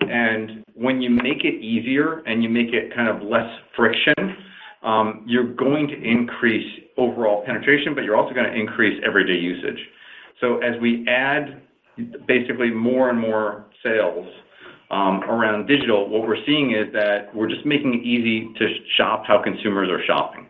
And 0.00 0.64
when 0.74 1.00
you 1.02 1.10
make 1.10 1.44
it 1.44 1.62
easier 1.62 2.18
and 2.26 2.42
you 2.42 2.48
make 2.48 2.72
it 2.72 2.94
kind 2.94 3.08
of 3.08 3.22
less 3.22 3.50
friction, 3.76 4.14
um, 4.82 5.24
you're 5.26 5.54
going 5.54 5.88
to 5.88 6.02
increase 6.02 6.80
overall 6.96 7.44
penetration, 7.44 7.94
but 7.94 8.04
you're 8.04 8.16
also 8.16 8.34
gonna 8.34 8.52
increase 8.52 9.02
everyday 9.04 9.38
usage. 9.38 9.78
So 10.40 10.58
as 10.58 10.80
we 10.80 11.06
add 11.08 11.62
basically 12.26 12.70
more 12.70 13.10
and 13.10 13.18
more 13.18 13.66
sales 13.82 14.26
um, 14.90 15.22
around 15.24 15.66
digital, 15.66 16.08
what 16.08 16.26
we're 16.26 16.44
seeing 16.46 16.72
is 16.72 16.92
that 16.92 17.34
we're 17.34 17.48
just 17.48 17.64
making 17.66 17.94
it 17.94 18.02
easy 18.02 18.52
to 18.58 18.66
shop 18.96 19.24
how 19.26 19.42
consumers 19.42 19.88
are 19.90 20.02
shopping. 20.06 20.48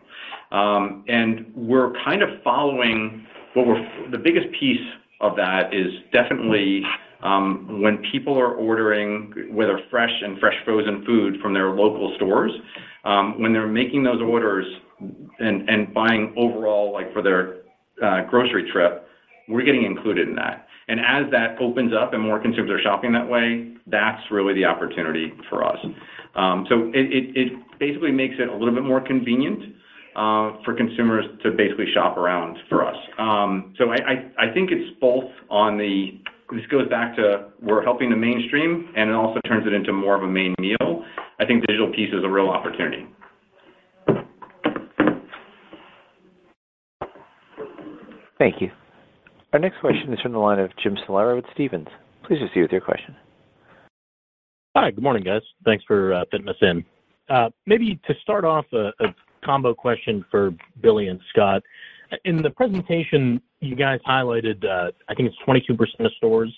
Um, 0.55 1.03
and 1.09 1.51
we're 1.53 1.91
kind 2.05 2.23
of 2.23 2.29
following 2.41 3.27
what 3.55 3.67
we're 3.67 4.09
the 4.09 4.17
biggest 4.17 4.47
piece 4.57 4.87
of 5.19 5.35
that 5.35 5.73
is 5.73 5.91
definitely 6.13 6.81
um, 7.23 7.81
when 7.81 8.01
people 8.09 8.39
are 8.39 8.53
ordering, 8.53 9.33
whether 9.51 9.79
fresh 9.89 10.13
and 10.21 10.39
fresh 10.39 10.55
frozen 10.63 11.03
food 11.05 11.41
from 11.41 11.53
their 11.53 11.71
local 11.71 12.13
stores, 12.15 12.51
um, 13.03 13.41
when 13.41 13.51
they're 13.51 13.67
making 13.67 14.03
those 14.03 14.21
orders 14.21 14.65
and 15.39 15.93
buying 15.93 16.33
overall, 16.37 16.93
like, 16.93 17.11
for 17.11 17.21
their 17.21 17.57
uh, 18.01 18.21
grocery 18.29 18.69
trip, 18.71 19.07
we're 19.49 19.63
getting 19.63 19.83
included 19.83 20.29
in 20.29 20.35
that. 20.35 20.67
And 20.87 20.99
as 21.01 21.29
that 21.31 21.57
opens 21.59 21.91
up 21.93 22.13
and 22.13 22.23
more 22.23 22.39
consumers 22.39 22.71
are 22.71 22.81
shopping 22.81 23.11
that 23.11 23.27
way, 23.27 23.73
that's 23.87 24.21
really 24.31 24.53
the 24.53 24.63
opportunity 24.65 25.33
for 25.49 25.65
us. 25.65 25.79
So 26.69 26.91
it 26.93 27.79
basically 27.79 28.11
makes 28.11 28.35
it 28.39 28.47
a 28.47 28.53
little 28.53 28.73
bit 28.73 28.83
more 28.83 29.01
convenient 29.01 29.74
Uh, 30.15 30.53
for 30.63 30.73
consumers 30.73 31.25
to 31.43 31.51
basically 31.51 31.91
shop 31.93 32.15
around 32.15 32.57
for 32.69 32.87
us. 32.87 32.95
Um, 33.19 33.73
so 33.77 33.91
I 33.91 34.53
think 34.53 34.71
it's 34.71 34.97
both 35.01 35.29
on 35.49 35.77
the... 35.77 36.21
This 36.51 36.65
goes 36.71 36.87
back 36.87 37.17
to 37.17 37.49
we're 37.61 37.83
helping 37.83 38.09
the 38.09 38.15
mainstream, 38.15 38.93
and 38.95 39.09
it 39.09 39.13
also 39.13 39.41
turns 39.45 39.67
it 39.67 39.73
into 39.73 39.91
more 39.91 40.15
of 40.15 40.23
a 40.23 40.27
main 40.27 40.55
meal. 40.57 41.03
I 41.37 41.45
think 41.45 41.67
digital 41.67 41.91
piece 41.91 42.13
is 42.13 42.23
a 42.23 42.29
real 42.29 42.47
opportunity. 42.47 43.07
Thank 48.37 48.61
you. 48.61 48.71
Our 49.51 49.59
next 49.59 49.81
question 49.81 50.13
is 50.13 50.19
from 50.21 50.31
the 50.31 50.39
line 50.39 50.59
of 50.59 50.71
Jim 50.81 50.95
Salera 51.05 51.35
with 51.35 51.45
Stephens. 51.53 51.89
Please 52.25 52.39
proceed 52.39 52.61
with 52.61 52.71
your 52.71 52.79
question. 52.79 53.17
Hi, 54.77 54.91
good 54.91 55.03
morning, 55.03 55.23
guys. 55.23 55.41
Thanks 55.65 55.83
for 55.85 56.13
uh, 56.13 56.23
fitting 56.31 56.47
us 56.47 56.55
in. 56.61 56.85
Uh, 57.29 57.49
maybe 57.65 57.99
to 58.07 58.13
start 58.21 58.45
off, 58.45 58.65
a 58.71 58.91
combo 59.45 59.73
question 59.73 60.25
for 60.31 60.51
Billy 60.81 61.07
and 61.07 61.19
Scott. 61.29 61.61
In 62.23 62.41
the 62.41 62.49
presentation, 62.49 63.41
you 63.61 63.75
guys 63.75 63.99
highlighted, 64.07 64.65
I 64.65 65.13
think 65.15 65.29
it's 65.29 65.37
22% 65.47 66.05
of 66.05 66.11
stores 66.17 66.53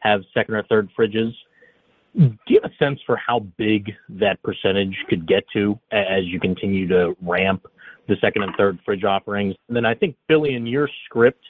have 0.00 0.22
second 0.34 0.54
or 0.54 0.62
third 0.64 0.88
fridges. 0.98 1.32
Do 2.16 2.34
you 2.46 2.60
have 2.62 2.70
a 2.70 2.74
sense 2.82 3.00
for 3.04 3.16
how 3.16 3.40
big 3.58 3.92
that 4.08 4.42
percentage 4.42 4.96
could 5.08 5.26
get 5.26 5.44
to 5.52 5.78
as 5.92 6.24
you 6.24 6.40
continue 6.40 6.86
to 6.88 7.14
ramp 7.22 7.66
the 8.08 8.16
second 8.20 8.42
and 8.42 8.52
third 8.56 8.78
fridge 8.84 9.04
offerings? 9.04 9.54
And 9.68 9.76
then 9.76 9.84
I 9.84 9.94
think, 9.94 10.16
Billy, 10.28 10.54
in 10.54 10.66
your 10.66 10.88
script, 11.04 11.44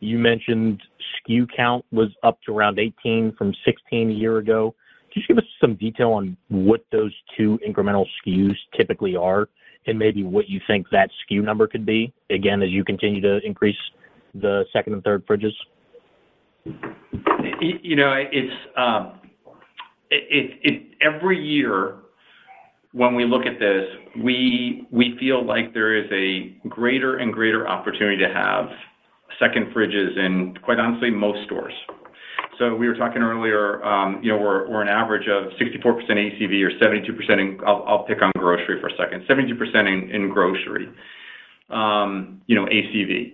you 0.00 0.18
mentioned 0.18 0.82
SKU 1.28 1.46
count 1.54 1.84
was 1.90 2.08
up 2.22 2.38
to 2.46 2.56
around 2.56 2.78
18 2.78 3.34
from 3.36 3.54
16 3.64 4.10
a 4.10 4.12
year 4.12 4.38
ago. 4.38 4.74
Could 5.08 5.16
you 5.16 5.22
just 5.22 5.28
give 5.28 5.38
us 5.38 5.44
some 5.60 5.74
detail 5.74 6.12
on 6.12 6.36
what 6.48 6.84
those 6.92 7.14
two 7.36 7.58
incremental 7.66 8.06
SKUs 8.26 8.56
typically 8.76 9.16
are, 9.16 9.48
and 9.86 9.98
maybe 9.98 10.22
what 10.22 10.48
you 10.48 10.60
think 10.66 10.88
that 10.90 11.10
SKU 11.30 11.42
number 11.42 11.66
could 11.66 11.86
be, 11.86 12.12
again, 12.30 12.62
as 12.62 12.70
you 12.70 12.84
continue 12.84 13.20
to 13.20 13.40
increase 13.44 13.76
the 14.34 14.64
second 14.72 14.92
and 14.92 15.02
third 15.02 15.26
fridges? 15.26 15.52
You 17.60 17.96
know, 17.96 18.12
it's 18.14 18.54
um, 18.76 19.20
every 21.00 21.42
year 21.42 21.96
when 22.92 23.14
we 23.14 23.24
look 23.24 23.46
at 23.46 23.58
this, 23.58 23.86
we 24.22 25.16
feel 25.18 25.44
like 25.44 25.72
there 25.72 25.96
is 25.96 26.10
a 26.12 26.56
greater 26.68 27.18
and 27.18 27.32
greater 27.32 27.68
opportunity 27.68 28.18
to 28.18 28.32
have 28.32 28.66
second 29.38 29.72
fridges 29.74 30.18
in, 30.18 30.56
quite 30.62 30.78
honestly, 30.78 31.10
most 31.10 31.44
stores. 31.46 31.72
So 32.60 32.74
we 32.74 32.86
were 32.88 32.94
talking 32.94 33.22
earlier, 33.22 33.82
um, 33.82 34.20
you 34.22 34.30
know, 34.30 34.38
we're 34.38 34.82
an 34.82 34.88
average 34.88 35.26
of 35.28 35.50
64% 35.58 35.82
ACV 35.82 36.62
or 36.62 36.70
72% 36.78 37.30
in... 37.40 37.58
I'll 37.66 38.04
pick 38.06 38.20
on 38.20 38.30
grocery 38.36 38.78
for 38.82 38.88
a 38.88 38.96
second. 38.98 39.24
72% 39.26 40.14
in 40.14 40.28
grocery, 40.28 40.86
um, 41.70 42.42
you 42.48 42.54
know, 42.54 42.66
ACV. 42.66 43.32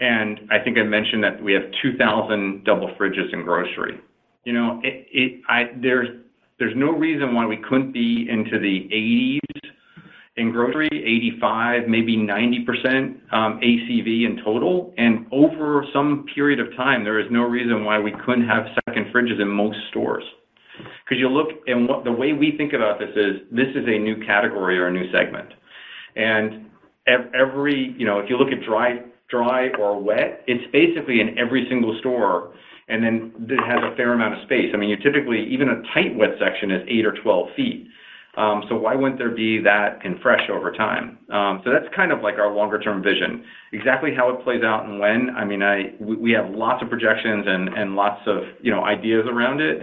And 0.00 0.48
I 0.50 0.60
think 0.64 0.78
I 0.78 0.82
mentioned 0.82 1.22
that 1.24 1.42
we 1.42 1.52
have 1.52 1.64
2,000 1.82 2.64
double 2.64 2.88
fridges 2.98 3.34
in 3.34 3.44
grocery. 3.44 4.00
You 4.44 4.54
know, 4.54 4.80
there's 5.82 6.74
no 6.74 6.90
reason 6.90 7.34
why 7.34 7.44
we 7.44 7.58
couldn't 7.58 7.92
be 7.92 8.26
into 8.30 8.58
the 8.58 8.88
80s 8.90 9.70
in 10.36 10.50
grocery, 10.50 10.88
85, 10.90 11.88
maybe 11.88 12.16
90%, 12.16 13.32
um, 13.32 13.60
ACV 13.60 14.26
in 14.26 14.40
total. 14.44 14.92
And 14.98 15.26
over 15.30 15.86
some 15.92 16.26
period 16.34 16.58
of 16.58 16.74
time, 16.76 17.04
there 17.04 17.20
is 17.20 17.26
no 17.30 17.42
reason 17.42 17.84
why 17.84 18.00
we 18.00 18.12
couldn't 18.24 18.48
have 18.48 18.66
second 18.88 19.12
fridges 19.14 19.40
in 19.40 19.48
most 19.48 19.78
stores. 19.90 20.24
Because 21.04 21.20
you 21.20 21.28
look, 21.28 21.50
and 21.68 21.88
the 22.04 22.10
way 22.10 22.32
we 22.32 22.56
think 22.56 22.72
about 22.72 22.98
this 22.98 23.10
is, 23.14 23.42
this 23.52 23.68
is 23.76 23.86
a 23.86 23.98
new 23.98 24.24
category 24.26 24.76
or 24.78 24.88
a 24.88 24.92
new 24.92 25.10
segment. 25.12 25.50
And 26.16 26.66
every, 27.06 27.94
you 27.96 28.06
know, 28.06 28.18
if 28.18 28.28
you 28.28 28.36
look 28.36 28.52
at 28.52 28.64
dry, 28.64 29.02
dry 29.28 29.68
or 29.78 30.02
wet, 30.02 30.42
it's 30.48 30.64
basically 30.72 31.20
in 31.20 31.38
every 31.38 31.66
single 31.68 31.96
store, 32.00 32.54
and 32.88 33.04
then 33.04 33.32
it 33.48 33.60
has 33.64 33.78
a 33.84 33.94
fair 33.96 34.12
amount 34.14 34.34
of 34.34 34.42
space. 34.44 34.70
I 34.74 34.78
mean, 34.78 34.88
you 34.88 34.96
typically, 34.96 35.46
even 35.46 35.68
a 35.68 35.82
tight 35.94 36.16
wet 36.16 36.30
section 36.40 36.72
is 36.72 36.82
8 36.88 37.06
or 37.06 37.12
12 37.22 37.48
feet. 37.56 37.86
Um, 38.36 38.64
so 38.68 38.76
why 38.76 38.96
wouldn't 38.96 39.18
there 39.18 39.30
be 39.30 39.60
that 39.62 40.04
in 40.04 40.18
fresh 40.18 40.50
over 40.50 40.72
time? 40.72 41.18
Um, 41.30 41.62
so 41.64 41.70
that's 41.70 41.86
kind 41.94 42.10
of 42.10 42.20
like 42.20 42.34
our 42.34 42.52
longer 42.52 42.80
term 42.80 43.02
vision. 43.02 43.44
Exactly 43.72 44.10
how 44.14 44.28
it 44.30 44.42
plays 44.42 44.62
out 44.64 44.86
and 44.86 44.98
when, 44.98 45.30
I 45.36 45.44
mean, 45.44 45.62
we 46.00 46.32
have 46.32 46.50
lots 46.50 46.82
of 46.82 46.88
projections 46.88 47.44
and 47.46 47.94
lots 47.94 48.20
of, 48.26 48.42
you 48.60 48.72
know, 48.72 48.84
ideas 48.84 49.26
around 49.28 49.60
it, 49.60 49.82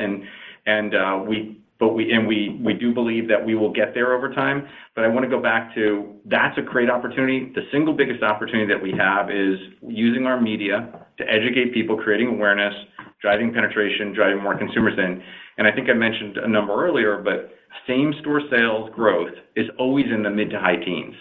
and 0.66 0.94
uh, 0.94 1.24
we 1.26 1.58
do 1.80 2.94
believe 2.94 3.28
that 3.28 3.44
we 3.44 3.56
will 3.56 3.72
get 3.72 3.94
there 3.94 4.14
over 4.14 4.34
time. 4.34 4.68
But 4.96 5.06
I 5.06 5.08
want 5.08 5.24
to 5.24 5.30
go 5.30 5.42
back 5.42 5.74
to, 5.76 6.14
that's 6.26 6.58
a 6.58 6.62
great 6.62 6.90
opportunity. 6.90 7.52
The 7.56 7.62
single 7.72 7.94
biggest 7.94 8.22
opportunity 8.22 8.68
that 8.72 8.82
we 8.84 8.92
have 8.98 9.32
is 9.32 9.58
using 9.88 10.26
our 10.26 10.40
media 10.40 11.08
to 11.18 11.24
educate 11.24 11.74
people, 11.74 11.98
creating 11.98 12.28
awareness, 12.28 12.74
driving 13.22 13.54
penetration, 13.54 14.14
driving 14.14 14.42
more 14.42 14.58
consumers 14.58 14.98
in. 14.98 15.22
And 15.58 15.68
I 15.68 15.72
think 15.72 15.90
I 15.90 15.94
mentioned 15.94 16.38
a 16.38 16.48
number 16.48 16.74
earlier, 16.74 17.22
but 17.24 17.52
same-store 17.88 18.42
sales 18.50 18.90
growth 18.94 19.34
is 19.56 19.68
always 19.78 20.06
in 20.14 20.24
the 20.24 20.30
mid- 20.30 20.50
to 20.52 20.60
high 20.60 20.78
teens. 20.78 21.16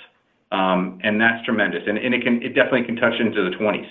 Um, 0.52 0.98
and 1.02 1.20
that's 1.20 1.44
tremendous. 1.44 1.82
And 1.86 1.98
it 1.98 2.24
can 2.24 2.42
it 2.42 2.54
definitely 2.54 2.84
can 2.84 2.96
touch 2.96 3.14
into 3.20 3.48
the 3.48 3.56
20s. 3.56 3.86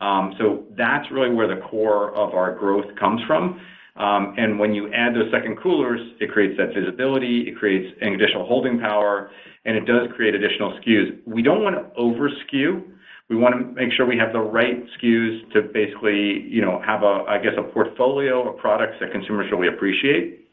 Um, 0.00 0.34
so 0.38 0.64
that's 0.76 1.10
really 1.10 1.34
where 1.34 1.48
the 1.48 1.60
core 1.62 2.14
of 2.14 2.34
our 2.34 2.54
growth 2.54 2.86
comes 2.98 3.20
from. 3.26 3.60
Um, 3.96 4.34
and 4.38 4.58
when 4.60 4.74
you 4.74 4.92
add 4.92 5.14
those 5.14 5.30
second 5.32 5.58
coolers, 5.60 6.00
it 6.20 6.30
creates 6.30 6.56
that 6.58 6.72
visibility, 6.72 7.48
it 7.48 7.58
creates 7.58 7.92
an 8.00 8.12
additional 8.12 8.46
holding 8.46 8.78
power, 8.78 9.30
and 9.64 9.76
it 9.76 9.86
does 9.86 10.08
create 10.14 10.36
additional 10.36 10.78
SKUs. 10.78 11.18
We 11.26 11.42
don't 11.42 11.64
want 11.64 11.74
to 11.74 12.00
over-SKU. 12.00 12.84
We 13.28 13.36
want 13.36 13.54
to 13.54 13.72
make 13.74 13.92
sure 13.92 14.06
we 14.06 14.16
have 14.16 14.32
the 14.32 14.40
right 14.40 14.82
SKUs 14.96 15.52
to 15.52 15.62
basically, 15.62 16.46
you 16.48 16.62
know, 16.62 16.80
have 16.84 17.02
a, 17.02 17.24
I 17.28 17.38
guess, 17.38 17.52
a 17.58 17.62
portfolio 17.62 18.50
of 18.50 18.58
products 18.58 18.94
that 19.00 19.12
consumers 19.12 19.50
really 19.52 19.68
appreciate. 19.68 20.46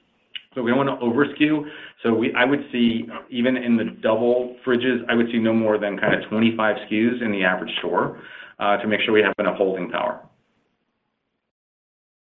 So 0.54 0.62
we 0.62 0.72
don't 0.72 0.86
want 0.86 1.00
to 1.00 1.06
over-SKU. 1.06 1.70
So 2.04 2.24
I 2.36 2.46
would 2.46 2.66
see, 2.72 3.08
even 3.30 3.58
in 3.58 3.78
the 3.78 3.86
double 4.02 4.56
fridges, 4.66 5.04
I 5.10 5.16
would 5.16 5.28
see 5.32 5.38
no 5.38 5.54
more 5.54 5.78
than 5.78 5.98
kind 5.98 6.14
of 6.22 6.30
25 6.30 6.76
SKUs 6.90 7.22
in 7.22 7.32
the 7.32 7.44
average 7.44 7.72
store, 7.80 8.22
uh, 8.60 8.78
to 8.78 8.88
make 8.88 9.02
sure 9.02 9.14
we 9.14 9.22
have 9.22 9.34
enough 9.40 9.58
holding 9.58 9.90
power. 9.90 10.22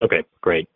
Okay, 0.02 0.23
great. 0.41 0.68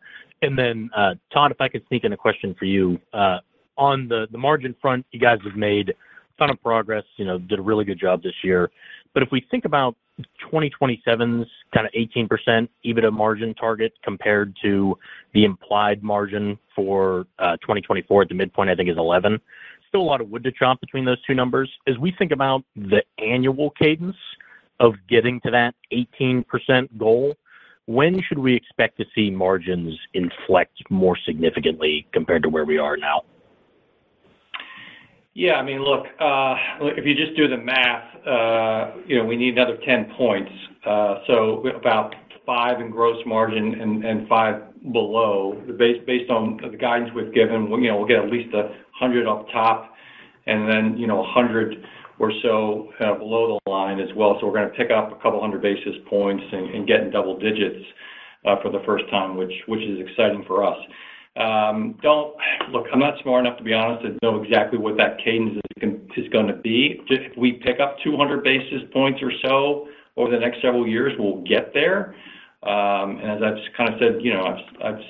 And 0.42 0.58
then, 0.58 0.90
uh, 0.96 1.16
Todd, 1.34 1.52
if 1.52 1.62
I 1.62 1.70
could 1.70 1.84
sneak 1.88 2.04
in 2.04 2.14
a 2.14 2.18
question 2.18 2.56
for 2.60 2.66
you. 2.66 3.00
Uh, 3.14 3.40
on 3.78 4.08
the 4.08 4.28
margin 4.32 4.76
front, 4.82 5.06
you 5.12 5.20
guys 5.20 5.40
have 5.44 5.56
made 5.56 5.90
a 5.90 5.94
ton 6.38 6.50
of 6.50 6.62
progress, 6.62 7.04
you 7.18 7.26
know, 7.26 7.38
did 7.38 7.60
a 7.60 7.62
really 7.62 7.84
good 7.84 8.00
job 8.00 8.22
this 8.22 8.36
year. 8.44 8.70
But 9.16 9.24
if 9.24 9.32
we 9.32 9.48
think 9.50 9.64
about 9.64 9.96
2027's 10.52 11.50
kind 11.74 11.88
of 11.88 11.94
18% 11.94 12.68
EBITDA 12.86 13.14
margin 13.14 13.56
target 13.56 13.94
compared 14.04 14.54
to 14.62 14.98
the 15.34 15.46
implied 15.46 16.04
margin 16.04 16.60
for 16.76 17.26
uh, 17.40 17.56
2024 17.62 18.24
at 18.24 18.30
the 18.30 18.36
midpoint, 18.36 18.70
I 18.70 18.76
think 18.76 18.90
is 18.90 18.98
11. 18.98 19.40
Still 19.88 20.02
a 20.02 20.04
lot 20.04 20.20
of 20.20 20.30
wood 20.30 20.44
to 20.44 20.52
chop 20.52 20.82
between 20.82 21.06
those 21.06 21.22
two 21.24 21.34
numbers. 21.34 21.72
As 21.88 21.98
we 21.98 22.14
think 22.20 22.34
about 22.34 22.64
the 22.76 23.02
annual 23.18 23.72
cadence 23.72 24.18
of 24.82 24.96
getting 25.08 25.40
to 25.46 25.52
that 25.52 25.76
18% 25.94 26.44
goal, 26.98 27.38
when 27.86 28.22
should 28.22 28.40
we 28.40 28.54
expect 28.54 28.98
to 28.98 29.06
see 29.16 29.32
margins 29.32 29.98
inflect 30.14 30.78
more 30.90 31.18
significantly 31.26 32.06
compared 32.12 32.44
to 32.44 32.50
where 32.50 32.66
we 32.66 32.78
are 32.78 32.98
now? 32.98 33.22
Yeah, 35.38 35.56
I 35.56 35.64
mean, 35.64 35.84
look, 35.84 36.06
uh, 36.18 36.56
if 36.96 37.06
you 37.06 37.14
just 37.14 37.36
do 37.36 37.50
the 37.50 37.58
math, 37.58 38.26
uh, 38.26 38.98
you 39.06 39.18
know, 39.18 39.26
we 39.26 39.36
need 39.36 39.58
another 39.58 39.78
10 39.86 40.14
points. 40.18 40.52
Uh 40.86 41.16
so 41.28 41.68
about 41.68 42.16
5 42.46 42.80
in 42.80 42.90
gross 42.90 43.18
margin 43.26 43.82
and 44.06 44.28
5 44.30 44.94
below. 44.94 45.62
Based 45.78 46.30
on 46.30 46.58
the 46.72 46.78
guidance 46.78 47.12
we've 47.14 47.34
given, 47.34 47.68
you 47.82 47.90
know, 47.90 47.98
we'll 47.98 48.08
get 48.08 48.20
at 48.24 48.32
least 48.32 48.54
100 48.54 49.28
up 49.28 49.48
top 49.52 49.94
and 50.48 50.70
then, 50.70 50.98
you 50.98 51.08
know, 51.08 51.18
100 51.18 51.84
or 52.20 52.32
so 52.42 52.94
below 53.00 53.60
the 53.66 53.70
line 53.70 54.00
as 54.00 54.10
well. 54.16 54.38
So 54.40 54.48
we're 54.48 54.54
gonna 54.54 54.70
pick 54.70 54.90
up 54.90 55.12
a 55.12 55.16
couple 55.22 55.42
hundred 55.42 55.62
basis 55.62 55.96
points 56.08 56.44
and 56.54 56.88
get 56.88 57.02
in 57.02 57.10
double 57.10 57.38
digits 57.38 57.84
for 58.62 58.72
the 58.72 58.84
first 58.86 59.10
time, 59.10 59.36
which 59.36 59.54
which 59.68 59.82
is 59.82 60.00
exciting 60.00 60.46
for 60.48 60.64
us. 60.64 60.78
Um, 61.38 62.00
look, 62.72 62.88
I'm 62.94 63.00
not 63.00 63.22
smart 63.22 63.46
enough, 63.46 63.58
to 63.58 63.64
be 63.64 63.74
honest, 63.74 64.06
to 64.06 64.18
know 64.22 64.42
exactly 64.42 64.80
what 64.80 64.96
that 64.98 65.18
cadence 65.24 65.60
is 66.16 66.28
gonna 66.30 66.56
be. 66.56 67.02
If 67.10 67.36
we 67.38 67.54
pick 67.54 67.80
up 67.80 67.98
200 68.04 68.44
basis 68.44 68.84
points 68.94 69.22
or 69.22 69.32
so 69.44 69.88
over 70.16 70.32
the 70.32 70.40
next 70.40 70.62
several 70.62 70.88
years, 70.88 71.14
we'll 71.20 71.42
get 71.42 71.74
there. 71.74 72.16
Um, 72.64 73.20
and 73.20 73.32
as 73.32 73.42
I've 73.44 73.74
kind 73.76 73.94
of 73.94 74.00
said, 74.00 74.22
you 74.22 74.34
know, 74.34 74.58
I've 74.82 75.02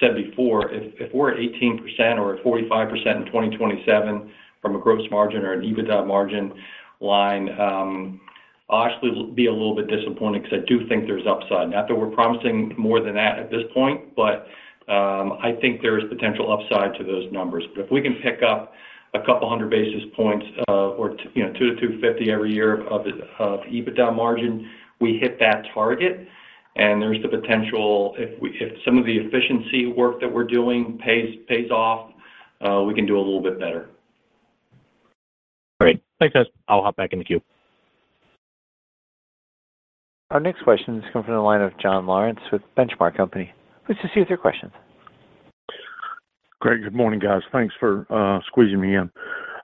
said 0.00 0.14
before, 0.16 0.70
if 0.72 1.12
we're 1.12 1.32
at 1.32 1.38
18% 1.38 2.18
or 2.18 2.36
at 2.36 2.42
45% 2.42 3.16
in 3.16 3.26
2027 3.26 4.32
from 4.62 4.76
a 4.76 4.78
gross 4.78 5.08
margin 5.10 5.44
or 5.44 5.52
an 5.52 5.62
EBITDA 5.62 6.06
margin 6.06 6.52
line, 7.00 7.48
um, 7.60 8.20
I'll 8.70 8.86
actually 8.86 9.30
be 9.34 9.46
a 9.46 9.52
little 9.52 9.76
bit 9.76 9.88
disappointed 9.88 10.44
because 10.44 10.60
I 10.62 10.66
do 10.66 10.88
think 10.88 11.06
there's 11.06 11.26
upside. 11.26 11.70
Not 11.70 11.86
that 11.88 11.94
we're 11.94 12.10
promising 12.10 12.74
more 12.78 13.00
than 13.00 13.14
that 13.14 13.38
at 13.38 13.50
this 13.50 13.62
point, 13.74 14.16
but 14.16 14.48
Um, 14.88 15.38
I 15.42 15.56
think 15.60 15.80
there 15.80 15.98
is 15.98 16.04
potential 16.08 16.52
upside 16.52 16.96
to 16.98 17.04
those 17.04 17.30
numbers. 17.32 17.64
But 17.74 17.86
if 17.86 17.90
we 17.90 18.02
can 18.02 18.14
pick 18.16 18.42
up 18.42 18.74
a 19.14 19.20
couple 19.20 19.48
hundred 19.48 19.70
basis 19.70 20.02
points, 20.14 20.44
uh, 20.68 20.90
or, 20.90 21.16
you 21.34 21.44
know, 21.44 21.52
200-250 21.52 22.28
every 22.28 22.52
year 22.52 22.86
of 22.88 23.02
EBITDA 23.06 24.14
margin, 24.14 24.68
we 25.00 25.18
hit 25.18 25.38
that 25.38 25.64
target, 25.72 26.28
and 26.76 27.00
there's 27.00 27.22
the 27.22 27.28
potential, 27.28 28.14
if 28.18 28.84
some 28.84 28.98
of 28.98 29.06
the 29.06 29.16
efficiency 29.16 29.86
work 29.86 30.20
that 30.20 30.32
we're 30.32 30.44
doing 30.44 30.98
pays 30.98 31.70
off, 31.70 32.10
uh, 32.60 32.82
we 32.82 32.94
can 32.94 33.06
do 33.06 33.16
a 33.16 33.20
little 33.20 33.42
bit 33.42 33.58
better. 33.58 33.88
Great. 35.80 36.02
Thanks, 36.18 36.34
guys. 36.34 36.46
I'll 36.68 36.82
hop 36.82 36.96
back 36.96 37.12
in 37.12 37.18
the 37.18 37.24
queue. 37.24 37.40
Our 40.30 40.40
next 40.40 40.62
question 40.62 40.98
is 40.98 41.04
coming 41.12 41.26
from 41.26 41.34
the 41.34 41.40
line 41.40 41.60
of 41.60 41.78
John 41.78 42.06
Lawrence 42.06 42.40
with 42.50 42.62
Benchmark 42.76 43.16
Company. 43.16 43.52
Please 43.86 43.96
proceed 44.00 44.20
with 44.20 44.28
your 44.28 44.38
questions. 44.38 44.72
Great. 46.60 46.82
Good 46.82 46.94
morning, 46.94 47.20
guys. 47.20 47.42
Thanks 47.52 47.74
for 47.78 48.06
uh, 48.10 48.40
squeezing 48.46 48.80
me 48.80 48.96
in. 48.96 49.10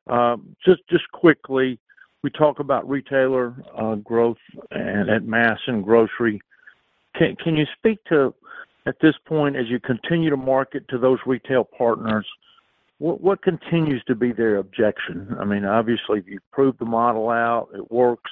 Uh, 0.08 0.36
just 0.66 1.10
quickly, 1.12 1.78
we 2.22 2.30
talk 2.30 2.60
about 2.60 2.88
retailer 2.88 3.54
uh, 3.78 3.94
growth 3.96 4.36
and 4.70 5.08
at 5.08 5.24
mass 5.24 5.58
and 5.66 5.82
grocery. 5.82 6.40
Can 7.16 7.56
you 7.56 7.64
speak 7.78 7.98
to, 8.10 8.34
at 8.86 8.96
this 9.00 9.14
point, 9.26 9.56
as 9.56 9.68
you 9.68 9.80
continue 9.80 10.30
to 10.30 10.36
market 10.36 10.86
to 10.88 10.98
those 10.98 11.18
retail 11.26 11.64
partners, 11.64 12.26
what 12.98 13.42
continues 13.42 14.02
to 14.06 14.14
be 14.14 14.30
their 14.32 14.56
objection? 14.56 15.34
I 15.40 15.46
mean, 15.46 15.64
obviously, 15.64 16.18
if 16.18 16.26
you've 16.26 16.50
proved 16.52 16.78
the 16.78 16.84
model 16.84 17.30
out, 17.30 17.68
it 17.74 17.90
works, 17.90 18.30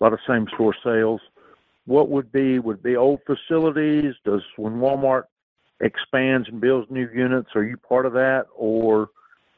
a 0.00 0.04
lot 0.04 0.12
of 0.12 0.18
same-store 0.28 0.74
sales. 0.82 1.20
What 1.90 2.08
would 2.08 2.30
be 2.30 2.60
would 2.60 2.84
be 2.84 2.94
old 2.94 3.18
facilities? 3.26 4.14
Does 4.24 4.42
when 4.56 4.74
Walmart 4.74 5.24
expands 5.80 6.46
and 6.48 6.60
builds 6.60 6.88
new 6.88 7.08
units, 7.12 7.48
are 7.56 7.64
you 7.64 7.76
part 7.76 8.06
of 8.06 8.12
that? 8.12 8.46
Or 8.54 9.08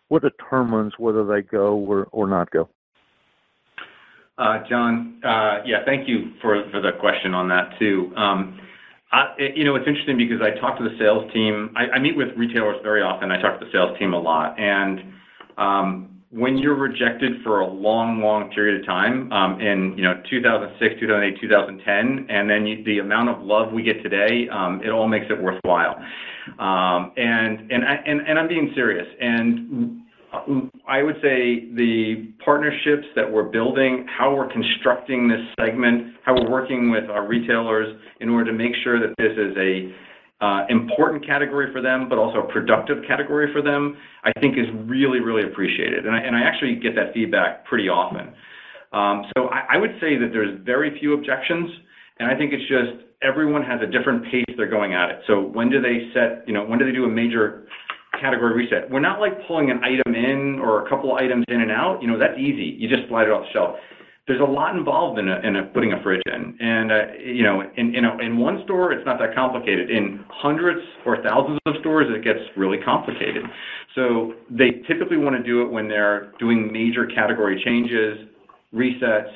what 0.09 0.23
determines 0.23 0.95
whether 0.97 1.27
they 1.27 1.43
go 1.43 1.77
or 1.77 2.09
or 2.11 2.27
not 2.27 2.51
go? 2.51 2.71
Uh, 4.39 4.61
John, 4.67 5.21
uh, 5.23 5.59
yeah, 5.67 5.85
thank 5.85 6.09
you 6.09 6.33
for 6.41 6.65
the 6.73 6.93
question 6.99 7.35
on 7.35 7.51
that, 7.51 7.79
too. 7.79 8.15
Um, 8.17 8.59
you 9.39 9.65
know, 9.65 9.77
it's 9.77 9.87
interesting 9.87 10.17
because 10.17 10.41
I 10.41 10.59
talk 10.59 10.79
to 10.79 10.85
the 10.85 10.97
sales 10.99 11.31
team. 11.35 11.75
I 11.77 11.99
meet 11.99 12.17
with 12.17 12.29
retailers 12.35 12.79
very 12.83 13.03
often. 13.03 13.31
I 13.31 13.43
talk 13.43 13.61
to 13.61 13.67
the 13.67 13.71
sales 13.71 13.99
team 13.99 14.15
a 14.15 14.19
lot. 14.19 14.59
Um, 15.59 16.22
When 16.33 16.57
you're 16.57 16.77
rejected 16.77 17.43
for 17.45 17.61
a 17.61 17.67
long, 17.67 18.23
long 18.23 18.51
period 18.51 18.81
of 18.81 18.87
time, 18.87 19.31
um, 19.33 19.61
in, 19.61 19.95
you 19.99 20.03
know, 20.03 20.15
2006, 20.31 20.95
2008, 20.99 21.41
2010, 21.43 22.27
and 22.31 22.49
then 22.49 22.83
the 22.87 23.01
amount 23.01 23.29
of 23.29 23.43
love 23.43 23.71
we 23.71 23.83
get 23.83 24.03
today, 24.03 24.49
um, 24.49 24.81
it 24.83 24.89
all 24.89 25.07
makes 25.07 25.27
it 25.29 25.41
worthwhile. 25.41 25.97
Um, 26.59 27.13
and 27.19 28.39
I'm 28.39 28.49
being 28.49 28.73
serious. 28.75 29.07
And 29.21 30.01
I 30.89 31.03
would 31.03 31.17
say 31.17 31.69
the 31.75 32.33
partnerships 32.43 33.07
that 33.15 33.31
we're 33.31 33.51
building, 33.51 34.07
how 34.09 34.35
we're 34.35 34.51
constructing 34.51 35.29
this 35.29 35.41
segment, 35.61 36.15
how 36.25 36.35
we're 36.35 36.51
working 36.51 36.91
with 36.91 37.11
our 37.11 37.27
retailers 37.27 37.95
in 38.21 38.31
order 38.31 38.51
to 38.51 38.57
make 38.57 38.73
sure 38.83 38.99
that 38.99 39.15
this 39.19 39.33
is 39.33 39.55
a 39.59 39.93
Uh, 40.43 40.67
important 40.71 41.25
category 41.25 41.73
for 41.73 41.81
them, 41.81 42.09
but 42.09 42.19
also 42.19 42.41
a 42.41 42.53
productive 42.53 42.99
category 43.07 43.47
for 43.53 43.63
them, 43.63 43.97
I 44.25 44.33
think 44.41 44.59
is 44.59 44.67
really, 44.87 45.21
really 45.21 45.45
appreciated. 45.45 46.05
And 46.05 46.35
I 46.35 46.41
actually 46.43 46.75
get 46.83 46.97
that 46.97 47.15
feedback 47.15 47.65
pretty 47.65 47.89
often. 47.89 48.35
Um, 48.93 49.31
so 49.37 49.47
I 49.47 49.77
would 49.77 49.93
say 50.01 50.19
that 50.19 50.31
there's 50.33 50.59
very 50.65 50.99
few 50.99 51.15
objections, 51.15 51.71
and 52.19 52.29
I 52.29 52.37
think 52.37 52.53
it's 52.53 52.69
just 52.69 53.07
everyone 53.23 53.63
has 53.63 53.81
a 53.83 53.87
different 53.87 54.25
pace 54.25 54.45
they're 54.57 54.69
going 54.69 54.95
at 54.95 55.11
it. 55.11 55.21
So 55.29 55.41
when 55.41 55.71
do 55.71 55.81
they 55.81 56.11
set, 56.13 56.43
you 56.49 56.53
know, 56.53 56.65
when 56.65 56.81
do 56.81 56.85
they 56.85 56.93
do 56.93 57.05
a 57.05 57.09
major 57.09 57.69
category 58.21 58.53
reset? 58.53 58.91
We're 58.91 58.99
not 58.99 59.21
like 59.21 59.47
pulling 59.47 59.71
an 59.71 59.79
item 59.85 60.13
in 60.13 60.59
or 60.59 60.85
a 60.85 60.89
couple 60.91 61.15
items 61.15 61.45
in 61.49 61.61
and 61.61 61.71
out. 61.71 62.03
You 62.03 62.09
know, 62.09 62.19
that's 62.19 62.37
easy. 62.37 62.77
You 62.79 62.89
just 62.89 63.09
slide 63.09 63.29
it 63.29 63.31
off 63.31 63.47
the 63.47 63.53
shelf. 63.53 63.77
There's 64.33 64.49
a 64.49 64.51
lot 64.51 64.75
involved 64.75 65.19
in 65.19 65.27
putting 65.75 65.93
a 65.93 66.03
fridge 66.03 66.23
in. 66.25 66.57
And 66.59 66.91
uh, 66.91 66.97
you 67.23 67.43
know, 67.43 67.63
in 67.77 68.39
one 68.39 68.63
store, 68.65 68.91
it's 68.93 69.05
not 69.05 69.19
that 69.19 69.35
complicated. 69.35 69.91
In 69.91 70.25
hundreds 70.31 70.81
or 71.05 71.23
thousands 71.23 71.59
of 71.67 71.75
stores, 71.81 72.07
it 72.09 72.25
gets 72.25 72.39
really 72.57 72.79
complicated. 72.83 73.45
So 73.95 74.33
they 74.49 74.81
typically 74.89 75.19
wanna 75.19 75.43
do 75.43 75.61
it 75.61 75.71
when 75.71 75.87
they're 75.87 76.33
doing 76.39 76.73
major 76.73 77.05
category 77.05 77.61
changes, 77.63 78.27
resets, 78.75 79.31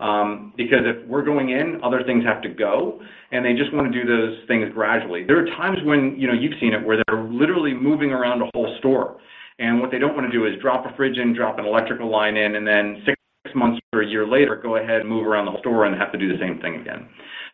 um, 0.00 0.52
because 0.56 0.80
if 0.82 1.06
we're 1.06 1.22
going 1.22 1.50
in, 1.50 1.78
other 1.84 2.02
things 2.02 2.24
have 2.24 2.42
to 2.42 2.48
go, 2.48 3.00
and 3.30 3.44
they 3.44 3.52
just 3.52 3.72
wanna 3.72 3.92
do 3.92 4.04
those 4.04 4.38
things 4.48 4.72
gradually. 4.74 5.22
There 5.22 5.38
are 5.38 5.46
times 5.56 5.78
when, 5.84 6.16
you 6.18 6.26
know, 6.26 6.34
you've 6.34 6.58
seen 6.58 6.72
it, 6.72 6.84
where 6.84 7.00
they're 7.06 7.22
literally 7.22 7.74
moving 7.74 8.10
around 8.10 8.42
a 8.42 8.50
whole 8.54 8.74
store. 8.80 9.18
And 9.60 9.80
what 9.80 9.92
they 9.92 10.00
don't 10.00 10.16
wanna 10.16 10.32
do 10.32 10.46
is 10.46 10.60
drop 10.60 10.84
a 10.84 10.96
fridge 10.96 11.18
in, 11.18 11.32
drop 11.32 11.60
an 11.60 11.64
electrical 11.64 12.10
line 12.10 12.36
in, 12.36 12.56
and 12.56 12.66
then 12.66 13.02
six 13.06 13.21
months 13.54 13.80
or 13.92 14.02
a 14.02 14.06
year 14.06 14.26
later, 14.26 14.56
go 14.56 14.76
ahead 14.76 15.00
and 15.00 15.08
move 15.08 15.26
around 15.26 15.46
the 15.46 15.50
whole 15.50 15.60
store 15.60 15.84
and 15.84 15.98
have 15.98 16.12
to 16.12 16.18
do 16.18 16.28
the 16.28 16.38
same 16.40 16.60
thing 16.60 16.76
again. 16.76 17.08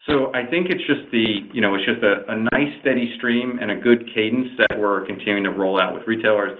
So 0.06 0.32
I 0.34 0.46
think 0.46 0.68
it's 0.70 0.84
just 0.86 1.10
the, 1.12 1.48
you 1.52 1.60
know, 1.60 1.74
it's 1.74 1.84
just 1.84 2.02
a 2.02 2.36
nice, 2.52 2.72
steady 2.80 3.14
stream 3.18 3.58
and 3.60 3.70
a 3.70 3.76
good 3.76 4.08
cadence 4.14 4.48
that 4.58 4.78
we're 4.78 5.04
continuing 5.06 5.44
to 5.44 5.50
roll 5.50 5.80
out 5.80 5.94
with 5.94 6.04
retailers. 6.06 6.58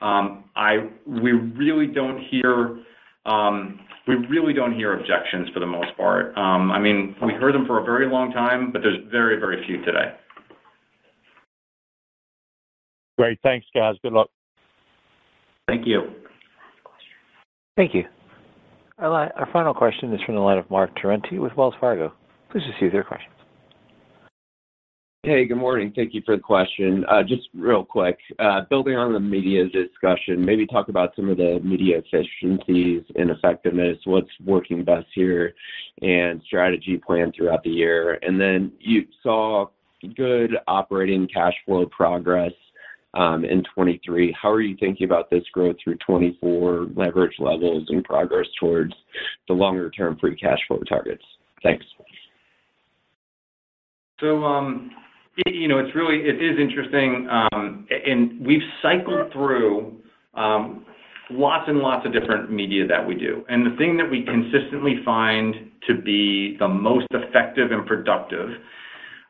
Um, 0.00 0.44
I 0.54 0.90
we 1.06 1.32
really 1.32 1.86
don't 1.86 2.20
hear, 2.30 2.78
um, 3.26 3.80
we 4.06 4.16
really 4.28 4.52
don't 4.52 4.74
hear 4.74 4.98
objections 4.98 5.48
for 5.54 5.60
the 5.60 5.66
most 5.66 5.96
part. 5.96 6.36
Um, 6.36 6.70
I 6.70 6.78
mean, 6.78 7.16
we 7.24 7.32
heard 7.32 7.54
them 7.54 7.66
for 7.66 7.80
a 7.80 7.84
very 7.84 8.06
long 8.06 8.32
time, 8.32 8.70
but 8.70 8.82
there's 8.82 8.98
very, 9.10 9.40
very 9.40 9.64
few 9.66 9.78
today. 9.84 10.14
Great. 13.16 13.38
Thanks, 13.42 13.66
guys. 13.74 13.94
Good 14.02 14.12
luck. 14.12 14.28
Thank 15.66 15.86
you. 15.86 16.02
Thank 17.76 17.94
you. 17.94 18.04
Our 19.04 19.48
final 19.52 19.74
question 19.74 20.14
is 20.14 20.20
from 20.22 20.34
the 20.34 20.40
line 20.40 20.56
of 20.56 20.70
Marc 20.70 20.96
Torrente 20.96 21.38
with 21.38 21.54
Wells 21.56 21.74
Fargo. 21.78 22.12
Please 22.50 22.62
proceed 22.64 22.86
with 22.86 22.94
your 22.94 23.04
questions. 23.04 23.30
Hey, 25.22 25.44
good 25.46 25.58
morning. 25.58 25.92
Thank 25.94 26.14
you 26.14 26.22
for 26.24 26.36
the 26.36 26.42
question. 26.42 27.04
Uh, 27.10 27.22
just 27.22 27.48
real 27.54 27.84
quick, 27.84 28.18
uh, 28.38 28.62
building 28.70 28.96
on 28.96 29.12
the 29.12 29.20
media 29.20 29.64
discussion, 29.68 30.42
maybe 30.44 30.66
talk 30.66 30.88
about 30.88 31.14
some 31.16 31.28
of 31.28 31.36
the 31.36 31.60
media 31.62 31.98
efficiencies 31.98 33.02
and 33.16 33.30
effectiveness, 33.30 33.98
what's 34.04 34.28
working 34.44 34.84
best 34.84 35.06
here, 35.14 35.54
and 36.02 36.42
strategy 36.46 36.98
plan 36.98 37.32
throughout 37.34 37.62
the 37.62 37.70
year. 37.70 38.18
And 38.22 38.40
then 38.40 38.72
you 38.80 39.06
saw 39.22 39.66
good 40.16 40.56
operating 40.66 41.26
cash 41.28 41.54
flow 41.66 41.86
progress 41.86 42.52
Um, 43.16 43.44
in 43.44 43.58
2023. 43.58 44.34
How 44.40 44.50
are 44.50 44.60
you 44.60 44.76
thinking 44.80 45.04
about 45.04 45.30
this 45.30 45.44
growth 45.52 45.76
through 45.84 45.94
2024 45.98 46.88
leverage 46.96 47.36
levels 47.38 47.86
and 47.88 48.02
progress 48.02 48.46
towards 48.58 48.92
the 49.46 49.54
longer-term 49.54 50.18
free 50.20 50.34
cash 50.34 50.58
flow 50.66 50.80
targets? 50.88 51.22
Thanks. 51.62 51.84
So 54.18 54.42
um 54.42 54.90
you 55.46 55.68
know, 55.68 55.78
it's 55.78 55.94
really, 55.94 56.18
it 56.18 56.42
is 56.42 56.58
interesting, 56.58 57.28
um, 57.28 57.86
and 57.90 58.44
we've 58.44 58.62
cycled 58.82 59.32
through 59.32 59.96
um, 60.34 60.84
lots 61.30 61.64
and 61.68 61.78
lots 61.78 62.06
of 62.06 62.12
different 62.12 62.52
media 62.52 62.86
that 62.86 63.04
we 63.04 63.14
do. 63.14 63.44
And 63.48 63.66
the 63.66 63.76
thing 63.76 63.96
that 63.96 64.08
we 64.08 64.22
consistently 64.22 65.00
find 65.04 65.72
to 65.88 66.00
be 66.00 66.56
the 66.58 66.68
most 66.68 67.06
effective 67.10 67.72
and 67.72 67.86
productive 67.86 68.50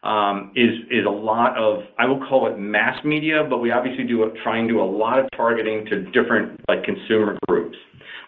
Um, 0.05 0.53
a 0.55 1.11
lot 1.11 1.57
of, 1.57 1.85
I 1.99 2.05
will 2.05 2.21
call 2.29 2.47
it 2.47 2.59
mass 2.59 3.03
media, 3.05 3.43
but 3.49 3.59
we 3.59 3.73
obviously 3.73 4.05
do 4.05 4.31
try 4.43 4.59
and 4.59 4.69
do 4.69 4.81
a 4.81 4.85
lot 4.85 5.19
of 5.19 5.27
targeting 5.35 5.87
to 5.87 6.03
different, 6.13 6.61
like, 6.69 6.85
consumer 6.85 7.39
groups. 7.49 7.79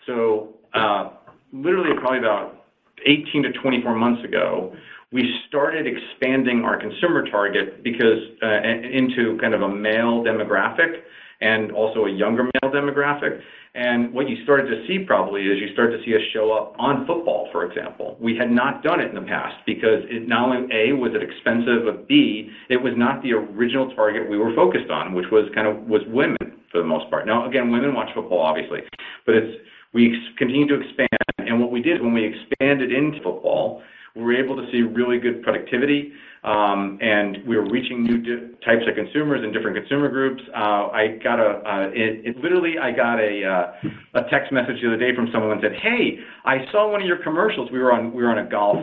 So 0.06 0.54
uh, 0.72 1.10
literally 1.52 1.90
probably 2.00 2.20
about 2.20 2.64
18-24 3.06 3.94
months 3.94 4.24
ago, 4.24 4.74
we 5.12 5.22
started 5.48 5.86
expanding 5.86 6.64
our 6.64 6.80
consumer 6.80 7.28
target 7.30 7.84
because 7.84 8.18
uh, 8.42 8.62
into 8.62 9.38
kind 9.40 9.54
of 9.54 9.62
a 9.62 9.68
male 9.68 10.24
demographic 10.24 11.02
and 11.40 11.70
also 11.72 12.06
a 12.06 12.10
younger 12.10 12.44
male 12.44 12.72
demographic. 12.72 13.40
And 13.76 14.14
what 14.14 14.26
you 14.26 14.42
started 14.42 14.70
to 14.70 14.86
see 14.88 15.04
probably 15.04 15.42
is 15.42 15.60
you 15.60 15.70
started 15.74 15.98
to 15.98 16.04
see 16.04 16.16
us 16.16 16.22
show 16.32 16.50
up 16.50 16.74
on 16.78 17.06
football, 17.06 17.50
for 17.52 17.70
example. 17.70 18.16
We 18.18 18.34
had 18.34 18.50
not 18.50 18.82
done 18.82 19.00
it 19.00 19.10
in 19.10 19.14
the 19.14 19.28
past 19.28 19.54
because 19.66 20.00
it 20.08 20.26
not 20.26 20.48
only, 20.48 20.66
A, 20.72 20.92
was 20.94 21.12
it 21.12 21.22
expensive, 21.22 21.84
but 21.84 22.08
B, 22.08 22.48
it 22.70 22.78
was 22.78 22.94
not 22.96 23.22
the 23.22 23.34
original 23.34 23.94
target 23.94 24.30
we 24.30 24.38
were 24.38 24.54
focused 24.56 24.90
on, 24.90 25.12
which 25.12 25.26
was 25.30 25.44
kind 25.54 25.68
of 25.68 25.84
was 25.84 26.00
women 26.08 26.38
for 26.72 26.80
the 26.80 26.88
most 26.88 27.10
part. 27.10 27.26
Now, 27.26 27.46
again, 27.46 27.70
women 27.70 27.94
watch 27.94 28.08
football, 28.14 28.40
obviously, 28.40 28.80
but 29.26 29.44
we 29.92 30.16
continue 30.38 30.66
to 30.68 30.80
expand. 30.80 31.08
And 31.38 31.60
what 31.60 31.70
we 31.70 31.82
did 31.82 32.00
when 32.00 32.14
we 32.14 32.24
expanded 32.24 32.92
into 32.92 33.18
football, 33.22 33.82
we 34.14 34.22
were 34.22 34.34
able 34.34 34.56
to 34.56 34.64
see 34.72 34.80
really 34.80 35.18
good 35.18 35.42
productivity, 35.42 36.12
Um, 36.46 36.98
and 37.02 37.38
we 37.44 37.56
were 37.56 37.68
reaching 37.68 38.04
new 38.04 38.22
types 38.64 38.86
of 38.88 38.94
consumers 38.94 39.42
and 39.42 39.52
different 39.52 39.76
consumer 39.76 40.08
groups. 40.08 40.40
Uh, 40.54 40.94
I 40.94 41.18
got 41.22 41.40
a, 41.40 41.58
uh, 41.66 42.40
literally, 42.40 42.78
I 42.80 42.92
got 42.92 43.18
uh, 43.18 43.72
a 44.14 44.30
text 44.30 44.52
message 44.52 44.80
the 44.80 44.86
other 44.86 44.96
day 44.96 45.12
from 45.14 45.28
someone 45.32 45.58
said, 45.60 45.72
"Hey, 45.82 46.20
I 46.44 46.58
saw 46.70 46.88
one 46.88 47.02
of 47.02 47.06
your 47.08 47.18
commercials." 47.18 47.68
We 47.72 47.80
were 47.80 47.92
on 47.92 48.38
a 48.38 48.48
golf, 48.48 48.78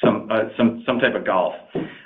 some 0.00 0.98
type 1.00 1.14
of 1.14 1.26
golf. 1.26 1.54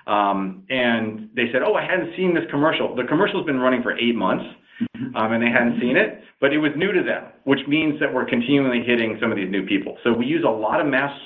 Um, 0.08 0.64
and 0.68 1.30
they 1.36 1.52
said, 1.52 1.62
"Oh, 1.64 1.74
I 1.74 1.86
hadn't 1.86 2.16
seen 2.16 2.34
this 2.34 2.44
commercial." 2.50 2.96
The 2.96 3.04
commercial's 3.04 3.46
been 3.46 3.60
running 3.60 3.82
for 3.82 3.96
eight 3.96 4.16
months, 4.16 4.44
mm-hmm. 4.82 5.14
um, 5.14 5.32
and 5.32 5.40
they 5.40 5.50
hadn't 5.50 5.80
seen 5.80 5.96
it, 5.96 6.20
but 6.40 6.52
it 6.52 6.58
was 6.58 6.72
new 6.76 6.90
to 6.90 7.02
them, 7.02 7.30
which 7.44 7.60
means 7.68 8.00
that 8.00 8.12
we're 8.12 8.26
continually 8.26 8.82
hitting 8.84 9.18
some 9.20 9.30
of 9.30 9.36
these 9.36 9.50
new 9.50 9.64
people. 9.66 9.96
So 10.02 10.12
we 10.12 10.26
use 10.26 10.44
a 10.44 10.50
lot 10.50 10.80
of 10.80 10.88
mass 10.88 11.16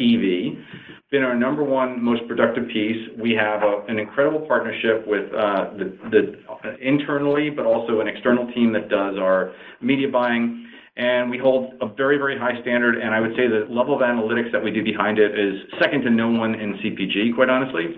TV. 0.00 0.62
Been 1.10 1.22
our 1.22 1.34
number 1.34 1.64
one 1.64 2.02
most 2.02 2.26
productive 2.28 2.68
piece. 2.68 3.08
We 3.18 3.32
have 3.32 3.62
an 3.88 3.98
incredible 3.98 4.40
partnership 4.40 5.06
with 5.06 5.32
uh, 5.32 5.70
the 5.78 6.36
uh, 6.48 6.76
internally, 6.80 7.50
but 7.50 7.64
also 7.64 8.00
an 8.00 8.08
external 8.08 8.46
team 8.52 8.72
that 8.74 8.88
does 8.88 9.16
our 9.18 9.54
media 9.80 10.08
buying. 10.08 10.66
And 10.96 11.30
we 11.30 11.38
hold 11.38 11.74
a 11.80 11.86
very, 11.86 12.18
very 12.18 12.36
high 12.36 12.60
standard, 12.60 12.98
and 12.98 13.14
I 13.14 13.20
would 13.20 13.30
say 13.36 13.46
the 13.46 13.72
level 13.72 13.94
of 13.94 14.00
analytics 14.02 14.50
that 14.52 14.62
we 14.62 14.72
do 14.72 14.82
behind 14.82 15.18
it 15.18 15.38
is 15.38 15.54
second 15.80 16.02
to 16.02 16.10
no 16.10 16.28
one 16.28 16.56
in 16.56 16.74
CPG, 16.74 17.36
quite 17.36 17.48
honestly. 17.48 17.96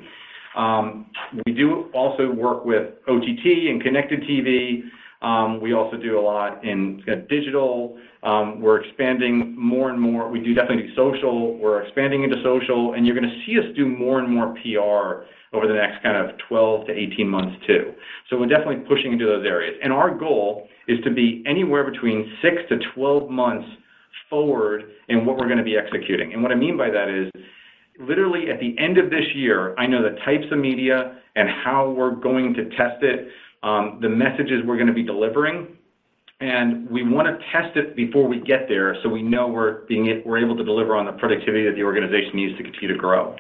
Um, 0.54 1.06
we 1.46 1.52
do 1.52 1.90
also 1.94 2.30
work 2.30 2.64
with 2.64 2.92
OTT 3.08 3.70
and 3.70 3.82
connected 3.82 4.22
TV. 4.22 4.82
Um, 5.22 5.60
we 5.60 5.74
also 5.74 5.96
do 5.96 6.18
a 6.18 6.22
lot 6.22 6.64
in 6.64 7.02
digital. 7.28 7.98
Um, 8.22 8.60
we're 8.60 8.82
expanding 8.82 9.54
more 9.58 9.90
and 9.90 10.00
more. 10.00 10.30
We 10.30 10.40
do 10.40 10.54
definitely 10.54 10.88
do 10.88 10.94
social. 10.94 11.56
We're 11.58 11.82
expanding 11.82 12.24
into 12.24 12.36
social, 12.42 12.94
and 12.94 13.06
you're 13.06 13.14
gonna 13.14 13.42
see 13.46 13.58
us 13.58 13.64
do 13.76 13.86
more 13.86 14.18
and 14.18 14.32
more 14.32 14.54
PR 14.62 15.26
over 15.52 15.66
the 15.66 15.74
next 15.74 16.02
kind 16.02 16.16
of 16.16 16.36
12-18 16.48 17.26
months, 17.26 17.56
too. 17.66 17.92
So 18.28 18.38
we're 18.38 18.46
definitely 18.46 18.86
pushing 18.88 19.12
into 19.12 19.26
those 19.26 19.44
areas. 19.44 19.76
And 19.82 19.92
our 19.92 20.14
goal 20.14 20.68
is 20.86 20.98
to 21.04 21.10
be 21.10 21.42
anywhere 21.46 21.84
between 21.90 22.32
six 22.40 22.56
to 22.68 22.78
12 22.94 23.30
months 23.30 23.68
forward 24.28 24.92
in 25.08 25.26
what 25.26 25.36
we're 25.36 25.48
gonna 25.48 25.62
be 25.62 25.76
executing. 25.76 26.32
And 26.32 26.42
what 26.42 26.52
I 26.52 26.54
mean 26.54 26.76
by 26.76 26.88
that 26.90 27.08
is, 27.08 27.30
literally, 27.98 28.50
at 28.50 28.60
the 28.60 28.78
end 28.78 28.96
of 28.96 29.10
this 29.10 29.34
year, 29.34 29.74
I 29.76 29.86
know 29.86 30.02
the 30.02 30.16
types 30.20 30.46
of 30.50 30.58
media 30.58 31.16
and 31.36 31.48
how 31.48 31.90
we're 31.90 32.14
going 32.14 32.54
to 32.54 32.64
test 32.70 33.02
it, 33.02 33.28
the 33.62 34.08
messages 34.08 34.62
we're 34.64 34.78
gonna 34.78 34.92
be 34.92 35.02
delivering, 35.02 35.76
and 36.40 36.88
we 36.90 37.02
want 37.02 37.28
to 37.28 37.36
test 37.52 37.76
it 37.76 37.94
before 37.94 38.26
we 38.26 38.40
get 38.40 38.66
there 38.66 38.96
so 39.02 39.08
we 39.08 39.22
know 39.22 39.46
we're 39.46 40.38
able 40.38 40.56
to 40.56 40.64
deliver 40.64 40.96
on 40.96 41.04
the 41.04 41.12
productivity 41.12 41.64
that 41.66 41.74
the 41.74 41.82
organization 41.82 42.32
needs 42.34 42.56
to 42.56 42.62
continue 42.62 42.88
to 42.88 42.98
grow. 42.98 43.36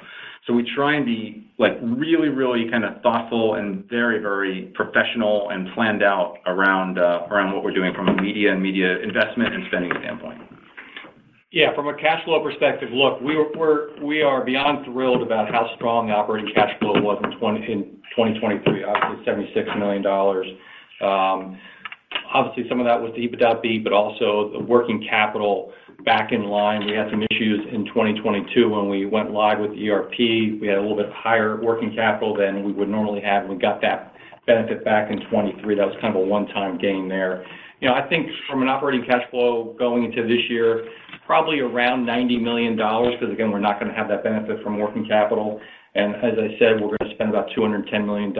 So 0.46 0.54
we 0.54 0.68
try 0.74 0.96
and 0.96 1.04
be 1.04 1.46
like 1.58 1.78
really, 1.82 2.28
really 2.28 2.70
kind 2.70 2.84
of 2.84 3.02
thoughtful 3.02 3.54
and 3.54 3.84
very, 3.88 4.20
very 4.20 4.72
professional 4.74 5.50
and 5.50 5.68
planned 5.74 6.02
out 6.02 6.38
around 6.46 6.98
uh, 6.98 7.26
around 7.30 7.54
what 7.54 7.62
we're 7.62 7.74
doing 7.74 7.92
from 7.94 8.08
a 8.08 8.20
media 8.20 8.52
and 8.52 8.62
media 8.62 8.98
investment 9.00 9.54
and 9.54 9.64
spending 9.68 9.92
standpoint. 10.00 10.40
Yeah, 11.52 11.74
from 11.74 11.88
a 11.88 11.94
cash 11.94 12.24
flow 12.24 12.40
perspective, 12.44 12.90
look, 12.92 13.20
we 13.20 14.22
are 14.22 14.44
beyond 14.44 14.84
thrilled 14.84 15.22
about 15.22 15.50
how 15.50 15.74
strong 15.74 16.06
the 16.06 16.12
operating 16.12 16.54
cash 16.54 16.78
flow 16.78 16.92
was 17.02 17.20
in 17.24 17.32
2023, 17.32 18.84
obviously 18.84 19.24
$76 19.26 19.78
million. 19.78 20.06
Um, 21.02 21.58
obviously, 22.32 22.68
some 22.68 22.78
of 22.78 22.86
that 22.86 23.02
was 23.02 23.10
the 23.16 23.26
EBITDA 23.26 23.62
beat, 23.62 23.82
but 23.82 23.92
also 23.92 24.52
the 24.52 24.60
working 24.62 25.04
capital 25.10 25.72
back 26.04 26.30
in 26.30 26.44
line. 26.44 26.86
We 26.86 26.92
had 26.92 27.10
some 27.10 27.24
issues 27.32 27.66
in 27.72 27.84
2022 27.86 28.68
when 28.68 28.88
we 28.88 29.06
went 29.06 29.32
live 29.32 29.58
with 29.58 29.72
ERP. 29.72 30.14
We 30.60 30.68
had 30.68 30.78
a 30.78 30.80
little 30.80 30.96
bit 30.96 31.10
higher 31.12 31.60
working 31.60 31.92
capital 31.96 32.36
than 32.36 32.62
we 32.62 32.70
would 32.70 32.88
normally 32.88 33.22
have. 33.22 33.48
We 33.48 33.56
got 33.56 33.80
that 33.82 34.14
benefit 34.46 34.84
back 34.84 35.10
in 35.10 35.18
2023. 35.18 35.74
That 35.74 35.86
was 35.86 35.96
kind 36.00 36.14
of 36.14 36.22
a 36.22 36.24
one-time 36.24 36.78
gain 36.78 37.08
there. 37.08 37.44
You 37.80 37.88
know, 37.88 37.94
I 37.94 38.06
think 38.08 38.28
from 38.48 38.60
an 38.60 38.68
operating 38.68 39.06
cash 39.06 39.22
flow 39.30 39.74
going 39.78 40.04
into 40.04 40.22
this 40.22 40.50
year, 40.50 40.86
probably 41.26 41.60
around 41.60 42.04
$90 42.04 42.42
million, 42.42 42.76
because 42.76 43.32
again, 43.32 43.50
we're 43.50 43.58
not 43.58 43.80
gonna 43.80 43.94
have 43.94 44.08
that 44.08 44.22
benefit 44.22 44.62
from 44.62 44.78
working 44.78 45.06
capital. 45.06 45.60
And 45.94 46.14
as 46.16 46.34
I 46.38 46.58
said, 46.58 46.80
we're 46.80 46.94
gonna 46.98 47.14
spend 47.14 47.30
about 47.30 47.48
$210 47.56 48.04
million 48.04 48.30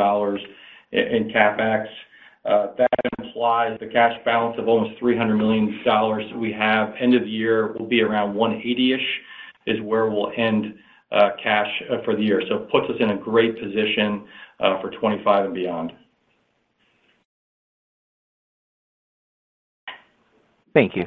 in 0.92 1.32
CapEx. 1.32 1.86
Uh, 2.44 2.66
that 2.76 2.88
implies 3.18 3.78
the 3.80 3.86
cash 3.86 4.14
balance 4.26 4.56
of 4.58 4.68
almost 4.68 5.00
$300 5.00 5.36
million 5.38 6.38
we 6.38 6.52
have. 6.52 6.94
End 7.00 7.14
of 7.14 7.22
the 7.22 7.30
year 7.30 7.72
will 7.72 7.86
be 7.86 8.02
around 8.02 8.34
180-ish, 8.34 9.20
is 9.66 9.80
where 9.82 10.10
we'll 10.10 10.32
end 10.36 10.74
uh, 11.12 11.30
cash 11.42 11.68
uh, 11.90 11.96
for 12.04 12.14
the 12.14 12.22
year. 12.22 12.42
So 12.48 12.56
it 12.56 12.70
puts 12.70 12.90
us 12.90 12.96
in 13.00 13.10
a 13.10 13.16
great 13.16 13.58
position 13.58 14.26
for 14.58 14.90
25 15.00 15.46
and 15.46 15.54
beyond. 15.54 15.92
Thank 20.74 20.96
you. 20.96 21.04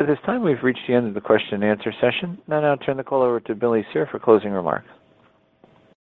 At 0.00 0.06
this 0.06 0.18
time, 0.24 0.44
we've 0.44 0.62
reached 0.62 0.80
the 0.86 0.94
end 0.94 1.08
of 1.08 1.14
the 1.14 1.20
question 1.20 1.54
and 1.54 1.64
answer 1.64 1.92
session. 2.00 2.38
Now 2.46 2.56
I'll 2.56 2.62
now 2.62 2.76
turn 2.76 2.96
the 2.96 3.04
call 3.04 3.22
over 3.22 3.40
to 3.40 3.54
Billy 3.54 3.84
Cyr 3.92 4.08
for 4.10 4.18
closing 4.18 4.52
remarks. 4.52 4.86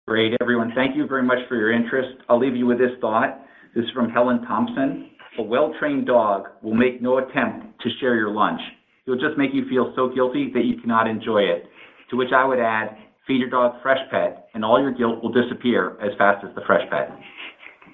Great, 0.06 0.34
everyone. 0.40 0.72
Thank 0.74 0.96
you 0.96 1.06
very 1.06 1.22
much 1.22 1.38
for 1.48 1.56
your 1.56 1.72
interest. 1.72 2.18
I'll 2.28 2.38
leave 2.38 2.56
you 2.56 2.66
with 2.66 2.78
this 2.78 2.90
thought. 3.00 3.40
This 3.74 3.84
is 3.84 3.90
from 3.92 4.10
Helen 4.10 4.42
Thompson. 4.42 5.10
A 5.38 5.42
well-trained 5.42 6.06
dog 6.06 6.48
will 6.62 6.74
make 6.74 7.00
no 7.00 7.18
attempt 7.18 7.80
to 7.82 7.88
share 8.00 8.16
your 8.16 8.30
lunch. 8.30 8.60
He'll 9.06 9.14
just 9.14 9.38
make 9.38 9.54
you 9.54 9.64
feel 9.68 9.92
so 9.96 10.08
guilty 10.12 10.50
that 10.52 10.64
you 10.64 10.80
cannot 10.80 11.06
enjoy 11.06 11.42
it. 11.42 11.64
To 12.10 12.16
which 12.16 12.30
I 12.34 12.44
would 12.44 12.58
add, 12.58 12.96
feed 13.26 13.38
your 13.38 13.48
dog 13.48 13.80
Freshpet, 13.82 14.36
and 14.54 14.64
all 14.64 14.80
your 14.80 14.92
guilt 14.92 15.22
will 15.22 15.32
disappear 15.32 15.96
as 16.02 16.10
fast 16.18 16.44
as 16.44 16.54
the 16.54 16.60
Freshpet. 16.62 17.16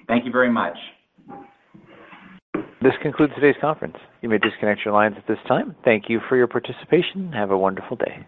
Thank 0.07 0.25
you 0.25 0.31
very 0.31 0.51
much. 0.51 0.75
This 2.81 2.93
concludes 3.01 3.33
today's 3.35 3.55
conference. 3.59 3.97
You 4.21 4.29
may 4.29 4.37
disconnect 4.37 4.81
your 4.85 4.93
lines 4.93 5.15
at 5.17 5.27
this 5.27 5.39
time. 5.47 5.75
Thank 5.83 6.09
you 6.09 6.19
for 6.27 6.37
your 6.37 6.47
participation. 6.47 7.31
Have 7.33 7.51
a 7.51 7.57
wonderful 7.57 7.97
day. 7.97 8.25